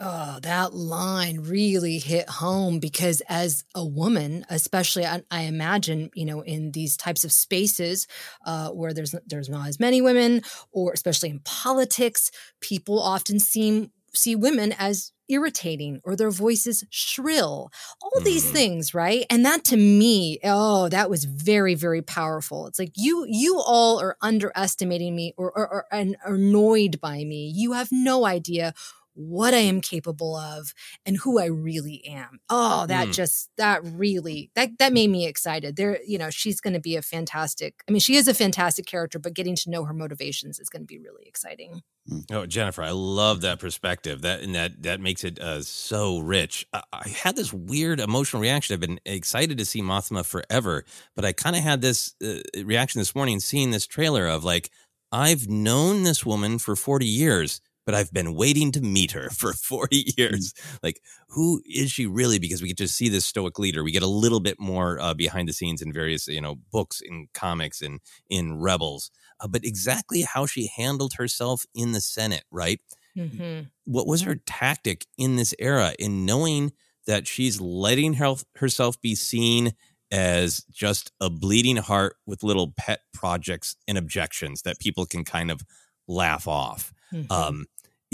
Oh, 0.00 0.40
that 0.42 0.74
line 0.74 1.40
really 1.40 1.98
hit 1.98 2.28
home 2.28 2.80
because 2.80 3.22
as 3.28 3.62
a 3.76 3.86
woman, 3.86 4.44
especially 4.50 5.06
I, 5.06 5.22
I 5.30 5.42
imagine, 5.42 6.10
you 6.14 6.24
know, 6.24 6.40
in 6.40 6.72
these 6.72 6.96
types 6.96 7.22
of 7.22 7.30
spaces 7.30 8.08
uh, 8.44 8.70
where 8.70 8.92
there's 8.92 9.14
there's 9.26 9.48
not 9.48 9.68
as 9.68 9.78
many 9.78 10.02
women, 10.02 10.42
or 10.72 10.92
especially 10.92 11.30
in 11.30 11.38
politics, 11.44 12.32
people 12.60 13.00
often 13.00 13.38
seem 13.38 13.92
see 14.12 14.34
women 14.34 14.74
as 14.78 15.12
irritating 15.28 16.00
or 16.04 16.16
their 16.16 16.30
voices 16.30 16.84
shrill. 16.90 17.70
All 18.02 18.12
these 18.24 18.44
Mhm. 18.46 18.52
things, 18.52 18.94
right? 18.94 19.26
And 19.30 19.44
that 19.44 19.64
to 19.64 19.76
me, 19.76 20.38
oh, 20.44 20.88
that 20.88 21.10
was 21.10 21.24
very 21.24 21.74
very 21.74 22.02
powerful. 22.02 22.66
It's 22.66 22.78
like 22.78 22.92
you 22.96 23.24
you 23.28 23.58
all 23.60 24.00
are 24.00 24.16
underestimating 24.22 25.14
me 25.16 25.34
or 25.36 25.50
or, 25.56 25.68
or 25.68 25.86
and 25.92 26.16
are 26.24 26.34
annoyed 26.34 27.00
by 27.00 27.24
me. 27.24 27.52
You 27.54 27.72
have 27.72 27.88
no 27.92 28.26
idea 28.26 28.74
what 29.14 29.54
I 29.54 29.58
am 29.58 29.80
capable 29.80 30.36
of 30.36 30.74
and 31.06 31.16
who 31.16 31.38
I 31.40 31.46
really 31.46 32.04
am. 32.06 32.40
Oh, 32.50 32.86
that 32.86 33.08
Mm. 33.08 33.12
just 33.14 33.48
that 33.56 33.82
really 33.84 34.50
that 34.54 34.70
that 34.78 34.92
made 34.92 35.10
me 35.10 35.26
excited. 35.26 35.76
There, 35.76 35.98
you 36.06 36.18
know, 36.18 36.30
she's 36.30 36.60
going 36.60 36.74
to 36.74 36.80
be 36.80 36.96
a 36.96 37.02
fantastic. 37.02 37.82
I 37.88 37.92
mean, 37.92 38.00
she 38.00 38.16
is 38.16 38.28
a 38.28 38.34
fantastic 38.34 38.86
character, 38.86 39.18
but 39.18 39.34
getting 39.34 39.56
to 39.56 39.70
know 39.70 39.84
her 39.84 39.94
motivations 39.94 40.58
is 40.58 40.68
going 40.68 40.82
to 40.82 40.86
be 40.86 40.98
really 40.98 41.24
exciting. 41.26 41.82
Oh, 42.30 42.44
Jennifer, 42.44 42.82
I 42.82 42.90
love 42.90 43.40
that 43.42 43.58
perspective. 43.60 44.22
That 44.22 44.42
and 44.42 44.54
that 44.54 44.82
that 44.82 45.00
makes 45.00 45.24
it 45.24 45.38
uh, 45.38 45.62
so 45.62 46.18
rich. 46.18 46.66
I, 46.72 46.82
I 46.92 47.08
had 47.08 47.36
this 47.36 47.52
weird 47.52 48.00
emotional 48.00 48.42
reaction. 48.42 48.74
I've 48.74 48.80
been 48.80 49.00
excited 49.06 49.56
to 49.58 49.64
see 49.64 49.80
Mothma 49.80 50.24
forever, 50.24 50.84
but 51.16 51.24
I 51.24 51.32
kind 51.32 51.56
of 51.56 51.62
had 51.62 51.80
this 51.80 52.14
uh, 52.22 52.40
reaction 52.62 52.98
this 52.98 53.14
morning 53.14 53.40
seeing 53.40 53.70
this 53.70 53.86
trailer 53.86 54.26
of 54.26 54.44
like, 54.44 54.70
I've 55.12 55.48
known 55.48 56.02
this 56.02 56.26
woman 56.26 56.58
for 56.58 56.76
forty 56.76 57.06
years, 57.06 57.60
but 57.84 57.94
I've 57.94 58.12
been 58.12 58.34
waiting 58.34 58.72
to 58.72 58.80
meet 58.80 59.12
her 59.12 59.30
for 59.30 59.52
forty 59.68 60.12
years. 60.16 60.54
Like, 60.82 61.00
who 61.28 61.62
is 61.66 61.90
she 61.90 62.06
really? 62.06 62.38
Because 62.38 62.62
we 62.62 62.68
get 62.68 62.78
to 62.78 62.88
see 62.88 63.08
this 63.08 63.26
stoic 63.26 63.58
leader. 63.58 63.84
We 63.84 63.92
get 63.92 64.02
a 64.02 64.08
little 64.08 64.40
bit 64.40 64.58
more 64.58 65.00
uh, 65.00 65.14
behind 65.14 65.48
the 65.48 65.52
scenes 65.52 65.82
in 65.82 65.92
various, 65.92 66.26
you 66.28 66.40
know, 66.40 66.56
books, 66.70 67.00
in 67.00 67.28
comics, 67.34 67.82
and 67.82 68.00
in 68.28 68.60
Rebels. 68.60 69.10
Uh, 69.40 69.48
but 69.48 69.64
exactly 69.64 70.22
how 70.22 70.46
she 70.46 70.70
handled 70.76 71.14
herself 71.14 71.64
in 71.74 71.92
the 71.92 72.00
Senate, 72.00 72.44
right? 72.50 72.80
Mm-hmm. 73.16 73.66
What 73.84 74.06
was 74.06 74.22
her 74.22 74.36
tactic 74.46 75.06
in 75.18 75.36
this 75.36 75.54
era 75.58 75.94
in 75.98 76.26
knowing 76.26 76.72
that 77.06 77.26
she's 77.26 77.60
letting 77.60 78.14
her, 78.14 78.34
herself 78.56 79.00
be 79.00 79.14
seen 79.14 79.72
as 80.10 80.64
just 80.70 81.12
a 81.20 81.30
bleeding 81.30 81.76
heart 81.76 82.16
with 82.26 82.42
little 82.42 82.72
pet 82.76 83.00
projects 83.12 83.76
and 83.86 83.98
objections 83.98 84.62
that 84.62 84.78
people 84.78 85.06
can 85.06 85.24
kind 85.24 85.50
of 85.50 85.62
laugh 86.08 86.48
off? 86.48 86.92
Mm-hmm. 87.12 87.30
um, 87.30 87.66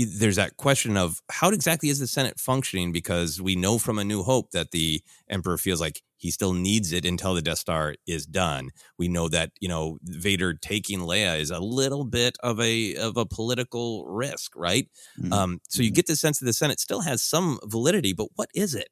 there's 0.05 0.37
that 0.37 0.57
question 0.57 0.97
of 0.97 1.21
how 1.31 1.51
exactly 1.51 1.89
is 1.89 1.99
the 1.99 2.07
Senate 2.07 2.39
functioning? 2.39 2.93
Because 2.93 3.41
we 3.41 3.57
know 3.57 3.79
from 3.79 3.99
A 3.99 4.05
New 4.05 4.23
Hope 4.23 4.51
that 4.51 4.71
the 4.71 5.03
Emperor 5.29 5.57
feels 5.59 5.81
like 5.81 6.03
he 6.17 6.31
still 6.31 6.53
needs 6.53 6.93
it 6.93 7.05
until 7.07 7.35
the 7.35 7.41
Death 7.43 7.59
Star 7.59 7.95
is 8.07 8.27
done. 8.27 8.71
We 8.99 9.09
know 9.09 9.29
that 9.29 9.53
you 9.61 9.69
know 9.69 9.99
Vader 10.03 10.55
taking 10.55 11.01
Leia 11.01 11.39
is 11.39 11.51
a 11.51 11.61
little 11.61 12.05
bit 12.05 12.37
of 12.43 12.61
a 12.61 12.97
of 12.97 13.17
a 13.17 13.27
political 13.27 14.07
risk, 14.07 14.53
right? 14.57 14.89
Mhm. 15.19 15.33
Um, 15.33 15.61
so 15.69 15.83
you 15.83 15.91
get 15.91 16.07
the 16.07 16.17
sense 16.17 16.39
that 16.39 16.45
the 16.47 16.53
Senate 16.53 16.81
still 16.81 17.01
has 17.01 17.23
some 17.23 17.59
validity, 17.65 18.13
but 18.13 18.29
what 18.37 18.51
is 18.55 18.75
it? 18.75 18.89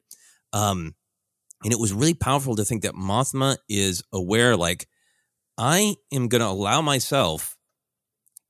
Um, 0.53 0.95
and 1.63 1.73
it 1.73 1.79
was 1.79 1.93
really 1.93 2.13
powerful 2.13 2.55
to 2.55 2.65
think 2.65 2.83
that 2.83 2.95
Mothma 2.95 3.57
is 3.67 4.01
aware, 4.13 4.55
like 4.57 4.87
I 5.57 5.95
am 6.11 6.29
going 6.29 6.41
to 6.41 6.47
allow 6.47 6.81
myself 6.81 7.57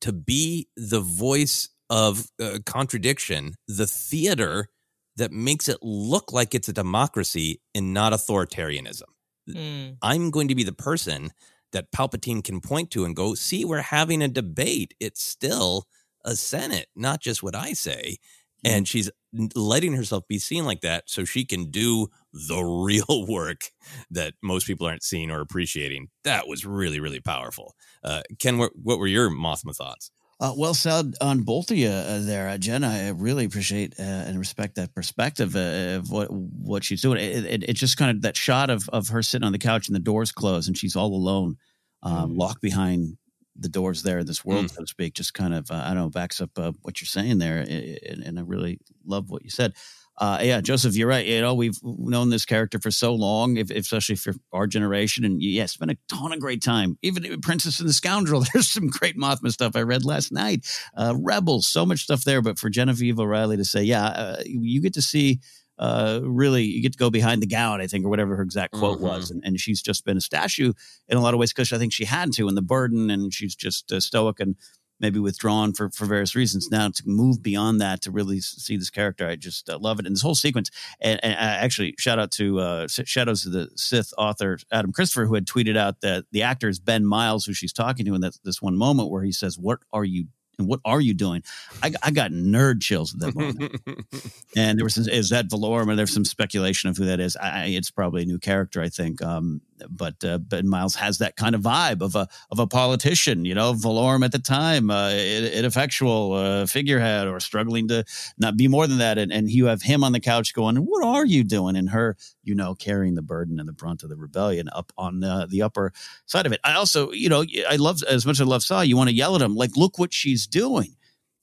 to 0.01 0.13
be 0.13 0.69
the 0.77 1.01
voice 1.01 1.67
of 1.89 2.27
uh, 2.41 2.59
contradiction, 2.65 3.55
the 3.67 3.87
theater 3.87 4.69
that 5.15 5.31
makes 5.31 5.67
it 5.67 5.77
look 5.81 6.31
like 6.31 6.55
it's 6.55 6.69
a 6.69 6.73
democracy 6.73 7.61
and 7.75 7.93
not 7.93 8.13
authoritarianism. 8.13 9.03
Mm. 9.49 9.97
I'm 10.01 10.31
going 10.31 10.47
to 10.47 10.55
be 10.55 10.63
the 10.63 10.71
person 10.71 11.31
that 11.71 11.91
Palpatine 11.91 12.43
can 12.43 12.61
point 12.61 12.91
to 12.91 13.05
and 13.05 13.15
go, 13.15 13.35
see, 13.35 13.65
we're 13.65 13.81
having 13.81 14.21
a 14.21 14.27
debate. 14.27 14.93
It's 14.99 15.21
still 15.21 15.87
a 16.25 16.35
Senate, 16.35 16.87
not 16.95 17.21
just 17.21 17.43
what 17.43 17.55
I 17.55 17.73
say. 17.73 18.17
And 18.65 18.87
she's 18.87 19.09
letting 19.55 19.93
herself 19.93 20.27
be 20.27 20.37
seen 20.37 20.65
like 20.65 20.81
that 20.81 21.09
so 21.09 21.23
she 21.23 21.45
can 21.45 21.71
do 21.71 22.09
the 22.33 22.61
real 22.63 23.25
work 23.27 23.71
that 24.11 24.33
most 24.43 24.67
people 24.67 24.87
aren't 24.87 25.03
seeing 25.03 25.31
or 25.31 25.39
appreciating. 25.39 26.09
That 26.23 26.47
was 26.47 26.65
really, 26.65 26.99
really 26.99 27.21
powerful. 27.21 27.75
Uh, 28.03 28.21
Ken, 28.39 28.57
what, 28.57 28.71
what 28.75 28.99
were 28.99 29.07
your 29.07 29.29
Mothma 29.29 29.75
thoughts? 29.75 30.11
Uh, 30.41 30.53
well 30.55 30.73
said 30.73 31.13
on 31.19 31.41
both 31.41 31.69
of 31.69 31.75
you 31.75 31.89
uh, 31.89 32.19
there, 32.21 32.47
uh, 32.47 32.57
Jen. 32.57 32.85
I 32.85 33.09
really 33.09 33.43
appreciate 33.43 33.99
uh, 33.99 34.03
and 34.03 34.39
respect 34.39 34.75
that 34.75 34.95
perspective 34.95 35.53
uh, 35.53 35.97
of 35.97 36.11
what 36.11 36.31
what 36.31 36.83
she's 36.85 37.01
doing. 37.01 37.19
It, 37.19 37.43
it, 37.43 37.63
it's 37.67 37.79
just 37.79 37.97
kind 37.97 38.09
of 38.09 38.21
that 38.21 38.37
shot 38.37 38.69
of 38.69 38.87
of 38.89 39.09
her 39.09 39.21
sitting 39.21 39.45
on 39.45 39.51
the 39.51 39.57
couch 39.59 39.87
and 39.89 39.95
the 39.95 39.99
doors 39.99 40.31
closed 40.31 40.69
and 40.69 40.77
she's 40.77 40.95
all 40.95 41.13
alone, 41.13 41.57
um, 42.03 42.35
locked 42.35 42.61
behind 42.61 43.17
the 43.57 43.67
doors 43.67 44.03
there 44.03 44.19
in 44.19 44.25
this 44.25 44.45
world, 44.45 44.71
so 44.71 44.79
to 44.81 44.87
speak. 44.87 45.13
Just 45.13 45.33
kind 45.33 45.53
of 45.53 45.69
uh, 45.69 45.81
I 45.83 45.87
don't 45.89 46.03
know 46.03 46.09
backs 46.09 46.39
up 46.39 46.51
uh, 46.57 46.71
what 46.83 47.01
you're 47.01 47.07
saying 47.07 47.39
there, 47.39 47.57
and, 47.57 48.23
and 48.23 48.39
I 48.39 48.43
really 48.43 48.79
love 49.05 49.29
what 49.29 49.43
you 49.43 49.49
said. 49.49 49.73
Uh, 50.19 50.37
yeah, 50.41 50.59
Joseph, 50.59 50.95
you're 50.97 51.07
right. 51.07 51.25
You 51.25 51.39
know, 51.39 51.53
we've 51.53 51.79
known 51.81 52.29
this 52.29 52.43
character 52.43 52.77
for 52.77 52.91
so 52.91 53.13
long, 53.15 53.55
if, 53.55 53.71
especially 53.71 54.15
for 54.15 54.33
our 54.51 54.67
generation, 54.67 55.23
and 55.23 55.41
yeah, 55.41 55.65
spent 55.65 55.91
a 55.91 55.97
ton 56.09 56.33
of 56.33 56.41
great 56.41 56.61
time. 56.61 56.97
Even 57.01 57.39
Princess 57.39 57.79
and 57.79 57.87
the 57.87 57.93
Scoundrel, 57.93 58.43
there's 58.53 58.69
some 58.69 58.87
great 58.87 59.17
Mothma 59.17 59.49
stuff 59.51 59.77
I 59.77 59.81
read 59.83 60.03
last 60.03 60.31
night. 60.33 60.67
Uh, 60.95 61.15
Rebels, 61.17 61.67
so 61.67 61.85
much 61.85 62.01
stuff 62.01 62.25
there. 62.25 62.41
But 62.41 62.59
for 62.59 62.69
Genevieve 62.69 63.17
O'Reilly 63.17 63.55
to 63.55 63.63
say, 63.65 63.81
yeah, 63.81 64.07
uh, 64.07 64.43
you 64.45 64.81
get 64.81 64.93
to 64.95 65.01
see. 65.01 65.39
Uh, 65.77 66.19
really, 66.23 66.63
you 66.65 66.81
get 66.81 66.91
to 66.91 66.97
go 66.97 67.09
behind 67.09 67.41
the 67.41 67.47
gown, 67.47 67.79
I 67.79 67.87
think, 67.87 68.03
or 68.05 68.09
whatever 68.09 68.35
her 68.35 68.41
exact 68.43 68.73
quote 68.73 68.97
Mhm. 68.99 69.03
was, 69.03 69.31
and, 69.31 69.41
and 69.45 69.57
she's 69.61 69.81
just 69.81 70.03
been 70.03 70.17
a 70.17 70.21
statue 70.21 70.73
in 71.07 71.17
a 71.17 71.21
lot 71.21 71.33
of 71.33 71.39
ways 71.39 71.53
because 71.53 71.71
I 71.71 71.77
think 71.77 71.93
she 71.93 72.03
had 72.03 72.33
to, 72.33 72.49
and 72.49 72.57
the 72.57 72.61
burden, 72.61 73.09
and 73.09 73.33
she's 73.33 73.55
just 73.55 73.89
uh, 73.89 74.01
stoic 74.01 74.41
and 74.41 74.57
maybe 74.99 75.19
withdrawn 75.19 75.73
for 75.73 75.89
for 75.89 76.05
various 76.05 76.35
reasons. 76.35 76.69
Now 76.71 76.89
to 76.89 77.03
move 77.05 77.41
beyond 77.41 77.79
that 77.81 78.01
to 78.01 78.11
really 78.11 78.39
see 78.41 78.77
this 78.77 78.89
character, 78.89 79.27
I 79.27 79.35
just 79.35 79.69
uh, 79.69 79.77
love 79.79 79.99
it. 79.99 80.05
And 80.05 80.15
this 80.15 80.21
whole 80.21 80.35
sequence, 80.35 80.69
and, 80.99 81.19
and 81.23 81.33
I 81.33 81.55
actually 81.63 81.95
shout 81.97 82.19
out 82.19 82.31
to 82.31 82.59
uh, 82.59 82.87
Shadows 82.87 83.45
of 83.45 83.51
the 83.53 83.69
Sith 83.75 84.13
author 84.17 84.59
Adam 84.71 84.91
Christopher, 84.91 85.25
who 85.25 85.35
had 85.35 85.45
tweeted 85.45 85.77
out 85.77 86.01
that 86.01 86.25
the 86.31 86.43
actor 86.43 86.69
is 86.69 86.79
Ben 86.79 87.05
Miles, 87.05 87.45
who 87.45 87.53
she's 87.53 87.73
talking 87.73 88.05
to 88.05 88.15
in 88.15 88.21
that 88.21 88.37
this 88.43 88.61
one 88.61 88.77
moment 88.77 89.09
where 89.09 89.23
he 89.23 89.31
says, 89.31 89.57
"What 89.57 89.79
are 89.93 90.05
you?" 90.05 90.25
And 90.57 90.67
what 90.67 90.81
are 90.83 90.99
you 90.99 91.13
doing? 91.13 91.41
I, 91.81 91.93
I 92.03 92.11
got 92.11 92.31
nerd 92.31 92.81
chills 92.81 93.13
at 93.13 93.21
that 93.21 93.33
moment. 93.33 93.79
and 94.57 94.77
there 94.77 94.83
was 94.83 94.95
some, 94.95 95.07
is 95.07 95.29
that 95.29 95.47
Valorum? 95.47 95.89
And 95.89 95.97
there's 95.97 96.13
some 96.13 96.25
speculation 96.25 96.89
of 96.89 96.97
who 96.97 97.05
that 97.05 97.21
is. 97.21 97.37
I, 97.37 97.49
I- 97.61 97.65
it's 97.67 97.89
probably 97.91 98.23
a 98.23 98.25
new 98.25 98.39
character, 98.39 98.81
I 98.81 98.89
think. 98.89 99.21
Um, 99.21 99.61
but 99.89 100.23
uh, 100.23 100.37
Ben 100.37 100.67
Miles 100.67 100.95
has 100.95 101.17
that 101.19 101.35
kind 101.35 101.55
of 101.55 101.61
vibe 101.61 102.01
of 102.01 102.15
a 102.15 102.27
of 102.51 102.59
a 102.59 102.67
politician, 102.67 103.45
you 103.45 103.55
know, 103.55 103.73
Valorum 103.73 104.23
at 104.23 104.31
the 104.31 104.39
time, 104.39 104.89
uh, 104.89 105.09
in- 105.09 105.45
ineffectual 105.45 106.33
uh, 106.33 106.65
figurehead 106.65 107.27
or 107.27 107.39
struggling 107.39 107.87
to 107.89 108.03
not 108.37 108.57
be 108.57 108.67
more 108.67 108.87
than 108.87 108.97
that. 108.99 109.17
And, 109.17 109.31
and 109.31 109.49
you 109.49 109.65
have 109.65 109.81
him 109.81 110.03
on 110.03 110.11
the 110.11 110.19
couch 110.19 110.53
going, 110.53 110.77
"What 110.77 111.03
are 111.03 111.25
you 111.25 111.43
doing?" 111.43 111.75
And 111.75 111.89
her, 111.89 112.17
you 112.43 112.55
know, 112.55 112.75
carrying 112.75 113.15
the 113.15 113.21
burden 113.21 113.59
and 113.59 113.67
the 113.67 113.73
brunt 113.73 114.03
of 114.03 114.09
the 114.09 114.17
rebellion 114.17 114.69
up 114.73 114.91
on 114.97 115.23
uh, 115.23 115.45
the 115.49 115.61
upper 115.61 115.93
side 116.25 116.45
of 116.45 116.51
it. 116.51 116.59
I 116.63 116.73
also, 116.73 117.11
you 117.11 117.29
know, 117.29 117.43
I 117.69 117.75
love 117.75 118.01
as 118.03 118.25
much 118.25 118.37
as 118.37 118.41
I 118.41 118.45
love 118.45 118.63
Saw. 118.63 118.81
You 118.81 118.97
want 118.97 119.09
to 119.09 119.15
yell 119.15 119.35
at 119.35 119.41
him 119.41 119.55
like, 119.55 119.75
"Look 119.75 119.99
what 119.99 120.13
she's 120.13 120.47
doing." 120.47 120.95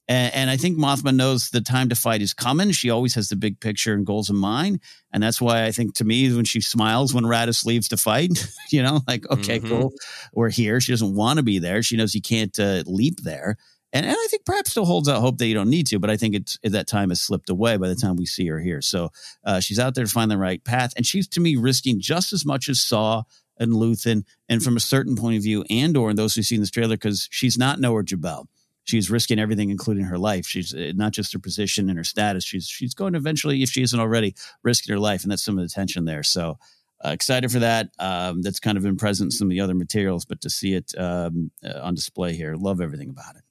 And, 0.08 0.34
and, 0.34 0.50
I 0.50 0.56
think 0.56 0.78
Mothma 0.78 1.14
knows 1.14 1.50
the 1.50 1.60
time 1.60 1.88
to 1.88 1.96
fight 1.96 2.22
is 2.22 2.32
coming. 2.32 2.70
She 2.70 2.90
always 2.90 3.14
has 3.16 3.28
the 3.28 3.36
big 3.36 3.58
picture 3.58 3.92
and 3.92 4.06
goals 4.06 4.30
in 4.30 4.36
mind. 4.36 4.80
And 5.12 5.22
that's 5.22 5.40
why 5.40 5.64
I 5.64 5.72
think 5.72 5.94
to 5.94 6.04
me, 6.04 6.32
when 6.32 6.44
she 6.44 6.60
smiles 6.60 7.12
when 7.12 7.24
Radis 7.24 7.64
leaves 7.64 7.88
to 7.88 7.96
fight, 7.96 8.46
you 8.70 8.82
know, 8.82 9.00
like, 9.08 9.28
okay, 9.30 9.58
mm-hmm. 9.58 9.68
cool, 9.68 9.92
we're 10.32 10.50
here. 10.50 10.80
She 10.80 10.92
doesn't 10.92 11.14
want 11.14 11.38
to 11.38 11.42
be 11.42 11.58
there. 11.58 11.82
She 11.82 11.96
knows 11.96 12.12
he 12.12 12.20
can't 12.20 12.56
uh, 12.58 12.84
leap 12.86 13.22
there. 13.22 13.56
And, 13.92 14.04
and 14.04 14.16
I 14.16 14.26
think 14.30 14.44
perhaps 14.44 14.70
still 14.70 14.84
holds 14.84 15.08
out 15.08 15.20
hope 15.20 15.38
that 15.38 15.46
you 15.46 15.54
don't 15.54 15.70
need 15.70 15.86
to, 15.88 15.98
but 15.98 16.10
I 16.10 16.16
think 16.16 16.34
it's 16.34 16.58
that 16.62 16.86
time 16.86 17.08
has 17.08 17.20
slipped 17.20 17.48
away 17.48 17.76
by 17.76 17.88
the 17.88 17.94
time 17.94 18.16
we 18.16 18.26
see 18.26 18.46
her 18.48 18.60
here. 18.60 18.82
So 18.82 19.10
uh, 19.44 19.60
she's 19.60 19.78
out 19.78 19.94
there 19.94 20.04
to 20.04 20.10
find 20.10 20.30
the 20.30 20.38
right 20.38 20.62
path. 20.62 20.92
And 20.96 21.06
she's 21.06 21.26
to 21.28 21.40
me 21.40 21.56
risking 21.56 22.00
just 22.00 22.32
as 22.32 22.44
much 22.44 22.68
as 22.68 22.80
Saw 22.80 23.22
and 23.58 23.72
Luthen, 23.72 24.24
and 24.48 24.62
from 24.62 24.76
a 24.76 24.80
certain 24.80 25.16
point 25.16 25.38
of 25.38 25.42
view, 25.42 25.64
Andor 25.70 26.10
and 26.10 26.18
those 26.18 26.34
who've 26.34 26.44
seen 26.44 26.60
this 26.60 26.70
trailer, 26.70 26.96
because 26.96 27.26
she's 27.30 27.56
not 27.56 27.80
Noah 27.80 28.02
Jabal 28.02 28.48
she's 28.86 29.10
risking 29.10 29.38
everything, 29.38 29.70
including 29.70 30.04
her 30.04 30.18
life. 30.18 30.46
She's 30.46 30.74
uh, 30.74 30.92
not 30.94 31.12
just 31.12 31.32
her 31.34 31.38
position 31.38 31.90
and 31.90 31.98
her 31.98 32.04
status. 32.04 32.44
She's 32.44 32.66
she's 32.66 32.94
going 32.94 33.12
to 33.12 33.18
eventually, 33.18 33.62
if 33.62 33.68
she 33.68 33.82
isn't 33.82 34.00
already, 34.00 34.34
risking 34.62 34.94
her 34.94 34.98
life, 34.98 35.22
and 35.22 35.30
that's 35.30 35.44
some 35.44 35.58
of 35.58 35.64
the 35.64 35.68
tension 35.68 36.06
there. 36.06 36.22
So 36.22 36.58
uh, 37.04 37.10
excited 37.10 37.52
for 37.52 37.58
that. 37.58 37.90
Um, 37.98 38.40
that's 38.40 38.60
kind 38.60 38.78
of 38.78 38.84
been 38.84 38.96
present 38.96 39.28
in 39.28 39.30
some 39.32 39.48
of 39.48 39.50
the 39.50 39.60
other 39.60 39.74
materials, 39.74 40.24
but 40.24 40.40
to 40.40 40.50
see 40.50 40.72
it 40.72 40.94
um, 40.96 41.50
uh, 41.62 41.80
on 41.82 41.94
display 41.94 42.34
here, 42.34 42.54
love 42.56 42.80
everything 42.80 43.10
about 43.10 43.36
it. 43.36 43.42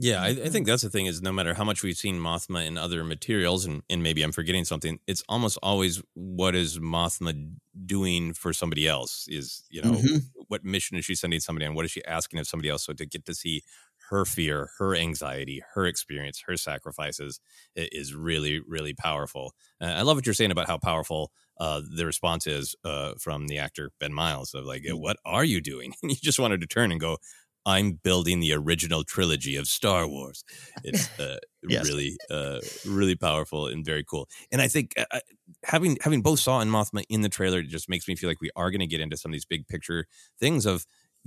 Yeah, 0.00 0.22
I, 0.22 0.28
I, 0.28 0.48
think 0.48 0.68
that's 0.68 0.82
the 0.82 0.90
thing 0.90 1.06
is 1.06 1.22
no 1.22 1.32
matter 1.32 1.54
how 1.54 1.64
much 1.64 1.82
we've 1.82 1.96
seen 1.96 2.20
Mothma 2.20 2.64
in 2.64 2.78
other 2.78 3.02
materials, 3.02 3.66
and, 3.66 3.82
and 3.90 4.00
maybe 4.00 4.22
I'm 4.22 4.30
forgetting 4.30 4.64
something, 4.64 5.00
it's 5.08 5.24
almost 5.28 5.58
always 5.60 6.00
what 6.14 6.54
is 6.54 6.78
Mothma 6.78 7.56
doing 7.84 8.32
for 8.32 8.52
somebody 8.52 8.86
else? 8.86 9.26
Is, 9.28 9.64
you 9.70 9.82
know, 9.82 9.92
mm-hmm. 9.92 10.16
what 10.46 10.64
mission 10.64 10.96
is 10.96 11.04
she 11.04 11.16
sending 11.16 11.40
somebody 11.40 11.66
on? 11.66 11.74
What 11.74 11.84
is 11.84 11.90
she 11.90 12.04
asking 12.04 12.38
of 12.38 12.46
somebody 12.46 12.68
else? 12.68 12.84
So 12.84 12.92
to 12.92 13.06
get 13.06 13.26
to 13.26 13.34
see 13.34 13.64
her 14.10 14.24
fear, 14.24 14.70
her 14.78 14.94
anxiety, 14.94 15.62
her 15.74 15.86
experience, 15.86 16.42
her 16.46 16.56
sacrifices 16.56 17.40
is 17.74 18.14
really, 18.14 18.60
really 18.66 18.94
powerful. 18.94 19.52
Uh, 19.80 19.86
I 19.86 20.02
love 20.02 20.16
what 20.16 20.26
you're 20.26 20.34
saying 20.34 20.50
about 20.50 20.66
how 20.66 20.78
powerful 20.78 21.30
uh, 21.60 21.82
the 21.94 22.06
response 22.06 22.46
is 22.46 22.74
uh, 22.84 23.12
from 23.20 23.48
the 23.48 23.58
actor 23.58 23.90
Ben 24.00 24.12
Miles 24.12 24.54
of 24.54 24.64
like, 24.64 24.82
mm. 24.82 24.98
"What 24.98 25.16
are 25.24 25.44
you 25.44 25.60
doing?" 25.60 25.94
And 26.02 26.10
you 26.10 26.16
just 26.16 26.38
wanted 26.38 26.60
to 26.60 26.66
turn 26.66 26.92
and 26.92 27.00
go, 27.00 27.18
"I'm 27.66 27.92
building 27.92 28.40
the 28.40 28.52
original 28.52 29.04
trilogy 29.04 29.56
of 29.56 29.66
Star 29.66 30.06
Wars." 30.06 30.44
It's 30.84 31.08
uh, 31.20 31.38
yes. 31.68 31.88
really, 31.88 32.16
uh, 32.30 32.60
really 32.86 33.16
powerful 33.16 33.66
and 33.66 33.84
very 33.84 34.04
cool. 34.04 34.28
And 34.52 34.62
I 34.62 34.68
think 34.68 34.94
uh, 34.96 35.20
having 35.64 35.98
having 36.00 36.22
both 36.22 36.38
Saw 36.38 36.60
and 36.60 36.70
Mothma 36.70 37.04
in 37.08 37.22
the 37.22 37.28
trailer 37.28 37.62
just 37.62 37.88
makes 37.88 38.06
me 38.06 38.14
feel 38.14 38.30
like 38.30 38.40
we 38.40 38.50
are 38.54 38.70
going 38.70 38.80
to 38.80 38.86
get 38.86 39.00
into 39.00 39.16
some 39.16 39.30
of 39.30 39.34
these 39.34 39.46
big 39.46 39.66
picture 39.66 40.06
things 40.38 40.64
of 40.64 40.86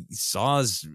Saw's 0.10 0.88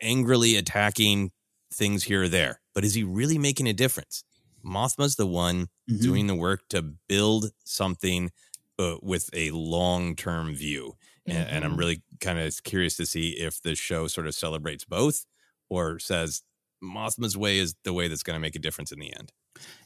angrily 0.00 0.56
attacking 0.56 1.30
things 1.72 2.04
here 2.04 2.24
or 2.24 2.28
there, 2.28 2.60
but 2.74 2.84
is 2.84 2.94
he 2.94 3.02
really 3.02 3.38
making 3.38 3.66
a 3.66 3.72
difference? 3.72 4.24
Mothma's 4.64 5.16
the 5.16 5.26
one 5.26 5.68
mm-hmm. 5.90 6.00
doing 6.00 6.26
the 6.26 6.34
work 6.34 6.68
to 6.70 6.82
build 7.08 7.50
something 7.64 8.30
uh, 8.78 8.96
with 9.02 9.30
a 9.32 9.50
long 9.50 10.16
term 10.16 10.54
view. 10.54 10.94
Mm-hmm. 11.28 11.38
And, 11.38 11.48
and 11.48 11.64
I'm 11.64 11.70
mm-hmm. 11.72 11.80
really 11.80 12.02
kind 12.20 12.38
of 12.38 12.62
curious 12.64 12.96
to 12.96 13.06
see 13.06 13.30
if 13.30 13.60
the 13.62 13.74
show 13.74 14.06
sort 14.06 14.26
of 14.26 14.34
celebrates 14.34 14.84
both 14.84 15.26
or 15.68 15.98
says 15.98 16.42
Mothma's 16.82 17.36
way 17.36 17.58
is 17.58 17.74
the 17.84 17.92
way 17.92 18.08
that's 18.08 18.22
going 18.22 18.34
to 18.34 18.40
make 18.40 18.56
a 18.56 18.60
difference 18.60 18.92
in 18.92 18.98
the 18.98 19.14
end. 19.14 19.32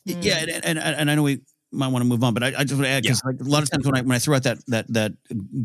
Yeah, 0.05 0.39
and, 0.39 0.65
and, 0.65 0.79
and 0.79 1.11
I 1.11 1.15
know 1.15 1.23
we 1.23 1.43
might 1.71 1.89
want 1.89 2.03
to 2.03 2.09
move 2.09 2.25
on, 2.25 2.35
but 2.35 2.43
I, 2.43 2.49
I 2.49 2.65
just 2.65 2.75
want 2.75 2.85
to 2.85 2.89
add 2.89 3.03
because 3.03 3.23
yeah. 3.25 3.33
like 3.33 3.41
a 3.41 3.45
lot 3.45 3.63
of 3.63 3.71
times 3.71 3.87
when 3.87 3.97
I 3.97 4.01
when 4.01 4.13
I 4.13 4.19
throw 4.19 4.37
out 4.37 4.45
that 4.45 4.59
that 4.67 4.93
that 4.93 5.13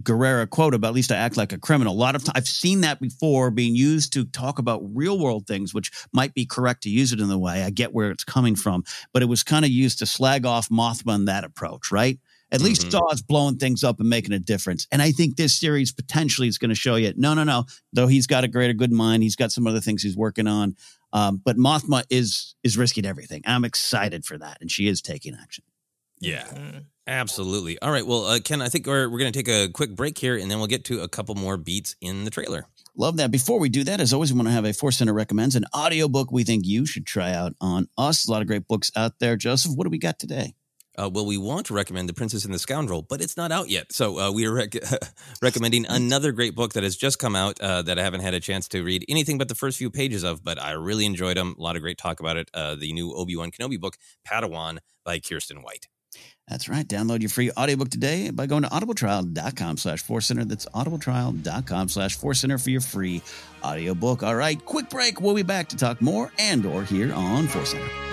Gerrera 0.03 0.49
quote 0.49 0.73
about 0.73 0.89
at 0.89 0.93
least 0.93 1.11
I 1.11 1.15
act 1.15 1.37
like 1.37 1.53
a 1.53 1.57
criminal, 1.57 1.93
a 1.93 1.95
lot 1.95 2.15
of 2.15 2.23
times 2.23 2.33
I've 2.35 2.47
seen 2.47 2.81
that 2.81 2.99
before 2.99 3.51
being 3.51 3.75
used 3.75 4.13
to 4.13 4.25
talk 4.25 4.59
about 4.59 4.81
real 4.83 5.17
world 5.17 5.47
things, 5.47 5.73
which 5.73 5.91
might 6.11 6.33
be 6.33 6.45
correct 6.45 6.83
to 6.83 6.89
use 6.89 7.13
it 7.13 7.19
in 7.19 7.29
the 7.29 7.37
way. 7.37 7.63
I 7.63 7.69
get 7.69 7.93
where 7.93 8.11
it's 8.11 8.23
coming 8.23 8.55
from, 8.55 8.83
but 9.13 9.21
it 9.21 9.27
was 9.27 9.43
kind 9.43 9.63
of 9.63 9.71
used 9.71 9.99
to 9.99 10.05
slag 10.05 10.45
off 10.45 10.69
Mothma 10.69 11.15
in 11.15 11.25
that 11.25 11.43
approach, 11.43 11.91
right? 11.91 12.19
At 12.51 12.59
mm-hmm. 12.59 12.67
least 12.67 12.91
Saw's 12.91 13.21
blowing 13.21 13.57
things 13.57 13.83
up 13.83 13.99
and 13.99 14.09
making 14.09 14.33
a 14.33 14.39
difference. 14.39 14.87
And 14.91 15.01
I 15.01 15.11
think 15.11 15.37
this 15.37 15.59
series 15.59 15.91
potentially 15.91 16.47
is 16.47 16.57
going 16.57 16.69
to 16.69 16.75
show 16.75 16.95
you, 16.95 17.13
no, 17.15 17.33
no, 17.33 17.43
no. 17.43 17.65
Though 17.93 18.07
he's 18.07 18.27
got 18.27 18.43
a 18.43 18.47
greater 18.47 18.73
good 18.73 18.91
mind, 18.91 19.23
he's 19.23 19.35
got 19.35 19.51
some 19.51 19.65
other 19.65 19.79
things 19.79 20.03
he's 20.03 20.17
working 20.17 20.47
on. 20.47 20.75
Um, 21.13 21.41
but 21.43 21.57
Mothma 21.57 22.03
is 22.09 22.55
is 22.63 22.77
risking 22.77 23.05
everything. 23.05 23.43
I'm 23.45 23.65
excited 23.65 24.25
for 24.25 24.37
that, 24.37 24.57
and 24.61 24.69
she 24.69 24.87
is 24.87 25.01
taking 25.01 25.35
action. 25.39 25.63
Yeah. 26.23 26.43
Mm-hmm. 26.43 26.79
Absolutely. 27.05 27.77
All 27.79 27.91
right. 27.91 28.05
Well, 28.05 28.25
uh, 28.25 28.39
Ken, 28.39 28.61
I 28.61 28.69
think 28.69 28.87
we're, 28.87 29.09
we're 29.09 29.19
going 29.19 29.31
to 29.33 29.37
take 29.43 29.49
a 29.49 29.69
quick 29.69 29.95
break 29.95 30.17
here 30.17 30.37
and 30.37 30.49
then 30.49 30.59
we'll 30.59 30.67
get 30.67 30.85
to 30.85 31.01
a 31.01 31.07
couple 31.09 31.35
more 31.35 31.57
beats 31.57 31.95
in 31.99 32.23
the 32.23 32.31
trailer. 32.31 32.65
Love 32.95 33.17
that. 33.17 33.31
Before 33.31 33.59
we 33.59 33.69
do 33.69 33.83
that, 33.83 33.99
as 33.99 34.13
always, 34.13 34.31
we 34.31 34.37
want 34.37 34.47
to 34.47 34.53
have 34.53 34.65
a 34.65 34.73
Force 34.73 34.97
Center 34.97 35.13
recommends 35.13 35.55
an 35.55 35.65
audiobook 35.75 36.31
we 36.31 36.43
think 36.43 36.65
you 36.65 36.85
should 36.85 37.05
try 37.05 37.33
out 37.33 37.53
on 37.59 37.87
us. 37.97 38.27
A 38.27 38.31
lot 38.31 38.41
of 38.41 38.47
great 38.47 38.67
books 38.67 38.91
out 38.95 39.19
there. 39.19 39.35
Joseph, 39.35 39.73
what 39.75 39.83
do 39.83 39.89
we 39.89 39.97
got 39.97 40.19
today? 40.19 40.53
Uh, 40.95 41.09
well, 41.11 41.25
we 41.25 41.39
want 41.39 41.65
to 41.65 41.73
recommend 41.73 42.07
The 42.07 42.13
Princess 42.13 42.45
and 42.45 42.53
the 42.53 42.59
Scoundrel, 42.59 43.01
but 43.01 43.19
it's 43.19 43.35
not 43.35 43.51
out 43.51 43.67
yet. 43.67 43.91
So 43.91 44.19
uh, 44.19 44.31
we 44.31 44.45
are 44.45 44.53
rec- 44.53 44.75
recommending 45.41 45.87
another 45.89 46.31
great 46.31 46.53
book 46.53 46.73
that 46.73 46.83
has 46.83 46.95
just 46.95 47.17
come 47.17 47.35
out 47.35 47.59
uh, 47.59 47.81
that 47.81 47.97
I 47.97 48.03
haven't 48.03 48.21
had 48.21 48.35
a 48.35 48.39
chance 48.39 48.67
to 48.69 48.83
read 48.83 49.03
anything 49.09 49.39
but 49.39 49.49
the 49.49 49.55
first 49.55 49.79
few 49.79 49.89
pages 49.89 50.23
of, 50.23 50.43
but 50.43 50.61
I 50.61 50.73
really 50.73 51.07
enjoyed 51.07 51.35
them. 51.35 51.55
A 51.57 51.61
lot 51.61 51.75
of 51.75 51.81
great 51.81 51.97
talk 51.97 52.19
about 52.19 52.37
it. 52.37 52.49
Uh, 52.53 52.75
the 52.75 52.93
new 52.93 53.11
Obi 53.11 53.35
Wan 53.35 53.49
Kenobi 53.49 53.79
book, 53.79 53.97
Padawan 54.27 54.77
by 55.03 55.17
Kiersten 55.17 55.63
White. 55.63 55.87
That's 56.49 56.67
right. 56.67 56.87
Download 56.87 57.21
your 57.21 57.29
free 57.29 57.51
audiobook 57.51 57.89
today 57.89 58.29
by 58.29 58.47
going 58.47 58.63
to 58.63 58.69
audibletrial.com 58.69 59.77
slash 59.77 60.03
center. 60.27 60.45
That's 60.45 60.65
audibletrial.com 60.67 61.89
slash 61.89 62.17
center 62.17 62.57
for 62.57 62.69
your 62.69 62.81
free 62.81 63.21
audiobook. 63.63 64.23
All 64.23 64.35
right, 64.35 64.63
quick 64.65 64.89
break. 64.89 65.21
We'll 65.21 65.35
be 65.35 65.43
back 65.43 65.69
to 65.69 65.77
talk 65.77 66.01
more 66.01 66.31
and 66.37 66.65
or 66.65 66.83
here 66.83 67.13
on 67.13 67.47
Force 67.47 67.71
Center. 67.71 68.12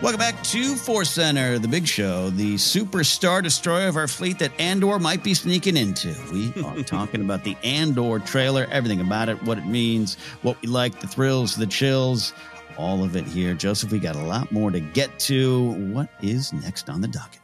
Welcome 0.00 0.20
back 0.20 0.40
to 0.44 0.76
Force 0.76 1.10
Center, 1.10 1.58
the 1.58 1.66
big 1.66 1.84
show, 1.84 2.30
the 2.30 2.54
superstar 2.54 3.42
destroyer 3.42 3.88
of 3.88 3.96
our 3.96 4.06
fleet 4.06 4.38
that 4.38 4.52
Andor 4.60 5.00
might 5.00 5.24
be 5.24 5.34
sneaking 5.34 5.76
into. 5.76 6.14
We 6.32 6.52
are 6.62 6.82
talking 6.84 7.20
about 7.20 7.42
the 7.42 7.56
Andor 7.64 8.20
trailer, 8.20 8.68
everything 8.70 9.00
about 9.00 9.28
it, 9.28 9.42
what 9.42 9.58
it 9.58 9.66
means, 9.66 10.16
what 10.42 10.62
we 10.62 10.68
like, 10.68 11.00
the 11.00 11.08
thrills, 11.08 11.56
the 11.56 11.66
chills, 11.66 12.32
all 12.76 13.02
of 13.02 13.16
it 13.16 13.24
here. 13.24 13.54
Joseph, 13.54 13.90
we 13.90 13.98
got 13.98 14.14
a 14.14 14.22
lot 14.22 14.52
more 14.52 14.70
to 14.70 14.78
get 14.78 15.18
to. 15.18 15.72
What 15.92 16.08
is 16.22 16.52
next 16.52 16.88
on 16.88 17.00
the 17.00 17.08
docket? 17.08 17.40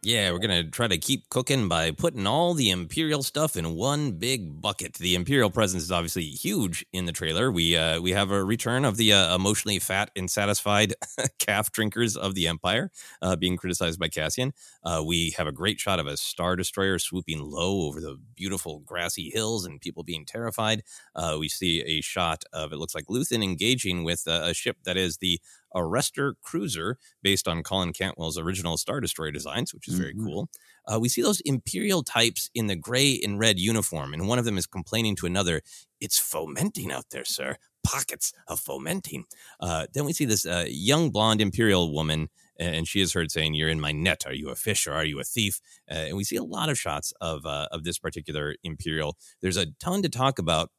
Yeah, 0.00 0.30
we're 0.30 0.38
going 0.38 0.64
to 0.64 0.70
try 0.70 0.86
to 0.86 0.96
keep 0.96 1.28
cooking 1.28 1.68
by 1.68 1.90
putting 1.90 2.24
all 2.24 2.54
the 2.54 2.70
Imperial 2.70 3.24
stuff 3.24 3.56
in 3.56 3.74
one 3.74 4.12
big 4.12 4.62
bucket. 4.62 4.94
The 4.94 5.16
Imperial 5.16 5.50
presence 5.50 5.82
is 5.82 5.90
obviously 5.90 6.22
huge 6.22 6.86
in 6.92 7.06
the 7.06 7.10
trailer. 7.12 7.50
We 7.50 7.76
uh, 7.76 8.00
we 8.00 8.12
have 8.12 8.30
a 8.30 8.44
return 8.44 8.84
of 8.84 8.96
the 8.96 9.12
uh, 9.12 9.34
emotionally 9.34 9.80
fat 9.80 10.12
and 10.14 10.30
satisfied 10.30 10.94
calf 11.40 11.72
drinkers 11.72 12.16
of 12.16 12.36
the 12.36 12.46
Empire 12.46 12.92
uh, 13.22 13.34
being 13.34 13.56
criticized 13.56 13.98
by 13.98 14.06
Cassian. 14.06 14.52
Uh, 14.84 15.02
we 15.04 15.30
have 15.36 15.48
a 15.48 15.52
great 15.52 15.80
shot 15.80 15.98
of 15.98 16.06
a 16.06 16.16
Star 16.16 16.54
Destroyer 16.54 17.00
swooping 17.00 17.40
low 17.42 17.88
over 17.88 18.00
the 18.00 18.20
beautiful 18.36 18.78
grassy 18.86 19.30
hills 19.30 19.66
and 19.66 19.80
people 19.80 20.04
being 20.04 20.24
terrified. 20.24 20.84
Uh, 21.16 21.36
we 21.40 21.48
see 21.48 21.80
a 21.82 22.00
shot 22.02 22.44
of 22.52 22.72
it 22.72 22.76
looks 22.76 22.94
like 22.94 23.06
Luthen 23.06 23.42
engaging 23.42 24.04
with 24.04 24.22
a 24.28 24.54
ship 24.54 24.76
that 24.84 24.96
is 24.96 25.16
the 25.16 25.40
Arrestor 25.74 26.34
cruiser 26.42 26.98
based 27.22 27.46
on 27.48 27.62
Colin 27.62 27.92
Cantwell's 27.92 28.38
original 28.38 28.76
Star 28.76 29.00
Destroyer 29.00 29.30
designs, 29.30 29.72
which 29.74 29.88
is 29.88 29.94
very 29.94 30.14
Mhm. 30.14 30.24
cool. 30.24 30.50
Uh, 30.86 30.98
we 31.00 31.08
see 31.08 31.22
those 31.22 31.40
Imperial 31.42 32.02
types 32.02 32.50
in 32.54 32.66
the 32.66 32.76
gray 32.76 33.20
and 33.22 33.38
red 33.38 33.58
uniform, 33.58 34.14
and 34.14 34.26
one 34.28 34.38
of 34.38 34.44
them 34.44 34.56
is 34.58 34.66
complaining 34.66 35.16
to 35.16 35.26
another, 35.26 35.62
It's 36.00 36.18
fomenting 36.20 36.92
out 36.92 37.06
there, 37.10 37.24
sir. 37.24 37.56
Pockets 37.82 38.32
of 38.46 38.60
fomenting. 38.60 39.24
Uh, 39.58 39.88
then 39.92 40.04
we 40.04 40.12
see 40.12 40.24
this 40.24 40.46
uh, 40.46 40.64
young 40.68 41.10
blonde 41.10 41.40
Imperial 41.40 41.92
woman, 41.92 42.28
and 42.56 42.86
she 42.86 43.00
is 43.00 43.14
heard 43.14 43.32
saying, 43.32 43.54
You're 43.54 43.68
in 43.68 43.80
my 43.80 43.90
net. 43.90 44.24
Are 44.24 44.32
you 44.32 44.48
a 44.50 44.54
fish 44.54 44.86
or 44.86 44.92
are 44.92 45.04
you 45.04 45.18
a 45.18 45.24
thief? 45.24 45.60
Uh, 45.90 45.94
and 45.94 46.16
we 46.16 46.22
see 46.22 46.36
a 46.36 46.44
lot 46.44 46.68
of 46.68 46.78
shots 46.78 47.12
of, 47.20 47.44
uh, 47.46 47.66
of 47.72 47.82
this 47.82 47.98
particular 47.98 48.54
Imperial. 48.62 49.16
There's 49.40 49.56
a 49.56 49.66
ton 49.80 50.02
to 50.02 50.08
talk 50.08 50.38
about. 50.38 50.70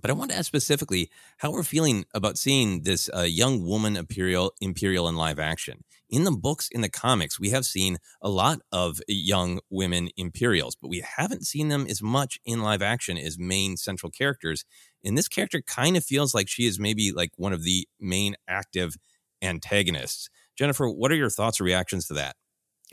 But 0.00 0.10
I 0.10 0.14
want 0.14 0.30
to 0.30 0.36
ask 0.36 0.46
specifically 0.46 1.10
how 1.38 1.50
we're 1.50 1.62
feeling 1.62 2.04
about 2.14 2.38
seeing 2.38 2.82
this 2.82 3.10
uh, 3.14 3.22
young 3.22 3.64
woman 3.64 3.96
imperial 3.96 4.52
imperial 4.60 5.08
in 5.08 5.16
live 5.16 5.38
action. 5.38 5.84
In 6.08 6.24
the 6.24 6.30
books, 6.32 6.68
in 6.70 6.80
the 6.80 6.88
comics, 6.88 7.38
we 7.38 7.50
have 7.50 7.66
seen 7.66 7.98
a 8.22 8.30
lot 8.30 8.60
of 8.72 9.00
young 9.08 9.60
women 9.68 10.08
imperials, 10.16 10.74
but 10.74 10.88
we 10.88 11.04
haven't 11.16 11.46
seen 11.46 11.68
them 11.68 11.86
as 11.86 12.00
much 12.00 12.38
in 12.46 12.62
live 12.62 12.80
action 12.80 13.18
as 13.18 13.38
main 13.38 13.76
central 13.76 14.10
characters. 14.10 14.64
And 15.04 15.18
this 15.18 15.28
character 15.28 15.60
kind 15.60 15.96
of 15.96 16.04
feels 16.04 16.34
like 16.34 16.48
she 16.48 16.66
is 16.66 16.78
maybe 16.78 17.12
like 17.12 17.32
one 17.36 17.52
of 17.52 17.62
the 17.62 17.86
main 18.00 18.36
active 18.48 18.96
antagonists. 19.42 20.30
Jennifer, 20.56 20.88
what 20.88 21.12
are 21.12 21.16
your 21.16 21.30
thoughts 21.30 21.60
or 21.60 21.64
reactions 21.64 22.06
to 22.06 22.14
that? 22.14 22.36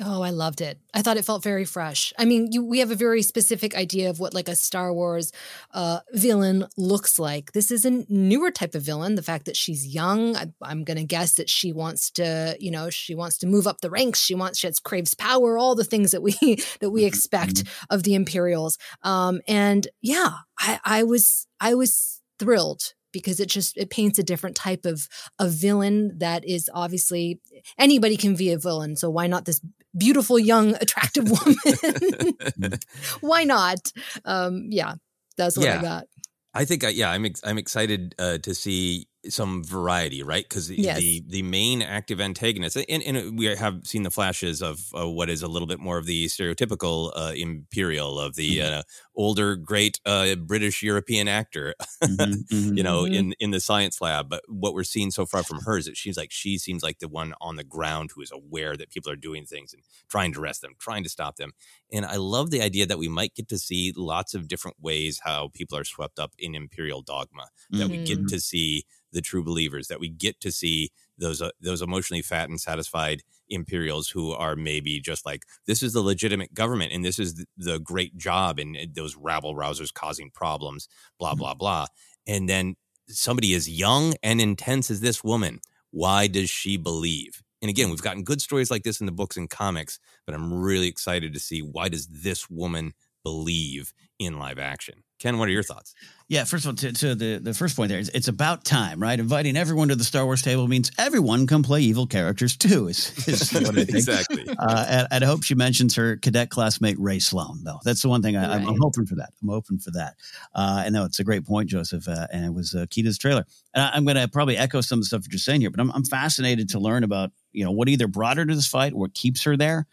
Oh, 0.03 0.21
I 0.21 0.31
loved 0.31 0.59
it. 0.59 0.77
I 0.93 1.01
thought 1.01 1.15
it 1.15 1.23
felt 1.23 1.41
very 1.41 1.63
fresh. 1.63 2.11
I 2.19 2.25
mean, 2.25 2.51
you, 2.51 2.65
we 2.65 2.79
have 2.79 2.91
a 2.91 2.95
very 2.95 3.21
specific 3.21 3.77
idea 3.77 4.09
of 4.09 4.19
what 4.19 4.33
like 4.33 4.49
a 4.49 4.55
Star 4.55 4.93
Wars 4.93 5.31
uh, 5.73 6.01
villain 6.11 6.67
looks 6.75 7.17
like. 7.17 7.53
This 7.53 7.71
is 7.71 7.85
a 7.85 8.03
newer 8.09 8.51
type 8.51 8.75
of 8.75 8.81
villain. 8.81 9.15
The 9.15 9.23
fact 9.23 9.45
that 9.45 9.55
she's 9.55 9.87
young, 9.87 10.35
I, 10.35 10.47
I'm 10.61 10.83
going 10.83 10.97
to 10.97 11.05
guess 11.05 11.35
that 11.35 11.49
she 11.49 11.71
wants 11.71 12.11
to, 12.11 12.57
you 12.59 12.71
know, 12.71 12.89
she 12.89 13.15
wants 13.15 13.37
to 13.37 13.47
move 13.47 13.67
up 13.67 13.79
the 13.79 13.89
ranks. 13.89 14.19
She 14.19 14.35
wants, 14.35 14.59
she 14.59 14.67
has, 14.67 14.79
craves 14.79 15.13
power, 15.13 15.57
all 15.57 15.75
the 15.75 15.85
things 15.85 16.11
that 16.11 16.21
we 16.21 16.33
that 16.81 16.89
we 16.89 17.05
expect 17.05 17.63
of 17.89 18.03
the 18.03 18.15
Imperials. 18.15 18.77
Um, 19.01 19.39
and 19.47 19.87
yeah, 20.01 20.39
I, 20.59 20.79
I 20.83 21.03
was, 21.03 21.47
I 21.61 21.73
was 21.73 22.21
thrilled 22.37 22.93
because 23.13 23.39
it 23.39 23.47
just 23.47 23.77
it 23.77 23.89
paints 23.89 24.19
a 24.19 24.23
different 24.23 24.57
type 24.57 24.85
of 24.85 25.07
a 25.39 25.47
villain 25.47 26.17
that 26.17 26.43
is 26.43 26.69
obviously 26.73 27.39
anybody 27.77 28.17
can 28.17 28.35
be 28.35 28.51
a 28.51 28.57
villain 28.57 28.97
so 28.97 29.09
why 29.09 29.25
not 29.25 29.45
this 29.45 29.61
beautiful 29.97 30.37
young 30.37 30.75
attractive 30.75 31.29
woman. 31.29 32.37
Why 33.21 33.43
not? 33.43 33.91
Um 34.23 34.67
yeah 34.69 34.95
that's 35.37 35.57
what 35.57 35.67
i 35.67 35.81
got. 35.81 36.05
I 36.53 36.63
think, 36.63 36.85
I, 36.85 36.89
yeah, 36.89 37.11
I'm 37.11 37.25
ex- 37.25 37.41
I'm 37.43 37.57
excited 37.57 38.15
uh, 38.17 38.37
to 38.37 38.55
see 38.55 39.07
some 39.29 39.63
variety, 39.63 40.23
right? 40.23 40.43
Because 40.47 40.67
Yes. 40.75 41.03
the 41.07 41.23
the 41.27 41.41
main 41.43 41.81
active 41.81 42.21
antagonist, 42.21 42.77
and, 42.77 43.03
and 43.03 43.37
we 43.37 43.45
have 43.45 43.85
seen 43.85 44.03
the 44.03 44.11
flashes 44.11 44.61
of 44.61 44.79
uh, 44.97 45.09
what 45.09 45.29
is 45.29 45.41
a 45.41 45.47
little 45.47 45.67
bit 45.67 45.79
more 45.79 45.97
of 45.97 46.05
the 46.05 46.25
stereotypical 46.27 47.11
uh, 47.15 47.33
imperial 47.35 48.19
of 48.19 48.35
the 48.35 48.61
Mm-hmm. 48.61 48.69
uh, 48.69 48.83
older, 49.15 49.55
great 49.55 49.99
uh, 50.05 50.35
British 50.35 50.83
European 50.83 51.27
actor, 51.27 51.75
Mm-hmm, 52.07 52.41
you 52.75 52.83
know, 52.83 53.05
Mhm. 53.05 53.05
in 53.05 53.33
in 53.39 53.51
the 53.51 53.59
science 53.59 54.01
lab. 54.01 54.29
But 54.29 54.43
what 54.47 54.73
we're 54.73 54.83
seeing 54.83 55.11
so 55.11 55.25
far 55.25 55.43
from 55.43 55.61
her 55.61 55.77
is 55.77 55.85
that 55.85 55.97
she's 55.97 56.17
like 56.17 56.31
she 56.31 56.57
seems 56.57 56.83
like 56.83 56.99
the 56.99 57.07
one 57.07 57.33
on 57.41 57.55
the 57.55 57.63
ground 57.63 58.11
who 58.13 58.21
is 58.21 58.31
aware 58.31 58.75
that 58.77 58.89
people 58.89 59.11
are 59.11 59.15
doing 59.15 59.45
things 59.45 59.73
and 59.73 59.83
trying 60.09 60.33
to 60.33 60.39
arrest 60.41 60.61
them, 60.61 60.73
trying 60.79 61.03
to 61.03 61.09
stop 61.09 61.37
them. 61.37 61.51
And 61.91 62.05
I 62.05 62.15
love 62.17 62.51
the 62.51 62.61
idea 62.61 62.85
that 62.85 62.99
we 62.99 63.07
might 63.07 63.35
get 63.35 63.47
to 63.49 63.57
see 63.57 63.93
lots 63.95 64.33
of 64.33 64.47
different 64.47 64.77
ways 64.81 65.21
how 65.23 65.49
people 65.53 65.77
are 65.77 65.83
swept 65.83 66.19
up 66.19 66.33
in 66.37 66.55
imperial 66.55 67.01
dogma. 67.01 67.49
That 67.77 67.89
we 67.89 67.97
get 67.99 68.19
Mhm. 68.19 68.27
to 68.27 68.39
see 68.39 68.85
the 69.15 69.21
true 69.21 69.43
believers. 69.43 69.87
That 69.87 69.99
we 69.99 70.09
get 70.09 70.39
to 70.41 70.51
see 70.51 70.91
those 71.17 71.41
uh, 71.41 71.49
those 71.59 71.81
emotionally 71.81 72.21
fat 72.21 72.49
and 72.49 72.61
satisfied 72.61 73.23
imperials 73.49 74.09
who 74.09 74.33
are 74.33 74.55
maybe 74.55 74.99
just 74.99 75.25
like 75.25 75.43
this 75.65 75.81
is 75.81 75.93
the 75.93 76.01
legitimate 76.01 76.53
government 76.53 76.91
and 76.91 77.03
this 77.03 77.17
is 77.17 77.35
the, 77.35 77.45
the 77.57 77.79
great 77.79 78.17
job 78.17 78.59
and 78.59 78.77
uh, 78.77 78.85
those 78.93 79.15
rabble 79.15 79.55
rousers 79.55 79.93
causing 79.93 80.29
problems. 80.29 80.87
Blah 81.17 81.33
blah 81.33 81.55
blah. 81.55 81.87
And 82.27 82.47
then 82.47 82.75
somebody 83.07 83.53
as 83.55 83.69
young 83.69 84.13
and 84.21 84.39
intense 84.39 84.91
as 84.91 85.01
this 85.01 85.23
woman. 85.23 85.59
Why 85.91 86.27
does 86.27 86.49
she 86.49 86.75
believe? 86.75 87.41
And 87.61 87.69
again, 87.69 87.89
we've 87.89 88.01
gotten 88.01 88.23
good 88.23 88.41
stories 88.41 88.69
like 88.69 88.83
this 88.83 88.99
in 88.99 89.05
the 89.05 89.11
books 89.11 89.37
and 89.37 89.49
comics, 89.49 89.97
but 90.25 90.35
I'm 90.35 90.53
really 90.53 90.87
excited 90.87 91.33
to 91.33 91.39
see 91.39 91.61
why 91.61 91.87
does 91.89 92.07
this 92.07 92.49
woman 92.49 92.93
believe 93.25 93.91
in 94.19 94.39
live 94.39 94.59
action. 94.59 95.03
Ken, 95.19 95.39
what 95.39 95.47
are 95.47 95.51
your 95.51 95.63
thoughts? 95.63 95.95
Yeah, 96.27 96.43
first 96.43 96.65
of 96.65 96.69
all, 96.69 96.75
to, 96.75 96.91
to 96.91 97.15
the, 97.15 97.37
the 97.41 97.53
first 97.53 97.75
point 97.75 97.89
there, 97.89 97.99
it's, 97.99 98.09
it's 98.09 98.27
about 98.27 98.65
time, 98.65 98.99
right? 99.01 99.17
Inviting 99.19 99.55
everyone 99.55 99.87
to 99.87 99.95
the 99.95 100.03
Star 100.03 100.25
Wars 100.25 100.41
table 100.41 100.67
means 100.67 100.91
everyone 100.97 101.47
can 101.47 101.63
play 101.63 101.81
evil 101.81 102.05
characters 102.05 102.57
too. 102.57 102.87
Is, 102.89 103.27
is 103.27 103.51
what 103.53 103.69
I 103.69 103.85
think. 103.85 103.89
Exactly. 103.89 104.45
Uh, 104.47 104.85
and, 104.89 105.07
and 105.11 105.23
I 105.23 105.27
hope 105.27 105.43
she 105.43 105.55
mentions 105.55 105.95
her 105.95 106.17
cadet 106.17 106.49
classmate 106.49 106.97
Rae 106.99 107.19
Sloane, 107.19 107.63
though. 107.63 107.79
That's 107.83 108.01
the 108.01 108.09
one 108.09 108.21
thing 108.21 108.35
I, 108.35 108.43
I'm, 108.43 108.61
I'm 108.61 108.67
Right. 108.67 108.77
hoping 108.81 109.05
for 109.05 109.15
that. 109.15 109.29
I'm 109.41 109.49
hoping 109.49 109.79
for 109.79 109.91
that. 109.91 110.15
Uh, 110.53 110.83
and 110.85 110.93
no, 110.93 111.05
it's 111.05 111.19
a 111.19 111.23
great 111.23 111.45
point, 111.45 111.69
Joseph, 111.69 112.07
uh, 112.07 112.27
and 112.31 112.45
it 112.45 112.53
was 112.53 112.75
uh, 112.75 112.85
key 112.89 113.01
to 113.01 113.09
this 113.09 113.17
trailer. 113.17 113.45
And 113.73 113.83
I, 113.83 113.91
I'm 113.93 114.03
going 114.05 114.17
to 114.17 114.27
probably 114.27 114.57
echo 114.57 114.81
some 114.81 114.99
of 114.99 115.03
the 115.03 115.07
stuff 115.07 115.23
you're 115.31 115.39
saying 115.39 115.61
here, 115.61 115.71
but 115.71 115.79
I'm, 115.79 115.91
I'm 115.91 116.03
fascinated 116.03 116.69
to 116.69 116.79
learn 116.79 117.03
about 117.03 117.31
you 117.53 117.63
know 117.63 117.71
what 117.71 117.87
either 117.87 118.07
brought 118.07 118.37
her 118.37 118.45
to 118.45 118.53
this 118.55 118.67
fight 118.67 118.93
or 118.93 118.97
what 118.99 119.13
keeps 119.13 119.43
her 119.43 119.55
there. 119.55 119.87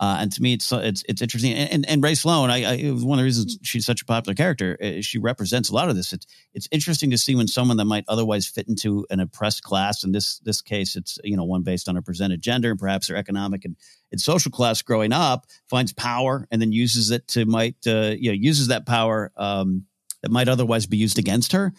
Uh, 0.00 0.18
and 0.20 0.32
to 0.32 0.40
me, 0.40 0.52
it's 0.52 0.70
it's 0.70 1.02
it's 1.08 1.20
interesting. 1.20 1.52
And, 1.54 1.72
and, 1.72 1.88
and 1.88 2.02
Rae 2.02 2.14
Sloane, 2.14 2.50
I, 2.50 2.64
I 2.64 2.76
one 2.90 3.18
of 3.18 3.22
the 3.22 3.24
reasons 3.24 3.58
she's 3.62 3.84
such 3.84 4.02
a 4.02 4.04
popular 4.04 4.34
character. 4.34 4.78
Uh, 4.82 5.00
She 5.00 5.18
represents 5.18 5.70
a 5.70 5.74
lot 5.74 5.88
of 5.88 5.96
this. 5.96 6.12
It's 6.12 6.26
it's 6.54 6.68
interesting 6.70 7.10
to 7.10 7.18
see 7.18 7.34
when 7.34 7.48
someone 7.48 7.76
that 7.78 7.84
might 7.84 8.04
otherwise 8.06 8.46
fit 8.46 8.68
into 8.68 9.06
an 9.10 9.18
oppressed 9.18 9.62
class, 9.62 10.04
in 10.04 10.12
this 10.12 10.38
this 10.40 10.62
case, 10.62 10.94
it's 10.94 11.18
you 11.24 11.36
know 11.36 11.44
one 11.44 11.62
based 11.62 11.88
on 11.88 11.96
a 11.96 12.02
presented 12.02 12.40
gender 12.40 12.70
and 12.70 12.78
perhaps 12.78 13.08
their 13.08 13.16
economic 13.16 13.64
and, 13.64 13.76
and 14.12 14.20
social 14.20 14.52
class 14.52 14.82
growing 14.82 15.12
up, 15.12 15.46
finds 15.68 15.92
power 15.92 16.46
and 16.50 16.62
then 16.62 16.70
uses 16.70 17.10
it 17.10 17.26
to 17.28 17.44
might 17.44 17.76
uh, 17.86 18.14
you 18.16 18.30
know 18.30 18.36
uses 18.38 18.68
that 18.68 18.86
power 18.86 19.32
um, 19.36 19.84
that 20.22 20.30
might 20.30 20.48
otherwise 20.48 20.86
be 20.86 20.96
used 20.96 21.18
against 21.18 21.52
her. 21.52 21.72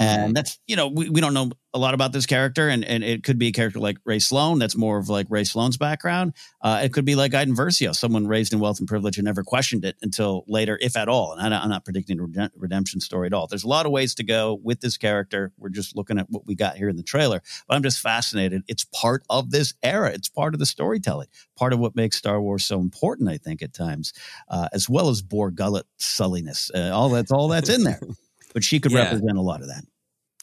And 0.00 0.34
that's, 0.34 0.58
you 0.66 0.76
know, 0.76 0.88
we, 0.88 1.10
we 1.10 1.20
don't 1.20 1.34
know 1.34 1.50
a 1.74 1.78
lot 1.78 1.92
about 1.92 2.12
this 2.12 2.24
character, 2.24 2.68
and, 2.68 2.84
and 2.84 3.04
it 3.04 3.22
could 3.22 3.38
be 3.38 3.48
a 3.48 3.52
character 3.52 3.78
like 3.78 3.98
Rae 4.06 4.18
Sloane. 4.18 4.58
That's 4.58 4.76
more 4.76 4.98
of 4.98 5.10
like 5.10 5.26
Rae 5.28 5.44
Sloane's 5.44 5.76
background. 5.76 6.34
Uh, 6.62 6.80
it 6.82 6.92
could 6.94 7.04
be 7.04 7.14
like 7.14 7.34
Iden 7.34 7.54
Versio, 7.54 7.94
someone 7.94 8.26
raised 8.26 8.54
in 8.54 8.60
wealth 8.60 8.78
and 8.78 8.88
privilege 8.88 9.18
and 9.18 9.26
never 9.26 9.44
questioned 9.44 9.84
it 9.84 9.96
until 10.00 10.44
later, 10.48 10.78
if 10.80 10.96
at 10.96 11.08
all. 11.08 11.34
And 11.34 11.54
I, 11.54 11.60
I'm 11.62 11.68
not 11.68 11.84
predicting 11.84 12.18
a 12.18 12.50
redemption 12.56 13.00
story 13.00 13.26
at 13.26 13.34
all. 13.34 13.46
There's 13.46 13.62
a 13.62 13.68
lot 13.68 13.84
of 13.84 13.92
ways 13.92 14.14
to 14.14 14.24
go 14.24 14.58
with 14.62 14.80
this 14.80 14.96
character. 14.96 15.52
We're 15.58 15.68
just 15.68 15.94
looking 15.94 16.18
at 16.18 16.30
what 16.30 16.46
we 16.46 16.54
got 16.54 16.76
here 16.76 16.88
in 16.88 16.96
the 16.96 17.02
trailer, 17.02 17.42
but 17.68 17.74
I'm 17.74 17.82
just 17.82 18.00
fascinated. 18.00 18.62
It's 18.68 18.84
part 18.84 19.22
of 19.28 19.50
this 19.50 19.74
era. 19.82 20.10
It's 20.12 20.30
part 20.30 20.54
of 20.54 20.60
the 20.60 20.66
storytelling, 20.66 21.28
part 21.56 21.74
of 21.74 21.78
what 21.78 21.94
makes 21.94 22.16
Star 22.16 22.40
Wars 22.40 22.64
so 22.64 22.80
important, 22.80 23.28
I 23.28 23.36
think, 23.36 23.60
at 23.60 23.74
times, 23.74 24.14
uh, 24.48 24.68
as 24.72 24.88
well 24.88 25.10
as 25.10 25.20
Bor 25.20 25.50
Gullet 25.50 25.86
sulliness. 25.98 26.70
Uh, 26.74 26.90
all 26.92 27.10
that's 27.10 27.30
all 27.30 27.48
that's 27.48 27.68
in 27.68 27.84
there. 27.84 28.00
But 28.54 28.64
she 28.64 28.80
could 28.80 28.92
Yeah. 28.92 28.94
represent 28.94 29.36
a 29.38 29.42
lot 29.42 29.60
of 29.62 29.68
that. 29.68 29.84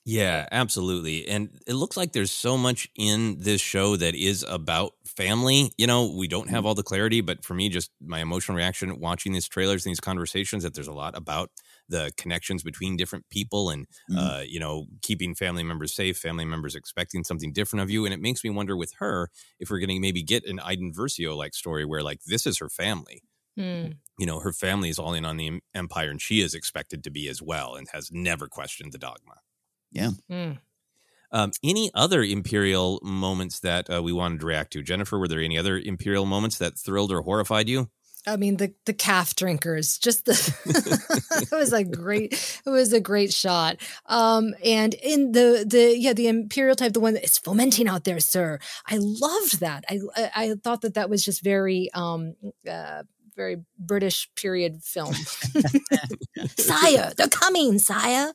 Yeah, 0.09 0.47
absolutely. 0.53 1.27
And 1.27 1.59
it 1.67 1.73
looks 1.73 1.97
like 1.97 2.13
there's 2.13 2.31
so 2.31 2.57
much 2.57 2.87
in 2.95 3.39
this 3.39 3.59
show 3.59 3.97
that 3.97 4.15
is 4.15 4.45
about 4.47 4.93
family. 5.05 5.73
You 5.77 5.85
know, 5.85 6.13
we 6.15 6.29
don't 6.29 6.49
have 6.49 6.65
all 6.65 6.75
the 6.75 6.83
clarity, 6.83 7.19
but 7.19 7.43
for 7.43 7.53
me, 7.53 7.67
just 7.67 7.91
my 7.99 8.21
emotional 8.21 8.55
reaction 8.57 9.01
watching 9.01 9.33
these 9.33 9.49
trailers 9.49 9.85
and 9.85 9.91
these 9.91 9.99
conversations, 9.99 10.63
that 10.63 10.75
there's 10.75 10.87
a 10.87 10.93
lot 10.93 11.17
about 11.17 11.51
the 11.89 12.13
connections 12.15 12.63
between 12.63 12.95
different 12.95 13.27
people 13.29 13.69
and, 13.69 13.85
uh, 14.15 14.43
you 14.47 14.61
know, 14.61 14.85
keeping 15.01 15.35
family 15.35 15.63
members 15.63 15.93
safe, 15.93 16.17
family 16.17 16.45
members 16.45 16.73
expecting 16.73 17.25
something 17.25 17.51
different 17.51 17.83
of 17.83 17.89
you. 17.89 18.05
And 18.05 18.13
it 18.13 18.21
makes 18.21 18.45
me 18.45 18.49
wonder 18.49 18.77
with 18.77 18.93
her 18.99 19.29
if 19.59 19.69
we're 19.69 19.79
going 19.79 19.89
to 19.89 19.99
maybe 19.99 20.23
get 20.23 20.45
an 20.45 20.61
Iden 20.61 20.93
Versio 20.93 21.35
like 21.35 21.53
story 21.53 21.83
where, 21.83 22.01
like, 22.03 22.21
this 22.23 22.45
is 22.45 22.59
her 22.59 22.69
family 22.69 23.23
Hmm. 23.57 23.87
you 24.19 24.27
know, 24.27 24.39
her 24.39 24.53
family 24.53 24.89
is 24.89 24.99
all 24.99 25.13
in 25.13 25.25
on 25.25 25.37
the 25.37 25.61
empire 25.73 26.11
and 26.11 26.21
she 26.21 26.41
is 26.41 26.53
expected 26.53 27.03
to 27.03 27.09
be 27.09 27.27
as 27.27 27.41
well 27.41 27.75
and 27.75 27.87
has 27.91 28.11
never 28.11 28.47
questioned 28.47 28.91
the 28.91 28.99
dogma. 28.99 29.41
Yeah. 29.91 30.11
Hmm. 30.29 30.51
Um, 31.31 31.51
any 31.63 31.91
other 31.93 32.23
imperial 32.23 32.99
moments 33.03 33.59
that 33.59 33.93
uh, 33.93 34.01
we 34.01 34.13
wanted 34.13 34.39
to 34.39 34.45
react 34.45 34.73
to? 34.73 34.83
Jennifer, 34.83 35.19
were 35.19 35.27
there 35.27 35.41
any 35.41 35.57
other 35.57 35.77
imperial 35.77 36.25
moments 36.25 36.57
that 36.59 36.77
thrilled 36.77 37.11
or 37.11 37.21
horrified 37.21 37.67
you? 37.67 37.89
I 38.27 38.35
mean 38.35 38.57
the 38.57 38.73
the 38.85 38.93
calf 38.93 39.35
drinkers, 39.35 39.97
just 39.97 40.25
the 40.25 40.33
it 41.51 41.55
was 41.55 41.71
a 41.71 41.85
great 41.85 42.33
it 42.65 42.69
was 42.69 42.91
a 42.91 42.99
great 42.99 43.31
shot. 43.31 43.77
Um 44.05 44.53
and 44.65 44.93
in 44.95 45.31
the 45.31 45.65
the 45.67 45.97
yeah 45.97 46.11
the 46.11 46.27
imperial 46.27 46.75
type 46.75 46.91
the 46.91 46.99
one 46.99 47.13
that 47.13 47.23
is 47.23 47.37
fomenting 47.37 47.87
out 47.87 48.03
there, 48.03 48.19
sir. 48.19 48.59
I 48.85 48.97
loved 48.99 49.61
that. 49.61 49.85
I 49.89 49.99
I, 50.15 50.31
I 50.35 50.53
thought 50.61 50.81
that 50.81 50.95
that 50.95 51.09
was 51.09 51.23
just 51.23 51.41
very 51.41 51.89
um 51.93 52.35
uh 52.69 53.03
very 53.37 53.57
British 53.79 54.27
period 54.35 54.83
film. 54.83 55.13
sire, 56.57 57.13
they're 57.15 57.29
coming, 57.29 57.79
sire. 57.79 58.33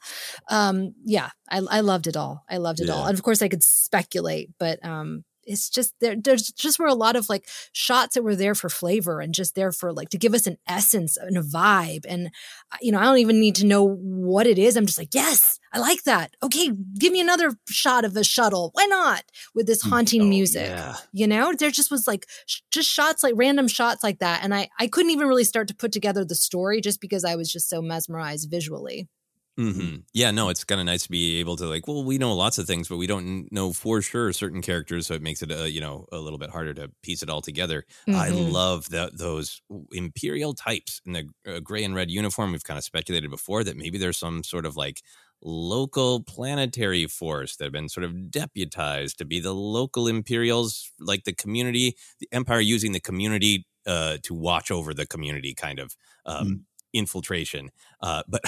Um, 0.48 0.94
yeah, 1.04 1.30
I, 1.50 1.58
I 1.58 1.80
loved 1.80 2.06
it 2.06 2.16
all. 2.16 2.44
I 2.48 2.56
loved 2.56 2.80
it 2.80 2.88
all. 2.88 3.06
And 3.06 3.14
of 3.14 3.22
course, 3.22 3.42
I 3.42 3.48
could 3.48 3.62
speculate, 3.62 4.50
but 4.58 4.82
um, 4.84 5.24
it's 5.44 5.68
just 5.68 5.94
there. 6.00 6.14
There's 6.16 6.52
just 6.52 6.78
were 6.78 6.86
a 6.86 6.94
lot 6.94 7.16
of 7.16 7.28
like 7.28 7.48
shots 7.72 8.14
that 8.14 8.22
were 8.22 8.36
there 8.36 8.54
for 8.54 8.68
flavor 8.68 9.20
and 9.20 9.34
just 9.34 9.54
there 9.54 9.72
for 9.72 9.92
like 9.92 10.10
to 10.10 10.18
give 10.18 10.34
us 10.34 10.46
an 10.46 10.58
essence 10.68 11.16
and 11.16 11.36
a 11.36 11.42
vibe. 11.42 12.04
And 12.08 12.28
uh, 12.72 12.78
you 12.80 12.92
know, 12.92 12.98
I 12.98 13.04
don't 13.04 13.18
even 13.18 13.40
need 13.40 13.56
to 13.56 13.66
know 13.66 13.86
what 13.86 14.46
it 14.46 14.58
is. 14.58 14.76
I'm 14.76 14.86
just 14.86 14.98
like, 14.98 15.14
yes, 15.14 15.58
I 15.73 15.78
like 15.78 16.03
that. 16.05 16.35
Okay, 16.43 16.70
give 16.99 17.12
me 17.12 17.20
another 17.20 17.53
shot 17.69 18.05
of 18.05 18.16
a 18.16 18.24
shuttle. 18.24 18.70
Why 18.74 18.85
not 18.86 19.24
with 19.55 19.66
this 19.66 19.82
haunting 19.82 20.28
music? 20.28 20.82
yeah. 20.82 20.97
You 21.12 21.27
know, 21.27 21.53
there 21.55 21.70
just 21.70 21.90
was 21.90 22.07
like 22.07 22.27
sh- 22.47 22.61
just 22.70 22.90
shots 22.90 23.23
like 23.23 23.35
random 23.36 23.69
shots 23.69 24.03
like 24.03 24.19
that, 24.20 24.43
and 24.44 24.55
I 24.55 24.69
I 24.78 24.86
couldn't 24.89 25.11
even 25.11 25.28
really 25.28 25.44
start 25.44 25.69
to 25.69 25.74
put 25.74 25.93
together 25.93 26.24
the 26.24 26.35
story 26.35 26.81
just 26.81 27.01
because 27.01 27.24
I 27.24 27.36
was 27.36 27.51
just 27.51 27.69
so 27.69 27.81
mesmerized 27.82 28.51
visually. 28.51 29.09
hmm 29.59 29.97
Yeah, 30.15 30.31
no, 30.31 30.49
it's 30.49 30.65
kind 30.65 30.81
of 30.81 30.86
nice 30.86 31.03
to 31.03 31.11
be 31.11 31.39
able 31.39 31.57
to 31.57 31.66
like. 31.66 31.86
Well, 31.86 32.05
we 32.05 32.16
know 32.16 32.32
lots 32.32 32.57
of 32.57 32.66
things, 32.66 32.89
but 32.89 32.97
we 32.97 33.07
don't 33.07 33.53
know 33.53 33.74
for 33.74 34.01
sure 34.01 34.32
certain 34.32 34.62
characters, 34.62 35.07
so 35.07 35.12
it 35.15 35.20
makes 35.20 35.43
it 35.43 35.53
uh, 35.53 35.65
you 35.65 35.78
know 35.81 36.07
a 36.11 36.16
little 36.19 36.39
bit 36.39 36.49
harder 36.49 36.73
to 36.73 36.90
piece 37.03 37.23
it 37.23 37.28
all 37.28 37.43
together. 37.43 37.85
I 38.15 38.31
Mm-hmm. 38.31 38.32
Mhm. 38.32 38.53
love 38.53 38.89
that 38.90 39.19
those 39.19 39.61
imperial 39.93 40.55
types 40.55 41.03
in 41.05 41.12
the 41.12 41.28
uh, 41.47 41.61
gray 41.61 41.85
and 41.85 41.94
red 41.94 42.11
uniform. 42.11 42.53
We've 42.53 42.65
kind 42.65 42.78
of 42.78 42.85
speculated 42.85 43.31
before 43.31 43.62
that 43.65 43.77
maybe 43.77 43.99
there's 43.99 44.19
some 44.19 44.43
sort 44.43 44.65
of 44.65 44.74
like 44.74 45.03
local 45.43 46.23
planetary 46.23 47.06
force 47.06 47.56
that 47.56 47.64
have 47.64 47.73
been 47.73 47.89
sort 47.89 48.05
of 48.05 48.31
deputized 48.31 49.19
to 49.19 49.24
be 49.24 49.40
the 49.40 49.55
local 49.55 50.06
imperials, 50.06 50.90
like 51.01 51.24
the 51.24 51.32
community, 51.32 51.97
the 52.20 52.28
empire 52.32 52.60
using 52.60 52.93
the 52.93 53.01
community 53.01 53.66
uh, 53.86 54.19
to 54.23 54.35
watch 54.35 54.70
over 54.70 54.94
the 54.94 55.06
community, 55.06 55.55
kind 55.55 55.78
of 55.78 55.97
um, 56.27 56.64
infiltration. 56.93 57.70
Uh, 58.01 58.23
but 58.28 58.43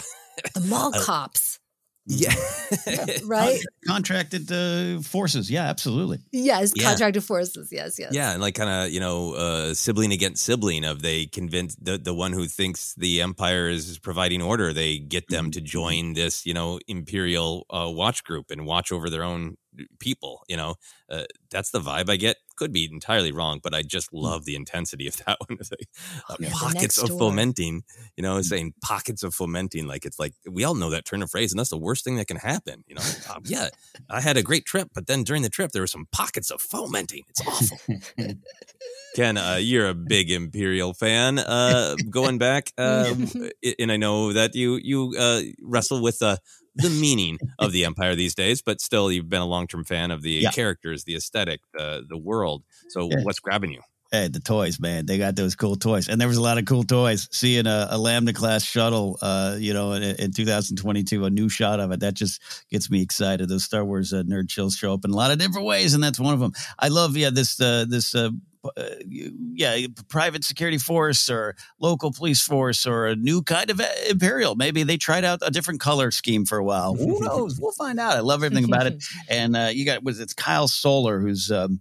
The 0.55 0.61
mall 0.61 0.93
cops, 1.01 1.59
yeah, 2.07 2.35
right? 3.25 3.59
Contracted 3.87 4.51
uh, 4.53 5.01
forces. 5.01 5.51
Yeah, 5.51 5.65
absolutely. 5.65 6.19
Yes, 6.33 6.73
Yeah. 6.75 6.89
contracted 6.89 7.25
forces. 7.25 7.69
Yes, 7.73 7.99
yes. 7.99 8.13
Yeah, 8.13 8.33
and 8.33 8.43
like 8.43 8.55
kind 8.55 8.71
of 8.71 8.91
you 8.93 9.01
know 9.01 9.35
uh, 9.35 9.75
sibling 9.75 10.13
against 10.13 10.43
sibling 10.45 10.85
of 10.85 11.03
they 11.03 11.27
convince 11.27 11.75
the 11.77 11.99
the 11.99 12.15
one 12.15 12.33
who 12.33 12.47
thinks 12.47 12.95
the 12.95 13.23
empire 13.23 13.69
is 13.69 13.99
providing 13.99 14.43
order, 14.43 14.73
they 14.73 14.99
get 14.99 15.29
them 15.29 15.51
to 15.53 15.61
join 15.61 16.13
this 16.15 16.45
you 16.45 16.55
know 16.55 16.79
imperial 16.89 17.67
uh, 17.71 17.91
watch 17.91 18.23
group 18.25 18.51
and 18.51 18.67
watch 18.67 18.93
over 18.93 19.09
their 19.09 19.25
own 19.25 19.57
people. 19.99 20.43
You 20.49 20.57
know, 20.57 20.75
uh, 21.11 21.25
that's 21.51 21.71
the 21.71 21.81
vibe 21.81 22.09
I 22.11 22.17
get. 22.17 22.37
Could 22.57 22.73
be 22.73 22.89
entirely 22.91 23.33
wrong, 23.33 23.61
but 23.63 23.75
I 23.75 23.83
just 23.83 24.13
love 24.13 24.45
the 24.45 24.57
intensity 24.57 25.07
of 25.07 25.17
that 25.27 25.39
one. 25.47 25.59
Like, 25.59 25.89
uh, 26.29 26.37
yeah, 26.39 26.51
pockets 26.53 26.99
of 26.99 27.09
door. 27.09 27.19
fomenting. 27.19 27.83
You 28.17 28.23
know, 28.23 28.41
saying 28.43 28.75
pockets 28.83 29.23
of 29.23 29.35
fomenting, 29.35 29.87
like 29.87 30.05
it's 30.05 30.19
like 30.19 30.35
we 30.49 30.65
all 30.65 30.75
know 30.75 30.91
that 30.91 31.05
turn 31.05 31.23
of 31.23 31.31
phrase, 31.31 31.53
and 31.53 31.59
that's 31.59 31.71
the 31.71 31.79
worst 31.79 32.05
thing 32.05 32.17
that 32.17 32.27
can 32.27 32.37
happen. 32.37 32.85
You 32.87 32.97
know, 32.97 33.03
um, 33.35 33.43
yeah, 33.45 33.69
I 34.09 34.21
had 34.21 34.37
a 34.37 34.43
great 34.43 34.65
trip, 34.65 34.89
but 34.95 35.07
then 35.07 35.25
during 35.25 35.43
the 35.43 35.49
trip 35.49 35.73
there 35.73 35.83
were 35.83 35.87
some 35.87 36.07
pockets 36.13 36.51
of 36.51 36.61
fomenting. 36.61 37.23
It's 37.29 37.47
awful. 37.47 37.79
Ken, 39.15 39.37
uh, 39.37 39.57
you're 39.61 39.89
a 39.89 39.95
big 39.95 40.31
Imperial 40.31 40.93
fan. 40.93 41.39
Uh, 41.39 41.95
going 42.11 42.39
back, 42.39 42.73
uh, 42.79 43.15
and 43.79 43.93
I 43.93 43.97
know 43.97 44.33
that 44.33 44.55
you 44.55 44.77
you 44.83 45.15
uh, 45.19 45.43
wrestle 45.63 46.03
with 46.03 46.21
the 46.77 46.91
meaning 47.01 47.39
of 47.59 47.73
the 47.73 47.85
Empire 47.85 48.15
these 48.15 48.35
days, 48.35 48.63
but 48.63 48.81
still, 48.81 49.11
you've 49.13 49.29
been 49.29 49.43
a 49.43 49.47
long 49.47 49.67
term 49.67 49.85
fan 49.85 50.11
of 50.11 50.23
the 50.23 50.31
Yeah. 50.43 50.51
characters, 50.51 51.05
the 51.05 51.17
aesthetic, 51.17 51.61
the 51.73 52.05
the 52.09 52.19
world. 52.19 52.63
So, 52.89 53.09
Yeah. 53.11 53.23
what's 53.23 53.41
grabbing 53.41 53.73
you? 53.73 53.81
Hey, 54.13 54.29
the 54.29 54.39
toys, 54.39 54.79
man. 54.79 55.07
They 55.07 55.19
got 55.19 55.35
those 55.35 55.57
cool 55.57 55.75
toys. 55.75 56.09
And 56.09 56.21
there 56.21 56.29
was 56.29 56.37
a 56.37 56.41
lot 56.43 56.57
of 56.57 56.67
cool 56.67 56.85
toys. 56.85 57.27
Seeing 57.33 57.67
a, 57.67 57.89
a 57.91 57.99
Lambda 57.99 58.33
class 58.33 58.63
shuttle, 58.63 59.19
uh, 59.21 59.57
you 59.59 59.73
know, 59.75 59.91
in, 59.93 60.03
in 60.05 60.31
2022, 60.31 61.25
a 61.25 61.31
new 61.31 61.49
shot 61.49 61.81
of 61.81 61.91
it, 61.91 61.99
that 62.01 62.15
just 62.15 62.41
gets 62.71 62.89
me 62.91 63.03
excited. 63.03 63.49
Those 63.49 63.65
Star 63.65 63.85
Wars 63.85 64.13
uh, 64.13 64.23
nerd 64.23 64.49
chills 64.49 64.77
show 64.77 64.93
up 64.95 65.05
in 65.05 65.11
a 65.11 65.17
lot 65.17 65.33
of 65.33 65.39
different 65.39 65.67
ways, 65.67 65.95
and 65.95 66.05
that's 66.05 66.21
one 66.21 66.33
of 66.35 66.39
them. 66.39 66.53
I 66.79 66.89
love, 66.89 67.17
yeah, 67.17 67.31
this, 67.31 67.61
uh, 67.61 67.87
this, 67.89 68.15
uh, 68.77 68.85
yeah, 69.09 69.87
private 70.09 70.45
security 70.45 70.79
force 70.79 71.29
or 71.31 71.55
local 71.81 72.13
police 72.13 72.43
force 72.43 72.87
or 72.87 73.07
a 73.07 73.17
new 73.17 73.43
kind 73.43 73.71
of 73.71 73.81
uh, 73.81 73.87
imperial. 74.09 74.55
Maybe 74.55 74.83
they 74.83 74.97
tried 74.97 75.25
out 75.25 75.41
a 75.43 75.51
different 75.51 75.81
color 75.81 76.11
scheme 76.11 76.45
for 76.45 76.59
a 76.59 76.65
while. 76.65 76.95
Who 76.95 77.21
knows? 77.21 77.59
We'll 77.65 77.73
find 77.73 77.99
out. 78.01 78.17
I 78.17 78.21
love 78.21 78.43
everything 78.43 78.65
about 78.65 78.87
it. 78.87 79.03
And 79.29 79.57
uh, 79.57 79.71
you 79.73 79.85
got 79.85 80.03
was 80.03 80.21
it's 80.21 80.35
Kyle 80.35 80.69
Soller 80.69 81.21
who's 81.21 81.51
um, 81.51 81.81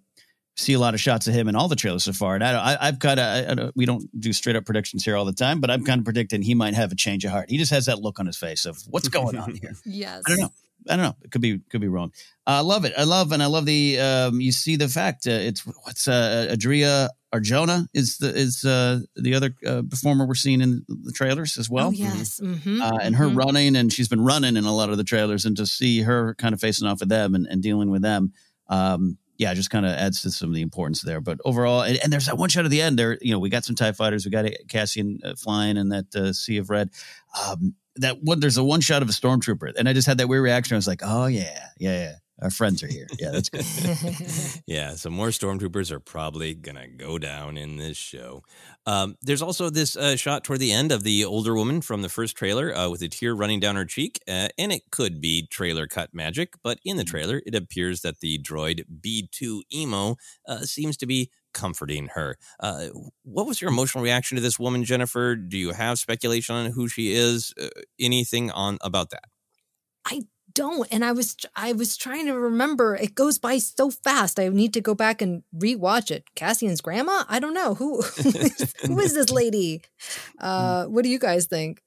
see 0.56 0.74
a 0.74 0.80
lot 0.80 0.94
of 0.94 1.00
shots 1.02 1.28
of 1.28 1.34
him 1.34 1.48
in 1.48 1.56
all 1.56 1.68
the 1.68 1.76
trailers 1.76 2.04
so 2.04 2.14
far. 2.14 2.36
And 2.36 2.44
I, 2.44 2.74
I, 2.74 2.88
I've 2.88 3.00
kind 3.00 3.20
of, 3.20 3.26
I, 3.26 3.52
I 3.52 3.56
don't- 3.56 3.76
we 3.76 3.86
don't 3.86 4.08
do 4.20 4.32
straight 4.34 4.56
up 4.56 4.66
predictions 4.66 5.04
here 5.04 5.16
all 5.18 5.26
the 5.26 5.34
time, 5.34 5.60
but 5.60 5.72
I'm 5.72 5.84
kind 5.84 6.00
of 6.00 6.06
predicting 6.06 6.42
he 6.44 6.54
might 6.54 6.76
have 6.76 6.92
a 6.92 6.96
change 6.96 7.26
of 7.26 7.32
heart. 7.32 7.50
He 7.50 7.58
just 7.58 7.72
has 7.72 7.88
that 7.88 8.00
look 8.00 8.20
on 8.20 8.28
his 8.28 8.38
face 8.38 8.66
of 8.66 8.78
what's 8.88 9.08
going 9.10 9.36
on 9.38 9.56
here. 9.62 9.74
Yes. 9.86 10.22
I 10.28 10.30
don't 10.30 10.40
know. 10.42 10.50
I 10.90 10.96
don't 10.96 11.06
know. 11.06 11.16
It 11.22 11.32
could 11.32 11.42
be 11.42 11.60
could 11.70 11.82
be 11.82 11.88
wrong. 11.88 12.12
I 12.46 12.60
love 12.60 12.86
it. 12.86 12.94
I 12.98 13.04
love 13.04 13.32
and 13.32 13.42
I 13.42 13.48
love 13.48 13.66
the. 13.66 14.00
Um, 14.00 14.42
you 14.42 14.52
see 14.52 14.76
the 14.76 14.88
fact. 14.88 15.28
Uh, 15.28 15.32
it's 15.32 15.62
what's 15.84 16.08
uh, 16.08 16.50
Adria 16.52 17.10
Arjona 17.34 17.88
is 17.94 18.18
the 18.18 18.30
is 18.30 18.64
uh, 18.64 19.00
the 19.16 19.34
other 19.34 19.56
uh, 19.66 19.82
performer 19.90 20.26
we're 20.26 20.36
seeing 20.36 20.62
in 20.62 20.86
the 20.88 21.12
trailers 21.12 21.58
as 21.58 21.70
well. 21.70 21.88
oh, 21.88 21.92
yes. 21.92 22.40
Mm-hmm. 22.42 22.82
Uh, 22.82 23.00
and 23.02 23.16
her 23.16 23.28
running, 23.28 23.76
and 23.76 23.92
she's 23.92 24.08
been 24.08 24.24
running 24.24 24.58
in 24.58 24.66
a 24.66 24.76
lot 24.76 24.90
of 24.90 24.98
the 24.98 25.04
trailers, 25.04 25.46
and 25.46 25.58
to 25.58 25.66
see 25.66 26.02
her 26.02 26.36
kind 26.36 26.54
of 26.54 26.60
facing 26.60 26.88
off 26.88 27.00
with 27.00 27.10
them 27.10 27.34
and, 27.34 27.48
and 27.48 27.64
dealing 27.64 27.90
with 27.90 28.02
them, 28.02 28.34
um, 28.68 29.18
yeah, 29.38 29.54
just 29.54 29.72
kind 29.72 29.86
of 29.86 29.94
adds 29.94 30.22
to 30.22 30.32
some 30.32 30.50
of 30.50 30.56
the 30.56 30.62
importance 30.62 31.02
there. 31.02 31.22
But 31.22 31.40
overall, 31.44 31.82
and, 31.82 31.98
and 32.04 32.14
there's 32.14 32.28
that 32.28 32.38
one 32.38 32.50
shot 32.50 32.66
at 32.66 32.72
the 32.72 32.82
end 32.82 33.00
there. 33.00 33.18
You 33.22 33.32
know, 33.32 33.40
we 33.40 33.50
got 33.50 33.66
some 33.66 33.76
Tie 33.76 33.92
fighters, 33.94 34.26
we 34.26 34.32
got 34.32 34.46
Cassian 34.70 35.20
uh, 35.24 35.34
flying 35.36 35.78
in 35.78 35.90
that 35.90 36.16
uh, 36.16 36.34
sea 36.34 36.58
of 36.58 36.70
red. 36.70 36.92
Um, 37.48 37.74
that 37.98 38.22
one, 38.22 38.40
there's 38.40 38.58
a 38.58 38.64
one 38.64 38.82
shot 38.82 39.02
of 39.02 39.10
a 39.10 39.12
stormtrooper, 39.12 39.74
and 39.78 39.88
I 39.88 39.94
just 39.94 40.08
had 40.08 40.18
that 40.18 40.28
weird 40.28 40.44
reaction. 40.44 40.76
I 40.76 40.78
was 40.78 40.88
like, 40.88 41.02
oh 41.04 41.26
yeah, 41.28 41.68
yeah, 41.78 42.04
yeah. 42.04 42.16
Our 42.42 42.50
friends 42.50 42.82
are 42.84 42.88
here. 42.88 43.08
Yeah, 43.20 43.32
that's 43.32 43.50
good. 43.50 43.66
yeah, 44.68 44.96
some 44.96 45.14
more 45.14 45.28
stormtroopers 45.28 45.92
are 45.92 46.00
probably 46.00 46.56
gonna 46.56 46.88
go 46.88 47.18
down 47.20 47.58
in 47.58 47.78
this 47.78 47.96
show. 47.96 48.44
Um, 48.86 49.16
there's 49.22 49.42
also 49.42 49.70
this 49.70 49.96
uh, 49.96 50.16
shot 50.16 50.44
toward 50.44 50.60
the 50.60 50.72
end 50.72 50.92
of 50.92 51.04
the 51.04 51.24
older 51.26 51.54
woman 51.54 51.82
from 51.82 52.02
the 52.02 52.10
first 52.10 52.36
trailer 52.36 52.76
uh, 52.76 52.90
with 52.90 53.02
a 53.04 53.08
tear 53.08 53.36
running 53.36 53.60
down 53.60 53.76
her 53.76 53.86
cheek, 53.86 54.20
uh, 54.28 54.50
and 54.58 54.72
it 54.72 54.90
could 54.92 55.22
be 55.22 55.48
trailer 55.48 55.88
cut 55.88 56.10
magic, 56.14 56.56
but 56.64 56.80
in 56.84 56.98
the 56.98 57.04
trailer, 57.04 57.42
it 57.46 57.54
appears 57.54 58.02
that 58.02 58.20
the 58.20 58.40
droid 58.40 58.84
B2 59.02 59.62
Emo 59.72 60.16
uh, 60.48 60.62
seems 60.62 60.98
to 60.98 61.06
be 61.06 61.30
comforting 61.54 62.08
her. 62.16 62.38
Uh, 62.60 62.88
what 63.24 63.46
was 63.46 63.62
your 63.62 63.70
emotional 63.70 64.04
reaction 64.04 64.36
to 64.36 64.42
this 64.42 64.60
woman, 64.60 64.84
Jennifer? 64.84 65.36
Do 65.36 65.58
you 65.58 65.72
have 65.72 66.00
speculation 66.00 66.56
on 66.56 66.72
who 66.72 66.88
she 66.88 67.14
is? 67.14 67.54
Uh, 67.62 67.68
anything 68.00 68.50
on 68.52 68.80
about 68.82 69.12
that? 69.12 69.26
I 70.06 70.24
don't. 70.56 70.88
And 70.92 71.04
I 71.04 71.12
was 71.12 71.36
I 71.56 71.74
was 71.74 71.98
trying 71.98 72.26
to 72.28 72.34
remember. 72.34 72.96
It 72.96 73.16
goes 73.16 73.38
by 73.38 73.58
so 73.58 73.92
fast. 73.92 74.40
I 74.40 74.50
need 74.50 74.74
to 74.74 74.82
go 74.82 74.96
back 74.96 75.22
and 75.22 75.44
rewatch 75.56 76.12
it. 76.12 76.26
Cassian's 76.36 76.82
grandma? 76.82 77.24
I 77.28 77.40
don't 77.40 77.54
know. 77.54 77.76
Who 77.76 78.02
who 78.88 79.00
is 79.00 79.14
this 79.14 79.30
lady? 79.30 79.82
Uh, 80.40 80.86
what 80.86 81.04
do 81.04 81.10
you 81.10 81.20
guys 81.20 81.48
think? 81.48 81.82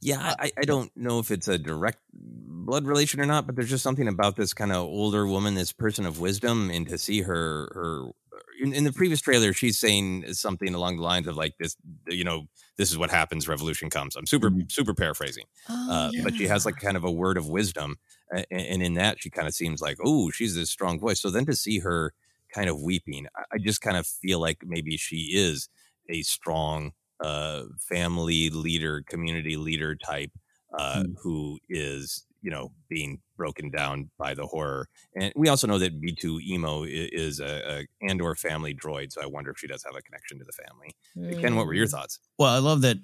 Yeah, 0.00 0.20
uh, 0.20 0.34
I, 0.38 0.52
I 0.58 0.62
don't 0.64 0.94
know 0.96 1.18
if 1.18 1.30
it's 1.30 1.48
a 1.48 1.58
direct 1.58 1.98
blood 2.12 2.86
relation 2.86 3.20
or 3.20 3.26
not, 3.26 3.46
but 3.46 3.56
there's 3.56 3.70
just 3.70 3.82
something 3.82 4.08
about 4.08 4.36
this 4.36 4.54
kind 4.54 4.72
of 4.72 4.78
older 4.78 5.26
woman, 5.26 5.54
this 5.54 5.72
person 5.72 6.06
of 6.06 6.20
wisdom, 6.20 6.70
and 6.70 6.88
to 6.88 6.98
see 6.98 7.22
her 7.22 7.70
her 7.74 8.08
uh, 8.32 8.38
in, 8.62 8.72
in 8.72 8.84
the 8.84 8.92
previous 8.92 9.20
trailer, 9.20 9.52
she's 9.52 9.78
saying 9.78 10.32
something 10.34 10.74
along 10.74 10.96
the 10.96 11.02
lines 11.02 11.26
of 11.26 11.36
like 11.36 11.56
this, 11.58 11.76
you 12.06 12.24
know, 12.24 12.46
this 12.76 12.90
is 12.90 12.98
what 12.98 13.10
happens, 13.10 13.48
revolution 13.48 13.90
comes. 13.90 14.14
I'm 14.16 14.26
super 14.26 14.50
mm-hmm. 14.50 14.68
super 14.68 14.94
paraphrasing, 14.94 15.44
Oh, 15.68 15.90
uh, 15.90 16.10
but 16.22 16.34
she 16.34 16.46
has 16.46 16.64
like 16.64 16.76
kind 16.76 16.96
of 16.96 17.04
a 17.04 17.10
word 17.10 17.36
of 17.36 17.48
wisdom, 17.48 17.96
a- 18.32 18.44
a- 18.52 18.70
and 18.72 18.82
in 18.82 18.94
that 18.94 19.20
she 19.20 19.30
kind 19.30 19.48
of 19.48 19.54
seems 19.54 19.80
like, 19.80 19.98
oh, 20.04 20.30
she's 20.30 20.54
this 20.54 20.70
strong 20.70 21.00
voice. 21.00 21.20
So 21.20 21.30
then 21.30 21.46
to 21.46 21.56
see 21.56 21.80
her 21.80 22.12
kind 22.54 22.68
of 22.68 22.80
weeping, 22.80 23.26
I- 23.36 23.54
I 23.54 23.58
just 23.58 23.80
kind 23.80 23.96
of 23.96 24.06
feel 24.06 24.38
like 24.40 24.58
maybe 24.64 24.96
she 24.96 25.30
is 25.34 25.68
a 26.08 26.22
strong 26.22 26.92
uh, 27.20 27.64
family 27.88 28.50
leader, 28.50 29.02
community 29.08 29.56
leader 29.56 29.94
type 29.96 30.30
uh, 30.78 31.02
who 31.22 31.58
is 31.68 32.24
you 32.42 32.50
know 32.50 32.70
being 32.88 33.20
broken 33.36 33.70
down 33.70 34.10
by 34.18 34.34
the 34.34 34.46
horror. 34.46 34.86
And 35.20 35.32
we 35.36 35.48
also 35.48 35.66
know 35.66 35.78
that 35.78 36.00
B2EMO 36.00 36.86
is 36.88 37.40
a, 37.40 37.86
a 38.02 38.06
Andor 38.08 38.34
family 38.34 38.74
droid, 38.74 39.12
so 39.12 39.22
I 39.22 39.26
wonder 39.26 39.50
if 39.50 39.58
she 39.58 39.66
does 39.66 39.82
have 39.84 39.94
a 39.96 40.02
connection 40.02 40.38
to 40.38 40.44
the 40.44 40.52
family. 40.52 41.36
Ken, 41.40 41.56
what 41.56 41.66
were 41.66 41.74
your 41.74 41.86
Mm. 41.86 41.90
thoughts? 41.90 42.20
Well, 42.38 42.54
I 42.54 42.58
love 42.58 42.82
that 42.82 42.98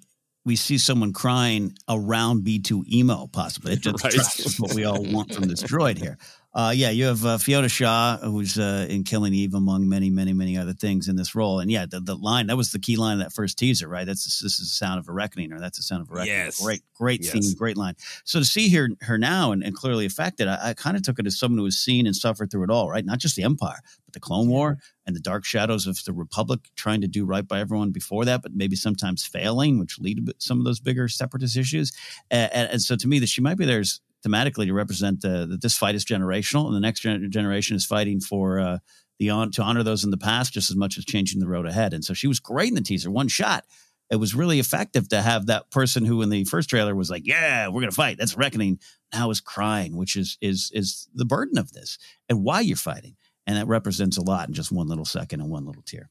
we 0.45 0.57
see 0.57 0.77
someone 0.77 1.13
crying 1.13 1.75
around 1.89 2.45
B2EMO, 2.45 3.33
possibly. 3.33 3.73
It 3.73 3.81
just 3.83 4.05
Right. 4.05 4.61
what 4.61 4.75
we 4.75 4.85
all 4.85 5.03
want 5.03 5.33
from 5.35 5.45
this 5.49 5.63
droid 5.63 5.97
here. 5.99 6.19
Uh, 6.55 6.73
yeah, 6.75 6.91
you 6.91 7.07
have 7.07 7.27
uh, 7.27 7.37
Fiona 7.37 7.69
Shaw, 7.69 8.17
who's 8.19 8.59
uh, 8.59 8.87
in 8.89 9.03
Killing 9.03 9.35
Eve, 9.35 9.55
among 9.55 9.89
many, 9.89 10.09
many, 10.09 10.33
many 10.33 10.57
other 10.57 10.73
things 10.73 11.09
in 11.09 11.17
this 11.17 11.35
role. 11.35 11.59
And 11.59 11.69
yeah, 11.69 11.85
the, 11.85 11.99
the 11.99 12.15
line 12.15 12.47
that 12.47 12.57
was 12.57 12.71
the 12.71 12.79
key 12.79 12.97
line 12.97 13.15
of 13.15 13.25
that 13.25 13.33
first 13.33 13.59
teaser, 13.59 13.89
right? 13.89 14.07
That's 14.07 14.25
this 14.25 14.53
is 14.55 14.59
the 14.59 14.65
sound 14.67 15.01
of 15.01 15.09
a 15.09 15.13
reckoning, 15.13 15.53
or 15.53 15.59
that's 15.59 15.79
the 15.79 15.83
sound 15.83 16.03
of 16.03 16.11
a 16.11 16.15
reckoning. 16.15 16.37
Yes. 16.37 16.63
Great, 16.63 16.83
great 16.95 17.25
Yes. 17.25 17.33
scene, 17.33 17.55
great 17.57 17.77
line. 17.77 17.97
So 18.25 18.39
to 18.39 18.45
see 18.45 18.73
her 18.73 18.89
her 19.01 19.19
now 19.19 19.51
and, 19.51 19.65
and 19.65 19.75
clearly 19.75 20.07
affected, 20.07 20.47
I, 20.47 20.71
I 20.71 20.75
kind 20.75 20.97
of 20.97 21.03
took 21.03 21.19
it 21.19 21.27
as 21.27 21.37
someone 21.37 21.59
who 21.59 21.65
has 21.65 21.77
seen 21.77 22.07
and 22.07 22.15
suffered 22.15 22.53
through 22.53 22.65
it 22.65 22.71
all, 22.71 22.89
right? 22.89 23.05
Not 23.05 23.19
just 23.19 23.35
the 23.35 23.43
Empire, 23.43 23.81
but 24.05 24.15
the 24.15 24.21
Clone 24.21 24.49
War 24.49 24.79
and 25.07 25.17
the 25.17 25.21
dark 25.21 25.45
shadows 25.45 25.89
of 25.89 25.99
the 26.05 26.13
Republic 26.13 26.61
trying 26.77 27.01
to 27.01 27.09
do 27.09 27.25
right 27.25 27.47
by 27.47 27.59
everyone 27.59 27.91
before 27.91 28.25
that, 28.27 28.43
but 28.43 28.53
maybe 28.55 28.77
sometimes 28.77 29.25
failing, 29.27 29.81
which 29.81 29.99
lead 29.99 30.25
to 30.25 30.35
some 30.39 30.61
of 30.61 30.65
those 30.65 30.79
bigger 30.79 31.09
separatist 31.09 31.57
issues. 31.57 31.93
And, 32.31 32.53
and, 32.53 32.71
and 32.71 32.83
so 32.83 32.95
to 32.95 33.09
me, 33.09 33.19
that 33.19 33.29
she 33.29 33.41
might 33.41 33.59
be 33.59 33.65
there 33.65 33.81
is 33.81 34.01
thematically 34.25 34.67
to 34.67 34.73
represent 34.73 35.25
uh, 35.25 35.47
that 35.47 35.63
this 35.63 35.77
fight 35.77 35.95
is 35.95 36.05
generational, 36.05 36.67
and 36.67 36.75
the 36.75 36.81
next 36.81 37.01
gen- 37.01 37.31
generation 37.31 37.77
is 37.77 37.85
fighting 37.85 38.21
for 38.21 38.59
uh, 38.59 38.79
the 39.19 39.31
on 39.31 39.51
to 39.53 39.63
honor 39.63 39.83
those 39.83 40.05
in 40.05 40.11
the 40.11 40.17
past 40.17 40.53
just 40.53 40.71
as 40.71 40.77
much 40.77 40.99
as 40.99 41.05
changing 41.05 41.41
the 41.41 41.49
road 41.49 41.67
ahead. 41.67 41.93
And 41.95 42.05
so 42.05 42.15
she 42.15 42.27
was 42.27 42.41
great 42.41 42.69
in 42.69 42.75
the 42.75 42.81
teaser, 42.81 43.11
one 43.11 43.29
shot. 43.29 43.65
It 44.11 44.17
was 44.17 44.35
really 44.35 44.61
effective 44.61 45.09
to 45.09 45.23
have 45.23 45.47
that 45.47 45.71
person 45.71 46.05
who 46.05 46.21
in 46.23 46.29
the 46.29 46.45
first 46.45 46.69
trailer 46.69 46.95
was 46.95 47.11
like, 47.11 47.27
"Yeah, 47.27 47.69
we're 47.69 47.81
gonna 47.81 47.93
fight." 47.93 48.19
That's 48.19 48.37
reckoning. 48.37 48.79
Now 49.13 49.31
is 49.31 49.41
crying, 49.41 49.97
which 49.97 50.17
is 50.17 50.37
is 50.41 50.71
is 50.75 51.09
the 51.15 51.25
burden 51.25 51.59
of 51.59 51.73
this 51.73 51.99
and 52.29 52.45
why 52.45 52.61
you're 52.61 52.77
fighting, 52.77 53.17
and 53.47 53.57
that 53.57 53.67
represents 53.67 54.17
a 54.17 54.23
lot 54.23 54.49
in 54.49 54.55
just 54.55 54.73
one 54.73 54.89
little 54.89 55.05
second 55.05 55.41
and 55.41 55.51
one 55.51 55.65
little 55.65 55.83
tear. 55.83 56.11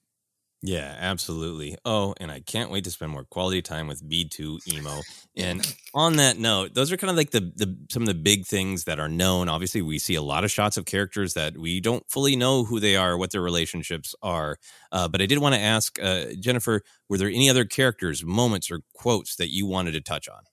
Yeah, 0.65 0.95
absolutely. 0.97 1.75
Oh, 1.83 2.15
and 2.21 2.31
I 2.31 2.39
can't 2.39 2.71
wait 2.71 2.85
to 2.85 2.91
spend 2.91 3.11
more 3.11 3.25
quality 3.25 3.61
time 3.61 3.87
with 3.87 4.07
B2EMO. 4.07 5.01
And 5.35 5.75
on 5.95 6.17
that 6.17 6.37
note, 6.37 6.75
those 6.75 6.91
are 6.91 6.97
kind 6.97 7.09
of 7.09 7.17
like 7.17 7.31
the, 7.31 7.39
the 7.55 7.75
some 7.89 8.03
of 8.03 8.07
the 8.07 8.13
big 8.13 8.45
things 8.45 8.83
that 8.83 8.99
are 8.99 9.09
known. 9.09 9.49
Obviously, 9.49 9.81
we 9.81 9.97
see 9.97 10.13
a 10.13 10.21
lot 10.21 10.43
of 10.43 10.51
shots 10.51 10.77
of 10.77 10.85
characters 10.85 11.33
that 11.33 11.57
we 11.57 11.79
don't 11.79 12.07
fully 12.07 12.35
know 12.35 12.65
who 12.65 12.79
they 12.79 12.95
are, 12.95 13.17
what 13.17 13.31
their 13.31 13.41
relationships 13.41 14.13
are. 14.21 14.59
Uh, 14.91 15.07
but 15.07 15.23
I 15.23 15.25
did 15.25 15.39
want 15.39 15.55
to 15.55 15.61
ask 15.61 15.97
uh, 15.99 16.25
Jennifer, 16.39 16.83
were 17.09 17.17
there 17.17 17.29
any 17.29 17.49
other 17.49 17.65
characters, 17.65 18.23
moments, 18.23 18.69
or 18.69 18.81
quotes 18.93 19.35
that 19.37 19.49
you 19.49 19.65
wanted 19.65 19.93
to 19.93 20.01
touch 20.01 20.29
on? 20.29 20.43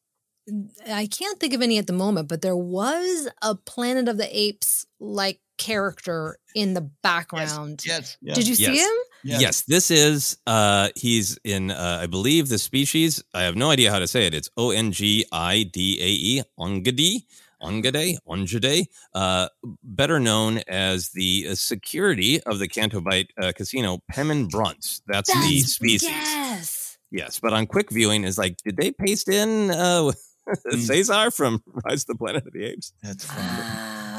I 0.91 1.07
can't 1.07 1.39
think 1.39 1.53
of 1.53 1.61
any 1.61 1.77
at 1.77 1.87
the 1.87 1.93
moment, 1.93 2.29
but 2.29 2.41
there 2.41 2.57
was 2.57 3.29
a 3.43 3.55
Planet 3.55 4.09
of 4.09 4.17
the 4.17 4.35
Apes 4.35 4.87
like 4.99 5.41
character 5.61 6.39
in 6.55 6.73
the 6.75 6.81
background. 7.03 7.83
Yes. 7.85 8.17
Did 8.25 8.49
you 8.49 8.55
see 8.55 8.79
him? 8.79 8.97
Yes. 9.23 9.63
this 9.63 9.91
is 9.91 10.39
uh 10.47 10.89
he's 10.97 11.39
in 11.45 11.71
uh, 11.71 11.99
I 12.03 12.07
believe 12.07 12.49
the 12.49 12.59
species. 12.59 13.23
I 13.35 13.43
have 13.43 13.57
no 13.57 13.71
idea 13.71 13.91
how 13.91 13.99
to 13.99 14.09
say 14.09 14.27
it. 14.27 14.35
It's 14.35 14.49
O 14.57 14.71
N 14.71 14.91
G 14.91 15.27
I 15.31 15.65
D 15.65 15.99
A 16.01 16.09
E, 16.09 16.43
Ongade, 16.59 17.25
Ongade, 17.63 18.17
Ongade, 18.27 18.87
uh 19.15 19.49
better 19.85 20.19
known 20.19 20.63
as 20.67 21.11
the 21.11 21.49
uh, 21.51 21.55
security 21.55 22.43
of 22.45 22.59
the 22.59 22.67
Canto 22.67 23.03
Bight 23.03 23.31
uh, 23.41 23.53
casino, 23.55 23.99
Pemin 24.11 24.49
Brunts. 24.49 25.03
That's, 25.07 25.31
the 25.31 25.61
species. 25.61 26.09
Yes. 26.09 26.99
Yes, 27.11 27.41
but 27.41 27.53
on 27.53 27.67
quick 27.67 27.91
viewing 27.91 28.25
is 28.25 28.39
like 28.39 28.57
did 28.65 28.79
they 28.79 28.93
paste 28.93 29.29
in 29.29 29.71
uh 29.71 30.13
Caesar 30.71 31.31
from 31.31 31.63
Rise 31.85 32.03
of 32.05 32.07
the 32.07 32.15
Planet 32.15 32.47
of 32.47 32.53
the 32.55 32.65
Apes? 32.65 32.95
That's 33.03 33.27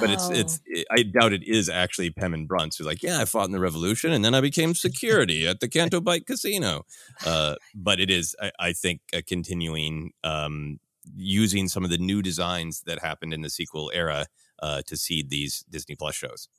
But 0.02 0.10
it's 0.10 0.30
it's 0.30 0.86
I 0.92 1.04
doubt 1.04 1.32
it 1.32 1.44
is 1.44 1.70
actually 1.70 2.10
Pem 2.10 2.34
and 2.34 2.48
Brunts 2.48 2.78
who's 2.78 2.88
like, 2.88 3.02
yeah, 3.02 3.22
I 3.22 3.26
fought 3.26 3.46
in 3.46 3.52
the 3.52 3.60
revolution 3.60 4.12
and 4.12 4.26
then 4.26 4.34
I 4.34 4.42
became 4.42 4.76
security 4.76 5.48
at 5.48 5.60
the 5.60 5.70
Canto 5.70 6.02
Bight 6.02 6.26
Casino. 6.26 6.86
Uh, 7.26 7.56
but 7.74 8.00
it 8.00 8.10
is, 8.10 8.36
I, 8.42 8.52
I 8.60 8.74
think, 8.74 9.02
a 9.14 9.22
continuing 9.22 10.12
um, 10.24 10.80
using 11.16 11.68
some 11.68 11.84
of 11.84 11.90
the 11.90 11.98
new 11.98 12.22
designs 12.22 12.82
that 12.86 13.00
happened 13.00 13.34
in 13.34 13.42
the 13.42 13.50
sequel 13.50 13.92
era 13.94 14.26
uh, 14.62 14.82
to 14.88 14.98
seed 14.98 15.30
these 15.30 15.64
Disney 15.70 15.96
Plus 15.96 16.16
shows. 16.16 16.50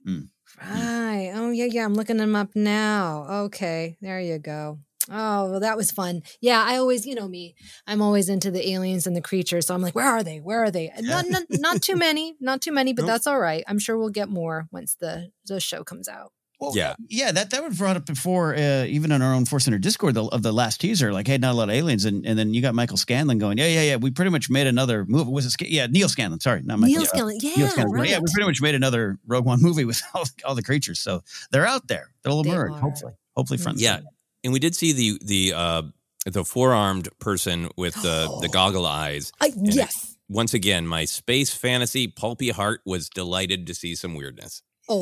Right. 0.61 1.33
Oh, 1.35 1.51
yeah, 1.51 1.67
yeah. 1.67 1.85
I'm 1.85 1.95
looking 1.95 2.17
them 2.17 2.35
up 2.35 2.51
now. 2.55 3.27
Okay. 3.45 3.97
There 4.01 4.21
you 4.21 4.39
go. 4.39 4.79
Oh, 5.11 5.51
well, 5.51 5.61
that 5.61 5.77
was 5.77 5.91
fun. 5.91 6.23
Yeah, 6.41 6.63
I 6.65 6.77
always, 6.77 7.07
you 7.07 7.15
know 7.15 7.29
me, 7.29 7.55
I'm 7.87 8.01
always 8.03 8.29
into 8.29 8.51
the 8.51 8.71
aliens 8.71 9.07
and 9.07 9.17
the 9.17 9.21
creatures. 9.23 9.67
So 9.67 9.75
I'm 9.75 9.83
like, 9.83 9.95
where 9.95 10.07
are 10.09 10.23
they? 10.23 10.39
Where 10.39 10.63
are 10.65 10.71
they? 10.71 10.91
Not, 11.01 11.27
not, 11.29 11.43
not 11.51 11.83
too 11.83 11.97
many, 12.09 12.37
not 12.41 12.61
too 12.61 12.73
many, 12.73 12.93
but 12.93 13.03
Nope. 13.03 13.09
that's 13.09 13.27
all 13.27 13.39
right. 13.41 13.65
I'm 13.67 13.79
sure 13.79 13.99
we'll 13.99 14.11
get 14.11 14.29
more 14.29 14.69
once 14.71 14.95
the, 15.01 15.31
the 15.47 15.61
show 15.61 15.83
comes 15.85 16.09
out. 16.09 16.33
yeah. 16.75 16.95
Yeah, 17.09 17.33
that 17.33 17.51
that 17.51 17.65
was 17.65 17.77
brought 17.77 17.97
up 17.97 18.07
before, 18.07 18.55
uh, 18.55 18.85
even 18.85 19.11
on 19.11 19.21
our 19.21 19.35
own 19.35 19.45
Force 19.47 19.65
Center 19.65 19.79
Discord 19.79 20.15
the, 20.15 20.25
of 20.27 20.43
the 20.45 20.53
last 20.53 20.81
teaser. 20.81 21.13
Like, 21.13 21.27
hey, 21.27 21.37
not 21.37 21.51
a 21.55 21.57
lot 21.57 21.69
of 21.69 21.75
aliens, 21.75 22.05
and 22.05 22.25
and 22.25 22.39
then 22.39 22.55
you 22.55 22.63
got 22.63 22.73
Michael 22.77 22.97
Scanlon 22.97 23.39
going, 23.39 23.59
yeah, 23.59 23.67
yeah, 23.67 23.83
yeah. 23.83 23.97
We 23.97 24.13
pretty 24.13 24.31
much 24.31 24.49
made 24.49 24.69
another 24.69 25.05
movie. 25.09 25.29
Was 25.33 25.45
it? 25.45 25.51
Sca- 25.51 25.69
Yeah, 25.73 25.87
Neal 25.89 26.09
Scanlan. 26.09 26.39
Sorry, 26.39 26.63
not 26.63 26.79
Michael. 26.79 26.99
Neal 26.99 27.07
Scanlan. 27.07 27.39
Yeah, 27.41 27.55
Neal 27.57 27.67
Scanlan. 27.69 27.93
right. 27.93 28.09
Yeah, 28.09 28.19
we 28.21 28.27
pretty 28.33 28.47
much 28.47 28.63
made 28.63 28.77
another 28.77 29.19
Rogue 29.27 29.45
One 29.45 29.61
movie 29.61 29.85
with 29.91 30.01
all, 30.15 30.23
all 30.45 30.55
the 30.55 30.63
creatures. 30.63 31.01
So 31.01 31.23
they're 31.51 31.67
out 31.67 31.89
there. 31.89 32.13
They'll 32.23 32.43
emerge. 32.43 32.71
are. 32.71 32.75
Hopefully, 32.79 33.13
hopefully 33.37 33.59
front. 33.59 33.81
Yeah. 33.81 33.99
Center. 34.43 34.49
And 34.49 34.53
we 34.53 34.59
did 34.59 34.75
see 34.75 34.93
the 34.93 35.19
the 35.25 35.53
uh, 35.57 35.83
the 36.27 36.45
four 36.45 36.73
armed 36.75 37.09
person 37.19 37.69
with 37.77 37.95
the 38.03 38.39
the 38.41 38.49
goggle 38.53 38.87
eyes. 38.87 39.33
I, 39.41 39.47
And 39.49 39.69
it- 39.69 39.75
yes. 39.75 40.17
once 40.29 40.55
again, 40.55 40.87
my 40.87 41.05
space 41.05 41.53
fantasy 41.55 42.09
pulpy 42.09 42.51
heart 42.51 42.81
was 42.85 43.09
delighted 43.09 43.67
to 43.69 43.75
see 43.75 43.95
some 43.95 44.15
weirdness. 44.15 44.63
Oh, 44.89 45.01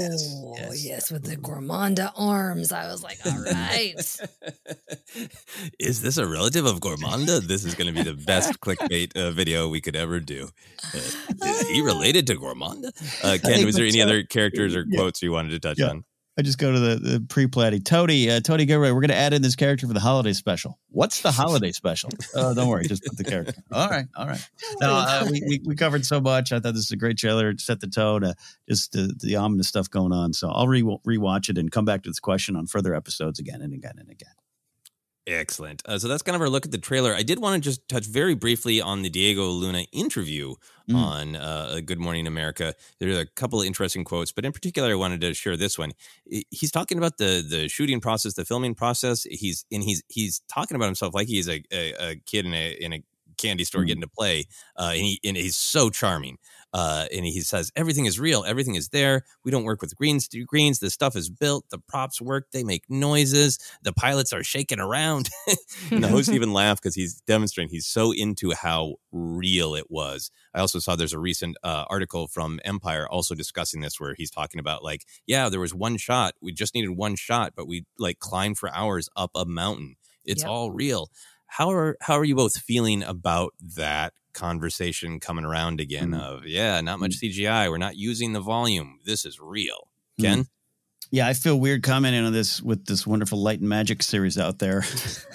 yes. 0.74 1.10
with 1.10 1.24
the 1.24 1.36
Gormaanda 1.36 2.12
arms. 2.14 2.70
I 2.70 2.86
was 2.88 3.02
like, 3.02 3.18
all 3.24 3.42
right. 3.42 3.94
Is 5.78 6.02
this 6.02 6.18
a 6.18 6.26
relative 6.26 6.66
of 6.66 6.80
Gormaanda? 6.80 7.40
This 7.40 7.64
is 7.64 7.74
going 7.74 7.86
to 7.92 7.92
be 7.92 8.02
the 8.08 8.14
best 8.14 8.60
clickbait 8.60 9.16
uh, 9.16 9.30
video 9.30 9.68
we 9.68 9.80
could 9.80 9.96
ever 9.96 10.20
do. 10.20 10.50
Uh, 10.94 10.98
is 11.46 11.68
he 11.70 11.80
related 11.80 12.26
to 12.28 12.34
Gormaanda? 12.34 12.90
Uh, 13.24 13.38
Ken, 13.42 13.64
was 13.64 13.74
there 13.74 13.86
any 13.86 14.02
other 14.02 14.22
characters 14.22 14.76
or 14.76 14.84
yeah. 14.86 14.96
quotes 14.98 15.22
you 15.22 15.32
wanted 15.32 15.50
to 15.50 15.58
touch 15.60 15.78
Yeah. 15.78 15.88
on? 15.88 16.04
I 16.38 16.42
just 16.42 16.58
go 16.58 16.72
to 16.72 16.78
the, 16.78 16.96
the 16.96 17.20
pre-platty. 17.28 17.84
Tony, 17.84 18.30
uh, 18.30 18.40
Tony 18.40 18.64
Gilroy, 18.64 18.92
we're 18.92 19.00
going 19.00 19.10
to 19.10 19.16
add 19.16 19.34
in 19.34 19.42
this 19.42 19.56
character 19.56 19.86
for 19.86 19.92
the 19.92 20.00
holiday 20.00 20.32
special. 20.32 20.78
What's 20.90 21.22
the 21.22 21.30
holiday 21.30 21.72
special? 21.72 22.10
Oh, 22.34 22.54
don't 22.54 22.68
worry, 22.68 22.86
just 22.86 23.04
put 23.04 23.16
the 23.16 23.24
character. 23.24 23.54
All 23.72 23.88
right, 23.88 24.06
all 24.16 24.26
right. 24.26 24.40
No, 24.80 24.92
uh, 24.92 25.26
we, 25.30 25.42
we 25.46 25.60
we 25.64 25.74
covered 25.74 26.06
so 26.06 26.20
much. 26.20 26.52
I 26.52 26.60
thought 26.60 26.74
this 26.74 26.84
is 26.84 26.92
a 26.92 26.96
great 26.96 27.18
trailer. 27.18 27.50
It 27.50 27.60
set 27.60 27.80
the 27.80 27.86
tone. 27.88 28.24
Uh, 28.24 28.34
just 28.68 28.92
the, 28.92 29.12
the 29.20 29.36
ominous 29.36 29.68
stuff 29.68 29.90
going 29.90 30.12
on. 30.12 30.32
So 30.32 30.48
I'll 30.48 30.68
re 30.68 30.82
rewatch 30.82 31.50
it 31.50 31.58
and 31.58 31.70
come 31.70 31.84
back 31.84 32.02
to 32.04 32.10
this 32.10 32.20
question 32.20 32.56
on 32.56 32.66
further 32.66 32.94
episodes 32.94 33.38
again 33.38 33.60
and 33.60 33.74
again 33.74 33.96
and 33.98 34.08
again. 34.08 34.32
Excellent. 35.32 35.82
Uh, 35.86 35.98
so 35.98 36.08
that's 36.08 36.22
kind 36.22 36.34
of 36.34 36.42
our 36.42 36.48
look 36.48 36.64
at 36.66 36.72
the 36.72 36.78
trailer. 36.78 37.14
I 37.14 37.22
did 37.22 37.38
want 37.38 37.54
to 37.54 37.60
just 37.60 37.88
touch 37.88 38.06
very 38.06 38.34
briefly 38.34 38.80
on 38.80 39.02
the 39.02 39.10
Diego 39.10 39.46
Luna 39.48 39.84
interview 39.92 40.54
Mm. 40.90 40.94
on 40.96 41.36
uh, 41.36 41.80
Good 41.84 42.00
Morning 42.00 42.26
America. 42.26 42.74
There 42.98 43.16
are 43.16 43.20
a 43.20 43.26
couple 43.26 43.60
of 43.60 43.66
interesting 43.66 44.02
quotes, 44.02 44.32
but 44.32 44.44
in 44.44 44.50
particular, 44.50 44.90
I 44.90 44.96
wanted 44.96 45.20
to 45.20 45.34
share 45.34 45.56
this 45.56 45.78
one. 45.78 45.92
He's 46.50 46.72
talking 46.72 46.98
about 46.98 47.16
the 47.18 47.44
the 47.48 47.68
shooting 47.68 48.00
process, 48.00 48.34
the 48.34 48.44
filming 48.44 48.74
process. 48.74 49.22
He's 49.22 49.64
and 49.70 49.84
he's 49.84 50.02
he's 50.08 50.40
talking 50.52 50.74
about 50.74 50.86
himself 50.86 51.14
like 51.14 51.28
he's 51.28 51.48
a, 51.48 51.62
a, 51.72 51.92
a 52.10 52.16
kid 52.26 52.44
in 52.44 52.54
a 52.54 52.72
in 52.72 52.92
a 52.92 53.04
candy 53.38 53.62
store 53.64 53.82
Mhm. 53.82 53.86
getting 53.86 54.02
to 54.02 54.08
play. 54.08 54.46
Uh, 54.76 54.90
and, 54.92 55.00
he, 55.00 55.20
and 55.24 55.36
he's 55.36 55.56
so 55.56 55.90
charming. 55.90 56.38
Uh, 56.72 57.06
and 57.12 57.24
he 57.26 57.40
says 57.40 57.72
everything 57.74 58.06
is 58.06 58.20
real, 58.20 58.44
everything 58.44 58.74
is 58.76 58.88
there. 58.90 59.24
We 59.44 59.50
don't 59.50 59.64
work 59.64 59.80
with 59.82 59.96
greens. 59.96 60.28
greens. 60.46 60.78
The 60.78 60.90
stuff 60.90 61.16
is 61.16 61.28
built. 61.28 61.64
The 61.70 61.78
props 61.78 62.20
work. 62.20 62.46
They 62.52 62.62
make 62.64 62.84
noises. 62.88 63.58
The 63.82 63.92
pilots 63.92 64.32
are 64.32 64.44
shaking 64.44 64.78
around. 64.80 65.28
and 65.90 66.02
the 66.04 66.08
host 66.08 66.28
even 66.30 66.52
laughed 66.52 66.82
because 66.82 66.94
he's 66.94 67.20
demonstrating 67.22 67.70
he's 67.70 67.86
so 67.86 68.12
into 68.12 68.52
how 68.54 68.94
real 69.10 69.74
it 69.74 69.90
was. 69.90 70.30
I 70.54 70.60
also 70.60 70.78
saw 70.78 70.94
there's 70.96 71.12
a 71.12 71.18
recent 71.18 71.56
uh, 71.64 71.84
article 71.90 72.28
from 72.28 72.60
Empire 72.64 73.08
also 73.08 73.34
discussing 73.34 73.80
this 73.80 73.98
where 73.98 74.14
he's 74.14 74.30
talking 74.30 74.60
about 74.60 74.84
like, 74.84 75.04
yeah, 75.26 75.48
there 75.48 75.60
was 75.60 75.74
one 75.74 75.96
shot. 75.96 76.34
We 76.40 76.52
just 76.52 76.74
needed 76.74 76.90
one 76.90 77.16
shot, 77.16 77.54
but 77.56 77.66
we 77.66 77.84
like 77.98 78.18
climbed 78.20 78.58
for 78.58 78.72
hours 78.74 79.08
up 79.16 79.30
a 79.34 79.44
mountain. 79.44 79.96
It's 80.24 80.42
Yep. 80.42 80.50
all 80.50 80.70
real. 80.70 81.10
How 81.46 81.70
are 81.72 81.96
how 82.00 82.14
are 82.14 82.24
you 82.24 82.36
both 82.36 82.56
feeling 82.58 83.02
about 83.02 83.54
that 83.76 84.12
conversation 84.32 85.20
coming 85.20 85.44
around 85.44 85.80
again? 85.80 86.10
Mm. 86.10 86.20
Of 86.20 86.46
yeah, 86.46 86.80
not 86.80 87.00
much 87.00 87.20
CGI. 87.20 87.70
We're 87.70 87.78
not 87.78 87.96
using 87.96 88.32
the 88.32 88.40
volume. 88.40 89.00
This 89.04 89.24
is 89.24 89.38
real. 89.40 89.90
Ken, 90.20 90.44
Yeah, 91.10 91.26
I 91.26 91.32
feel 91.32 91.58
weird 91.58 91.82
commenting 91.82 92.24
on 92.24 92.32
this 92.32 92.60
with 92.62 92.84
this 92.84 93.06
wonderful 93.06 93.42
light 93.42 93.60
and 93.60 93.68
magic 93.68 94.02
series 94.02 94.38
out 94.38 94.58
there, 94.58 94.84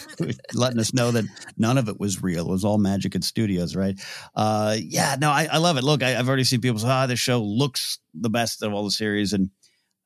letting 0.54 0.80
us 0.80 0.94
know 0.94 1.12
that 1.12 1.26
none 1.58 1.78
of 1.78 1.90
it 1.90 2.00
was 2.00 2.22
real. 2.22 2.48
It 2.48 2.52
was 2.52 2.64
all 2.64 2.78
magic 2.78 3.16
at 3.16 3.24
studios, 3.24 3.76
right? 3.76 4.00
Uh, 4.36 4.78
yeah, 4.80 5.16
no, 5.20 5.32
I, 5.32 5.48
I 5.52 5.58
love 5.58 5.78
it. 5.78 5.84
Look, 5.84 6.04
I, 6.04 6.18
I've 6.18 6.28
already 6.28 6.44
seen 6.44 6.62
people 6.62 6.80
say, 6.80 6.88
"Ah, 6.88 7.08
this 7.08 7.20
show 7.20 7.42
looks 7.42 8.00
the 8.14 8.30
best 8.30 8.64
of 8.64 8.74
all 8.74 8.86
the 8.86 8.92
series," 8.92 9.34
and 9.34 9.50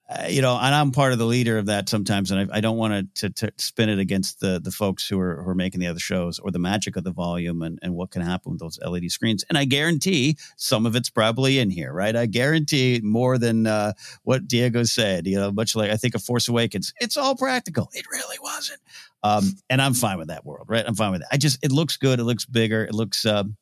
uh, 0.09 0.25
you 0.27 0.41
know, 0.41 0.57
and 0.59 0.73
I'm 0.73 0.89
part 0.91 1.13
of 1.13 1.19
the 1.19 1.25
leader 1.25 1.59
of 1.59 1.67
that 1.67 1.87
sometimes, 1.87 2.31
and 2.31 2.51
I, 2.51 2.57
I 2.57 2.61
don't 2.61 2.77
want 2.77 3.13
to, 3.15 3.29
to 3.29 3.51
spin 3.57 3.89
it 3.89 3.99
against 3.99 4.39
the 4.39 4.59
the 4.59 4.71
folks 4.71 5.07
who 5.07 5.19
are 5.19 5.43
who 5.43 5.51
are 5.51 5.55
making 5.55 5.81
the 5.81 5.87
other 5.87 5.99
shows 5.99 6.39
or 6.39 6.49
the 6.49 6.57
magic 6.57 6.95
of 6.95 7.03
the 7.03 7.11
volume 7.11 7.61
and 7.61 7.77
and 7.83 7.93
what 7.93 8.09
can 8.09 8.23
happen 8.23 8.53
with 8.53 8.59
those 8.59 8.79
LED 8.83 9.11
screens. 9.11 9.45
And 9.49 9.57
I 9.57 9.65
guarantee 9.65 10.37
some 10.57 10.87
of 10.87 10.95
it's 10.95 11.11
probably 11.11 11.59
in 11.59 11.69
here, 11.69 11.93
right? 11.93 12.15
I 12.15 12.25
guarantee 12.25 13.01
more 13.03 13.37
than 13.37 13.67
uh, 13.67 13.93
what 14.23 14.47
Diego 14.47 14.81
said. 14.83 15.27
You 15.27 15.37
know, 15.39 15.51
much 15.51 15.75
like 15.75 15.91
I 15.91 15.97
think 15.97 16.15
of 16.15 16.23
Force 16.23 16.47
Awakens, 16.47 16.91
it's 16.99 17.15
all 17.15 17.35
practical. 17.35 17.89
It 17.93 18.05
really 18.11 18.37
wasn't, 18.41 18.79
um, 19.21 19.57
and 19.69 19.79
I'm 19.79 19.93
fine 19.93 20.17
with 20.17 20.29
that 20.29 20.43
world, 20.43 20.65
right? 20.69 20.85
I'm 20.87 20.95
fine 20.95 21.11
with 21.11 21.21
it. 21.21 21.27
I 21.31 21.37
just 21.37 21.63
it 21.63 21.71
looks 21.71 21.97
good. 21.97 22.19
It 22.19 22.23
looks 22.23 22.45
bigger. 22.45 22.83
It 22.83 22.95
looks. 22.95 23.27
Um, 23.27 23.57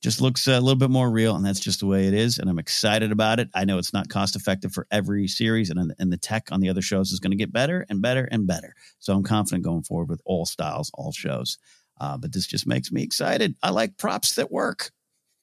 just 0.00 0.20
looks 0.20 0.46
a 0.46 0.60
little 0.60 0.76
bit 0.76 0.90
more 0.90 1.10
real, 1.10 1.34
and 1.34 1.44
that's 1.44 1.60
just 1.60 1.80
the 1.80 1.86
way 1.86 2.06
it 2.06 2.14
is. 2.14 2.38
And 2.38 2.48
I'm 2.48 2.58
excited 2.58 3.10
about 3.10 3.40
it. 3.40 3.48
I 3.54 3.64
know 3.64 3.78
it's 3.78 3.92
not 3.92 4.08
cost 4.08 4.36
effective 4.36 4.72
for 4.72 4.86
every 4.90 5.26
series, 5.26 5.70
and 5.70 5.92
and 5.98 6.12
the 6.12 6.16
tech 6.16 6.48
on 6.52 6.60
the 6.60 6.68
other 6.68 6.82
shows 6.82 7.12
is 7.12 7.20
going 7.20 7.32
to 7.32 7.36
get 7.36 7.52
better 7.52 7.84
and 7.88 8.00
better 8.00 8.24
and 8.30 8.46
better. 8.46 8.74
So 8.98 9.14
I'm 9.14 9.24
confident 9.24 9.64
going 9.64 9.82
forward 9.82 10.08
with 10.08 10.20
all 10.24 10.46
styles, 10.46 10.90
all 10.94 11.12
shows. 11.12 11.58
Uh, 12.00 12.16
but 12.16 12.32
this 12.32 12.46
just 12.46 12.66
makes 12.66 12.92
me 12.92 13.02
excited. 13.02 13.56
I 13.62 13.70
like 13.70 13.98
props 13.98 14.36
that 14.36 14.52
work. 14.52 14.92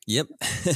Yep. 0.07 0.27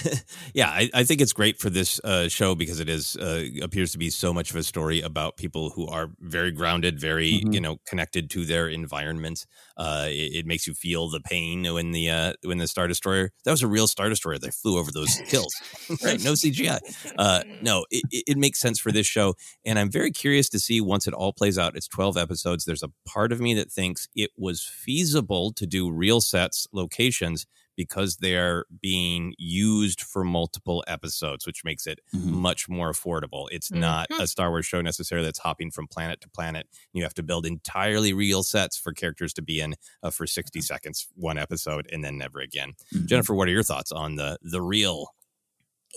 yeah, 0.56 0.70
I, 0.70 0.90
I 0.92 1.04
think 1.04 1.22
it's 1.22 1.34
great 1.34 1.60
for 1.60 1.70
this 1.70 2.00
uh, 2.04 2.28
show 2.30 2.56
because 2.56 2.80
it 2.80 2.90
is 2.90 3.16
uh, 3.16 3.46
appears 3.62 3.92
to 3.92 4.00
be 4.00 4.10
so 4.10 4.34
much 4.34 4.50
of 4.50 4.56
a 4.56 4.64
story 4.64 5.02
about 5.02 5.38
people 5.38 5.70
who 5.70 5.88
are 5.88 6.10
very 6.20 6.52
grounded, 6.52 7.00
very 7.00 7.34
Mhm. 7.34 7.54
you 7.54 7.62
know 7.62 7.78
connected 7.88 8.32
to 8.32 8.44
their 8.44 8.68
environment. 8.68 9.46
Uh, 9.78 10.06
it, 10.08 10.34
it 10.40 10.46
makes 10.48 10.66
you 10.66 10.74
feel 10.74 11.10
the 11.10 11.20
pain 11.20 11.62
when 11.72 11.92
the 11.92 12.10
uh, 12.10 12.34
when 12.44 12.58
the 12.58 12.68
Star 12.68 12.88
Destroyer 12.88 13.32
that 13.46 13.52
was 13.52 13.62
a 13.62 13.68
real 13.68 13.88
Star 13.88 14.10
Destroyer. 14.10 14.40
They 14.40 14.50
flew 14.50 14.80
over 14.80 14.92
those 14.92 15.16
hills, 15.28 15.54
right? 16.04 16.24
No 16.24 16.34
CGI. 16.34 16.80
Uh, 17.16 17.44
no, 17.62 17.86
it 17.92 18.04
it 18.12 18.38
makes 18.38 18.60
sense 18.60 18.80
for 18.80 18.92
this 18.92 19.06
show, 19.06 19.36
and 19.64 19.78
I'm 19.78 19.92
very 19.92 20.12
curious 20.12 20.50
to 20.50 20.60
see 20.60 20.82
once 20.82 21.08
it 21.08 21.14
all 21.14 21.34
plays 21.34 21.60
out. 21.60 21.76
It's 21.76 21.88
12 21.88 22.18
episodes. 22.18 22.66
There's 22.66 22.84
a 22.84 22.90
part 23.08 23.32
of 23.32 23.40
me 23.40 23.54
that 23.54 23.72
thinks 23.72 24.08
it 24.16 24.32
was 24.36 24.64
feasible 24.64 25.54
to 25.54 25.68
do 25.68 25.92
real 25.92 26.20
sets, 26.20 26.66
locations 26.74 27.46
because 27.80 28.18
they're 28.18 28.66
being 28.82 29.34
used 29.38 30.02
for 30.02 30.26
multiple 30.26 30.84
episodes, 30.86 31.46
which 31.48 31.64
makes 31.64 31.88
it 31.88 32.00
Mm-hmm. 32.14 32.34
much 32.34 32.68
more 32.68 32.92
affordable. 32.92 33.48
It's 33.52 33.72
not 33.72 34.10
Mhm. 34.10 34.20
a 34.24 34.28
Star 34.28 34.50
Wars 34.50 34.66
show 34.66 34.82
necessarily 34.82 35.26
that's 35.26 35.40
hopping 35.40 35.72
from 35.72 35.88
planet 35.88 36.20
to 36.22 36.30
planet. 36.30 36.68
You 36.92 37.04
have 37.04 37.14
to 37.14 37.24
build 37.24 37.46
entirely 37.46 38.12
real 38.12 38.44
sets 38.44 38.76
for 38.78 38.92
characters 38.92 39.32
to 39.36 39.42
be 39.42 39.62
in 39.62 39.76
uh, 40.04 40.10
for 40.10 40.28
60 40.28 40.60
seconds, 40.60 41.08
one 41.16 41.38
episode, 41.38 41.88
and 41.92 42.04
then 42.04 42.18
never 42.18 42.40
again. 42.42 42.74
Mm-hmm. 42.94 43.06
Jennifer, 43.06 43.34
what 43.34 43.48
are 43.48 43.52
your 43.52 43.64
thoughts 43.64 43.94
on 43.94 44.16
the 44.16 44.38
the 44.42 44.62
real? 44.62 45.08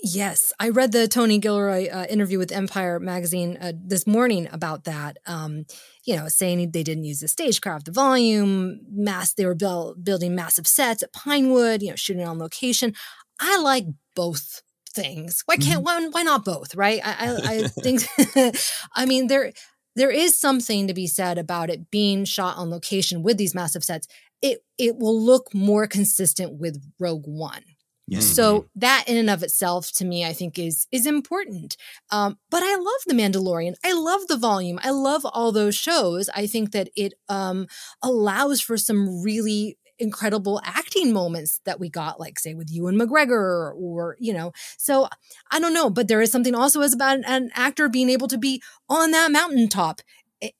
Yes, 0.05 0.51
I 0.59 0.67
read 0.67 0.91
the 0.91 1.07
Tony 1.07 1.37
Gilroy 1.37 1.87
uh, 1.87 2.05
interview 2.09 2.37
with 2.37 2.51
Empire 2.51 2.99
magazine 2.99 3.57
uh, 3.61 3.71
this 3.73 4.05
morning 4.05 4.49
about 4.51 4.83
that. 4.83 5.15
Um, 5.25 5.65
you 6.03 6.17
know, 6.17 6.27
saying 6.27 6.71
they 6.71 6.83
didn't 6.83 7.05
use 7.05 7.21
the 7.21 7.29
stagecraft, 7.29 7.85
the 7.85 7.93
volume, 7.93 8.81
mass. 8.91 9.33
They 9.33 9.45
were 9.45 9.55
buil- 9.55 9.95
building 10.03 10.35
massive 10.35 10.67
sets 10.67 11.03
at 11.03 11.13
Pinewood. 11.13 11.81
You 11.81 11.91
know, 11.91 11.95
shooting 11.95 12.27
on 12.27 12.37
location. 12.37 12.93
I 13.39 13.57
like 13.61 13.85
both 14.13 14.61
things. 14.93 15.41
Why 15.45 15.55
can't 15.55 15.83
one? 15.83 16.11
Why 16.11 16.23
not 16.23 16.43
both? 16.43 16.75
Right? 16.75 16.99
I, 17.01 17.13
I, 17.13 17.45
I 17.53 17.67
think. 17.69 18.01
I 18.95 19.05
mean, 19.05 19.27
there 19.27 19.53
there 19.95 20.11
is 20.11 20.37
something 20.37 20.87
to 20.87 20.93
be 20.93 21.07
said 21.07 21.37
about 21.37 21.69
it 21.69 21.89
being 21.89 22.25
shot 22.25 22.57
on 22.57 22.69
location 22.69 23.23
with 23.23 23.37
these 23.37 23.55
massive 23.55 23.85
sets. 23.85 24.09
It 24.41 24.65
it 24.77 24.97
will 24.97 25.17
look 25.17 25.53
more 25.53 25.87
consistent 25.87 26.59
with 26.59 26.83
Rogue 26.99 27.25
One. 27.25 27.63
Yes. 28.07 28.25
So 28.25 28.67
that 28.75 29.05
in 29.07 29.17
and 29.17 29.29
of 29.29 29.43
itself 29.43 29.91
to 29.93 30.05
me, 30.05 30.25
I 30.25 30.33
think 30.33 30.59
is 30.59 30.87
is 30.91 31.05
important. 31.05 31.77
Um, 32.11 32.37
but 32.49 32.61
I 32.61 32.75
love 32.75 33.01
the 33.07 33.13
Mandalorian. 33.13 33.75
I 33.83 33.93
love 33.93 34.27
the 34.27 34.37
volume. 34.37 34.79
I 34.83 34.89
love 34.89 35.25
all 35.25 35.51
those 35.51 35.75
shows. 35.75 36.29
I 36.35 36.45
think 36.45 36.71
that 36.71 36.89
it 36.95 37.13
um, 37.29 37.67
allows 38.01 38.59
for 38.59 38.77
some 38.77 39.21
really 39.23 39.77
incredible 39.99 40.59
acting 40.65 41.13
moments 41.13 41.61
that 41.65 41.79
we 41.79 41.89
got, 41.89 42.19
like 42.19 42.39
say 42.39 42.53
with 42.53 42.69
Ewan 42.71 42.97
McGregor, 42.97 43.73
or 43.75 44.17
you 44.19 44.33
know. 44.33 44.51
So 44.77 45.07
I 45.51 45.59
don't 45.59 45.73
know, 45.73 45.89
but 45.89 46.07
there 46.09 46.21
is 46.21 46.31
something 46.31 46.55
also 46.55 46.81
as 46.81 46.93
about 46.93 47.17
an, 47.17 47.23
an 47.25 47.51
actor 47.55 47.87
being 47.87 48.09
able 48.09 48.27
to 48.27 48.37
be 48.37 48.61
on 48.89 49.11
that 49.11 49.31
mountaintop 49.31 50.01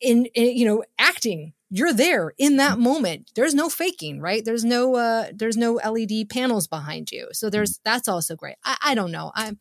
in, 0.01 0.25
in 0.25 0.57
you 0.57 0.65
know 0.65 0.83
acting. 0.99 1.53
You're 1.75 1.93
there 1.93 2.33
in 2.37 2.57
that 2.57 2.77
moment. 2.77 3.31
There's 3.35 3.55
no 3.55 3.67
faking 3.67 4.21
right? 4.21 4.45
There's 4.45 4.63
no 4.63 4.95
uh 4.95 5.27
there's 5.33 5.57
no 5.57 5.75
led 5.83 6.29
panels 6.29 6.67
behind 6.67 7.11
you. 7.11 7.29
So 7.31 7.49
there's 7.49 7.79
that's 7.83 8.07
also 8.07 8.35
great. 8.35 8.55
I, 8.63 8.77
I 8.83 8.95
don't 8.95 9.11
know. 9.11 9.31
I'm 9.33 9.59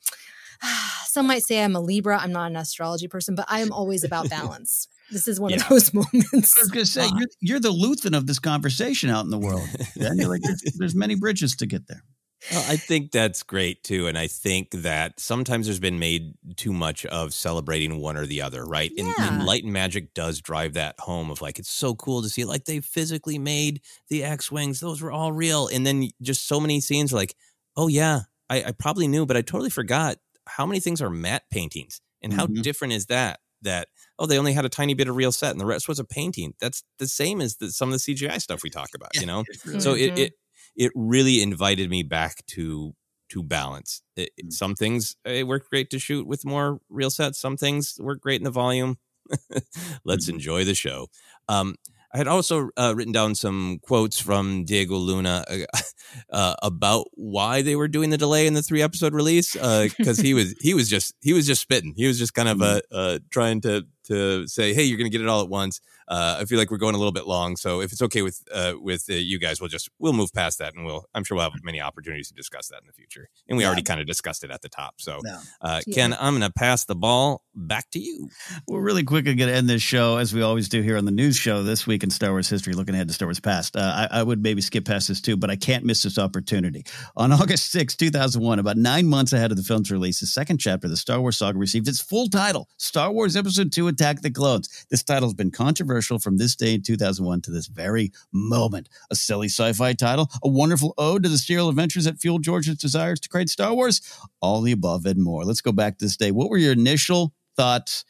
some 1.06 1.26
might 1.26 1.42
say 1.42 1.62
i'm 1.62 1.76
a 1.76 1.80
libra. 1.80 2.18
I'm 2.18 2.32
not 2.32 2.50
an 2.50 2.56
astrology 2.56 3.08
person 3.08 3.34
but 3.34 3.46
i 3.48 3.60
am 3.60 3.72
always 3.72 4.04
about 4.04 4.28
balance. 4.38 4.88
This 5.10 5.28
is 5.28 5.38
one 5.38 5.52
of 5.52 5.68
those 5.68 5.92
moments. 5.94 6.54
I 6.58 6.62
was 6.62 6.70
going 6.70 6.84
to 6.84 6.90
say 6.90 7.06
you're, 7.06 7.28
you're 7.40 7.60
the 7.60 7.72
Luthen 7.72 8.16
of 8.16 8.26
this 8.26 8.38
conversation 8.38 9.10
out 9.10 9.24
in 9.24 9.30
the 9.30 9.38
world. 9.38 9.68
Then 9.94 10.16
you're 10.16 10.28
like, 10.28 10.40
there's, 10.40 10.62
there's 10.78 10.94
many 10.94 11.16
bridges 11.16 11.54
to 11.56 11.66
get 11.66 11.86
there. 11.86 12.02
Well, 12.50 12.64
I 12.66 12.76
think 12.76 13.12
that's 13.12 13.42
great 13.42 13.82
too. 13.82 14.06
And 14.08 14.18
I 14.18 14.26
think 14.26 14.72
that 14.72 15.18
sometimes 15.18 15.66
there's 15.66 15.80
been 15.80 15.98
made 15.98 16.34
too 16.56 16.72
much 16.72 17.06
of 17.06 17.32
celebrating 17.32 17.98
one 17.98 18.16
or 18.16 18.26
the 18.26 18.42
other, 18.42 18.66
right? 18.66 18.92
And, 18.98 19.16
and 19.22 19.42
Light 19.42 19.64
and 19.64 19.72
Magic 19.72 20.12
does 20.12 20.40
drive 20.40 20.74
that 20.74 20.98
home 21.00 21.30
of 21.30 21.40
like, 21.40 21.58
it's 21.58 21.70
so 21.70 21.94
cool 21.94 22.20
to 22.22 22.28
see, 22.28 22.44
like, 22.44 22.64
they 22.66 22.80
physically 22.80 23.38
made 23.38 23.80
the 24.08 24.22
X 24.24 24.52
Wings. 24.52 24.80
Those 24.80 25.00
were 25.00 25.12
all 25.12 25.32
real. 25.32 25.68
And 25.68 25.86
then 25.86 26.08
just 26.20 26.46
so 26.46 26.60
many 26.60 26.80
scenes 26.80 27.12
are 27.12 27.16
like, 27.16 27.34
oh, 27.76 27.88
yeah, 27.88 28.22
I, 28.50 28.64
I 28.64 28.72
probably 28.72 29.08
knew, 29.08 29.24
but 29.24 29.36
I 29.36 29.42
totally 29.42 29.70
forgot 29.70 30.18
how 30.46 30.66
many 30.66 30.80
things 30.80 31.00
are 31.00 31.10
matte 31.10 31.44
paintings. 31.50 32.00
And 32.22 32.32
how 32.34 32.48
Mhm. 32.48 32.62
different 32.62 32.92
is 32.92 33.06
that? 33.06 33.40
That, 33.62 33.88
oh, 34.18 34.26
they 34.26 34.38
only 34.38 34.52
had 34.52 34.64
a 34.64 34.68
tiny 34.68 34.94
bit 34.94 35.08
of 35.08 35.16
real 35.16 35.32
set 35.32 35.52
and 35.52 35.60
the 35.60 35.66
rest 35.66 35.88
was 35.88 35.98
a 35.98 36.04
painting. 36.04 36.54
That's 36.60 36.82
the 36.98 37.08
same 37.08 37.40
as 37.40 37.56
the, 37.56 37.70
some 37.72 37.88
of 37.88 37.92
the 37.92 37.98
CGI 37.98 38.38
stuff 38.38 38.62
we 38.62 38.70
talk 38.70 38.90
about, 38.94 39.12
you 39.16 39.24
know? 39.26 39.46
So 39.78 39.94
it, 39.94 40.12
it 40.16 40.32
it 40.76 40.92
really 40.94 41.42
invited 41.42 41.90
me 41.90 42.02
back 42.02 42.44
to 42.48 42.94
to 43.30 43.42
balance. 43.42 44.02
It, 44.16 44.30
it- 44.36 44.52
some 44.52 44.74
things 44.74 45.16
it 45.24 45.46
worked 45.46 45.70
great 45.70 45.90
to 45.90 45.98
shoot 45.98 46.26
with 46.26 46.44
more 46.44 46.80
real 46.88 47.10
sets. 47.10 47.40
Some 47.40 47.56
things 47.56 47.96
work 48.00 48.20
great 48.20 48.40
in 48.40 48.44
the 48.44 48.50
volume. 48.50 48.98
Let's 50.04 50.28
enjoy 50.28 50.64
the 50.64 50.74
show. 50.74 51.08
Um, 51.48 51.76
I 52.14 52.18
had 52.18 52.28
also 52.28 52.68
uh, 52.76 52.92
written 52.94 53.12
down 53.12 53.34
some 53.34 53.78
quotes 53.82 54.20
from 54.20 54.64
Diego 54.64 54.96
Luna 54.96 55.44
uh, 55.48 55.80
uh, 56.30 56.54
about 56.62 57.06
why 57.14 57.62
they 57.62 57.74
were 57.74 57.88
doing 57.88 58.10
the 58.10 58.18
delay 58.18 58.46
in 58.46 58.52
the 58.52 58.60
three 58.62 58.82
episode 58.82 59.14
release 59.14 59.54
because 59.54 60.18
he 60.18 60.34
was 60.34 60.54
he 60.60 60.74
was 60.74 60.90
just 60.90 61.14
he 61.22 61.32
was 61.32 61.46
just 61.46 61.62
spitting. 61.62 61.94
He 61.96 62.06
was 62.06 62.18
just 62.18 62.34
kind 62.34 62.48
of 62.50 62.60
uh, 62.60 62.80
uh, 62.90 63.18
trying 63.30 63.62
to 63.62 63.86
to 64.08 64.46
say, 64.46 64.74
hey, 64.74 64.82
you're 64.82 64.98
going 64.98 65.10
to 65.10 65.16
get 65.16 65.24
it 65.24 65.28
all 65.28 65.42
at 65.42 65.48
once. 65.48 65.80
Uh, 66.08 66.38
I 66.40 66.44
feel 66.44 66.58
like 66.58 66.70
we're 66.70 66.76
going 66.78 66.94
a 66.94 66.98
little 66.98 67.12
bit 67.12 67.26
long, 67.26 67.56
so 67.56 67.80
if 67.80 67.92
it's 67.92 68.02
okay 68.02 68.22
with 68.22 68.42
uh, 68.52 68.74
with 68.80 69.04
uh, 69.10 69.14
you 69.14 69.38
guys, 69.38 69.60
we'll 69.60 69.68
just 69.68 69.88
we'll 69.98 70.12
move 70.12 70.32
past 70.32 70.58
that, 70.58 70.74
and 70.74 70.84
we'll 70.84 71.06
I'm 71.14 71.24
sure 71.24 71.36
we'll 71.36 71.44
have 71.50 71.52
many 71.62 71.80
opportunities 71.80 72.28
to 72.28 72.34
discuss 72.34 72.68
that 72.68 72.80
in 72.80 72.86
the 72.86 72.92
future. 72.92 73.28
And 73.48 73.56
we 73.56 73.62
Yeah. 73.64 73.68
already 73.68 73.82
kind 73.82 74.00
of 74.00 74.06
discussed 74.06 74.44
it 74.44 74.50
at 74.50 74.62
the 74.62 74.68
top. 74.68 74.94
So, 74.98 75.20
No. 75.22 75.38
uh, 75.60 75.80
Yeah. 75.86 75.94
Ken, 75.94 76.16
I'm 76.18 76.32
going 76.38 76.42
to 76.42 76.52
pass 76.52 76.84
the 76.84 76.94
ball 76.96 77.42
back 77.54 77.90
to 77.90 77.98
you. 77.98 78.28
We're 78.66 78.80
really 78.82 79.04
quickly 79.04 79.34
going 79.34 79.48
to 79.50 79.54
end 79.54 79.68
this 79.68 79.82
show, 79.82 80.16
as 80.16 80.32
we 80.34 80.42
always 80.42 80.68
do 80.68 80.80
here 80.82 80.96
on 80.96 81.04
the 81.04 81.10
news 81.12 81.36
show 81.36 81.62
this 81.62 81.86
week 81.86 82.02
in 82.02 82.10
Star 82.10 82.30
Wars 82.30 82.48
history, 82.48 82.72
looking 82.74 82.94
ahead 82.94 83.08
to 83.08 83.14
Star 83.14 83.26
Wars 83.28 83.40
past. 83.40 83.76
Uh, 83.76 84.08
I, 84.10 84.20
I 84.20 84.22
would 84.22 84.42
maybe 84.42 84.60
skip 84.62 84.84
past 84.86 85.08
this 85.08 85.20
too, 85.20 85.36
but 85.36 85.50
I 85.50 85.56
can't 85.56 85.84
miss 85.84 86.02
this 86.02 86.18
opportunity. 86.18 86.84
On 87.16 87.30
August 87.42 87.70
6, 87.72 87.94
2001, 87.96 88.58
about 88.58 88.76
nine 88.76 89.06
months 89.06 89.32
ahead 89.32 89.50
of 89.50 89.56
the 89.56 89.62
film's 89.62 89.90
release, 89.90 90.20
the 90.20 90.26
second 90.26 90.58
chapter 90.58 90.86
of 90.86 90.90
the 90.90 90.96
Star 90.96 91.20
Wars 91.20 91.36
saga 91.36 91.58
received 91.58 91.88
its 91.88 92.00
full 92.00 92.28
title 92.28 92.68
Star 92.78 93.12
Wars 93.12 93.36
Episode 93.36 93.70
2 93.72 93.88
Attack 93.88 94.22
the 94.22 94.30
Clones. 94.30 94.86
This 94.90 95.02
title 95.02 95.28
has 95.28 95.34
been 95.34 95.50
controversial 95.50 95.91
controversial 95.92 96.18
from 96.18 96.38
this 96.38 96.56
day 96.56 96.74
in 96.74 96.82
2001 96.82 97.42
to 97.42 97.50
this 97.50 97.66
very 97.66 98.12
moment. 98.32 98.88
A 99.10 99.14
silly 99.14 99.48
sci 99.48 99.72
fi 99.74 99.92
title, 99.92 100.28
a 100.42 100.48
wonderful 100.48 100.94
ode 100.96 101.22
to 101.24 101.28
the 101.28 101.38
serial 101.38 101.68
adventures 101.68 102.04
that 102.04 102.18
fueled 102.18 102.42
George's 102.42 102.78
desires 102.78 103.20
to 103.20 103.28
create 103.28 103.50
Star 103.50 103.74
Wars, 103.74 104.00
all 104.40 104.62
the 104.62 104.72
above 104.72 105.04
and 105.06 105.22
more. 105.22 105.44
Let's 105.44 105.60
go 105.60 105.72
back 105.72 105.98
to 105.98 106.04
this 106.04 106.16
day. 106.16 106.30
What 106.30 106.48
were 106.48 106.56
your 106.58 106.72
initial 106.72 107.34
thoughts? 107.56 108.04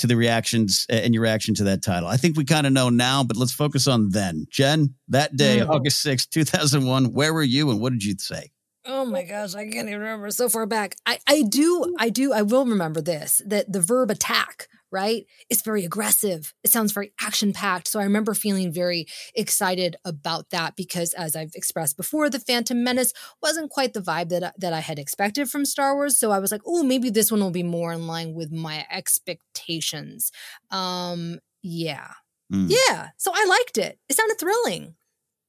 To 0.00 0.06
the 0.06 0.14
reactions 0.14 0.84
and 0.90 1.14
your 1.14 1.22
reaction 1.22 1.54
to 1.54 1.64
that 1.64 1.82
title. 1.82 2.06
I 2.06 2.18
think 2.18 2.36
we 2.36 2.44
kind 2.44 2.66
of 2.66 2.74
know 2.74 2.90
now, 2.90 3.24
but 3.24 3.38
let's 3.38 3.54
focus 3.54 3.86
on 3.86 4.10
then. 4.10 4.44
Jen, 4.50 4.94
that 5.08 5.34
day, 5.38 5.60
Mm. 5.60 5.70
August 5.70 6.00
sixth, 6.02 6.28
2001, 6.28 7.14
where 7.14 7.32
were 7.32 7.42
you 7.42 7.70
and 7.70 7.80
what 7.80 7.94
did 7.94 8.04
you 8.04 8.14
say? 8.18 8.50
Oh 8.84 9.06
my 9.06 9.22
gosh, 9.24 9.54
I 9.54 9.62
can't 9.64 9.88
even 9.88 10.00
remember 10.00 10.30
so 10.30 10.50
far 10.50 10.66
back. 10.66 10.96
I, 11.06 11.18
I 11.26 11.44
do, 11.48 11.94
I 11.98 12.10
do, 12.10 12.34
I 12.34 12.42
will 12.42 12.66
remember 12.66 13.00
this 13.00 13.40
that 13.46 13.72
the 13.72 13.80
verb 13.80 14.10
attack, 14.10 14.68
right? 14.90 15.26
It's 15.50 15.62
very 15.62 15.84
aggressive. 15.84 16.54
It 16.64 16.70
sounds 16.70 16.92
very 16.92 17.12
action 17.20 17.52
packed. 17.52 17.88
So 17.88 18.00
I 18.00 18.04
remember 18.04 18.34
feeling 18.34 18.72
very 18.72 19.06
excited 19.34 19.96
about 20.04 20.50
that 20.50 20.76
because, 20.76 21.12
as 21.14 21.34
I've 21.36 21.54
expressed 21.54 21.96
before, 21.96 22.30
the 22.30 22.38
Phantom 22.40 22.82
Menace 22.82 23.12
wasn't 23.42 23.70
quite 23.70 23.92
the 23.92 24.00
vibe 24.00 24.28
that 24.30 24.42
I, 24.44 24.52
that 24.58 24.72
I 24.72 24.80
had 24.80 24.98
expected 24.98 25.50
from 25.50 25.64
Star 25.64 25.94
Wars. 25.94 26.18
So 26.18 26.30
I 26.30 26.38
was 26.38 26.52
like, 26.52 26.62
oh, 26.66 26.82
maybe 26.82 27.10
this 27.10 27.30
one 27.30 27.40
will 27.40 27.50
be 27.50 27.62
more 27.62 27.92
in 27.92 28.06
line 28.06 28.34
with 28.34 28.52
my 28.52 28.86
expectations. 28.90 30.30
Um, 30.70 31.38
yeah, 31.62 32.08
Mm. 32.52 32.70
yeah. 32.70 33.08
So 33.16 33.32
I 33.34 33.44
liked 33.46 33.76
it. 33.76 33.98
It 34.08 34.14
sounded 34.14 34.38
thrilling. 34.38 34.94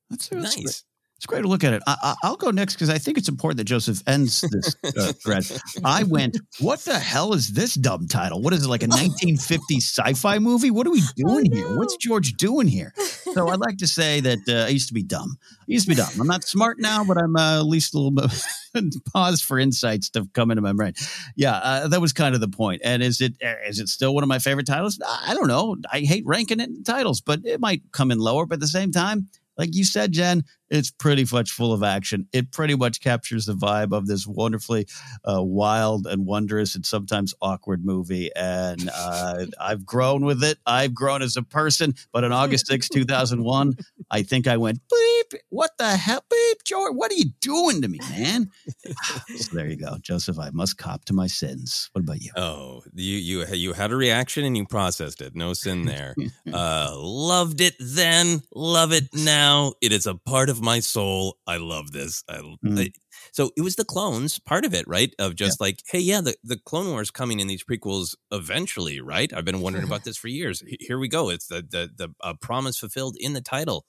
That's, 0.09 0.31
nice. 0.31 0.83
It's 1.17 1.25
great 1.25 1.41
to 1.41 1.47
look 1.47 1.63
at 1.63 1.73
it. 1.73 1.81
I, 1.87 1.95
I, 2.03 2.15
I'll 2.23 2.35
go 2.35 2.51
next 2.51 2.75
because 2.75 2.91
I 2.91 2.99
think 2.99 3.17
it's 3.17 3.27
important 3.27 3.57
that 3.57 3.63
Joseph 3.63 4.03
ends 4.05 4.41
this 4.41 4.75
uh, 4.83 5.13
thread. 5.13 5.45
I 5.83 6.03
went, 6.03 6.37
what 6.59 6.79
the 6.81 6.99
hell 6.99 7.33
is 7.33 7.53
this 7.53 7.73
dumb 7.73 8.07
title? 8.07 8.39
What 8.39 8.53
is 8.53 8.65
it, 8.65 8.69
like 8.69 8.83
a 8.83 8.87
1950s 8.87 9.77
sci 9.77 10.13
fi 10.13 10.37
movie? 10.37 10.69
What 10.69 10.85
are 10.85 10.91
we 10.91 11.01
doing 11.15 11.51
here? 11.51 11.75
What's 11.75 11.97
George 11.97 12.33
doing 12.33 12.67
here? 12.67 12.93
So 13.33 13.49
I'd 13.49 13.59
like 13.59 13.77
to 13.77 13.87
say 13.87 14.19
that 14.19 14.37
uh, 14.47 14.65
I 14.65 14.67
used 14.67 14.89
to 14.89 14.93
be 14.93 15.01
dumb. 15.01 15.37
I 15.41 15.63
used 15.65 15.85
to 15.85 15.89
be 15.89 15.95
dumb. 15.95 16.09
I'm 16.19 16.27
not 16.27 16.43
smart 16.43 16.77
now, 16.79 17.03
but 17.03 17.17
I'm 17.17 17.35
uh, 17.35 17.61
at 17.61 17.65
least 17.65 17.95
a 17.95 17.97
little 17.97 18.11
bit 18.11 18.95
pause 19.11 19.41
for 19.41 19.57
insights 19.57 20.11
to 20.11 20.27
come 20.33 20.51
into 20.51 20.61
my 20.61 20.73
brain. 20.73 20.93
Yeah, 21.35 21.55
uh, 21.55 21.87
that 21.87 21.99
was 21.99 22.13
kind 22.13 22.35
of 22.35 22.41
the 22.41 22.47
point. 22.47 22.81
And 22.83 23.01
is 23.01 23.21
it 23.21 23.33
is 23.67 23.79
it 23.79 23.89
still 23.89 24.13
one 24.13 24.23
of 24.23 24.29
my 24.29 24.37
favorite 24.37 24.67
titles? 24.67 24.99
I 25.03 25.33
don't 25.33 25.47
know. 25.47 25.77
I 25.91 26.01
hate 26.01 26.23
ranking 26.27 26.59
it 26.59 26.69
in 26.69 26.83
titles, 26.83 27.21
but 27.21 27.39
it 27.43 27.59
might 27.59 27.81
come 27.91 28.11
in 28.11 28.19
lower. 28.19 28.45
But 28.45 28.55
at 28.55 28.59
the 28.59 28.67
same 28.67 28.91
time, 28.91 29.29
like 29.57 29.73
you 29.73 29.83
said, 29.83 30.11
Jen, 30.11 30.43
it's 30.69 30.91
pretty 30.91 31.25
much 31.31 31.51
full 31.51 31.73
of 31.73 31.83
action. 31.83 32.27
It 32.33 32.51
pretty 32.51 32.75
much 32.75 33.01
captures 33.01 33.45
the 33.45 33.53
vibe 33.53 33.93
of 33.93 34.07
this 34.07 34.27
wonderfully 34.27 34.87
uh, 35.23 35.41
wild 35.41 36.07
and 36.07 36.25
wondrous 36.25 36.75
and 36.75 36.85
sometimes 36.85 37.33
awkward 37.41 37.85
movie. 37.85 38.29
And 38.35 38.89
uh, 38.93 39.45
I've 39.59 39.85
grown 39.85 40.25
with 40.25 40.43
it. 40.43 40.57
I've 40.65 40.93
grown 40.93 41.21
as 41.21 41.37
a 41.37 41.43
person. 41.43 41.95
But 42.11 42.23
on 42.23 42.31
August 42.31 42.67
6, 42.67 42.89
2001, 42.89 43.77
I 44.11 44.23
think 44.23 44.47
I 44.47 44.57
went, 44.57 44.79
beep, 44.89 45.41
what 45.49 45.71
the 45.77 45.95
hell? 45.95 46.23
Beep, 46.29 46.63
George, 46.65 46.93
what 46.93 47.11
are 47.11 47.15
you 47.15 47.31
doing 47.41 47.81
to 47.81 47.87
me, 47.87 47.99
man? 48.11 48.49
so 49.37 49.55
there 49.55 49.67
you 49.67 49.77
go. 49.77 49.97
Joseph, 50.01 50.39
I 50.39 50.49
must 50.51 50.77
cop 50.77 51.05
to 51.05 51.13
my 51.13 51.27
sins. 51.27 51.89
What 51.93 52.03
about 52.03 52.21
you? 52.21 52.31
Oh, 52.35 52.83
you 52.93 53.17
you 53.17 53.45
you 53.53 53.73
had 53.73 53.91
a 53.91 53.95
reaction 53.95 54.43
and 54.45 54.55
you 54.57 54.65
processed 54.65 55.21
it. 55.21 55.35
No 55.35 55.53
sin 55.53 55.85
there. 55.85 56.15
uh, 56.51 56.91
loved 56.95 57.61
it 57.61 57.75
then, 57.79 58.41
love 58.53 58.91
it 58.91 59.13
now. 59.13 59.73
It 59.81 59.91
is 59.91 60.05
a 60.05 60.15
part 60.15 60.49
of 60.49 60.56
my 60.61 60.79
soul. 60.79 61.37
I 61.47 61.57
love 61.57 61.91
this. 61.91 62.23
I, 62.29 62.37
Mm. 62.65 62.79
I- 62.79 62.91
so 63.33 63.51
it 63.57 63.61
was 63.61 63.75
the 63.75 63.85
clones 63.85 64.39
part 64.39 64.65
of 64.65 64.73
it, 64.73 64.87
right? 64.87 65.13
Of 65.19 65.35
just 65.35 65.59
like, 65.61 65.81
hey, 65.89 65.99
yeah, 65.99 66.21
the 66.21 66.35
the 66.43 66.57
Clone 66.59 66.89
Wars 66.91 67.11
coming 67.11 67.39
in 67.39 67.47
these 67.47 67.63
prequels 67.63 68.15
eventually, 68.31 69.01
right? 69.01 69.31
I've 69.33 69.45
been 69.45 69.61
wondering 69.61 69.85
about 69.85 70.03
this 70.03 70.17
for 70.17 70.27
years. 70.27 70.63
Here 70.79 70.99
we 70.99 71.07
go. 71.07 71.29
It's 71.29 71.47
the 71.47 71.61
the 71.61 71.89
the 71.95 72.09
uh, 72.21 72.35
promise 72.41 72.77
fulfilled 72.79 73.15
in 73.19 73.33
the 73.33 73.41
title, 73.41 73.85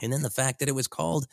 and 0.00 0.12
then 0.12 0.22
the 0.22 0.30
fact 0.30 0.60
that 0.60 0.68
it 0.68 0.74
was 0.74 0.88
called 0.88 1.26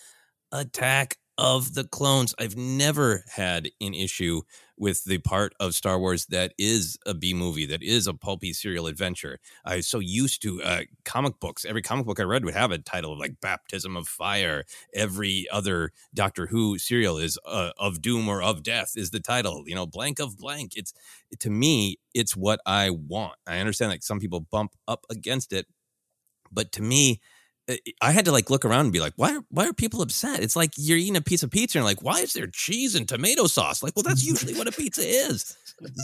Attack 0.52 1.18
of 1.38 1.74
the 1.74 1.84
Clones. 1.84 2.36
I've 2.40 2.56
never 2.56 3.24
had 3.28 3.70
an 3.82 3.94
issue 3.94 4.42
with 4.78 5.04
the 5.06 5.20
part 5.20 5.54
of 5.60 5.76
Star 5.76 6.00
Wars 6.00 6.26
that 6.28 6.54
is 6.58 6.98
a 7.06 7.14
B 7.14 7.34
movie, 7.34 7.66
that 7.68 7.84
is 7.84 8.08
a 8.08 8.14
pulpy 8.14 8.54
serial 8.54 8.88
adventure. 8.88 9.40
I 9.66 9.78
was 9.78 9.88
so 9.88 10.00
used 10.00 10.42
to 10.44 10.62
uh, 10.64 10.82
comic 11.06 11.40
books. 11.40 11.66
Every 11.66 11.82
comic 11.82 12.06
book 12.06 12.20
I 12.20 12.24
read 12.24 12.44
would 12.46 12.54
have 12.56 12.72
a 12.72 12.78
title 12.78 13.14
of 13.14 13.20
like 13.20 13.40
Baptism 13.42 13.96
of 13.96 14.08
Fire. 14.08 14.64
Every 14.94 15.48
other 15.52 15.92
Doctor 16.14 16.48
Who 16.48 16.78
serial 16.78 17.18
is 17.18 17.38
uh, 17.46 17.72
of 17.78 18.02
Doom 18.02 18.28
or 18.28 18.42
of 18.42 18.64
Death 18.64 18.94
is 18.96 19.12
the 19.12 19.20
title. 19.20 19.64
You 19.68 19.76
know, 19.76 19.86
blank 19.86 20.20
of 20.20 20.38
blank. 20.38 20.74
It's 20.76 20.94
to 21.40 21.50
me, 21.50 21.98
it's 22.14 22.36
what 22.36 22.60
I 22.66 22.90
want. 22.90 23.36
I 23.48 23.60
understand 23.60 23.92
like 23.92 24.04
some 24.04 24.20
people 24.20 24.40
bump 24.40 24.74
up 24.88 25.06
against 25.10 25.54
it, 25.54 25.68
but 26.52 26.72
to 26.74 26.82
me, 26.82 27.20
I- 28.02 28.12
had 28.12 28.26
to 28.26 28.32
like 28.32 28.50
look 28.50 28.66
around 28.66 28.82
and 28.86 28.94
be 28.94 29.00
like, 29.00 29.14
why 29.16 29.36
are 29.36 29.42
why 29.50 29.68
are 29.68 29.74
people 29.74 30.02
upset? 30.02 30.42
It's 30.42 30.56
like 30.56 30.72
you're 30.78 30.98
eating 30.98 31.16
a 31.16 31.22
piece 31.22 31.44
of 31.44 31.52
pizza 31.52 31.78
and 31.78 31.86
like, 31.86 32.02
why 32.02 32.20
is 32.20 32.34
there 32.34 32.48
cheese 32.48 32.96
and 32.96 33.08
tomato 33.08 33.48
sauce? 33.48 33.82
Like, 33.82 33.96
well, 33.96 34.04
that's 34.04 34.26
usually 34.26 34.54
what 34.54 34.68
a 34.68 34.72
pizza 34.72 35.02
is. 35.02 35.56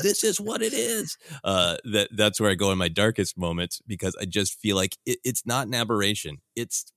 This 0.02 0.24
is 0.24 0.40
what 0.40 0.62
it 0.62 0.74
is. 0.74 1.18
Uh, 1.44 1.78
that 1.86 2.10
that's 2.16 2.40
where 2.40 2.50
I 2.50 2.56
go 2.56 2.72
in 2.72 2.78
my 2.78 2.88
darkest 2.88 3.38
moments 3.38 3.82
because 3.86 4.16
I 4.20 4.26
just 4.26 4.60
feel 4.60 4.76
like 4.76 4.98
it, 5.06 5.20
it's 5.24 5.46
not 5.46 5.68
an 5.68 5.74
aberration. 5.76 6.40
It's 6.56 6.92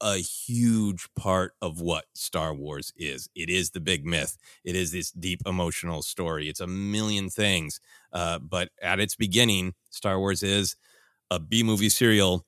a 0.00 0.16
huge 0.16 1.08
part 1.14 1.52
of 1.62 1.80
what 1.80 2.06
Star 2.14 2.54
Wars 2.54 2.92
is. 2.96 3.28
It 3.34 3.50
is 3.50 3.70
the 3.70 3.80
big 3.80 4.04
myth. 4.04 4.36
It 4.64 4.74
is 4.74 4.90
this 4.90 5.10
deep 5.10 5.42
emotional 5.46 6.02
story. 6.02 6.48
It's 6.48 6.60
a 6.60 6.66
million 6.66 7.30
things. 7.30 7.80
Uh, 8.12 8.38
but 8.38 8.70
at 8.82 9.00
its 9.00 9.14
beginning, 9.16 9.74
Star 9.90 10.18
Wars 10.18 10.42
is 10.42 10.76
a 11.30 11.38
B 11.38 11.62
movie 11.62 11.90
serial 11.90 12.44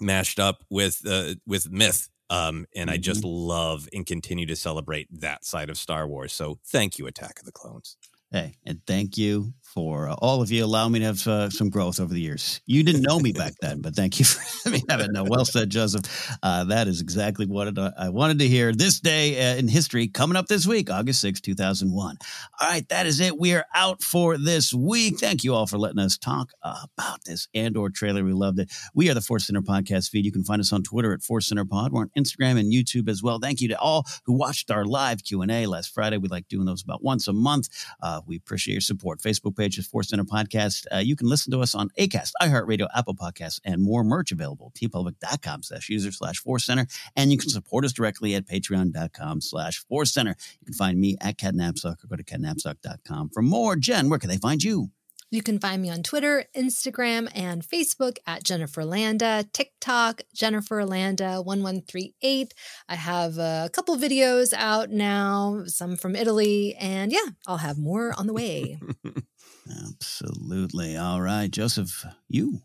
mashed 0.00 0.38
up 0.38 0.64
with 0.70 1.02
uh, 1.06 1.34
with 1.46 1.70
myth. 1.70 2.08
Um, 2.28 2.66
and 2.74 2.90
I 2.90 2.96
just 2.96 3.22
love 3.22 3.88
and 3.92 4.04
continue 4.04 4.46
to 4.46 4.56
celebrate 4.56 5.06
that 5.20 5.44
side 5.44 5.70
of 5.70 5.78
Star 5.78 6.08
Wars. 6.08 6.32
So 6.32 6.58
thank 6.66 6.98
you, 6.98 7.06
Attack 7.06 7.38
of 7.38 7.44
the 7.44 7.52
Clones. 7.52 7.96
Hey, 8.32 8.56
and 8.64 8.80
thank 8.84 9.16
you 9.16 9.54
for 9.76 10.08
uh, 10.08 10.14
all 10.14 10.40
of 10.40 10.50
you 10.50 10.64
allowing 10.64 10.92
me 10.92 11.00
to 11.00 11.04
have 11.04 11.26
uh, 11.28 11.50
some 11.50 11.68
growth 11.68 12.00
over 12.00 12.12
the 12.12 12.20
years. 12.20 12.62
You 12.64 12.82
didn't 12.82 13.02
know 13.02 13.20
me 13.20 13.32
back 13.32 13.52
then, 13.60 13.82
but 13.82 13.94
thank 13.94 14.18
you 14.18 14.24
for 14.24 14.42
letting 14.70 14.86
me. 14.88 15.08
No, 15.10 15.24
well 15.24 15.44
said, 15.44 15.68
Joseph. 15.68 16.02
Uh, 16.42 16.64
that 16.64 16.88
is 16.88 17.02
exactly 17.02 17.44
what 17.44 17.76
uh, 17.76 17.92
I 17.98 18.08
wanted 18.08 18.38
to 18.38 18.48
hear. 18.48 18.72
This 18.72 19.00
day 19.00 19.52
uh, 19.52 19.56
in 19.56 19.68
history 19.68 20.08
coming 20.08 20.34
up 20.34 20.46
this 20.46 20.66
week, 20.66 20.90
August 20.90 21.20
6, 21.20 21.42
2001. 21.42 22.16
All 22.58 22.68
right, 22.68 22.88
that 22.88 23.06
is 23.06 23.20
it. 23.20 23.38
We 23.38 23.52
are 23.52 23.66
out 23.74 24.02
for 24.02 24.38
this 24.38 24.72
week. 24.72 25.18
Thank 25.18 25.44
you 25.44 25.52
all 25.52 25.66
for 25.66 25.76
letting 25.76 25.98
us 25.98 26.16
talk 26.16 26.52
about 26.62 27.24
this 27.26 27.46
Andor 27.54 27.90
trailer. 27.90 28.24
We 28.24 28.32
loved 28.32 28.58
it. 28.58 28.72
We 28.94 29.10
are 29.10 29.14
the 29.14 29.20
Force 29.20 29.46
Center 29.46 29.60
podcast 29.60 30.08
feed. 30.08 30.24
You 30.24 30.32
can 30.32 30.44
find 30.44 30.60
us 30.60 30.72
on 30.72 30.84
Twitter 30.84 31.12
at 31.12 31.22
Force 31.22 31.48
Center 31.48 31.66
Pod. 31.66 31.92
We're 31.92 32.00
on 32.00 32.10
Instagram 32.16 32.58
and 32.58 32.72
YouTube 32.72 33.10
as 33.10 33.22
well. 33.22 33.38
Thank 33.38 33.60
you 33.60 33.68
to 33.68 33.78
all 33.78 34.06
who 34.24 34.32
watched 34.32 34.70
our 34.70 34.86
live 34.86 35.22
Q&A 35.22 35.66
last 35.66 35.92
Friday. 35.92 36.16
We 36.16 36.28
like 36.28 36.48
doing 36.48 36.64
those 36.64 36.82
about 36.82 37.02
once 37.04 37.28
a 37.28 37.34
month. 37.34 37.68
Uh, 38.00 38.22
we 38.26 38.36
appreciate 38.36 38.72
your 38.72 38.80
support. 38.80 39.20
Facebook 39.20 39.54
page 39.54 39.65
is 39.74 39.86
Force 39.86 40.10
Center 40.10 40.24
Podcast. 40.24 40.86
Uh, 40.92 40.98
you 40.98 41.16
can 41.16 41.28
listen 41.28 41.50
to 41.50 41.60
us 41.60 41.74
on 41.74 41.90
ACAST, 41.98 42.30
iHeartRadio, 42.40 42.86
Apple 42.94 43.14
Podcasts, 43.14 43.60
and 43.64 43.82
more 43.82 44.04
merch 44.04 44.30
available. 44.30 44.72
teepublic.com 44.80 45.64
slash 45.64 45.88
user 45.88 46.12
slash 46.12 46.38
Force 46.38 46.64
Center. 46.64 46.86
And 47.16 47.32
you 47.32 47.38
can 47.38 47.50
support 47.50 47.84
us 47.84 47.92
directly 47.92 48.36
at 48.36 48.46
patreon.com 48.46 49.40
slash 49.40 49.84
Force 49.88 50.14
Center. 50.14 50.36
You 50.60 50.66
can 50.66 50.74
find 50.74 51.00
me 51.00 51.16
at 51.20 51.38
Ken 51.38 51.56
Napzok 51.56 52.04
or 52.04 52.06
go 52.08 52.16
to 52.16 52.24
kennapzok.com 52.24 53.30
for 53.30 53.42
more. 53.42 53.74
Jen, 53.74 54.08
where 54.08 54.20
can 54.20 54.30
they 54.30 54.38
find 54.38 54.62
you? 54.62 54.90
You 55.30 55.42
can 55.42 55.58
find 55.58 55.82
me 55.82 55.90
on 55.90 56.04
Twitter, 56.04 56.44
Instagram, 56.56 57.28
and 57.34 57.66
Facebook 57.66 58.18
at 58.28 58.44
Jennifer 58.44 58.84
Landa, 58.84 59.44
TikTok, 59.52 60.22
Jennifer 60.32 60.84
Landa 60.84 61.42
1138. 61.42 62.54
I 62.88 62.94
have 62.94 63.36
a 63.36 63.68
couple 63.72 63.96
videos 63.96 64.52
out 64.56 64.90
now, 64.90 65.64
some 65.66 65.96
from 65.96 66.14
Italy, 66.14 66.76
and 66.78 67.10
yeah, 67.10 67.30
I'll 67.44 67.56
have 67.56 67.76
more 67.76 68.14
on 68.16 68.28
the 68.28 68.32
way. 68.32 68.78
Absolutely. 69.84 70.96
All 70.96 71.20
right, 71.20 71.50
Joseph, 71.50 72.04
you. 72.28 72.62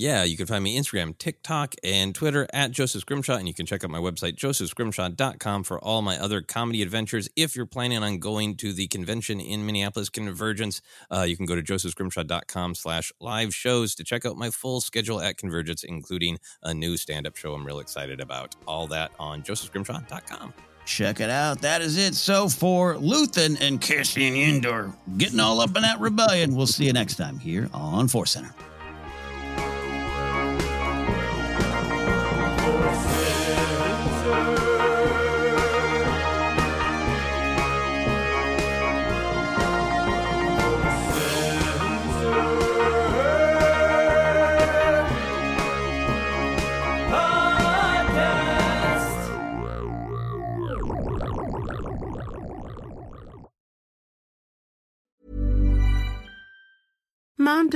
Yeah, 0.00 0.22
you 0.22 0.36
can 0.36 0.46
find 0.46 0.62
me 0.62 0.78
Instagram, 0.78 1.18
TikTok, 1.18 1.74
and 1.82 2.14
Twitter 2.14 2.46
at 2.52 2.70
Joseph 2.70 3.00
Scrimshaw. 3.00 3.34
And 3.34 3.48
you 3.48 3.52
can 3.52 3.66
check 3.66 3.82
out 3.82 3.90
my 3.90 3.98
website, 3.98 4.36
josephscrimshaw.com, 4.36 5.64
for 5.64 5.80
all 5.80 6.02
my 6.02 6.16
other 6.16 6.40
comedy 6.40 6.82
adventures. 6.82 7.28
If 7.34 7.56
you're 7.56 7.66
planning 7.66 8.04
on 8.04 8.20
going 8.20 8.56
to 8.58 8.72
the 8.72 8.86
convention 8.86 9.40
in 9.40 9.66
Minneapolis, 9.66 10.08
Convergence, 10.08 10.80
uh, 11.10 11.22
you 11.22 11.36
can 11.36 11.46
go 11.46 11.56
to 11.56 11.64
josephscrimshaw.com 11.64 12.76
slash 12.76 13.10
live 13.20 13.52
shows 13.52 13.96
to 13.96 14.04
check 14.04 14.24
out 14.24 14.36
my 14.36 14.50
full 14.50 14.80
schedule 14.80 15.20
at 15.20 15.36
Convergence, 15.36 15.82
including 15.82 16.38
a 16.62 16.72
new 16.72 16.96
stand-up 16.96 17.34
show 17.34 17.54
I'm 17.54 17.66
real 17.66 17.80
excited 17.80 18.20
about. 18.20 18.54
All 18.68 18.86
that 18.86 19.10
on 19.18 19.42
josephscrimshaw.com. 19.42 20.54
Check 20.88 21.20
it 21.20 21.28
out. 21.28 21.60
That 21.60 21.82
is 21.82 21.98
it. 21.98 22.14
So 22.14 22.48
for 22.48 22.94
Luthen 22.94 23.60
and 23.60 23.78
Cassian 23.78 24.34
Andor 24.34 24.94
getting 25.18 25.38
all 25.38 25.60
up 25.60 25.76
in 25.76 25.82
that 25.82 26.00
rebellion, 26.00 26.56
we'll 26.56 26.66
see 26.66 26.86
you 26.86 26.94
next 26.94 27.16
time 27.16 27.38
here 27.38 27.68
on 27.74 28.08
Force 28.08 28.30
Center. 28.30 28.54